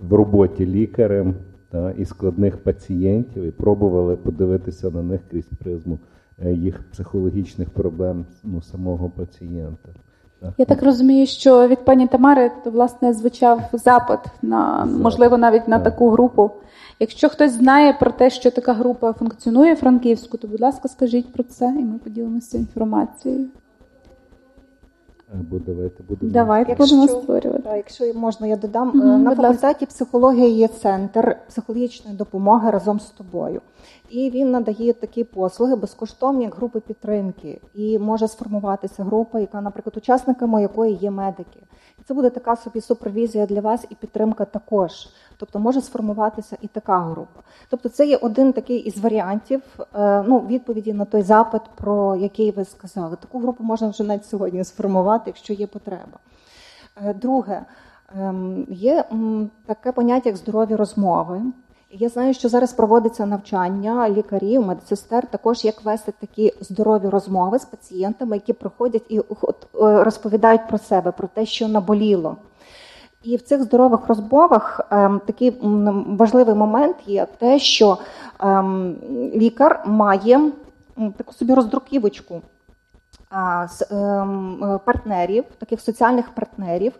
в 0.00 0.12
роботі 0.12 0.66
лікарем 0.66 1.34
та, 1.70 1.90
і 1.90 2.04
складних 2.04 2.56
пацієнтів, 2.56 3.42
і 3.42 3.50
пробували 3.50 4.16
подивитися 4.16 4.90
на 4.90 5.02
них 5.02 5.20
крізь 5.30 5.50
призму 5.58 5.98
е, 6.44 6.52
їх 6.52 6.82
психологічних 6.92 7.70
проблем 7.70 8.24
ну, 8.44 8.62
самого 8.62 9.10
пацієнта. 9.10 9.88
Я 10.58 10.64
так 10.64 10.82
розумію, 10.82 11.26
що 11.26 11.68
від 11.68 11.84
пані 11.84 12.06
Тамари 12.06 12.50
то 12.64 12.70
власне 12.70 13.12
звучав 13.12 13.60
запит 13.72 14.18
на 14.42 14.84
можливо 14.84 15.38
навіть 15.38 15.68
на 15.68 15.78
таку 15.78 16.10
групу. 16.10 16.50
Якщо 17.00 17.28
хтось 17.28 17.52
знає 17.52 17.92
про 17.92 18.10
те, 18.10 18.30
що 18.30 18.50
така 18.50 18.72
група 18.72 19.12
функціонує 19.12 19.76
франківську, 19.76 20.36
то 20.36 20.48
будь 20.48 20.60
ласка, 20.60 20.88
скажіть 20.88 21.32
про 21.32 21.42
це, 21.42 21.64
і 21.64 21.84
ми 21.84 21.98
поділимося 21.98 22.58
інформацією. 22.58 23.46
Або 25.40 25.58
давайте 25.58 26.02
будемо. 26.02 26.32
Давайте 26.32 26.70
Якщо- 26.70 26.96
будемо 26.96 27.20
створювати. 27.20 27.62
Так, 27.62 27.76
якщо 27.76 28.14
можна, 28.14 28.46
я 28.46 28.56
додам 28.56 28.90
mm-hmm, 28.90 29.16
на 29.18 29.36
факультеті 29.36 29.86
психології 29.86 30.50
є 30.50 30.68
центр 30.68 31.36
психологічної 31.48 32.16
допомоги 32.16 32.70
разом 32.70 33.00
з 33.00 33.10
тобою, 33.10 33.60
і 34.10 34.30
він 34.30 34.50
надає 34.50 34.92
такі 34.92 35.24
послуги 35.24 35.76
безкоштовні, 35.76 36.44
як 36.44 36.54
групи 36.54 36.80
підтримки. 36.80 37.60
І 37.74 37.98
може 37.98 38.28
сформуватися 38.28 39.04
група, 39.04 39.40
яка, 39.40 39.60
наприклад, 39.60 39.96
учасниками 39.96 40.62
якої 40.62 40.94
є 40.94 41.10
медики. 41.10 41.60
Це 42.04 42.14
буде 42.14 42.30
така 42.30 42.56
собі 42.56 42.80
супервізія 42.80 43.46
для 43.46 43.60
вас 43.60 43.86
і 43.90 43.94
підтримка 43.94 44.44
також. 44.44 45.08
Тобто 45.36 45.58
може 45.58 45.80
сформуватися 45.80 46.56
і 46.60 46.68
така 46.68 46.98
група. 46.98 47.40
Тобто, 47.68 47.88
це 47.88 48.06
є 48.06 48.16
один 48.16 48.52
такий 48.52 48.78
із 48.78 48.98
варіантів 48.98 49.62
е, 49.94 50.24
ну, 50.26 50.38
відповіді 50.38 50.92
на 50.92 51.04
той 51.04 51.22
запит, 51.22 51.62
про 51.74 52.16
який 52.16 52.50
ви 52.50 52.64
сказали. 52.64 53.16
Таку 53.16 53.38
групу 53.38 53.64
можна 53.64 53.88
вже 53.88 54.04
навіть 54.04 54.26
сьогодні 54.26 54.64
сформувати, 54.64 55.22
якщо 55.26 55.52
є 55.52 55.66
потреба. 55.66 56.18
Е, 57.04 57.14
Друге, 57.14 57.62
ем, 58.18 58.66
є 58.70 59.04
таке 59.66 59.92
поняття, 59.92 60.28
як 60.28 60.36
здорові 60.36 60.74
розмови. 60.74 61.42
Я 61.94 62.08
знаю, 62.08 62.34
що 62.34 62.48
зараз 62.48 62.72
проводиться 62.72 63.26
навчання 63.26 64.10
лікарів, 64.10 64.66
медсестер, 64.66 65.26
також 65.26 65.64
як 65.64 65.84
вести 65.84 66.12
такі 66.20 66.54
здорові 66.60 67.08
розмови 67.08 67.58
з 67.58 67.64
пацієнтами, 67.64 68.36
які 68.36 68.52
приходять 68.52 69.02
і 69.08 69.18
е, 69.18 69.22
розповідають 69.74 70.68
про 70.68 70.78
себе, 70.78 71.12
про 71.12 71.28
те, 71.28 71.46
що 71.46 71.68
наболіло. 71.68 72.36
І 73.22 73.36
в 73.36 73.42
цих 73.42 73.62
здорових 73.62 74.06
розмовах 74.06 74.80
ем, 74.90 75.20
такий 75.26 75.56
важливий 76.06 76.54
момент 76.54 76.96
є 77.06 77.26
те, 77.38 77.58
що 77.58 77.98
ем, 78.40 78.96
лікар 79.34 79.82
має 79.86 80.40
таку 81.16 81.32
собі 81.32 81.54
роздруківочку 81.54 82.42
з 83.68 83.82
ем, 83.90 84.80
партнерів, 84.84 85.44
таких 85.58 85.80
соціальних 85.80 86.30
партнерів, 86.30 86.92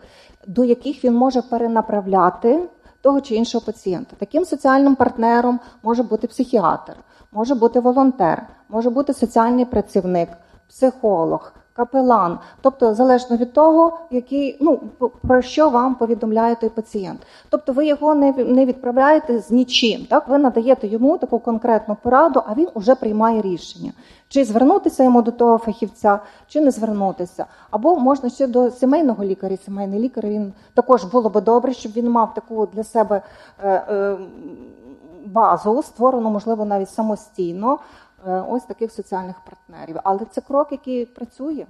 до 0.47 0.65
яких 0.65 1.05
він 1.05 1.15
може 1.15 1.43
перенаправляти 1.43 2.69
того 3.03 3.21
чи 3.21 3.35
іншого 3.35 3.65
пацієнта. 3.65 4.17
Таким 4.19 4.45
соціальним 4.45 4.95
партнером 4.95 5.61
може 5.83 6.03
бути 6.03 6.27
психіатр, 6.27 6.97
може 7.33 7.55
бути 7.55 7.81
волонтер, 7.81 8.47
може 8.69 8.91
бути 8.91 9.15
соціальний 9.15 9.65
працівник, 9.65 10.29
психолог, 10.69 11.53
капелан. 11.73 12.39
Тобто, 12.61 12.95
залежно 12.95 13.37
від 13.37 13.53
того, 13.53 13.99
який, 14.11 14.57
ну, 14.61 14.81
про 15.29 15.43
що 15.43 15.71
вам 15.71 15.95
повідомляє 15.95 16.55
той 16.55 16.69
пацієнт. 16.69 17.21
Тобто 17.49 17.73
ви 17.73 17.87
його 17.87 18.15
не, 18.15 18.33
не 18.33 18.67
відправляєте 18.67 19.39
з 19.39 19.51
нічим. 19.51 20.07
Так? 20.11 20.29
Ви 20.29 20.39
надаєте 20.39 20.87
йому 20.87 21.19
таку 21.19 21.39
конкретну 21.39 21.97
пораду, 22.03 22.43
а 22.47 22.55
він 22.55 22.69
вже 22.75 22.95
приймає 22.95 23.43
рішення. 23.43 23.93
Чи 24.29 24.45
звернутися 24.45 25.05
йому 25.05 25.23
до 25.23 25.31
того 25.31 25.59
фахівця, 25.59 26.21
чи 26.49 26.61
не 26.61 26.71
звернутися. 26.71 27.47
Або 27.71 27.97
можна 27.97 28.31
ще 28.31 28.47
до 28.47 28.71
сімейного 28.71 29.25
лікаря. 29.25 29.57
Сімейний 29.65 30.01
лікар 30.01 30.27
він 30.27 30.53
також 30.75 31.05
було 31.05 31.29
би 31.29 31.41
добре, 31.41 31.73
щоб 31.73 31.93
він 31.93 32.11
мав 32.11 32.35
таку 32.35 32.67
для 32.67 32.85
себе 32.85 33.23
е, 33.63 33.69
е, 33.69 34.17
базу, 35.27 35.83
створену, 35.83 36.31
можливо, 36.31 36.65
навіть 36.65 36.91
самостійно, 36.91 37.79
ось 38.27 38.65
таких 38.65 38.93
соціальних 38.93 39.37
партнерів. 39.45 39.97
Але 40.05 40.25
це 40.25 40.41
крок, 40.41 40.73
який 40.73 41.07
працює. 41.07 41.67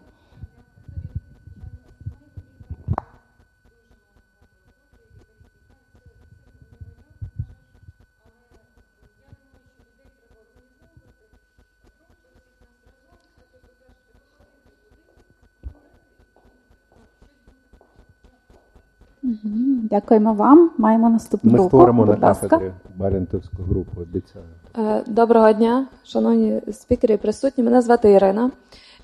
Дякуємо 19.90 20.34
вам. 20.34 20.70
Маємо 20.78 21.10
наступну 21.10 21.50
Ми 21.50 21.58
групу. 21.58 21.68
створимо 21.68 22.06
на 22.06 22.16
ласка. 22.28 22.48
кафедрі 22.48 22.72
Барентовську 22.96 23.62
групу, 23.62 24.00
обіцяю. 24.00 24.44
Е, 24.78 25.02
Доброго 25.06 25.52
дня, 25.52 25.86
шановні 26.04 26.60
спікери 26.72 27.14
і 27.14 27.16
присутні. 27.16 27.64
Мене 27.64 27.82
звати 27.82 28.12
Ірина. 28.12 28.50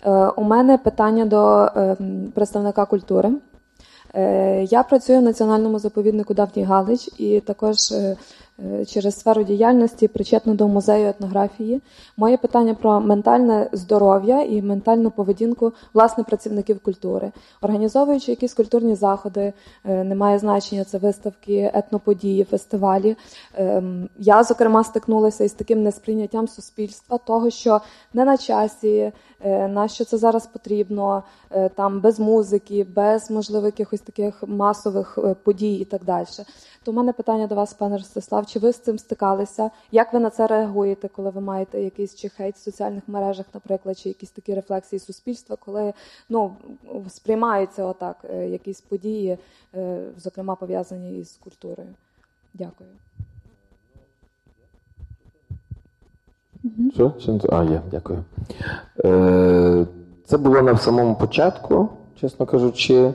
Е, 0.06 0.26
У 0.28 0.42
мене 0.44 0.78
питання 0.78 1.24
до 1.26 1.58
е, 1.76 1.96
представника 2.34 2.84
культури. 2.86 3.30
Е, 4.14 4.64
Я 4.64 4.82
працюю 4.82 5.18
в 5.18 5.22
національному 5.22 5.78
заповіднику 5.78 6.34
Давній 6.34 6.64
Галич 6.64 7.10
і 7.18 7.40
також 7.40 7.76
через 8.86 9.18
сферу 9.18 9.42
діяльності 9.42 10.08
причетна 10.08 10.54
до 10.54 10.68
музею 10.68 11.08
етнографії. 11.08 11.82
Моє 12.16 12.36
питання 12.36 12.74
про 12.74 13.00
ментальне 13.00 13.68
здоров'я 13.72 14.42
і 14.42 14.62
ментальну 14.62 15.10
поведінку 15.10 15.72
власне 15.94 16.24
працівників 16.24 16.80
культури, 16.80 17.32
організовуючи 17.60 18.32
якісь 18.32 18.54
культурні 18.54 18.94
заходи, 18.94 19.52
е, 19.84 20.04
немає 20.04 20.38
значення 20.38 20.84
це 20.84 20.98
виставки, 20.98 21.70
етноподії, 21.74 22.44
фестивалі. 22.44 23.16
Ем, 23.54 24.08
Я 24.18 24.44
зокрема 24.44 24.84
стикнулася 24.84 25.44
із 25.44 25.52
таким 25.52 25.82
несприйняттям 25.82 26.48
суспільства, 26.48 27.18
того 27.18 27.50
що 27.50 27.80
не 28.14 28.24
на 28.24 28.36
часі, 28.36 29.12
е, 29.40 29.68
на 29.68 29.88
що 29.88 30.04
це 30.04 30.16
зараз 30.16 30.46
потрібно, 30.46 31.22
е, 31.50 31.68
там 31.68 32.00
без 32.00 32.20
музики, 32.20 32.86
без 32.94 33.30
можливо 33.30 33.66
якихось 33.66 34.00
таких 34.00 34.42
масових 34.46 35.18
е, 35.18 35.34
подій 35.34 35.74
і 35.74 35.84
так 35.84 36.04
далі. 36.04 36.26
То 36.84 36.92
в 36.92 36.94
мене 36.94 37.12
питання 37.12 37.46
до 37.46 37.54
вас, 37.54 37.74
пане 37.74 37.96
Ростислав, 37.96 38.46
чи 38.48 38.58
ви 38.58 38.72
з 38.72 38.78
цим 38.78 38.98
стикалися? 38.98 39.70
Як 39.92 40.12
ви 40.12 40.20
на 40.20 40.30
це 40.30 40.46
реагуєте, 40.46 41.08
коли 41.08 41.30
ви 41.30 41.40
маєте 41.40 41.82
якийсь 41.82 42.14
чи 42.14 42.28
хейт 42.28 42.54
в 42.54 42.58
соціальних 42.58 43.02
мережах, 43.06 43.46
наприклад, 43.54 43.98
чи 43.98 44.08
якісь 44.08 44.30
такі 44.30 44.54
рефлексії 44.54 45.00
суспільства, 45.00 45.56
коли 45.56 45.92
ну 46.28 46.52
сприймаються 47.08 47.84
отак 47.84 48.16
е, 48.30 48.48
якісь 48.48 48.80
події, 48.80 49.38
е, 49.74 50.00
зокрема 50.16 50.54
пов'язані 50.54 51.18
із 51.18 51.38
культурою? 51.44 51.88
Дякую. 52.54 52.90
Що? 56.94 57.12
Чи 57.20 57.38
А, 57.52 57.64
є, 57.64 57.82
дякую. 57.90 58.24
Е, 59.04 59.86
це 60.24 60.38
було 60.38 60.62
на 60.62 60.78
самому 60.78 61.14
початку, 61.14 61.88
чесно 62.20 62.46
кажучи, 62.46 63.14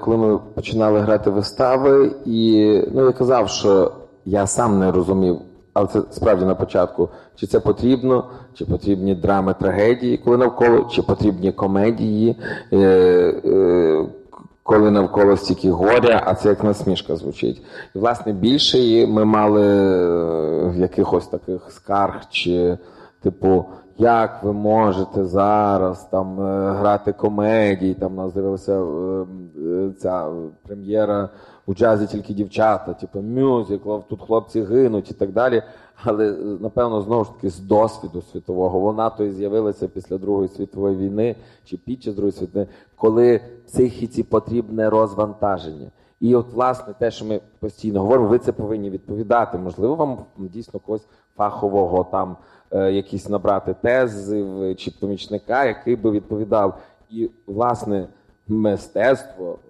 коли 0.00 0.16
ми 0.16 0.38
починали 0.38 1.00
грати 1.00 1.30
вистави. 1.30 2.14
І 2.24 2.80
ну, 2.92 3.04
я 3.06 3.12
казав, 3.12 3.48
що 3.48 3.92
я 4.30 4.46
сам 4.46 4.78
не 4.78 4.92
розумів, 4.92 5.38
але 5.74 5.86
це 5.86 6.02
справді 6.10 6.44
на 6.44 6.54
початку, 6.54 7.08
чи 7.36 7.46
це 7.46 7.60
потрібно, 7.60 8.24
чи 8.54 8.64
потрібні 8.64 9.14
драми, 9.14 9.54
трагедії, 9.60 10.18
коли 10.18 10.36
навколо, 10.36 10.84
чи 10.90 11.02
потрібні 11.02 11.52
комедії. 11.52 12.36
Е, 12.72 12.76
е, 13.44 14.06
коли 14.62 14.90
навколо 14.90 15.36
стільки 15.36 15.70
горя, 15.70 16.22
а 16.26 16.34
це 16.34 16.48
як 16.48 16.64
насмішка 16.64 17.16
звучить. 17.16 17.62
І, 17.94 17.98
власне, 17.98 18.32
більше 18.32 18.78
її 18.78 19.06
ми 19.06 19.24
мали 19.24 19.66
е, 19.66 20.74
якихось 20.76 21.26
таких 21.26 21.60
скарг, 21.70 22.20
чи, 22.30 22.78
типу, 23.22 23.64
як 24.00 24.42
ви 24.42 24.52
можете 24.52 25.24
зараз 25.24 26.04
там 26.04 26.40
е, 26.40 26.72
грати 26.72 27.12
комедії, 27.12 27.94
там 27.94 28.12
у 28.12 28.16
нас 28.16 28.32
з'явилася 28.32 28.72
е, 28.72 29.26
е, 29.66 29.90
ця 29.98 30.26
прем'єра 30.66 31.28
у 31.66 31.74
джазі 31.74 32.06
тільки 32.06 32.34
дівчата, 32.34 32.92
типу 32.92 33.20
мюзикл, 33.20 33.96
тут 34.08 34.20
хлопці 34.22 34.62
гинуть 34.62 35.10
і 35.10 35.14
так 35.14 35.32
далі. 35.32 35.62
Але 36.04 36.32
напевно 36.60 37.02
знову 37.02 37.24
ж 37.24 37.30
таки 37.34 37.50
з 37.50 37.58
досвіду 37.60 38.22
світового 38.22 38.80
вона 38.80 39.10
то 39.10 39.24
і 39.24 39.30
з'явилася 39.30 39.88
після 39.88 40.18
Другої 40.18 40.48
світової 40.48 40.96
війни 40.96 41.36
чи 41.64 41.76
під 41.76 42.02
час 42.02 42.14
Другої 42.14 42.32
світової, 42.32 42.68
коли 42.96 43.40
психіці 43.66 44.22
потрібне 44.22 44.90
розвантаження. 44.90 45.90
І 46.20 46.34
от, 46.34 46.52
власне, 46.52 46.94
те, 46.98 47.10
що 47.10 47.24
ми 47.24 47.40
постійно 47.58 48.00
говоримо, 48.00 48.28
ви 48.28 48.38
це 48.38 48.52
повинні 48.52 48.90
відповідати. 48.90 49.58
Можливо, 49.58 49.94
вам 49.94 50.18
дійсно 50.38 50.80
когось 50.80 51.06
фахового 51.36 52.04
там 52.04 52.36
е, 52.70 52.92
якісь 52.92 53.28
набрати 53.28 53.74
тези 53.82 54.74
чи 54.78 54.90
помічника, 55.00 55.64
який 55.64 55.96
би 55.96 56.10
відповідав. 56.10 56.78
І, 57.10 57.30
власне, 57.46 58.06
мистецтво 58.48 59.58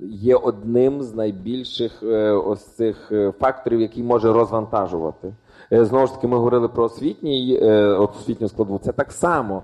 є 0.00 0.36
одним 0.36 1.02
з 1.02 1.14
найбільших 1.14 2.02
е, 2.02 2.30
ось 2.30 2.64
цих 2.64 3.12
е, 3.12 3.32
факторів, 3.40 3.80
який 3.80 4.02
може 4.02 4.32
розвантажувати. 4.32 5.34
Е, 5.72 5.84
Знову 5.84 6.06
ж 6.06 6.14
таки, 6.14 6.26
ми 6.26 6.36
говорили 6.36 6.68
про 6.68 6.84
освітній 6.84 7.58
освітню 7.98 8.48
складову. 8.48 8.78
Це 8.78 8.92
так 8.92 9.12
само. 9.12 9.62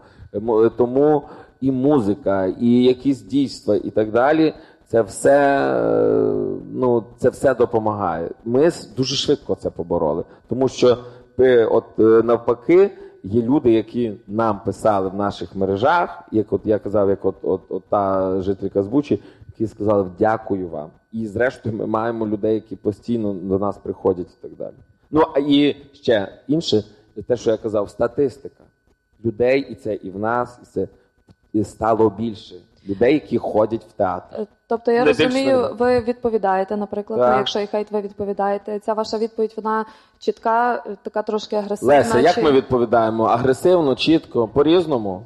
Тому 0.77 1.23
і 1.61 1.73
музика, 1.73 2.47
і 2.61 2.83
якісь 2.83 3.23
дійства, 3.23 3.77
і 3.77 3.91
так 3.91 4.11
далі. 4.11 4.55
Це 4.87 5.03
все, 5.03 5.69
ну, 6.73 7.05
це 7.19 7.31
все 7.31 7.55
допомагає. 7.55 8.31
Ми 8.45 8.71
дуже 8.97 9.17
швидко 9.17 9.55
це 9.55 9.71
побороли, 9.71 10.25
тому 10.49 10.69
що 10.69 10.99
от 11.71 11.85
навпаки. 11.99 12.91
Є 13.27 13.43
люди, 13.43 13.73
які 13.73 14.13
нам 14.29 14.61
писали 14.65 15.09
в 15.09 15.15
наших 15.15 15.57
мережах, 15.57 16.23
як 16.33 16.53
от 16.53 16.61
я 16.65 16.79
казав, 16.79 17.09
як 17.09 17.25
от, 17.25 17.37
от, 17.43 17.61
от 17.69 17.83
та 17.89 18.41
жителька 18.41 18.83
з 18.83 18.87
Бучі, 18.87 19.21
які 19.59 19.73
сказали 19.73 20.11
дякую 20.19 20.69
вам. 20.69 20.91
І 21.13 21.27
зрештою 21.27 21.77
ми 21.77 21.87
маємо 21.87 22.27
людей, 22.27 22.55
які 22.55 22.77
постійно 22.77 23.33
до 23.33 23.59
нас 23.59 23.79
приходять 23.79 24.27
і 24.39 24.43
так 24.43 24.57
далі. 24.59 24.75
Ну 25.11 25.23
а 25.35 25.39
і 25.39 25.77
ще 25.93 26.29
інше, 26.49 26.85
те, 27.27 27.37
що 27.37 27.51
я 27.51 27.57
казав, 27.57 27.91
статистика 27.91 28.65
людей, 29.25 29.61
і 29.71 29.75
це 29.75 29.95
і 29.95 30.11
в 30.11 30.19
нас, 30.19 30.59
і 30.63 30.67
це 30.67 30.89
і 31.53 31.65
стало 31.65 32.11
більше. 32.11 32.55
людей, 32.89 33.15
які 33.15 33.39
ходять 33.39 33.85
в 33.85 33.93
театр. 33.93 34.37
Е, 34.41 34.47
тобто 34.69 34.93
я 34.93 35.01
Не 35.05 35.07
розумію, 35.07 35.57
більше. 35.57 35.75
ви 35.79 36.01
відповідаєте, 36.01 36.77
наприклад, 36.77 37.21
Так. 37.21 37.39
якщо 37.39 37.61
і 37.61 37.67
хейт 37.67 37.91
ви 37.91 38.01
відповідаєте. 38.01 38.79
Ця 38.79 38.93
ваша 38.93 39.19
відповідь 39.19 39.53
вона 39.57 39.85
чітка, 40.19 40.83
е, 40.87 40.97
така 41.03 41.23
трошки 41.23 41.57
агресивна. 41.57 41.95
Леся, 41.95 42.21
як 42.21 42.39
ми 42.39 42.53
відповідаємо? 42.53 43.25
Агресивно, 43.25 43.95
чітко, 43.95 44.49
по-різному? 44.49 45.23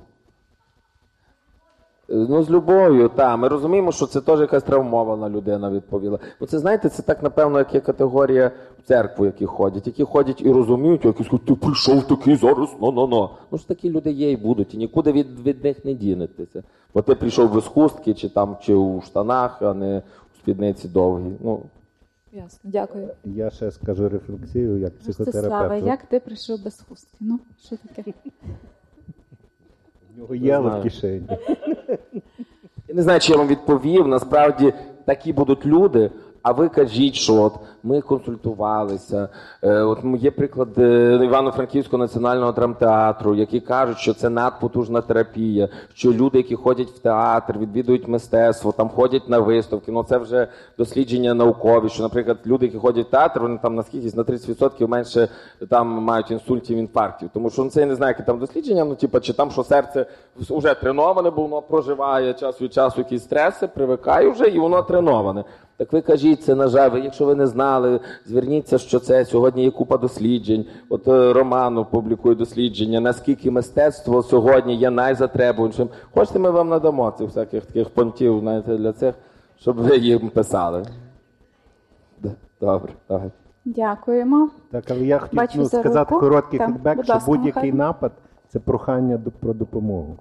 Е, 2.10 2.14
Ну, 2.28 2.42
з 2.42 2.50
любов'ю, 2.50 3.08
так. 3.08 3.38
Ми 3.38 3.48
розуміємо, 3.48 3.92
що 3.92 4.06
це 4.06 4.20
теж 4.20 4.40
якась 4.40 4.62
травмована 4.62 5.28
людина 5.28 5.70
відповіла. 5.70 6.18
Ну, 6.40 6.46
це 6.46 6.58
знаєте, 6.58 6.88
це 6.88 7.02
так, 7.02 7.22
напевно, 7.22 7.58
як 7.58 7.74
є 7.74 7.80
категорія 7.80 8.50
в 8.78 8.88
церкву, 8.88 9.26
які 9.26 9.46
ходять, 9.46 9.86
які 9.86 10.04
ходять 10.04 10.42
і 10.42 10.52
розуміють, 10.52 11.04
якісь 11.04 11.26
кажуть, 11.26 11.46
ти 11.46 11.54
прийшов 11.54 12.02
такий 12.02 12.36
зараз, 12.36 12.68
ну-ну-ну. 12.80 13.30
Ну 13.50 13.58
ж 13.58 13.68
такі 13.68 13.90
люди 13.90 14.10
є 14.10 14.30
і 14.30 14.36
будуть, 14.36 14.74
і 14.74 14.76
нікуди 14.76 15.12
від, 15.12 15.40
від 15.40 15.64
них 15.64 15.84
не 15.84 15.94
дінетеся. 15.94 16.62
Бо 16.94 17.02
ти 17.02 17.14
прийшов 17.14 17.54
без 17.54 17.66
хустки, 17.66 18.14
чи 18.14 18.28
там, 18.28 18.56
чи 18.62 18.74
у 18.74 19.00
штанах, 19.00 19.62
а 19.62 19.74
не 19.74 19.96
у 20.34 20.38
спідниці 20.38 20.88
довгій. 20.88 21.36
Ну, 21.40 21.62
Ясно, 22.32 22.70
дякую. 22.70 23.08
Я 23.24 23.50
ще 23.50 23.70
скажу 23.70 24.08
рефлексію 24.08 24.78
як 24.78 24.98
психотерапевт. 24.98 25.86
як 25.86 26.02
ти 26.02 26.20
прийшов 26.20 26.64
без 26.64 26.84
хустки? 26.88 27.16
Ну, 27.20 27.40
що 27.66 27.76
таке? 27.76 28.12
Нього 30.18 30.34
є 30.34 30.58
в 30.58 30.82
кишені. 30.82 31.28
Я 32.88 32.94
не 32.94 33.02
знаю, 33.02 33.20
чи 33.20 33.32
я 33.32 33.38
вам 33.38 33.46
відповів. 33.46 34.08
Насправді 34.08 34.72
такі 35.04 35.32
будуть 35.32 35.66
люди. 35.66 36.10
А 36.42 36.52
ви 36.52 36.68
кажіть, 36.68 37.14
що 37.14 37.34
от 37.34 37.54
ми 37.88 38.00
консультувалися. 38.00 39.28
Е, 39.62 39.82
от 39.82 39.98
є 40.18 40.30
приклад 40.30 40.68
е, 40.78 41.20
Івано-Франківського 41.24 42.02
національного 42.02 42.52
драмтеатру, 42.52 43.34
які 43.34 43.60
кажуть, 43.60 43.98
що 43.98 44.14
це 44.14 44.28
надпотужна 44.28 45.00
терапія, 45.00 45.68
що 45.94 46.12
люди, 46.12 46.38
які 46.38 46.54
ходять 46.54 46.88
в 46.88 46.98
театр, 46.98 47.58
відвідують 47.58 48.08
мистецтво, 48.08 48.72
там 48.72 48.88
ходять 48.88 49.28
на 49.28 49.38
виставки. 49.38 49.92
Ну 49.92 50.04
це 50.04 50.18
вже 50.18 50.48
дослідження 50.78 51.34
наукові. 51.34 51.88
Що, 51.88 52.02
наприклад, 52.02 52.38
люди, 52.46 52.66
які 52.66 52.78
ходять 52.78 53.06
в 53.06 53.10
театр, 53.10 53.40
вони 53.40 53.58
там 53.62 53.74
наскільки 53.74 54.16
на 54.16 54.22
30% 54.22 54.88
менше 54.88 55.28
там 55.70 55.88
мають 55.88 56.30
інсультів, 56.30 56.78
інфарктів. 56.78 57.30
Тому 57.34 57.50
що 57.50 57.64
ну, 57.64 57.70
це 57.70 57.80
я 57.80 57.86
не 57.86 57.94
знаю, 57.94 58.14
які 58.18 58.26
там 58.26 58.38
дослідження. 58.38 58.84
Ну, 58.84 58.94
типа, 58.94 59.20
чи 59.20 59.32
там 59.32 59.50
що 59.50 59.64
серце 59.64 60.06
вже 60.36 60.74
треноване, 60.74 61.30
бо 61.30 61.42
воно 61.42 61.62
проживає 61.62 62.34
час 62.34 62.62
від 62.62 62.72
часу 62.72 63.00
якісь 63.00 63.22
стреси, 63.22 63.66
привикає 63.66 64.30
вже 64.30 64.48
і 64.48 64.58
воно 64.58 64.82
треноване. 64.82 65.44
Так 65.78 65.92
ви 65.92 66.00
кажіть 66.00 66.42
це, 66.44 66.54
на 66.54 66.68
жаль, 66.68 66.98
якщо 66.98 67.24
ви 67.24 67.34
не 67.34 67.46
знали, 67.46 67.77
зверніться, 68.24 68.78
що 68.78 68.98
це 68.98 69.24
сьогодні 69.24 69.64
є 69.64 69.70
купа 69.70 69.96
досліджень. 69.96 70.64
От 70.88 71.08
е, 71.08 71.32
Роману 71.32 71.84
публікує 71.84 72.34
дослідження, 72.34 73.00
наскільки 73.00 73.50
мистецтво 73.50 74.22
сьогодні 74.22 74.76
є 74.76 74.90
найзатребуванішим. 74.90 75.88
Хочете, 76.14 76.38
ми 76.38 76.50
вам 76.50 76.68
надамо 76.68 77.10
цих 77.10 77.26
всяких 77.28 77.66
таких 77.66 77.90
понтів, 77.90 78.40
знаєте, 78.40 78.76
для 78.76 78.92
цих, 78.92 79.14
щоб 79.58 79.76
ви 79.76 79.96
їм 79.96 80.28
писали. 80.30 80.82
Д- 82.22 82.32
Добре. 82.60 82.92
Дякуємо. 83.64 84.48
Так, 84.70 84.84
але 84.90 85.00
я 85.00 85.18
хотів 85.18 85.36
Бачу 85.36 85.58
ну, 85.58 85.64
за 85.64 85.80
сказати 85.80 86.14
руку. 86.14 86.20
короткий 86.26 86.58
Так, 86.58 86.68
фідбек, 86.68 86.96
будь 86.96 87.04
що 87.04 87.14
ласка, 87.14 87.30
будь-який 87.30 87.72
Михайло. 87.72 87.76
напад 87.88 88.12
це 88.48 88.58
прохання 88.58 89.16
до- 89.16 89.30
про 89.30 89.52
допомогу. 89.52 90.16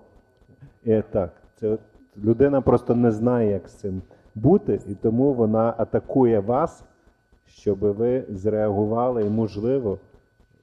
І, 0.86 1.02
так, 1.12 1.30
це 1.60 1.78
людина 2.24 2.62
просто 2.62 2.96
не 2.96 3.12
знає, 3.12 3.52
як 3.52 3.70
з 3.70 3.74
цим 3.74 4.02
бути, 4.36 4.80
і 4.90 4.94
тому 4.96 5.34
вона 5.34 5.74
атакує 5.78 6.40
вас, 6.40 6.84
щоб 7.48 7.80
ви 7.80 8.24
зреагували 8.30 9.22
і, 9.26 9.30
можливо, 9.30 9.98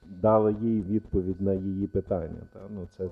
дали 0.02 0.56
їй 0.62 0.82
відповідь 0.82 1.42
на 1.42 1.52
її 1.52 1.86
питання. 1.86 2.40
Та? 2.52 2.60
Ну, 2.74 2.88
це 2.96 3.04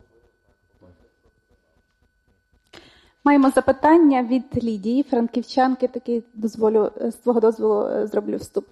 Маємо 3.25 3.51
запитання 3.51 4.23
від 4.23 4.65
Лідії, 4.65 5.03
франківчанки, 5.03 5.89
такий 5.89 6.25
дозволю 6.35 6.91
з 7.01 7.15
твого 7.15 7.41
дозволу 7.41 7.87
е, 7.87 8.07
зроблю 8.07 8.37
вступ, 8.37 8.67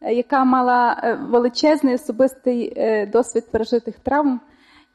е, 0.00 0.14
яка 0.14 0.44
мала 0.44 1.00
е, 1.04 1.14
величезний 1.14 1.94
особистий 1.94 2.72
е, 2.76 3.06
досвід 3.06 3.44
пережитих 3.50 3.98
травм 3.98 4.40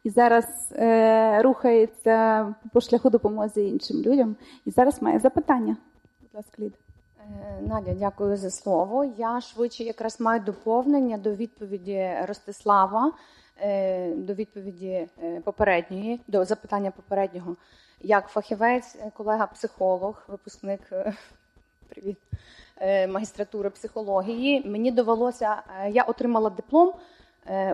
і 0.03 0.09
зараз 0.09 0.45
е, 0.71 1.41
рухається 1.41 2.47
по 2.73 2.81
шляху 2.81 3.09
допомоги 3.09 3.49
іншим 3.55 4.01
людям. 4.01 4.35
І 4.65 4.71
зараз 4.71 5.01
має 5.01 5.19
запитання. 5.19 5.77
Будь 6.21 6.35
ласка, 6.35 6.55
Ліда. 6.59 6.86
Е, 7.27 7.61
Надя, 7.61 7.93
дякую 7.93 8.37
за 8.37 8.51
слово. 8.51 9.13
Я 9.17 9.41
швидше 9.41 9.83
якраз 9.83 10.19
маю 10.19 10.41
доповнення 10.41 11.17
до 11.17 11.35
відповіді 11.35 12.11
Ростислава, 12.27 13.11
е, 13.61 14.11
до 14.11 14.33
відповіді 14.33 15.07
е, 15.23 15.41
попередньої, 15.43 16.19
до 16.27 16.45
запитання 16.45 16.91
попереднього. 16.91 17.55
Як 18.01 18.27
фахівець, 18.27 18.97
колега-психолог, 19.13 20.23
випускник 20.27 20.81
привіт, 21.89 22.17
магістратури 23.09 23.69
психології, 23.69 24.69
мені 24.69 24.91
довелося, 24.91 25.55
я 25.89 26.03
отримала 26.03 26.49
диплом. 26.49 26.93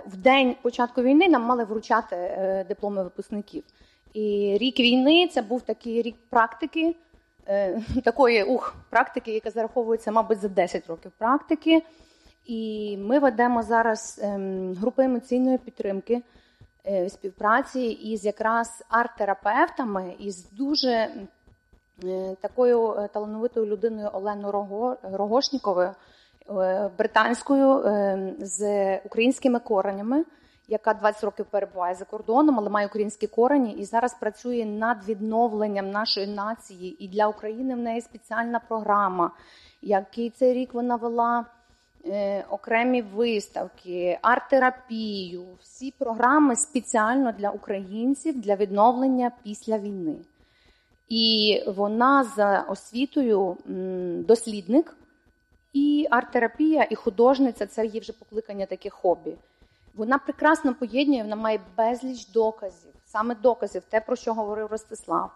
В 0.05 0.17
день 0.17 0.55
початку 0.61 1.01
війни 1.01 1.29
нам 1.29 1.43
мали 1.43 1.63
вручати 1.63 2.15
дипломи 2.69 3.03
випускників. 3.03 3.63
І 4.13 4.57
рік 4.61 4.79
війни 4.79 5.27
це 5.27 5.41
був 5.41 5.61
такий 5.61 6.01
рік 6.01 6.15
практики, 6.29 6.95
такої 8.03 8.43
ух, 8.43 8.75
практики, 8.89 9.33
яка 9.33 9.49
зараховується, 9.49 10.11
мабуть, 10.11 10.39
за 10.39 10.47
10 10.47 10.87
років 10.87 11.11
практики. 11.17 11.83
І 12.45 12.97
ми 12.97 13.19
ведемо 13.19 13.63
зараз 13.63 14.19
ем, 14.23 14.73
групи 14.73 15.03
емоційної 15.03 15.57
підтримки 15.57 16.21
е, 16.87 17.09
співпраці 17.09 17.81
із 17.81 18.25
якраз 18.25 18.83
арт-терапевтами, 18.89 20.15
із 20.19 20.51
дуже 20.51 20.89
е, 22.03 22.35
такою 22.41 22.93
е, 22.93 23.07
талановитою 23.07 23.65
людиною 23.65 24.09
Оленою 24.13 24.51
Рого, 24.51 24.97
Рогошніковою, 25.03 25.91
е, 26.49 26.89
британською 26.97 27.79
е, 27.79 28.33
з 28.39 28.97
українськими 28.97 29.59
коренями, 29.59 30.23
яка 30.67 30.93
20 30.93 31.23
років 31.23 31.45
перебуває 31.45 31.95
за 31.95 32.05
кордоном, 32.05 32.59
але 32.59 32.69
має 32.69 32.87
українські 32.87 33.27
корені 33.27 33.71
і 33.71 33.85
зараз 33.85 34.13
працює 34.13 34.65
над 34.65 34.97
відновленням 35.07 35.91
нашої 35.91 36.27
нації. 36.27 37.05
І 37.05 37.07
для 37.07 37.27
України 37.27 37.75
в 37.75 37.77
неї 37.77 38.01
спеціальна 38.01 38.59
програма, 38.59 39.31
який 39.81 40.29
цей 40.29 40.53
рік 40.53 40.73
вона 40.73 40.95
вела. 40.95 41.45
е, 42.05 42.45
Окремі 42.49 43.01
виставки, 43.01 44.19
арт-терапію, 44.21 45.43
всі 45.61 45.93
програми 45.97 46.55
спеціально 46.55 47.31
для 47.31 47.49
українців 47.49 48.41
для 48.41 48.55
відновлення 48.55 49.31
після 49.43 49.77
війни. 49.77 50.15
І 51.09 51.63
вона 51.67 52.23
за 52.23 52.61
освітою 52.61 53.57
дослідник, 54.27 54.95
і 55.73 56.07
арт-терапія, 56.11 56.87
і 56.89 56.95
художниця 56.95 57.65
це 57.65 57.85
її 57.85 57.99
вже 57.99 58.13
покликання 58.13 58.65
таке 58.65 58.89
хобі. 58.89 59.35
Вона 59.93 60.17
прекрасно 60.17 60.75
поєднує, 60.75 61.23
вона 61.23 61.35
має 61.35 61.59
безліч 61.77 62.27
доказів, 62.27 62.93
саме 63.05 63.35
доказів, 63.35 63.83
те, 63.89 64.01
про 64.01 64.15
що 64.15 64.33
говорив 64.33 64.67
Ростислав. 64.67 65.31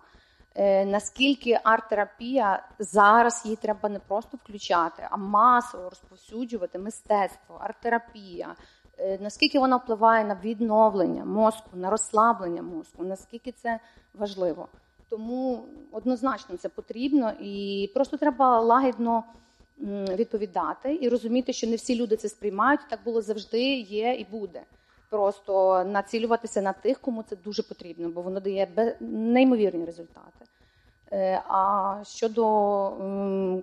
Е, 0.56 0.86
наскільки 0.86 1.60
арт-терапія 1.64 2.64
зараз 2.80 3.42
її 3.46 3.56
треба 3.56 3.90
не 3.90 4.00
просто 4.00 4.38
включати, 4.38 5.08
а 5.12 5.18
масово 5.18 5.90
розповсюджувати 5.90 6.80
мистецтво, 6.80 7.56
арт-терапія. 7.60 8.56
Е, 8.98 9.18
наскільки 9.22 9.60
вона 9.60 9.78
впливає 9.78 10.26
на 10.26 10.36
відновлення 10.36 11.26
мозку, 11.26 11.70
на 11.74 11.90
розслаблення 11.90 12.62
мозку, 12.62 13.04
наскільки 13.04 13.52
це 13.52 13.80
важливо. 14.14 14.68
Тому 15.10 15.64
однозначно 15.92 16.58
це 16.58 16.70
потрібно, 16.70 17.32
і 17.40 17.92
просто 17.94 18.18
треба 18.18 18.60
лагідно 18.60 19.24
відповідати 20.16 20.98
і 21.02 21.10
розуміти, 21.10 21.54
що 21.54 21.68
не 21.68 21.76
всі 21.76 21.96
люди 21.96 22.16
це 22.16 22.30
сприймають. 22.30 22.82
Так 22.90 23.00
було 23.06 23.22
завжди, 23.22 23.62
є 23.76 24.14
і 24.14 24.26
буде. 24.32 24.62
Просто 25.10 25.84
націлюватися 25.84 26.62
на 26.62 26.74
тих, 26.74 27.00
кому 27.00 27.24
це 27.24 27.36
дуже 27.36 27.64
потрібно, 27.64 28.10
бо 28.10 28.22
воно 28.22 28.40
дає 28.40 28.96
неймовірні 29.00 29.86
результати. 29.86 30.46
Е, 31.12 31.44
А 31.48 32.02
щодо 32.06 32.44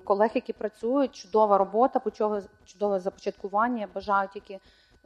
колег, 0.04 0.30
які 0.34 0.52
працюють, 0.52 1.14
чудова 1.14 1.58
робота, 1.58 2.00
чудове 2.64 3.00
започаткування. 3.00 3.88
Бажаю 3.94 4.28
тільки 4.32 4.58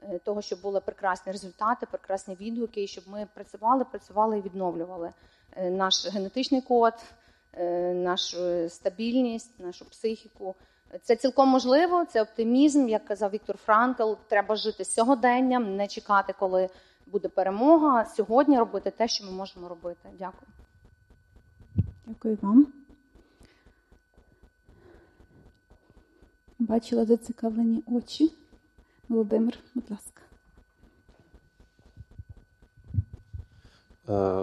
е, 0.03 0.19
того, 0.19 0.43
щоб 0.43 0.61
були 0.61 0.81
прекрасні 0.81 1.33
результати, 1.33 1.87
прекрасні 1.87 2.37
відгуки, 2.41 2.83
і 2.83 2.87
щоб 2.87 3.05
ми 3.09 3.27
працювали, 3.35 3.85
працювали 3.85 4.39
і 4.39 4.43
відновлювали 4.43 5.13
е, 5.57 5.71
наш 5.71 6.09
генетичний 6.09 6.61
код, 6.61 6.95
нашу 7.95 8.69
стабільність, 8.69 9.61
нашу 9.61 9.85
психіку. 9.85 10.55
Це 11.03 11.17
цілком 11.17 11.49
можливо, 11.49 12.05
це 12.05 12.23
оптимізм, 12.23 12.89
як 12.89 13.05
казав 13.05 13.31
Віктор 13.31 13.57
Франкл. 13.57 14.13
Треба 14.29 14.57
жити 14.57 14.85
сьогоденням, 14.85 15.77
не 15.77 15.87
чекати, 15.87 16.35
коли 16.39 16.69
буде 17.07 17.29
перемога. 17.29 18.05
Сьогодні 18.05 18.59
робити 18.59 18.91
те, 18.91 19.09
що 19.09 19.25
ми 19.25 19.31
можемо 19.31 19.69
робити. 19.69 20.09
Дякую. 20.19 20.53
Дякую 22.07 22.39
вам. 22.43 22.67
Бачила 26.59 27.05
зацікавлені 27.05 27.83
очі. 27.87 28.33
Володимир, 29.09 29.59
будь 29.75 29.91
ласка. 29.91 30.23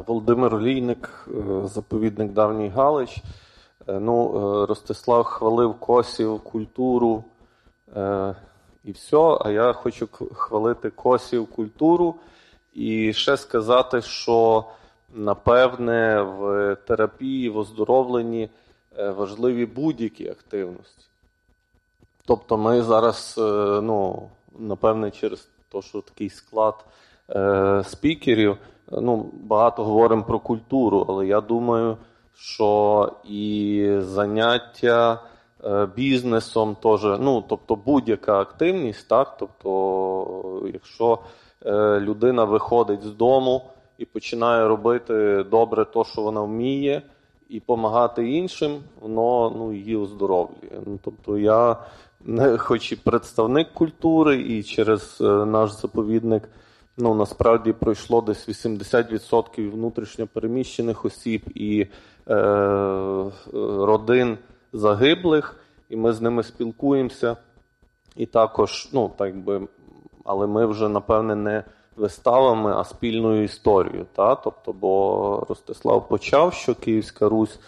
Володимир 0.08 0.56
Олійник, 0.56 1.30
заповідник 1.64 2.32
Давній 2.32 2.70
Галич. 2.70 3.24
Ну, 3.88 4.66
Ростислав 4.66 5.24
хвалив 5.24 5.80
косів, 5.80 6.40
культуру 6.40 7.24
і 8.84 8.92
все. 8.92 9.38
А 9.42 9.50
я 9.50 9.74
хочу 9.74 10.08
хвалити 10.34 10.90
косів, 10.90 11.48
культуру 11.48 12.16
і 12.74 13.14
ще 13.14 13.38
сказати, 13.38 14.02
що 14.02 14.66
напевне 15.14 16.22
в 16.22 16.76
терапії, 16.76 17.50
в 17.50 17.58
оздоровленні 17.58 18.50
важливі 18.98 19.66
будь-які 19.66 20.30
активності. 20.30 21.06
Тобто 22.26 22.58
ми 22.58 22.82
зараз, 22.82 23.36
ну, 23.84 24.30
напевне, 24.60 25.12
через 25.12 25.50
те, 25.72 25.82
що 25.82 26.02
такий 26.02 26.30
склад 26.30 26.86
е, 27.30 27.84
спікерів, 27.86 28.58
ну, 28.92 29.30
багато 29.34 29.84
говоримо 29.84 30.24
про 30.24 30.40
культуру, 30.40 31.06
але 31.10 31.28
я 31.28 31.42
думаю, 31.42 31.98
що 32.38 33.12
і 33.24 33.92
заняття 34.00 35.22
е, 35.64 35.88
бізнесом 35.96 36.76
теж, 36.84 37.04
ну, 37.04 37.44
тобто 37.50 37.76
будь-яка 37.76 38.40
активність, 38.40 39.08
так, 39.08 39.38
тобто, 39.40 40.70
якщо 40.74 41.20
е, 41.66 42.00
людина 42.00 42.44
виходить 42.44 43.04
з 43.04 43.12
дому 43.12 43.62
і 43.98 44.06
починає 44.06 44.68
робити 44.68 45.46
добре 45.52 45.86
те, 45.86 46.04
що 46.04 46.22
вона 46.22 46.42
вміє, 46.42 47.02
і 47.50 47.60
допомагати 47.60 48.32
іншим, 48.32 48.80
воно 49.02 49.54
ну, 49.58 49.74
її 49.74 49.96
оздоровлює. 49.96 50.82
Ну, 50.86 51.00
Тобто 51.04 51.38
я, 51.38 51.78
хоч 52.58 52.92
і 52.92 52.96
представник 52.96 53.74
культури, 53.74 54.42
і 54.42 54.64
через 54.64 55.18
наш 55.22 55.72
заповідник 55.72 56.50
ну 56.98 57.16
насправді 57.16 57.74
пройшло 57.74 58.22
десь 58.22 58.50
80% 58.50 59.72
внутрішньопереміщених 59.72 61.06
осіб 61.06 61.42
і 61.56 61.82
е, 61.82 61.88
родин 63.62 64.38
загиблих, 64.74 65.56
і 65.90 65.96
ми 65.96 66.14
з 66.14 66.22
ними 66.22 66.44
спілкуємося. 66.44 67.38
І 68.16 68.26
також, 68.26 68.90
ну 68.94 69.12
так 69.18 69.38
би, 69.38 69.68
але 70.24 70.48
ми 70.48 70.66
вже 70.66 70.90
напевне 70.90 71.36
не 71.36 71.64
виставами, 71.96 72.74
а 72.74 72.84
спільною 72.84 73.44
історією. 73.44 74.06
Та? 74.16 74.36
Тобто, 74.36 74.74
бо 74.74 75.46
Ростислав 75.50 76.08
почав, 76.08 76.54
що 76.54 76.76
Київська 76.76 77.30
Русь. 77.30 77.60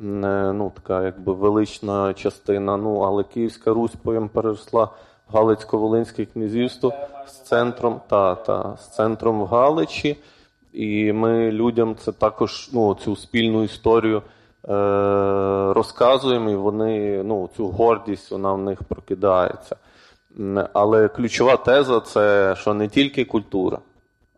Ну, 0.00 0.72
така 0.74 1.02
якби 1.02 1.32
велична 1.32 2.14
частина. 2.14 2.76
Ну, 2.76 3.00
але 3.00 3.24
Київська 3.24 3.72
Русь 3.74 3.94
потім 4.02 4.28
переросла 4.28 4.84
в 5.28 5.36
Галицько-Волинське 5.36 6.26
князівство 6.26 6.92
з 7.26 7.32
центром 7.32 8.00
та, 8.08 8.34
та, 8.34 8.76
з 8.76 8.94
центром 8.94 9.40
в 9.40 9.46
Галичі. 9.46 10.16
І 10.72 11.12
ми 11.12 11.52
людям 11.52 11.96
це 11.96 12.12
також 12.12 12.70
ну, 12.72 12.94
цю 12.94 13.16
спільну 13.16 13.64
історію 13.64 14.16
е, 14.18 14.22
розказуємо, 15.72 16.50
і 16.50 16.56
вони 16.56 17.22
ну, 17.22 17.50
цю 17.56 17.68
гордість 17.68 18.30
вона 18.30 18.52
в 18.52 18.58
них 18.58 18.82
прокидається. 18.82 19.76
Але 20.72 21.08
ключова 21.08 21.56
теза 21.56 22.00
це 22.00 22.54
що 22.58 22.74
не 22.74 22.88
тільки 22.88 23.24
культура, 23.24 23.78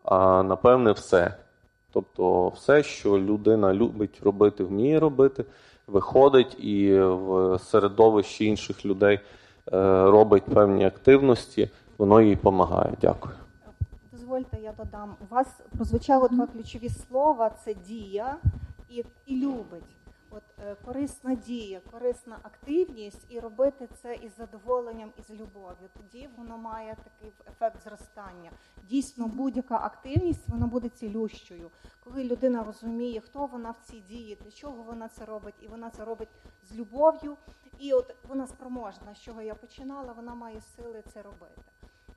а 0.03 0.43
напевне 0.43 0.91
все. 0.91 1.35
Тобто, 1.93 2.47
все, 2.47 2.83
що 2.83 3.09
людина 3.09 3.73
любить 3.73 4.19
робити, 4.23 4.63
вміє 4.63 4.99
робити, 4.99 5.45
виходить 5.87 6.63
і 6.63 6.99
в 6.99 7.59
середовищі 7.59 8.45
інших 8.45 8.85
людей. 8.85 9.19
Е, 9.73 10.03
робить 10.03 10.43
певні 10.43 10.85
активності, 10.85 11.69
воно 11.97 12.21
їй 12.21 12.35
допомагає. 12.35 12.93
Дякую. 13.01 13.35
Дозвольте, 14.31 14.61
я 14.61 14.71
додам. 14.71 15.17
У 15.19 15.25
вас 15.25 15.47
прозвучало 15.75 16.27
два 16.27 16.47
ключові 16.47 16.89
слова: 16.89 17.49
це 17.49 17.73
дія 17.73 18.37
і, 18.89 19.05
і 19.25 19.35
любить. 19.35 19.83
От 20.29 20.43
е, 20.59 20.75
корисна 20.85 21.35
дія, 21.35 21.81
корисна 21.91 22.37
активність, 22.43 23.25
і 23.29 23.39
робити 23.39 23.87
це 24.01 24.15
із 24.15 24.35
задоволенням 24.35 25.11
і 25.19 25.21
з 25.21 25.29
любов'ю. 25.29 25.89
Тоді 25.93 26.29
воно 26.37 26.57
має 26.57 26.95
такий 27.03 27.33
ефект 27.47 27.83
зростання. 27.83 28.51
Дійсно, 28.89 29.27
будь-яка 29.27 29.75
активність 29.77 30.49
вона 30.49 30.67
буде 30.67 30.89
цілющою. 30.89 31.69
Коли 32.03 32.23
людина 32.23 32.63
розуміє, 32.63 33.19
хто 33.21 33.45
вона 33.45 33.71
в 33.71 33.77
цій 33.83 33.99
дії, 33.99 34.37
для 34.43 34.51
чого 34.51 34.83
вона 34.83 35.07
це 35.07 35.25
робить, 35.25 35.55
і 35.61 35.67
вона 35.67 35.89
це 35.89 36.05
робить 36.05 36.29
з 36.69 36.75
любов'ю, 36.75 37.37
і 37.79 37.93
от 37.93 38.15
вона 38.29 38.47
спроможна, 38.47 39.15
з 39.15 39.19
чого 39.19 39.41
я 39.41 39.55
починала, 39.55 40.13
вона 40.13 40.35
має 40.35 40.61
сили 40.61 41.03
це 41.13 41.21
робити. 41.21 41.61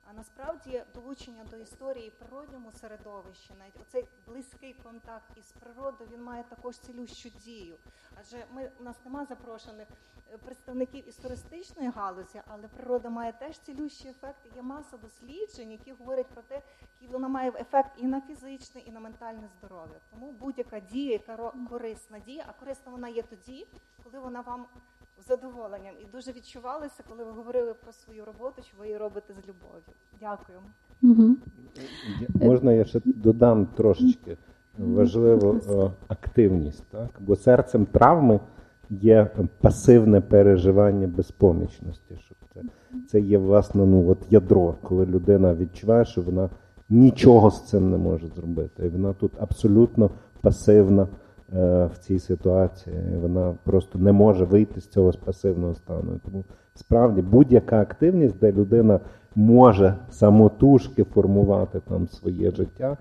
А 0.09 0.13
насправді 0.13 0.83
долучення 0.93 1.43
до 1.51 1.57
історії 1.57 2.09
природньому 2.09 2.71
середовищі, 2.71 3.53
навіть 3.59 3.81
оцей 3.81 4.07
близький 4.27 4.73
контакт 4.73 5.37
із 5.37 5.51
природою, 5.51 6.09
він 6.13 6.23
має 6.23 6.43
також 6.43 6.77
цілющу 6.77 7.29
дію. 7.29 7.77
Адже 8.19 8.45
ми 8.53 8.71
у 8.79 8.83
нас 8.83 8.95
нема 9.05 9.25
запрошених 9.25 9.87
е, 10.33 10.37
представників 10.37 11.07
із 11.07 11.15
туристичної 11.15 11.89
галузі, 11.89 12.41
але 12.47 12.67
природа 12.67 13.09
має 13.09 13.33
теж 13.33 13.59
цілющий 13.59 14.11
ефект. 14.11 14.55
Є 14.55 14.61
маса 14.61 14.97
досліджень, 14.97 15.71
які 15.71 15.91
говорять 15.91 16.27
про 16.27 16.41
те, 16.41 16.61
який 16.81 17.07
вона 17.07 17.27
має 17.27 17.49
ефект 17.49 17.91
і 17.97 18.05
на 18.05 18.21
фізичне, 18.21 18.81
і 18.81 18.91
на 18.91 18.99
ментальне 18.99 19.49
здоров'я. 19.57 19.99
Тому 20.11 20.31
будь-яка 20.31 20.79
дія, 20.79 21.11
яка 21.11 21.51
корисна 21.69 22.19
дія, 22.19 22.45
а 22.47 22.53
корисна 22.59 22.91
вона 22.91 23.07
є 23.07 23.23
тоді, 23.23 23.67
коли 24.03 24.19
вона 24.19 24.41
вам 24.41 24.65
задоволенням. 25.27 25.93
І 26.01 26.05
дуже 26.15 26.31
відчувалося, 26.31 27.03
коли 27.09 27.23
ви 27.23 27.31
говорили 27.31 27.73
про 27.73 27.91
свою 27.93 28.25
роботу, 28.25 28.61
що 28.61 28.77
ви 28.79 28.85
її 28.85 28.97
робите 28.97 29.33
з 29.33 29.47
любов'ю. 29.47 29.83
Дякую. 30.19 30.59
Угу. 31.03 31.35
Можна 32.49 32.73
я 32.73 32.85
ще 32.85 33.01
додам 33.05 33.65
трошечки 33.65 34.37
важливо 34.77 35.59
активність, 36.07 36.83
так? 36.91 37.09
бо 37.19 37.35
серцем 37.35 37.85
травми 37.85 38.39
є 38.89 39.29
пасивне 39.61 40.21
переживання 40.21 41.07
безпомічності. 41.07 42.17
Що 42.25 42.35
це, 42.53 42.61
це 43.07 43.19
є 43.19 43.37
власне 43.37 43.85
ну, 43.85 44.09
от 44.09 44.17
ядро, 44.29 44.75
коли 44.81 45.05
людина 45.05 45.55
відчуває, 45.55 46.05
що 46.05 46.21
вона 46.21 46.49
нічого 46.89 47.51
з 47.51 47.65
цим 47.65 47.91
не 47.91 47.97
може 47.97 48.27
зробити. 48.27 48.85
І 48.85 48.89
вона 48.89 49.13
тут 49.13 49.31
абсолютно 49.39 50.09
пасивна. 50.41 51.07
Е, 51.53 51.89
в 51.93 51.97
цій 51.97 52.19
ситуації. 52.19 52.95
Вона 53.21 53.55
просто 53.63 53.99
не 53.99 54.11
може 54.11 54.45
вийти 54.45 54.81
з 54.81 54.87
цього 54.87 55.11
пасивного 55.25 55.73
стану. 55.73 56.19
Тому 56.25 56.43
справді 56.75 57.21
будь-яка 57.21 57.81
активність, 57.81 58.39
де 58.39 58.51
людина 58.51 58.99
може 59.35 59.95
самотужки 60.09 61.03
формувати 61.03 61.81
там 61.89 62.07
своє 62.07 62.51
життя. 62.51 62.97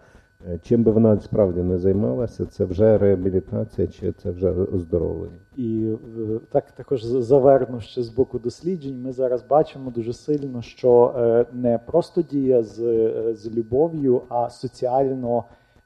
Е, 0.48 0.58
чим 0.62 0.82
би 0.82 0.92
вона 0.92 1.20
справді 1.20 1.62
не 1.62 1.78
займалася, 1.78 2.46
це 2.46 2.64
вже 2.64 2.98
реабілітація 2.98 3.86
чи 3.86 4.12
це 4.12 4.30
вже 4.30 4.50
оздоровлення. 4.50 5.38
І 5.56 5.94
е, 6.18 6.40
так 6.50 6.70
також 6.70 7.04
заверну 7.04 7.80
ще 7.80 8.02
з 8.02 8.08
боку 8.08 8.38
досліджень. 8.38 9.02
Ми 9.02 9.12
зараз 9.12 9.42
бачимо 9.42 9.90
дуже 9.90 10.12
сильно, 10.12 10.62
що 10.62 11.14
не 11.52 11.78
просто 11.78 12.22
дія 12.22 12.62
з, 12.62 12.76
з 13.34 13.56
любов'ю, 13.56 14.22
а 14.28 14.50
соціально 14.50 15.44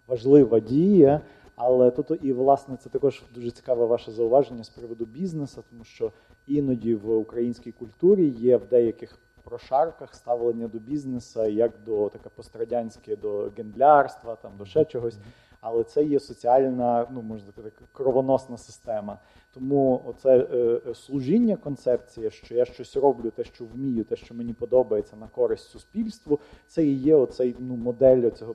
важлива 0.09 0.61
дія. 0.61 1.21
Але 1.61 1.91
тут 1.91 2.19
і 2.23 2.33
власне 2.33 2.77
це 2.77 2.89
також 2.89 3.23
дуже 3.35 3.51
цікаве 3.51 3.87
ваше 3.87 4.13
зауваження 4.13 4.65
з 4.65 4.69
приводу 4.69 5.05
бізнесу, 5.05 5.65
тому 5.71 5.85
що 5.85 6.13
іноді 6.47 6.95
в 6.95 7.11
українській 7.11 7.73
культурі 7.73 8.29
є 8.29 8.57
в 8.57 8.67
деяких 8.67 9.19
прошарках 9.45 10.15
ставлення 10.15 10.69
до 10.69 10.79
бізнесу 10.79 11.45
як 11.45 11.73
до 11.87 12.09
таке 12.09 12.29
пострадянське, 12.29 13.17
до 13.17 13.51
гендлярства, 13.57 14.37
там 14.37 14.53
до 14.59 14.65
ще 14.65 14.85
чогось. 14.85 15.19
Але 15.61 15.85
це 15.85 16.05
є 16.05 16.21
соціальна, 16.21 17.07
ну 17.11 17.23
можна 17.23 17.53
сказати, 17.53 17.77
кровоносна 17.93 18.57
система. 18.57 19.19
Тому 19.55 20.03
оце 20.07 20.39
е, 20.39 20.81
е, 20.87 20.95
служіння, 20.95 21.57
концепція, 21.57 22.31
що 22.31 22.55
я 22.55 22.65
щось 22.65 22.97
роблю, 22.97 23.31
те, 23.31 23.45
що 23.45 23.65
вмію, 23.65 24.05
те, 24.05 24.17
що 24.17 24.35
мені 24.35 24.53
подобається 24.53 25.17
на 25.17 25.29
користь 25.29 25.71
суспільству, 25.71 26.39
це 26.67 26.85
і 26.85 26.95
є 26.95 27.15
оцей 27.15 27.57
ну 27.59 27.77
модель 27.77 28.31
цього 28.31 28.55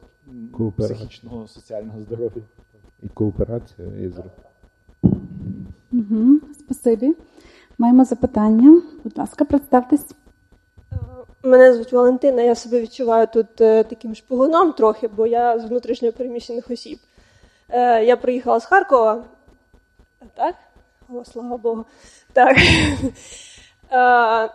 психічного 0.78 1.48
соціального 1.48 2.00
здоров'я 2.00 2.44
і 3.04 3.08
кооперація 3.14 3.88
із 4.02 4.14
Угу, 5.92 6.40
Спасибі. 6.60 7.16
Маємо 7.78 8.06
запитання. 8.06 8.82
Будь 9.04 9.18
ласка, 9.18 9.46
представтесь. 9.46 10.06
Е, 10.92 10.96
мене 11.44 11.74
звуть 11.74 11.94
Валентина, 11.94 12.42
я 12.42 12.56
себе 12.56 12.82
відчуваю 12.82 13.28
тут 13.28 13.62
е, 13.62 13.84
таким 13.84 14.16
шпигуном 14.16 14.74
трохи, 14.74 15.08
бо 15.08 15.28
я 15.28 15.60
з 15.60 15.66
внутрішньо 15.66 16.12
переміщених 16.12 16.72
осіб. 16.72 17.00
Е, 17.70 18.04
я 18.04 18.18
приїхала 18.18 18.60
з 18.60 18.66
Харкова. 18.66 19.24
Так? 20.34 20.56
О, 21.14 21.26
слава 21.26 21.58
Богу. 21.58 21.86
Так. 22.34 22.58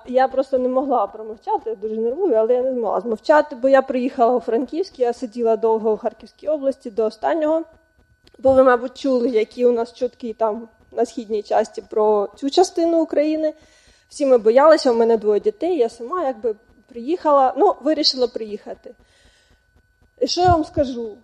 Я 0.06 0.28
просто 0.32 0.58
не 0.58 0.68
могла 0.68 1.06
промовчати, 1.06 1.74
дуже 1.74 1.96
нервую, 1.96 2.34
але 2.34 2.54
я 2.54 2.62
не 2.62 2.72
змогла 2.72 3.00
змовчати, 3.00 3.56
бо 3.56 3.68
я 3.68 3.82
приїхала 3.82 4.36
у 4.36 4.40
Франківськ, 4.40 4.98
я 4.98 5.12
сиділа 5.12 5.56
довго 5.56 5.94
в 5.94 5.98
Харківській 5.98 6.48
області 6.48 6.90
до 6.90 7.04
останнього. 7.04 7.64
Бо 8.38 8.52
ви, 8.52 8.62
мабуть, 8.62 8.98
чули, 8.98 9.28
які 9.28 9.66
у 9.66 9.72
нас 9.72 9.92
чутки 9.92 10.32
там 10.32 10.68
на 10.92 11.06
східній 11.06 11.42
часті 11.42 11.82
про 11.90 12.28
цю 12.36 12.50
частину 12.50 13.00
України. 13.00 13.54
Всі 14.08 14.26
ми 14.26 14.38
боялися, 14.38 14.90
у 14.90 14.94
мене 14.94 15.16
двоє 15.16 15.40
дітей, 15.40 15.76
я 15.76 15.88
сама 15.88 16.24
якби 16.24 16.54
приїхала, 16.88 17.54
ну, 17.56 17.74
вирішила 17.82 18.26
приїхати. 18.26 18.94
І 20.20 20.26
що 20.26 20.40
я 20.40 20.52
вам 20.52 20.64
скажу? 20.64 21.16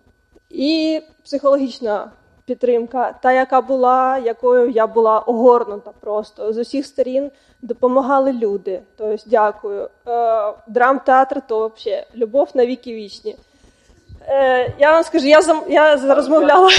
І 0.49 1.01
психологічна 1.23 2.11
підтримка, 2.45 3.15
та, 3.21 3.31
яка 3.31 3.61
була, 3.61 4.17
якою 4.17 4.69
я 4.69 4.87
була 4.87 5.19
огорнута 5.19 5.91
просто 5.99 6.53
з 6.53 6.57
усіх 6.57 6.85
сторін 6.85 7.31
допомагали 7.61 8.33
люди. 8.33 8.81
Тобто, 8.95 9.23
дякую. 9.25 9.89
Е, 10.07 10.53
Драмтеатр 10.67 11.41
то 11.47 11.71
взагалі 11.75 12.05
любов 12.15 12.49
на 12.53 12.65
віки 12.65 12.93
вічні. 12.93 13.35
Е, 14.27 14.73
Я 14.79 14.91
вам 14.91 15.03
скажу, 15.03 15.25
я 15.27 15.41
зам, 15.41 15.63
я 15.69 15.95
розмовляла. 16.15 16.69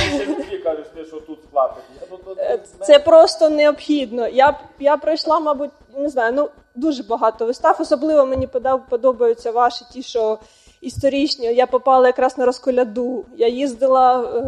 Е, 2.39 2.59
це 2.87 2.99
просто 2.99 3.49
необхідно. 3.49 4.29
Я 4.29 4.59
я 4.79 4.97
пройшла, 4.97 5.41
мабуть, 5.41 5.71
не 5.97 6.09
знаю, 6.09 6.33
ну 6.37 6.49
дуже 6.75 7.03
багато 7.03 7.47
вистав. 7.47 7.77
Особливо 7.81 8.27
мені 8.27 8.49
подобаються 8.89 9.51
ваші 9.51 9.85
ті, 9.93 10.03
що 10.03 10.39
історичні. 10.81 11.47
Я 11.47 11.67
попала 11.67 12.07
якраз 12.07 12.39
на 12.39 12.47
розколяду. 12.47 13.25
Я 13.37 13.49
їздила 13.49 14.21
е, 14.21 14.41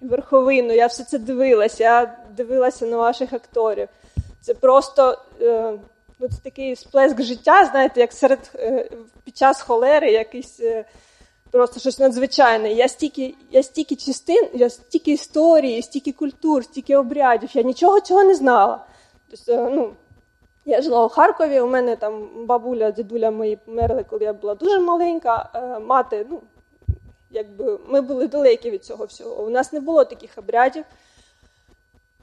в 0.00 0.08
верховину, 0.08 0.72
я 0.72 0.86
все 0.86 1.04
це 1.04 1.18
дивилася. 1.18 1.84
Я 1.84 2.18
дивилася 2.36 2.86
на 2.86 2.96
ваших 2.96 3.32
акторів. 3.32 3.88
Це 4.40 4.54
просто 4.54 5.18
е, 5.40 5.72
ну, 6.18 6.28
це 6.28 6.36
такий 6.44 6.76
сплеск 6.76 7.22
життя, 7.22 7.64
знаєте, 7.64 8.00
як 8.00 8.12
серед 8.12 8.52
е, 8.54 8.90
під 9.24 9.36
час 9.36 9.62
холери 9.62 10.12
якийсь. 10.12 10.60
Е, 10.60 10.84
Просто 11.50 11.80
щось 11.80 11.98
надзвичайне. 11.98 12.72
Я 12.72 12.88
стільки 12.88 13.34
я 13.50 13.62
стільки 13.62 13.96
частин, 13.96 14.48
я 14.54 14.70
стільки 14.70 15.12
історії, 15.12 15.82
стільки 15.82 16.12
культур, 16.12 16.64
стільки 16.64 16.96
обрядів. 16.96 17.50
Я 17.52 17.62
нічого 17.62 18.00
цього 18.00 18.24
не 18.24 18.34
знала. 18.34 18.84
Тобто, 19.30 19.70
ну, 19.74 19.92
Я 20.64 20.82
жила 20.82 21.04
у 21.04 21.08
Харкові, 21.08 21.60
у 21.60 21.66
мене 21.66 21.96
там 21.96 22.28
бабуля, 22.46 22.90
дідуля 22.90 23.30
мої 23.30 23.56
померли, 23.56 24.04
коли 24.10 24.24
я 24.24 24.32
була 24.32 24.54
дуже 24.54 24.78
маленька. 24.78 25.50
Е, 25.54 25.78
мати, 25.78 26.26
ну, 26.30 26.40
якби 27.30 27.78
ми 27.88 28.00
були 28.00 28.26
далекі 28.26 28.70
від 28.70 28.84
цього 28.84 29.04
всього. 29.04 29.42
У 29.44 29.50
нас 29.50 29.72
не 29.72 29.80
було 29.80 30.04
таких 30.04 30.30
обрядів. 30.36 30.84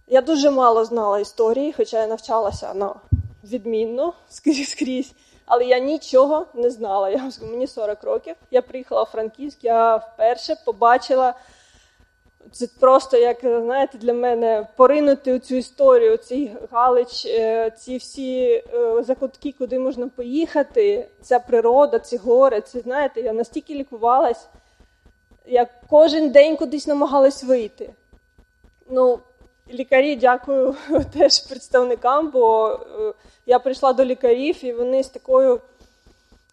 Я 0.08 0.22
дуже 0.22 0.52
мало 0.52 0.86
знала 0.86 1.20
історії, 1.20 1.74
хоча 1.78 2.02
я 2.02 2.08
навчалася 2.08 2.74
на 2.74 2.96
відмінно 3.44 4.14
скрізь 4.30 4.70
скрізь. 4.70 5.12
Але 5.46 5.66
я 5.66 5.80
нічого 5.80 6.46
не 6.54 6.70
знала. 6.70 7.10
Я 7.10 7.32
Мені 7.42 7.68
40 7.68 8.04
років. 8.04 8.36
Я 8.52 8.62
приїхала 8.62 9.04
в 9.04 9.06
Франківськ, 9.06 9.64
я 9.64 9.96
вперше 9.96 10.56
побачила. 10.66 11.34
Це 12.52 12.68
просто, 12.80 13.18
як 13.18 13.38
знаєте, 13.42 13.98
для 13.98 14.14
мене 14.14 14.68
поринути 14.76 15.34
у 15.34 15.40
цю 15.40 15.56
історію, 15.56 16.18
цей 16.18 16.56
Галич, 16.72 17.26
е, 17.26 17.72
ці 17.72 17.98
всі 17.98 18.64
е, 18.74 19.04
закутки, 19.04 19.56
куди 19.58 19.80
можна 19.80 20.08
поїхати, 20.08 21.08
ця 21.22 21.40
природа, 21.40 22.00
ці 22.00 22.18
гори. 22.18 22.62
Це 22.62 22.80
знаєте, 22.80 23.22
я 23.22 23.34
настільки 23.34 23.76
лікувалась, 23.76 24.48
я 25.46 25.68
кожен 25.90 26.30
день 26.30 26.58
кудись 26.58 26.88
намагалась 26.88 27.44
вийти. 27.44 27.90
Ну, 28.90 29.20
Лікарі, 29.74 30.16
дякую 30.16 30.76
теж 31.14 31.40
представникам, 31.40 32.32
бо 32.32 32.68
е, 32.70 33.14
я 33.46 33.60
прийшла 33.60 33.94
до 33.94 34.06
лікарів, 34.06 34.66
і 34.66 34.74
вони 34.74 35.04
з 35.04 35.10
такою 35.10 35.62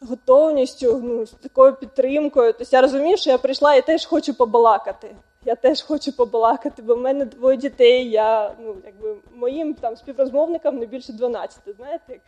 готовністю, 0.00 1.00
ну, 1.04 1.26
з 1.26 1.30
такою 1.30 1.74
підтримкою. 1.74 2.52
Тобто 2.52 2.76
я 2.76 2.82
розумію, 2.82 3.16
що 3.16 3.30
я 3.30 3.38
прийшла 3.38 3.74
і 3.74 3.86
теж 3.86 4.06
хочу 4.06 4.34
побалакати. 4.34 5.16
Я 5.44 5.54
теж 5.54 5.82
хочу 5.82 6.12
побалакати, 6.12 6.82
бо 6.82 6.94
в 6.94 7.00
мене 7.00 7.24
двоє 7.24 7.56
дітей. 7.56 8.10
Я 8.10 8.54
ну, 8.60 8.76
якби 8.86 9.16
моїм 9.34 9.74
там 9.74 9.96
співрозмовникам 9.96 10.78
не 10.78 10.86
більше 10.86 11.12
12, 11.12 11.60
знаєте. 11.76 12.20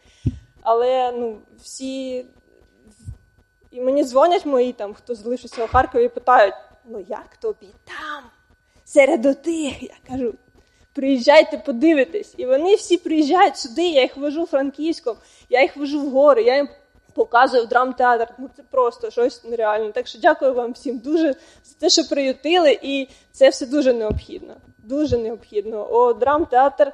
Але 0.63 1.13
ну, 1.13 1.39
всі. 1.63 2.27
І 3.71 3.81
мені 3.81 4.05
дзвонять 4.05 4.47
мої, 4.47 4.73
там, 4.73 4.95
хто 4.95 5.15
залишився 5.15 5.65
у 5.65 5.69
Харкові, 5.69 6.09
питають: 6.09 6.55
ну 6.85 7.05
як 7.09 7.37
тобі 7.41 7.69
там? 7.85 8.25
Серед? 8.85 9.47
Я 9.47 9.95
кажу, 10.09 10.35
приїжджайте, 10.95 11.59
подивитесь. 11.59 12.35
І 12.37 12.47
вони 12.47 12.75
всі 12.75 12.97
приїжджають 12.97 13.57
сюди, 13.57 13.83
я 13.83 14.03
їх 14.03 14.17
вожу 14.17 14.47
Франківськом, 14.47 15.17
я 15.51 15.63
їх 15.63 15.77
вожу 15.77 16.01
в 16.01 16.11
гори, 16.11 16.43
я 16.43 16.57
їм 16.57 16.69
показую 17.15 17.65
в 17.65 17.69
драмтеатр. 17.69 18.35
Ну 18.39 18.51
це 18.57 18.63
просто 18.71 19.11
щось 19.11 19.45
нереальне. 19.45 19.93
Так 19.93 20.07
що 20.07 20.19
дякую 20.19 20.55
вам 20.55 20.73
всім 20.73 20.99
дуже 20.99 21.33
за 21.65 21.75
те, 21.79 21.89
що 21.89 22.09
приютили, 22.09 22.79
і 22.83 23.09
це 23.33 23.49
все 23.49 23.67
дуже 23.67 23.93
необхідно. 23.93 24.55
Дуже 24.79 25.19
необхідно. 25.19 25.89
О, 25.91 26.13
драмтеатр. 26.13 26.93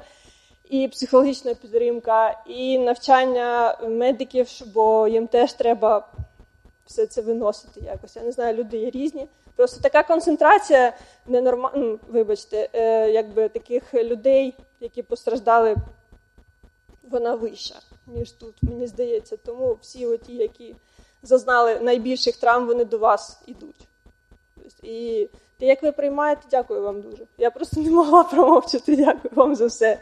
І 0.70 0.88
психологічна 0.88 1.54
підтримка, 1.54 2.42
і 2.46 2.78
навчання 2.78 3.78
медиків, 3.88 4.48
бо 4.74 5.08
їм 5.08 5.26
теж 5.26 5.52
треба 5.52 6.08
все 6.86 7.06
це 7.06 7.22
виносити 7.22 7.80
якось. 7.80 8.16
Я 8.16 8.22
не 8.22 8.32
знаю, 8.32 8.56
люди 8.56 8.76
є 8.76 8.90
різні. 8.90 9.26
Просто 9.56 9.80
така 9.80 10.02
концентрація 10.02 10.92
ненормальна, 11.26 11.78
ну, 11.78 11.98
вибачте, 12.08 12.68
е, 12.72 13.10
якби 13.10 13.48
таких 13.48 13.94
людей, 13.94 14.54
які 14.80 15.02
постраждали, 15.02 15.76
вона 17.10 17.34
вища, 17.34 17.74
ніж 18.06 18.30
тут, 18.30 18.54
мені 18.62 18.86
здається. 18.86 19.36
Тому 19.36 19.78
всі 19.80 20.06
оті, 20.06 20.34
які 20.34 20.74
зазнали 21.22 21.80
найбільших 21.80 22.36
травм, 22.36 22.66
вони 22.66 22.84
до 22.84 22.98
вас 22.98 23.40
йдуть. 23.46 23.88
І 24.82 25.28
те, 25.58 25.66
як 25.66 25.82
ви 25.82 25.92
приймаєте, 25.92 26.42
дякую 26.50 26.82
вам 26.82 27.00
дуже. 27.00 27.24
Я 27.38 27.50
просто 27.50 27.80
не 27.80 27.90
могла 27.90 28.24
промовчати. 28.24 28.96
Дякую 28.96 29.32
вам 29.34 29.56
за 29.56 29.66
все. 29.66 29.98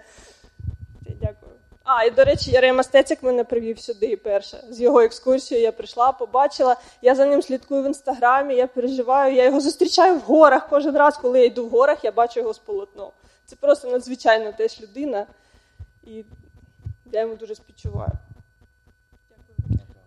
Дякую. 1.20 1.52
А, 1.90 2.04
і 2.04 2.10
до 2.10 2.24
речі, 2.24 2.50
Ярема 2.50 2.82
Стецик 2.82 3.22
мене 3.22 3.44
привів 3.44 3.78
сюди 3.78 4.16
перше. 4.16 4.64
З 4.70 4.80
його 4.80 5.00
екскурсією 5.00 5.64
я 5.64 5.72
прийшла, 5.72 6.12
побачила. 6.12 6.76
Я 7.02 7.14
за 7.14 7.26
ним 7.26 7.42
слідкую 7.42 7.82
в 7.82 7.86
інстаграмі, 7.86 8.54
я 8.54 8.66
переживаю, 8.66 9.34
я 9.34 9.44
його 9.44 9.60
зустрічаю 9.60 10.14
в 10.14 10.20
горах. 10.20 10.68
Кожен 10.68 10.96
раз, 10.96 11.16
коли 11.16 11.40
я 11.40 11.44
йду 11.44 11.66
в 11.66 11.70
горах, 11.70 12.04
я 12.04 12.12
бачу 12.12 12.40
його 12.40 12.54
з 12.54 12.58
полотном. 12.58 13.10
Це 13.46 13.56
просто 13.56 13.90
надзвичайна 13.90 14.52
теж 14.52 14.82
людина, 14.82 15.26
і 16.04 16.24
я 17.12 17.20
йому 17.20 17.36
дуже 17.36 17.54
співчуваю. 17.54 18.12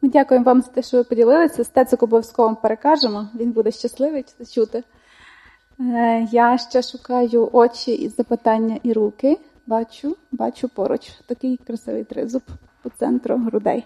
Ми 0.01 0.09
дякуємо 0.09 0.45
вам 0.45 0.61
за 0.61 0.67
те, 0.67 0.83
що 0.83 0.97
ви 0.97 1.03
поділилися. 1.03 1.63
Стецик 1.63 2.03
обов'язково 2.03 2.55
перекажемо. 2.55 3.29
Він 3.35 3.51
буде 3.51 3.71
щасливий 3.71 4.25
чути. 4.53 4.83
Е, 5.79 6.27
я 6.31 6.57
ще 6.57 6.81
шукаю 6.81 7.49
очі 7.53 7.91
і 7.91 8.09
запитання 8.09 8.79
і 8.83 8.93
руки. 8.93 9.37
Бачу, 9.71 10.17
бачу 10.31 10.69
поруч 10.69 11.11
такий 11.27 11.57
красивий 11.57 12.03
тризуб 12.03 12.41
по 12.83 12.89
центру 12.89 13.37
грудей. 13.37 13.85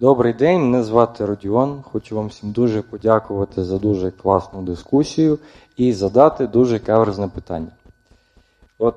Добрий 0.00 0.32
день, 0.32 0.62
мене 0.62 0.82
звати 0.82 1.26
Родіон. 1.26 1.82
Хочу 1.82 2.16
вам 2.16 2.26
всім 2.26 2.52
дуже 2.52 2.82
подякувати 2.82 3.64
за 3.64 3.78
дуже 3.78 4.10
класну 4.10 4.62
дискусію 4.62 5.38
і 5.76 5.92
задати 5.92 6.46
дуже 6.46 6.78
каверзне 6.78 7.28
питання. 7.28 7.70
От 8.78 8.96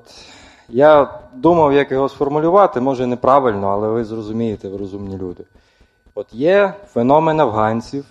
я 0.68 1.20
думав, 1.34 1.72
як 1.72 1.92
його 1.92 2.08
сформулювати, 2.08 2.80
може 2.80 3.06
неправильно, 3.06 3.68
але 3.68 3.88
ви 3.88 4.04
зрозумієте, 4.04 4.68
ви 4.68 4.76
розумні 4.76 5.16
люди. 5.16 5.44
От 6.14 6.26
є 6.34 6.74
феномен 6.92 7.40
афганців, 7.40 8.04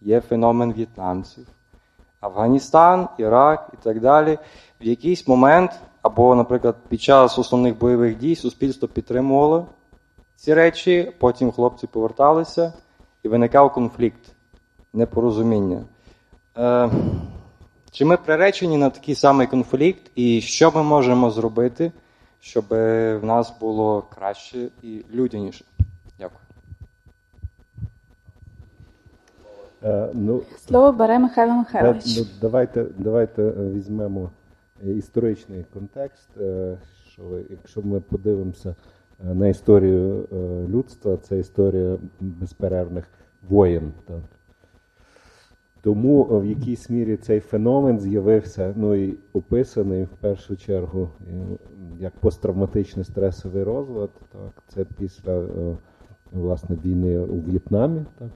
є 0.00 0.20
феномен 0.20 0.72
в'єтнамців, 0.72 1.46
Афганістан, 2.20 3.08
Ірак 3.18 3.68
і 3.72 3.76
так 3.82 4.00
далі 4.00 4.38
в 4.80 4.84
якийсь 4.84 5.28
момент, 5.28 5.70
або, 6.02 6.34
наприклад, 6.34 6.76
під 6.88 7.02
час 7.02 7.38
основних 7.38 7.78
бойових 7.78 8.18
дій 8.18 8.36
суспільство 8.36 8.88
підтримувало 8.88 9.66
ці 10.36 10.54
речі, 10.54 11.12
потім 11.18 11.52
хлопці 11.52 11.86
поверталися 11.86 12.72
і 13.22 13.28
виникав 13.28 13.72
конфлікт, 13.72 14.20
непорозуміння. 14.92 15.82
Е, 16.58 16.90
Чи 17.90 18.04
ми 18.04 18.16
приречені 18.16 18.76
на 18.76 18.90
такий 18.90 19.14
самий 19.14 19.46
конфлікт, 19.46 20.10
і 20.14 20.40
що 20.40 20.72
ми 20.74 20.82
можемо 20.82 21.30
зробити, 21.30 21.92
щоб 22.40 22.64
в 22.68 23.20
нас 23.22 23.52
було 23.60 24.02
краще 24.02 24.68
і 24.82 25.04
людяніше? 25.14 25.64
Дякую. 26.18 26.40
Е, 29.84 30.08
ну, 30.12 30.42
Слово 30.66 30.92
бере 30.92 31.18
Михайло 31.18 31.52
Михайлович. 31.52 32.04
Ну, 32.18 32.26
Давайте 32.40 32.86
давайте 32.98 33.42
е, 33.42 33.52
візьмемо 33.74 34.30
історичний 34.84 35.64
контекст. 35.74 36.28
Е, 36.40 36.78
що 37.06 37.22
Якщо 37.50 37.82
ми 37.82 38.00
подивимося 38.00 38.74
е, 39.24 39.34
на 39.34 39.48
історію 39.48 40.28
е, 40.32 40.36
людства, 40.68 41.16
це 41.16 41.38
історія 41.38 41.98
безперервних 42.20 43.08
воєн. 43.48 43.92
Тому 45.82 46.24
в 46.24 46.46
якійсь 46.46 46.90
мірі 46.90 47.16
цей 47.16 47.40
феномен 47.40 48.00
з'явився, 48.00 48.74
ну 48.76 48.94
і 48.94 49.14
описаний 49.32 50.04
в 50.04 50.08
першу 50.20 50.56
чергу 50.56 51.10
як 51.98 52.12
посттравматичний 52.12 53.04
стресовий 53.04 53.62
розлад. 53.62 54.10
Так, 54.32 54.62
Це 54.68 54.84
після 54.98 55.46
власне 56.32 56.76
війни 56.84 57.18
у 57.18 57.40
В'єтнамі. 57.40 58.04
Так. 58.18 58.30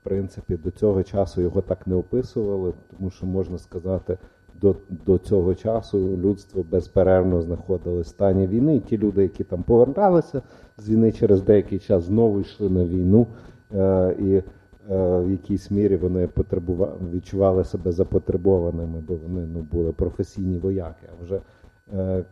В 0.00 0.04
принципі, 0.04 0.56
до 0.56 0.70
цього 0.70 1.02
часу 1.02 1.40
його 1.40 1.62
так 1.62 1.86
не 1.86 1.94
описували, 1.94 2.72
тому 2.90 3.10
що 3.10 3.26
можна 3.26 3.58
сказати 3.58 4.18
до 4.60 4.76
до 5.06 5.18
цього 5.18 5.54
часу 5.54 6.16
людство 6.16 6.64
безперервно 6.70 7.42
знаходилось 7.42 8.06
в 8.06 8.10
стані 8.10 8.46
війни. 8.46 8.76
І 8.76 8.80
ті 8.80 8.98
люди, 8.98 9.22
які 9.22 9.44
там 9.44 9.62
поверталися 9.62 10.42
з 10.78 10.90
війни 10.90 11.12
через 11.12 11.42
деякий 11.42 11.78
час, 11.78 12.04
знову 12.04 12.40
йшли 12.40 12.70
на 12.70 12.84
війну. 12.84 13.26
Е, 13.74 14.16
І 14.18 14.42
в 14.90 15.30
якійсь 15.30 15.70
мірі 15.70 15.96
вони 15.96 16.26
потребували, 16.26 16.92
відчували 17.12 17.64
себе 17.64 17.92
запотребованими, 17.92 19.02
бо 19.08 19.14
вони 19.14 19.46
ну, 19.46 19.66
були 19.72 19.92
професійні 19.92 20.58
вояки. 20.58 21.06
А 21.12 21.24
вже 21.24 21.40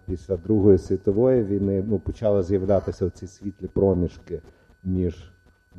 після 0.07 0.37
Другої 0.37 0.79
світової 0.79 1.43
війни 1.45 1.85
ну, 1.89 1.99
почали 1.99 2.43
з'являтися 2.43 3.11
ці 3.11 3.27
світлі 3.27 3.67
проміжки 3.67 4.41
між 4.85 5.33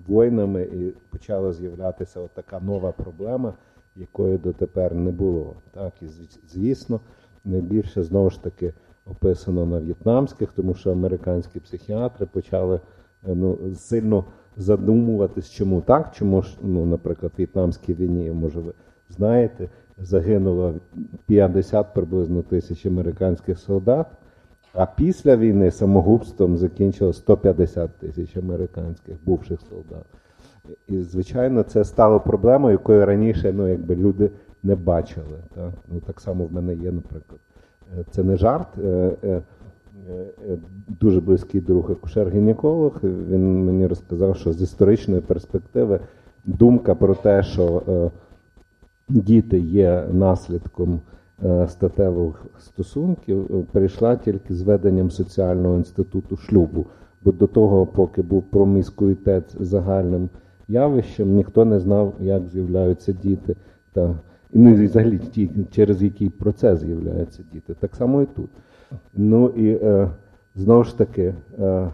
воїнами, 0.07 0.61
і 0.61 0.93
почала 1.09 1.53
з'являтися 1.53 2.27
така 2.33 2.59
нова 2.59 2.91
проблема, 2.91 3.53
якої 3.97 4.37
дотепер 4.37 4.95
не 4.95 5.11
було. 5.11 5.53
Так, 5.71 5.93
І 6.01 6.05
звісно, 6.49 6.99
найбільше 7.45 8.03
знову 8.03 8.29
ж 8.29 8.43
таки 8.43 8.73
описано 9.05 9.65
на 9.65 9.79
в'єтнамських, 9.79 10.51
тому 10.51 10.73
що 10.73 10.91
американські 10.91 11.59
психіатри 11.59 12.25
почали 12.25 12.79
ну, 13.23 13.59
сильно 13.75 14.25
задумуватись, 14.57 15.49
чому 15.49 15.81
так, 15.81 16.15
чому 16.15 16.41
ж, 16.41 16.57
ну, 16.61 16.85
наприклад, 16.85 17.31
в 17.35 17.37
в'єтнамській 17.37 17.93
війні, 17.93 18.31
може, 18.31 18.59
ви 18.59 18.73
знаєте, 19.09 19.69
загинуло 19.97 20.73
50 21.25 21.93
приблизно 21.93 22.41
тисяч 22.41 22.85
американських 22.85 23.59
солдат. 23.59 24.07
А 24.73 24.85
після 24.85 25.37
війни 25.37 25.71
самогубством 25.71 26.57
закінчило 26.57 27.13
150 27.13 27.91
тисяч 27.97 28.37
американських 28.37 29.15
бувших 29.25 29.61
солдат. 29.61 30.05
І, 30.87 31.01
звичайно, 31.01 31.63
це 31.63 31.83
стало 31.83 32.19
проблемою, 32.19 32.71
якою 32.71 33.05
раніше 33.05 33.53
ну, 33.53 33.67
якби 33.67 33.95
люди 33.95 34.29
не 34.63 34.75
бачили. 34.75 35.37
Так 35.55 35.73
Ну, 35.93 35.99
так 35.99 36.21
само 36.21 36.45
в 36.45 36.53
мене 36.53 36.75
є, 36.75 36.91
наприклад. 36.91 37.39
Е, 37.99 38.05
це 38.11 38.23
не 38.23 38.37
жарт. 38.37 38.67
Е, 38.83 39.11
е, 39.23 39.41
дуже 40.99 41.21
близький 41.21 41.61
друг 41.61 41.91
акушер-гінеколог. 41.91 42.99
Він 43.03 43.65
мені 43.65 43.87
розказав, 43.87 44.37
що 44.37 44.53
з 44.53 44.61
історичної 44.61 45.21
перспективи 45.21 45.99
думка 46.45 46.95
про 46.95 47.15
те, 47.15 47.43
що 47.43 47.83
діти 49.09 49.59
є 49.59 50.07
наслідком. 50.11 51.01
Статевих 51.67 52.45
стосунків 52.59 53.65
перейшла 53.71 54.15
тільки 54.15 54.55
з 54.55 54.61
веденням 54.61 55.11
соціального 55.11 55.75
інституту 55.75 56.37
шлюбу. 56.37 56.85
Бо 57.23 57.31
до 57.31 57.47
того, 57.47 57.85
поки 57.85 58.21
був 58.21 58.43
проміскуїтет 58.43 59.55
загальним 59.59 60.29
явищем, 60.67 61.35
ніхто 61.35 61.65
не 61.65 61.79
знав, 61.79 62.13
як 62.19 62.49
з'являються 62.49 63.13
діти, 63.13 63.55
та 63.93 64.15
ну, 64.53 64.85
взагалі 64.85 65.17
ті, 65.17 65.49
через 65.71 66.03
який 66.03 66.29
процес 66.29 66.79
з'являються 66.79 67.43
діти. 67.53 67.73
Так 67.73 67.95
само 67.95 68.21
і 68.21 68.25
тут. 68.25 68.49
Ну 69.13 69.49
і 69.49 69.69
е, 69.69 70.09
знову 70.55 70.83
ж 70.83 70.97
таки, 70.97 71.33
е, 71.59 71.89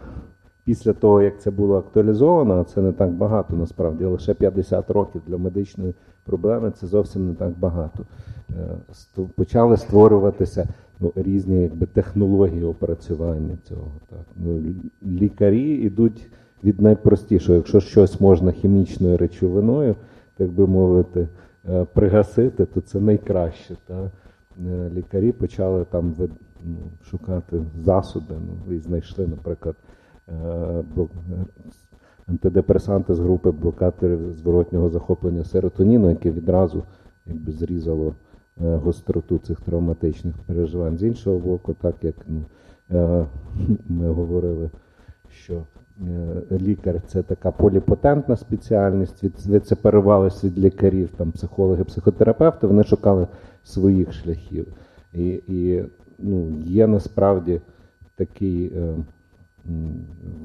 після 0.64 0.92
того, 0.92 1.22
як 1.22 1.40
це 1.40 1.50
було 1.50 1.78
актуалізовано, 1.78 2.64
це 2.64 2.82
не 2.82 2.92
так 2.92 3.10
багато 3.10 3.56
насправді, 3.56 4.04
лише 4.04 4.34
50 4.34 4.90
років 4.90 5.22
для 5.26 5.38
медичної 5.38 5.94
проблеми 6.24 6.70
це 6.70 6.86
зовсім 6.86 7.28
не 7.28 7.34
так 7.34 7.58
багато. 7.58 8.04
Е, 8.50 9.22
почали 9.34 9.76
створюватися 9.76 10.68
ну, 11.00 11.12
різні 11.14 11.62
якби, 11.62 11.86
технології 11.86 12.64
опрацювання 12.64 13.58
цього. 13.68 13.92
Так. 14.10 14.26
Ну, 14.36 14.60
Лікарі 15.06 15.70
йдуть 15.70 16.30
від 16.64 16.80
найпростішого. 16.80 17.56
Якщо 17.56 17.80
щось 17.80 18.20
можна 18.20 18.52
хімічною 18.52 19.16
речовиною, 19.16 19.96
так 20.36 20.50
би 20.50 20.66
мовити, 20.66 21.28
е, 21.68 21.84
пригасити, 21.84 22.64
то 22.64 22.80
це 22.80 23.00
найкраще. 23.00 23.76
Так. 23.86 24.10
Е, 24.66 24.90
лікарі 24.94 25.32
почали 25.32 25.84
там 25.84 26.14
ну, 26.64 26.76
шукати 27.04 27.64
засоби 27.84 28.34
ну, 28.68 28.74
і 28.74 28.78
знайшли, 28.78 29.26
наприклад, 29.26 29.76
антидепресанти 32.26 33.14
з 33.14 33.18
групи 33.18 33.50
блокаторів 33.50 34.32
зворотнього 34.32 34.90
захоплення 34.90 35.44
серотоніну, 35.44 36.10
яке 36.10 36.30
відразу 36.30 36.82
якби, 37.26 37.52
зрізало 37.52 38.14
Е, 38.62 38.76
гостроту 38.76 39.38
цих 39.38 39.60
травматичних 39.60 40.34
переживань. 40.46 40.98
З 40.98 41.02
іншого 41.02 41.38
боку, 41.38 41.74
так 41.74 41.94
як 42.02 42.14
ну, 42.28 42.42
е, 42.90 43.26
ми 43.88 44.08
говорили, 44.08 44.70
що 45.28 45.54
е, 45.54 45.62
лікар 46.52 47.02
це 47.06 47.22
така 47.22 47.50
поліпотентна 47.50 48.36
спеціальність, 48.36 49.24
від, 49.24 49.66
це 49.66 49.74
переривалися 49.74 50.46
від 50.46 50.58
лікарів, 50.58 51.10
там, 51.16 51.32
психологи, 51.32 51.84
психотерапевти, 51.84 52.66
вони 52.66 52.84
шукали 52.84 53.26
своїх 53.64 54.12
шляхів. 54.12 54.66
І 55.12 55.42
і 55.48 55.84
ну, 56.18 56.50
є 56.64 56.86
насправді 56.86 57.60
такий, 58.16 58.72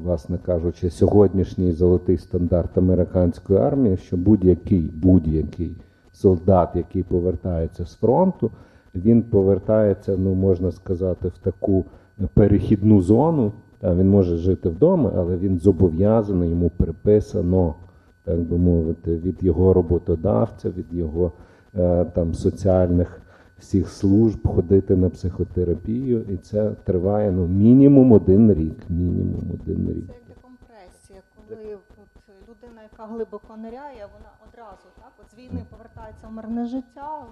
власне 0.04 0.38
кажучи, 0.46 0.90
сьогоднішній 0.90 1.72
золотий 1.72 2.18
стандарт 2.18 2.78
американської 2.78 3.60
армії, 3.60 3.98
що 3.98 4.18
будь-який 4.18 4.92
будь-який 4.94 5.76
солдат, 6.12 6.70
який 6.76 7.04
повертається 7.04 7.86
з 7.86 7.96
фронту, 7.96 8.52
він 8.96 9.24
повертається, 9.24 10.18
ну 10.18 10.34
можна 10.34 10.72
сказати, 10.72 11.28
в 11.28 11.38
таку 11.38 11.86
перехідну 12.34 13.02
зону. 13.02 13.54
Він 13.84 14.10
може 14.10 14.38
жити 14.38 14.70
вдома, 14.70 15.12
але 15.16 15.38
він 15.38 15.60
зобов'язаний, 15.60 16.50
йому 16.50 16.70
приписано, 16.70 17.76
так 18.24 18.40
би 18.40 18.58
мовити, 18.58 19.18
від 19.18 19.44
його 19.44 19.74
роботодавця, 19.74 20.70
від 20.70 20.94
його 20.94 21.32
е, 21.76 22.06
там 22.06 22.34
соціальних 22.34 23.22
всіх 23.60 23.90
служб 23.90 24.48
ходити 24.48 24.96
на 24.96 25.10
психотерапію, 25.10 26.22
і 26.30 26.38
це 26.38 26.72
триває 26.72 27.32
ну, 27.32 27.48
мінімум 27.48 28.12
один 28.12 28.54
рік. 28.54 28.90
Мінімум 28.90 29.44
один 29.54 29.90
рік. 29.90 30.08
Це 30.28 30.34
компресія, 30.42 31.22
коли 31.36 31.76
от 31.76 32.50
людина, 32.50 32.82
яка 32.92 33.06
глибоко 33.06 33.58
ниряє, 33.58 34.08
вона 34.14 34.32
одразу 34.50 34.88
так 34.96 35.12
от 35.22 35.32
з 35.32 35.38
війни 35.38 35.66
повертається 35.70 36.28
в 36.28 36.32
мирне 36.32 36.66
життя. 36.66 37.26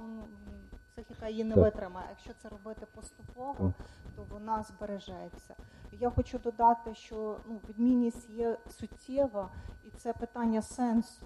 Психіка 0.91 1.30
її 1.30 1.44
не 1.44 1.56
так. 1.56 1.64
витримає. 1.64 2.07
Якщо 2.10 2.32
це 2.41 2.49
робити 2.49 2.86
поступово, 2.95 3.74
то 4.18 4.26
вона 4.30 4.64
збережеться. 4.64 5.56
Я 5.99 6.10
хочу 6.10 6.39
додати, 6.39 6.95
що 6.95 7.38
ну, 7.49 7.60
відмінність 7.69 8.30
є 8.30 8.57
суттєва, 8.80 9.49
і 9.85 9.89
це 9.98 10.14
питання 10.14 10.61
сенсу. 10.61 11.26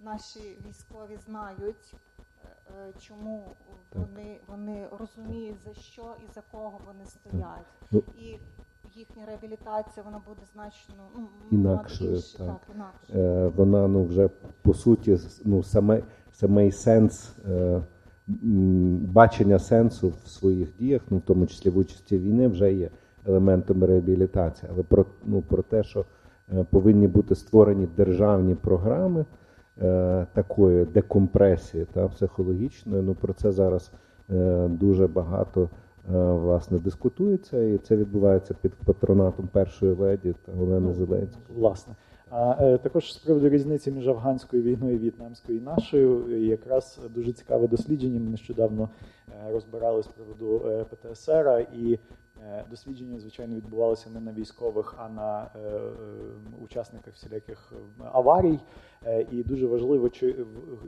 Наші 0.00 0.58
військові 0.68 1.18
знають, 1.26 1.94
е, 1.94 2.48
е, 2.88 2.92
чому 3.00 3.56
вони 3.94 4.40
вони 4.46 4.88
розуміють 4.98 5.60
за 5.64 5.74
що 5.74 6.02
і 6.02 6.34
за 6.34 6.42
кого 6.50 6.78
вони 6.86 7.06
стоять. 7.06 7.66
Ну, 7.90 8.02
і 8.18 8.38
їхня 8.94 9.26
реабілітація 9.26 10.04
вона 10.04 10.20
буде 10.26 10.40
значно 10.52 10.94
ну, 11.16 11.28
інакшою. 11.50 12.16
Так. 12.16 12.46
так, 12.46 12.60
інакше. 12.74 13.18
Е, 13.18 13.48
Вона 13.48 13.88
ну 13.88 14.04
вже 14.04 14.28
по 14.62 14.74
суті 14.74 15.18
ну 15.44 15.62
саме 15.62 16.02
самий 16.32 16.72
сенс. 16.72 17.32
Е, 17.48 17.82
Бачення 19.12 19.58
сенсу 19.58 20.12
в 20.24 20.28
своїх 20.28 20.68
діях, 20.78 21.02
ну 21.10 21.18
в 21.18 21.20
тому 21.20 21.46
числі 21.46 21.70
в 21.70 21.78
участі 21.78 22.18
війни, 22.18 22.48
вже 22.48 22.72
є 22.72 22.90
елементом 23.26 23.84
реабілітації. 23.84 24.70
Але 24.74 24.82
про 24.82 25.06
ну, 25.24 25.42
про 25.42 25.62
те, 25.62 25.84
що 25.84 26.04
е, 26.52 26.66
повинні 26.70 27.08
бути 27.08 27.34
створені 27.34 27.88
державні 27.96 28.54
програми 28.54 29.24
е, 29.82 30.26
такої 30.32 30.84
декомпресії 30.84 31.86
та 31.92 32.08
психологічної, 32.08 33.02
ну 33.02 33.14
про 33.14 33.32
це 33.32 33.52
зараз 33.52 33.92
е, 34.30 34.68
дуже 34.68 35.06
багато 35.06 35.68
Е, 36.10 36.32
власне 36.32 36.78
дискутується, 36.78 37.62
і 37.62 37.78
це 37.78 37.96
відбувається 37.96 38.54
під 38.60 38.74
патронатом 38.74 39.48
першої 39.52 39.92
леді 39.92 40.34
та 40.46 40.52
Олени 40.52 40.86
ну, 40.86 40.94
Зеленської. 40.94 41.44
Власне. 41.56 41.94
А 42.34 42.56
е, 42.60 42.78
також 42.78 43.14
з 43.14 43.16
приводу 43.16 43.48
різниці 43.48 43.90
між 43.90 44.08
афганською 44.08 44.62
війною 44.62 44.98
в'єтнамською 44.98 45.58
і 45.58 45.60
нашою, 45.60 46.38
якраз 46.46 47.00
дуже 47.14 47.32
цікаве 47.32 47.68
дослідження. 47.68 48.20
Ми 48.20 48.30
нещодавно 48.30 48.88
е, 49.28 49.52
розбирали 49.52 50.02
з 50.02 50.06
приводу 50.06 50.70
ПТСР, 50.90 51.66
і 51.76 51.98
дослідження, 52.70 53.20
звичайно, 53.20 53.56
відбувалося 53.56 54.10
не 54.10 54.20
на 54.20 54.32
військових, 54.32 54.94
а 54.98 55.08
на 55.08 55.50
учасниках 56.60 57.14
всіляких 57.14 57.72
аварій. 58.12 58.60
Е, 59.06 59.26
і 59.30 59.42
дуже 59.42 59.66
важливо, 59.66 60.08
чи 60.08 60.36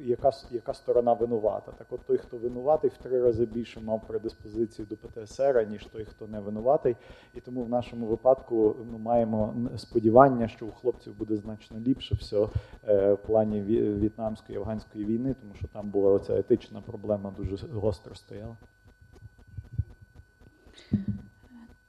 яка 0.03 0.31
яка 0.51 0.75
сторона 0.75 1.13
винувата. 1.13 1.73
Так, 1.73 1.87
от 1.91 2.01
той, 2.07 2.19
хто 2.19 2.37
винуватий, 2.37 2.91
в 2.91 2.97
три 3.03 3.23
рази 3.23 3.47
більше 3.47 3.81
мав 3.81 4.07
предиспозицію 4.07 4.87
до 4.91 4.97
ПТСР, 4.97 5.67
ніж 5.71 5.87
той, 5.87 6.05
хто 6.05 6.27
не 6.27 6.41
винуватий. 6.41 6.97
І 7.35 7.41
тому 7.41 7.65
в 7.65 7.69
нашому 7.69 8.07
випадку 8.07 8.77
ми 8.93 8.99
маємо 8.99 9.55
сподівання, 9.77 10.49
що 10.49 10.67
у 10.67 10.71
хлопців 10.71 11.19
буде 11.19 11.37
значно 11.37 11.81
ліпше 11.81 12.15
все 12.15 12.49
е, 12.89 13.13
в 13.13 13.19
плані 13.19 13.63
в'єтнамської 13.63 14.59
афганської 14.59 15.05
війни, 15.05 15.35
тому 15.41 15.55
що 15.55 15.69
там 15.69 15.91
була 15.91 16.11
оця 16.11 16.39
етична 16.39 16.81
проблема 16.81 17.35
дуже 17.39 17.67
гостро 17.67 18.15
стояла. 18.15 18.57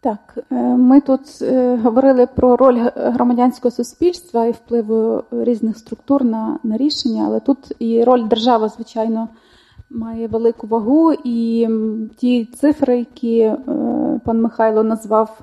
Так, 0.05 0.37
е, 0.51 0.55
ми 0.61 1.01
тут 1.01 1.41
е, 1.41 1.77
говорили 1.83 2.27
про 2.27 2.55
роль 2.55 2.79
громадянського 2.95 3.71
суспільства 3.71 4.45
і 4.45 4.51
впливу 4.51 5.23
різних 5.31 5.77
структур 5.77 6.23
на 6.23 6.59
на 6.63 6.77
рішення, 6.77 7.23
але 7.27 7.39
тут 7.39 7.57
і 7.79 8.03
роль 8.03 8.23
держави, 8.23 8.69
звичайно, 8.69 9.29
має 9.89 10.27
велику 10.27 10.67
вагу. 10.67 11.13
І 11.23 11.67
ті 12.17 12.45
цифри, 12.45 12.97
які 12.97 13.39
е, 13.39 13.57
пан 14.25 14.41
Михайло 14.41 14.83
назвав 14.83 15.39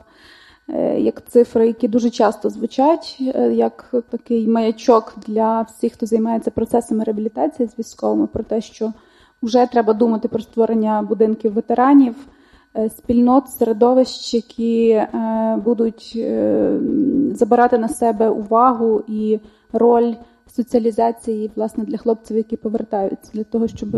як 0.96 1.28
цифри, 1.28 1.66
які 1.66 1.88
дуже 1.88 2.10
часто 2.10 2.50
звучать, 2.50 3.20
як 3.52 3.94
такий 4.10 4.48
маячок 4.48 5.14
для 5.26 5.62
всіх, 5.62 5.92
хто 5.92 6.06
займається 6.06 6.50
процесами 6.50 7.04
реабілітації 7.04 7.68
з 7.68 7.78
військовими, 7.78 8.26
про 8.26 8.44
те, 8.44 8.60
що 8.60 8.92
вже 9.42 9.66
треба 9.66 9.92
думати 9.92 10.28
про 10.28 10.40
створення 10.40 11.02
будинків 11.02 11.52
ветеранів. 11.52 12.14
Спільнот, 12.98 13.48
середовищ, 13.48 14.34
які 14.34 15.02
будуть 15.64 16.18
забирати 17.36 17.78
на 17.78 17.88
себе 17.88 18.28
увагу 18.28 19.02
і 19.08 19.40
роль 19.72 20.14
соціалізації 20.56 21.50
власне 21.56 21.84
для 21.84 21.96
хлопців, 21.96 22.36
які 22.36 22.56
повертаються, 22.56 23.30
для 23.34 23.44
того, 23.44 23.68
щоб 23.68 23.94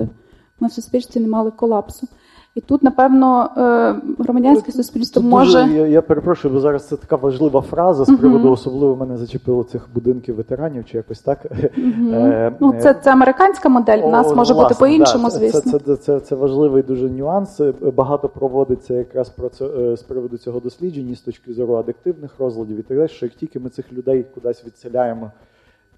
ми 0.61 0.69
в 0.69 0.73
суспільстві 0.73 1.21
не 1.21 1.29
мали 1.29 1.51
колапсу. 1.51 2.09
І 2.55 2.61
тут, 2.61 2.83
напевно, 2.83 3.51
е, 3.57 4.23
громадянське 4.23 4.73
суспільство 4.73 5.23
тут 5.23 5.31
може. 5.31 5.65
Дуже, 5.65 5.77
я, 5.77 5.87
я 5.87 6.03
перепрошую, 6.03 6.55
бо 6.55 6.61
зараз 6.61 6.89
це 6.89 6.97
така 6.97 7.17
важлива 7.17 7.61
фраза 7.61 8.05
з 8.05 8.17
приводу, 8.17 8.49
uh-huh. 8.49 8.53
особливо 8.53 8.97
мене 8.97 9.17
зачепило 9.17 9.65
цих 9.65 9.89
будинків 9.95 10.37
ветеранів, 10.37 10.85
чи 10.85 10.97
якось 10.97 11.21
так. 11.21 11.45
Uh-huh. 11.45 12.15
Е, 12.15 12.53
ну, 12.61 12.75
Це 12.81 12.95
це 12.95 13.13
американська 13.13 13.69
модель, 13.69 13.99
у 13.99 14.11
нас 14.11 14.35
може 14.35 14.55
власне, 14.55 14.69
бути 14.69 14.75
по-іншому, 14.81 15.25
да, 15.25 15.31
звісно. 15.31 15.61
Це, 15.61 15.79
це, 15.79 15.97
це, 15.97 16.21
це 16.21 16.35
важливий 16.35 16.83
дуже 16.83 17.11
нюанс. 17.11 17.61
Багато 17.97 18.29
проводиться 18.29 18.95
якраз 18.95 19.29
про 19.29 19.49
це 19.49 19.97
з 19.97 20.03
приводу 20.03 20.37
цього 20.37 20.61
дослідження 20.61 21.15
з 21.15 21.21
точки 21.21 21.53
зору 21.53 21.75
адиктивних 21.75 22.31
розладів 22.39 22.79
і 22.79 22.83
так 22.83 22.97
далі, 22.97 23.09
що 23.09 23.27
як 23.27 23.35
тільки 23.35 23.61
ми 23.61 23.71
цих 23.71 23.93
людей 23.93 24.27
кудись 24.35 24.65
відселяємо. 24.67 25.31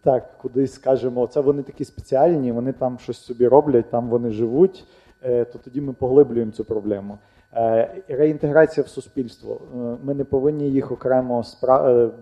Так, 0.03 0.39
кудись 0.39 0.73
скажемо, 0.75 1.27
це 1.27 1.41
вони 1.41 1.63
такі 1.63 1.85
спеціальні, 1.85 2.53
вони 2.53 2.73
там 2.73 2.99
щось 2.99 3.19
собі 3.19 3.49
роблять, 3.49 3.91
там 3.91 4.09
вони 4.09 4.31
живуть, 4.31 4.85
е, 4.85 5.06
то 5.53 5.59
тоді 5.65 5.81
ми 5.81 5.93
поглиблюємо 5.93 6.53
цю 6.53 6.65
проблему. 6.65 7.19
Е, 7.55 8.03
реінтеграція 8.09 8.85
в 8.85 8.89
суспільство. 8.89 9.61
Е, 9.75 9.97
ми 10.05 10.15
не 10.15 10.25
повинні 10.25 10.71
їх 10.71 10.93
окремо 10.93 11.45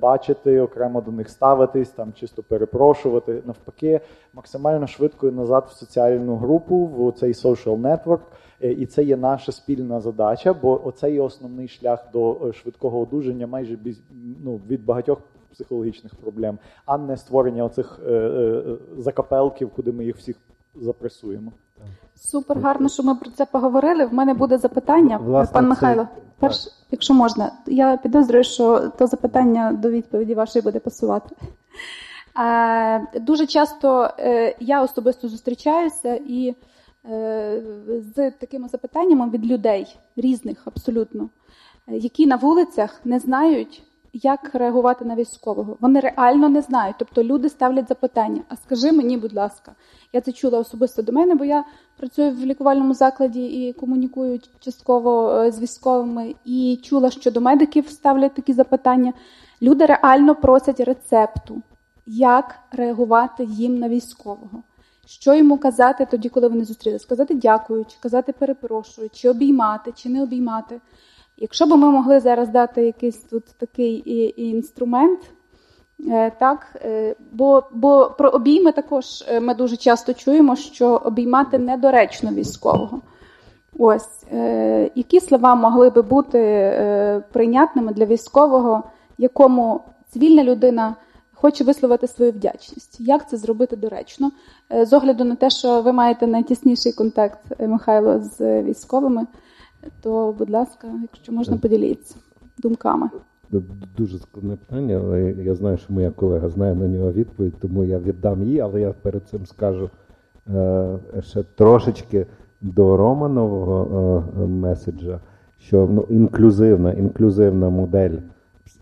бачити, 0.00 0.60
окремо 0.60 1.00
до 1.00 1.10
них 1.10 1.28
ставитись, 1.28 1.90
там 1.90 2.12
чисто 2.12 2.42
перепрошувати. 2.42 3.42
Навпаки, 3.46 4.00
максимально 4.34 4.86
швидко 4.86 5.30
назад 5.30 5.66
в 5.70 5.72
соціальну 5.72 6.36
групу, 6.36 6.86
в 6.86 7.12
цей 7.12 7.32
social 7.32 7.80
network. 7.80 8.20
І 8.60 8.86
це 8.86 9.04
є 9.04 9.16
наша 9.16 9.52
спільна 9.52 10.00
задача, 10.00 10.52
бо 10.52 10.86
оце 10.86 11.10
є 11.10 11.20
основний 11.20 11.68
шлях 11.68 12.06
до 12.12 12.52
швидкого 12.52 13.00
одужання, 13.00 13.46
майже 13.46 13.78
ну, 14.44 14.60
від 14.68 14.84
багатьох 14.84 15.18
психологічних 15.52 16.14
проблем, 16.14 16.58
а 16.86 16.98
не 16.98 17.16
створення 17.16 17.64
оцих 17.64 18.00
е, 18.06 18.12
е, 18.12 18.62
закапелків, 18.98 19.70
куди 19.70 19.92
ми 19.92 20.04
їх 20.04 20.16
всіх 20.16 20.36
запресуємо. 20.74 21.52
Супер 22.16 22.58
гарно, 22.58 22.88
що 22.88 23.02
ми 23.02 23.14
про 23.14 23.30
це 23.30 23.46
поговорили. 23.46 24.06
В 24.06 24.14
мене 24.14 24.34
буде 24.34 24.58
запитання, 24.58 25.16
Власне, 25.16 25.52
пан 25.52 25.68
Михайло. 25.68 26.02
Це... 26.14 26.20
Перш, 26.38 26.68
якщо 26.90 27.14
можна, 27.14 27.52
я 27.66 27.96
підозрюю, 27.96 28.44
що 28.44 28.78
то 28.78 29.06
запитання 29.06 29.72
до 29.72 29.90
відповіді 29.90 30.34
вашої 30.34 30.62
буде 30.62 30.78
пасувати. 30.78 31.36
Е, 32.38 33.20
дуже 33.20 33.46
часто 33.46 34.10
е, 34.18 34.56
я 34.60 34.82
особисто 34.82 35.28
зустрічаюся 35.28 36.14
і 36.14 36.54
е, 37.10 37.62
з 38.14 38.30
такими 38.30 38.68
запитаннями 38.68 39.30
від 39.30 39.46
людей 39.46 39.96
різних 40.16 40.62
абсолютно, 40.64 41.28
які 41.86 42.26
на 42.26 42.36
вулицях 42.36 43.00
не 43.04 43.18
знають 43.18 43.82
як 44.14 44.54
реагувати 44.54 45.04
на 45.04 45.14
військового. 45.14 45.76
Вони 45.80 46.00
реально 46.00 46.48
не 46.48 46.60
знають. 46.60 46.96
Тобто 46.98 47.24
люди 47.24 47.48
ставлять 47.48 47.88
запитання: 47.88 48.42
а 48.48 48.56
скажи 48.56 48.92
мені, 48.92 49.16
будь 49.16 49.34
ласка, 49.34 49.74
я 50.12 50.20
це 50.20 50.32
чула 50.32 50.58
особисто 50.58 51.02
до 51.02 51.12
мене, 51.12 51.34
бо 51.34 51.44
я 51.44 51.64
працюю 51.96 52.30
в 52.30 52.38
лікувальному 52.38 52.94
закладі 52.94 53.44
і 53.44 53.72
комунікую 53.72 54.40
частково 54.60 55.32
е, 55.32 55.52
з 55.52 55.60
військовими, 55.60 56.34
і 56.44 56.80
чула, 56.82 57.10
що 57.10 57.30
до 57.30 57.40
медиків 57.40 57.88
ставлять 57.88 58.34
такі 58.34 58.52
запитання. 58.52 59.12
Люди 59.62 59.86
реально 59.86 60.34
просять 60.34 60.80
рецепту, 60.80 61.62
як 62.06 62.54
реагувати 62.72 63.44
їм 63.44 63.78
на 63.78 63.88
військового. 63.88 64.62
Що 65.06 65.34
йому 65.34 65.58
казати 65.58 66.06
тоді, 66.10 66.28
коли 66.28 66.48
вони 66.48 66.64
зустрілися? 66.64 67.02
Сказати 67.04 67.34
дякую, 67.34 67.84
чи 67.84 67.96
казати 68.00 68.32
перепрошую, 68.32 69.10
чи 69.12 69.28
обіймати, 69.28 69.92
чи 69.96 70.08
не 70.08 70.22
обіймати. 70.22 70.80
Якщо 71.36 71.66
б 71.66 71.68
ми 71.68 71.90
могли 71.90 72.20
зараз 72.20 72.48
дати 72.48 72.86
якийсь 72.86 73.18
тут 73.18 73.44
такий 73.58 74.02
інструмент, 74.36 75.20
е, 76.08 76.30
так, 76.30 76.76
е, 76.84 77.16
бо 77.32 77.62
бо 77.72 78.14
про 78.18 78.28
обійми 78.28 78.72
також 78.72 79.24
е, 79.28 79.40
ми 79.40 79.54
дуже 79.54 79.76
часто 79.76 80.14
чуємо, 80.14 80.56
що 80.56 81.02
обіймати 81.04 81.58
недоречно 81.58 82.30
військового. 82.30 83.00
Ось, 83.78 84.24
які 84.94 85.20
слова 85.20 85.54
могли 85.54 85.90
би 85.90 86.02
бути 86.02 86.38
прийнятними 87.32 87.92
для 87.92 88.04
військового, 88.04 88.82
якому 89.18 89.80
цивільна 90.08 90.44
людина 90.44 90.94
хоче 91.32 91.64
висловити 91.64 92.06
свою 92.06 92.32
вдячність? 92.32 93.00
Як 93.00 93.28
це 93.28 93.36
зробити 93.36 93.76
доречно? 93.76 94.30
З 94.82 94.92
огляду 94.92 95.24
на 95.24 95.34
те, 95.34 95.50
що 95.50 95.82
ви 95.82 95.92
маєте 95.92 96.26
найтісніший 96.26 96.92
контакт, 96.92 97.60
Михайло, 97.60 98.20
з 98.20 98.62
військовими 98.62 99.26
то, 100.00 100.34
будь 100.38 100.50
ласка, 100.50 100.88
якщо 101.02 101.32
можна 101.32 101.56
поділитися 101.56 102.16
думками. 102.58 103.10
Дуже 103.96 104.18
складне 104.18 104.56
питання, 104.56 105.00
але 105.04 105.22
я 105.22 105.54
знаю, 105.54 105.76
що 105.78 105.92
моя 105.92 106.10
колега 106.10 106.48
знає 106.48 106.74
на 106.74 106.88
нього 106.88 107.12
відповідь, 107.12 107.54
тому 107.60 107.84
я 107.84 107.98
віддам 107.98 108.42
їй, 108.42 108.60
але 108.60 108.80
я 108.80 108.92
перед 108.92 109.28
цим 109.28 109.46
скажу 109.46 109.90
е, 110.54 110.98
ще 111.20 111.42
трошечки 111.42 112.26
до 112.60 112.96
Романового 112.96 114.24
е, 114.36 114.46
меседжа, 114.46 115.20
що 115.58 115.88
ну, 115.90 116.06
інклюзивна 116.08 116.92
інклюзивна 116.92 117.70
модель 117.70 118.18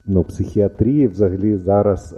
ну, 0.06 0.24
психіатрії 0.24 1.08
взагалі 1.08 1.56
зараз 1.56 2.16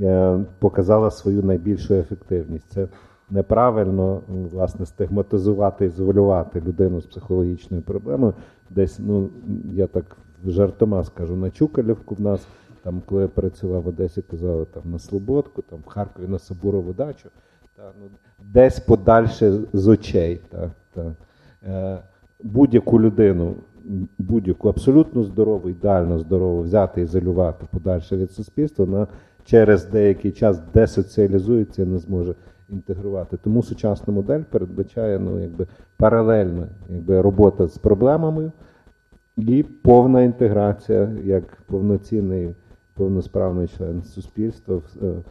е, 0.00 0.38
показала 0.58 1.10
свою 1.10 1.42
найбільшу 1.42 1.94
ефективність. 1.94 2.72
Це 2.72 2.88
неправильно 3.30 4.20
власне 4.28 4.86
стигматизувати, 4.86 5.84
ізолювати 5.84 6.60
людину 6.60 7.00
з 7.00 7.06
психологічною 7.06 7.82
проблемою. 7.82 8.34
Десь, 8.70 8.98
ну 8.98 9.28
я 9.72 9.86
так 9.86 10.16
жартома 10.46 11.04
скажу, 11.04 11.36
на 11.36 11.50
Чукалівку 11.50 12.14
в 12.14 12.20
нас, 12.20 12.46
там, 12.82 13.02
коли 13.06 13.22
я 13.22 13.28
працював 13.28 13.82
в 13.82 13.88
Одесі, 13.88 14.22
казали 14.22 14.64
там 14.64 14.82
на 14.92 14.98
Слободку, 14.98 15.62
там 15.62 15.78
в 15.86 15.88
Харкові 15.88 16.26
на 16.28 16.38
Соборову 16.38 16.92
дачу, 16.92 17.28
та, 17.76 17.82
ну, 18.00 18.06
десь 18.52 18.80
подальше 18.80 19.60
з 19.72 19.88
очей. 19.88 20.40
Та, 20.48 20.70
та. 20.94 21.14
Е, 21.66 21.98
Будь-яку 22.42 23.00
людину, 23.00 23.54
будь-яку 24.18 24.68
абсолютно 24.68 25.24
здорову, 25.24 25.70
ідеально 25.70 26.18
здорову, 26.18 26.62
взяти, 26.62 27.02
ізолювати 27.02 27.66
подальше 27.72 28.16
від 28.16 28.32
суспільства, 28.32 28.84
вона 28.84 29.06
через 29.44 29.84
деякий 29.84 30.32
час 30.32 30.60
десоціалізується 30.74 31.82
і 31.82 31.86
не 31.86 31.98
зможе 31.98 32.34
інтегрувати. 32.70 33.36
Тому 33.36 33.62
сучасна 33.62 34.14
модель 34.14 34.42
передбачає 34.50 35.18
ну, 35.18 35.40
якби, 35.40 35.66
паралельно 35.96 36.66
якби, 36.88 37.20
робота 37.20 37.66
з 37.66 37.78
проблемами 37.78 38.52
і 39.36 39.62
повна 39.62 40.22
інтеграція 40.22 41.10
як 41.24 41.44
повноцінний 41.66 42.54
повносправний 42.94 43.68
член 43.68 44.02
суспільства 44.02 44.76
в, 44.76 44.82
е, 45.02 45.22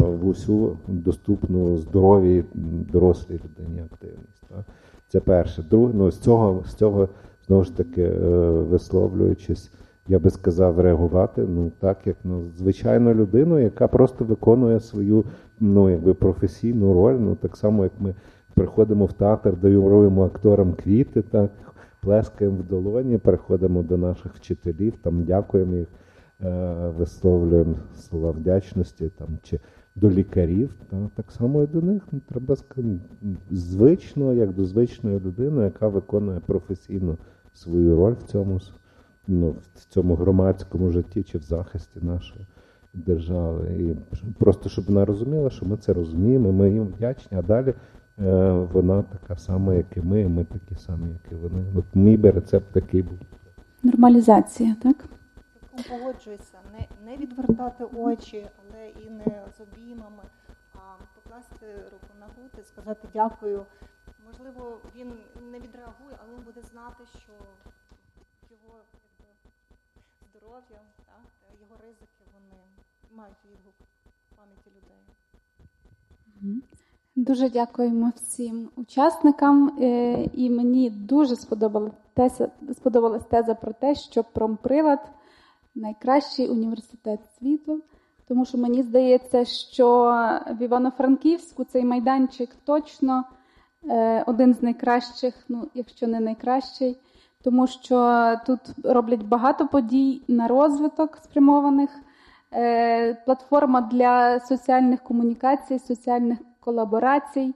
в 0.00 0.26
усю 0.26 0.78
доступну 0.88 1.76
здоровій 1.76 2.44
дорослій 2.92 3.34
людині 3.44 3.82
активність. 3.92 4.42
Так? 4.48 4.64
Це 5.08 5.20
перше. 5.20 5.62
Друге, 5.62 5.92
ну, 5.96 6.10
з 6.10 6.18
цього, 6.18 6.64
з 6.66 6.74
цього 6.74 7.08
знову 7.46 7.64
ж 7.64 7.76
таки, 7.76 8.02
е, 8.02 8.18
висловлюючись. 8.50 9.70
Я 10.08 10.18
би 10.18 10.30
сказав, 10.30 10.80
реагувати 10.80 11.42
ну 11.42 11.72
так, 11.80 12.06
як 12.06 12.16
ну, 12.24 12.44
звичайну 12.56 13.14
людину, 13.14 13.58
яка 13.58 13.88
просто 13.88 14.24
виконує 14.24 14.80
свою 14.80 15.24
ну, 15.62 15.90
якби 15.90 16.14
професійну 16.14 16.94
роль. 16.94 17.14
Ну 17.14 17.34
так 17.34 17.56
само, 17.56 17.84
як 17.84 17.92
ми 18.00 18.14
приходимо 18.54 19.04
в 19.04 19.12
театр, 19.12 19.56
даруємо 19.56 20.24
акторам 20.24 20.72
квіти, 20.72 21.22
так 21.22 21.50
плескаємо 22.00 22.56
в 22.56 22.62
долоні, 22.62 23.18
переходимо 23.18 23.82
до 23.82 23.96
наших 23.96 24.34
вчителів, 24.34 24.94
там 25.02 25.24
дякуємо 25.24 25.74
їх, 25.74 25.88
е, 26.40 26.92
висловлюємо 26.98 27.74
слова 27.94 28.30
вдячності 28.30 29.08
там 29.08 29.28
чи 29.42 29.60
до 29.94 30.10
лікарів. 30.10 30.74
Та, 30.90 31.10
так 31.14 31.32
само 31.32 31.62
і 31.62 31.66
до 31.66 31.80
них 31.80 32.02
ну, 32.12 32.20
треба 32.28 32.56
звично, 33.50 34.32
як 34.32 34.52
до 34.52 34.64
звичної 34.64 35.20
людини, 35.20 35.64
яка 35.64 35.88
виконує 35.88 36.40
професійно 36.40 37.18
свою 37.54 37.96
роль 37.96 38.12
в 38.12 38.22
цьому 38.22 38.60
ну, 39.26 39.56
в 39.74 39.84
цьому 39.88 40.14
громадському 40.14 40.90
житті 40.90 41.22
чи 41.22 41.38
в 41.38 41.42
захисті 41.42 42.00
нашої 42.02 42.46
держави. 42.94 43.68
І 43.78 44.16
просто 44.38 44.68
щоб 44.68 44.84
вона 44.84 45.04
розуміла, 45.04 45.50
що 45.50 45.66
ми 45.66 45.76
це 45.76 45.92
розуміємо, 45.92 46.52
ми 46.52 46.70
їм 46.70 46.86
вдячні, 46.86 47.38
а 47.38 47.42
далі 47.42 47.74
е, 48.18 48.50
вона 48.72 49.02
така 49.02 49.36
сама, 49.36 49.74
як 49.74 49.96
і 49.96 50.00
ми, 50.00 50.20
і 50.20 50.28
ми 50.28 50.44
такі 50.44 50.74
самі, 50.74 51.08
як 51.08 51.32
і 51.32 51.34
вони. 51.34 51.64
От 51.74 51.84
мій 51.94 52.16
би 52.16 52.30
рецепт 52.30 52.72
такий 52.72 53.02
був. 53.02 53.18
Нормалізація, 53.82 54.76
так? 54.82 55.08
Погоджуюся, 55.90 56.58
не 56.72 57.10
не 57.10 57.16
відвертати 57.16 57.84
очі, 57.84 58.46
але 58.60 58.88
і 58.88 59.10
не 59.10 59.42
з 59.56 59.60
обіймами, 59.60 60.24
а 60.74 60.78
покласти 61.14 61.66
руку 61.92 62.12
на 62.20 62.26
груди, 62.26 62.64
сказати 62.64 63.08
дякую. 63.14 63.66
Можливо, 64.26 64.78
він 64.96 65.08
не 65.52 65.58
відреагує, 65.58 66.14
але 66.20 66.34
він 66.36 66.44
буде 66.44 66.62
знати, 66.62 67.02
що 67.22 67.32
його 68.50 68.74
здоров'я, 70.28 70.80
так, 71.08 71.26
його 71.60 71.74
ризики 71.84 72.22
вони 72.34 72.58
мають 73.16 73.36
відгук 73.44 73.74
в 74.30 74.36
пам'яті 74.36 74.70
людей. 74.76 74.98
Дуже 77.16 77.50
дякуємо 77.50 78.12
всім 78.16 78.70
учасникам, 78.76 79.78
е, 79.80 80.24
і 80.34 80.50
мені 80.50 80.90
дуже 80.90 81.36
сподобалася 81.36 81.96
теза, 82.14 82.48
сподобалась 82.72 83.24
теза 83.24 83.54
про 83.54 83.72
те, 83.72 83.94
що 83.94 84.24
промприлад 84.24 85.10
найкращий 85.74 86.48
університет 86.48 87.20
світу. 87.38 87.82
Тому 88.28 88.44
що 88.44 88.58
мені 88.58 88.82
здається, 88.82 89.44
що 89.44 90.04
в 90.50 90.62
Івано-Франківську 90.62 91.64
цей 91.64 91.84
майданчик 91.84 92.50
точно 92.64 93.24
е, 93.84 94.24
один 94.26 94.54
з 94.54 94.62
найкращих, 94.62 95.34
ну 95.48 95.68
якщо 95.74 96.06
не 96.06 96.20
найкращий, 96.20 96.98
тому 97.42 97.66
що 97.66 98.26
тут 98.46 98.60
роблять 98.84 99.22
багато 99.22 99.68
подій 99.68 100.22
на 100.28 100.48
розвиток 100.48 101.16
спрямованих. 101.16 101.90
Е, 102.54 103.14
платформа 103.14 103.80
для 103.80 104.40
соціальних 104.40 105.02
комунікацій, 105.02 105.78
соціальних 105.78 106.38
колаборацій. 106.60 107.54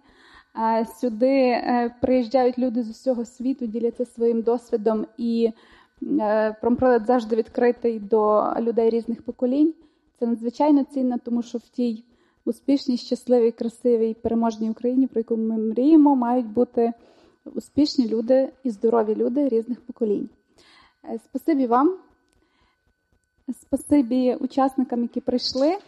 Сюди 1.01 1.36
е, 1.36 1.94
приїжджають 2.01 2.59
люди 2.59 2.82
з 2.82 2.90
усього 2.90 3.24
світу, 3.24 3.66
діляться 3.66 4.05
своїм 4.05 4.43
досвідом, 4.43 5.06
і 5.18 5.52
промпролет 6.60 7.06
завжди 7.06 7.36
відкритий 7.36 8.01
до 8.01 8.52
людей 8.60 8.90
різних 8.90 9.23
поколінь. 9.23 9.74
Це 10.18 10.27
надзвичайно 10.27 10.85
цінно, 10.85 11.16
тому 11.24 11.43
що 11.43 11.59
в 11.59 11.68
тій 11.68 12.05
успішній, 12.44 12.97
щасливій, 12.97 13.51
красивій, 13.51 14.14
переможній 14.14 14.70
Україні, 14.70 15.06
про 15.06 15.20
яку 15.20 15.36
ми 15.36 15.59
мріємо, 15.59 16.16
мають 16.16 16.47
бути 16.47 16.93
успішні 17.55 18.09
люди 18.09 18.48
і 18.64 18.70
здорові 18.70 19.14
люди 19.14 19.48
різних 19.48 19.81
поколінь. 19.81 20.28
Е, 21.05 21.18
спасибі 21.24 21.66
вам, 21.66 21.98
спасибі 23.52 24.35
учасникам, 24.35 25.02
які 25.02 25.20
прийшли. 25.20 25.78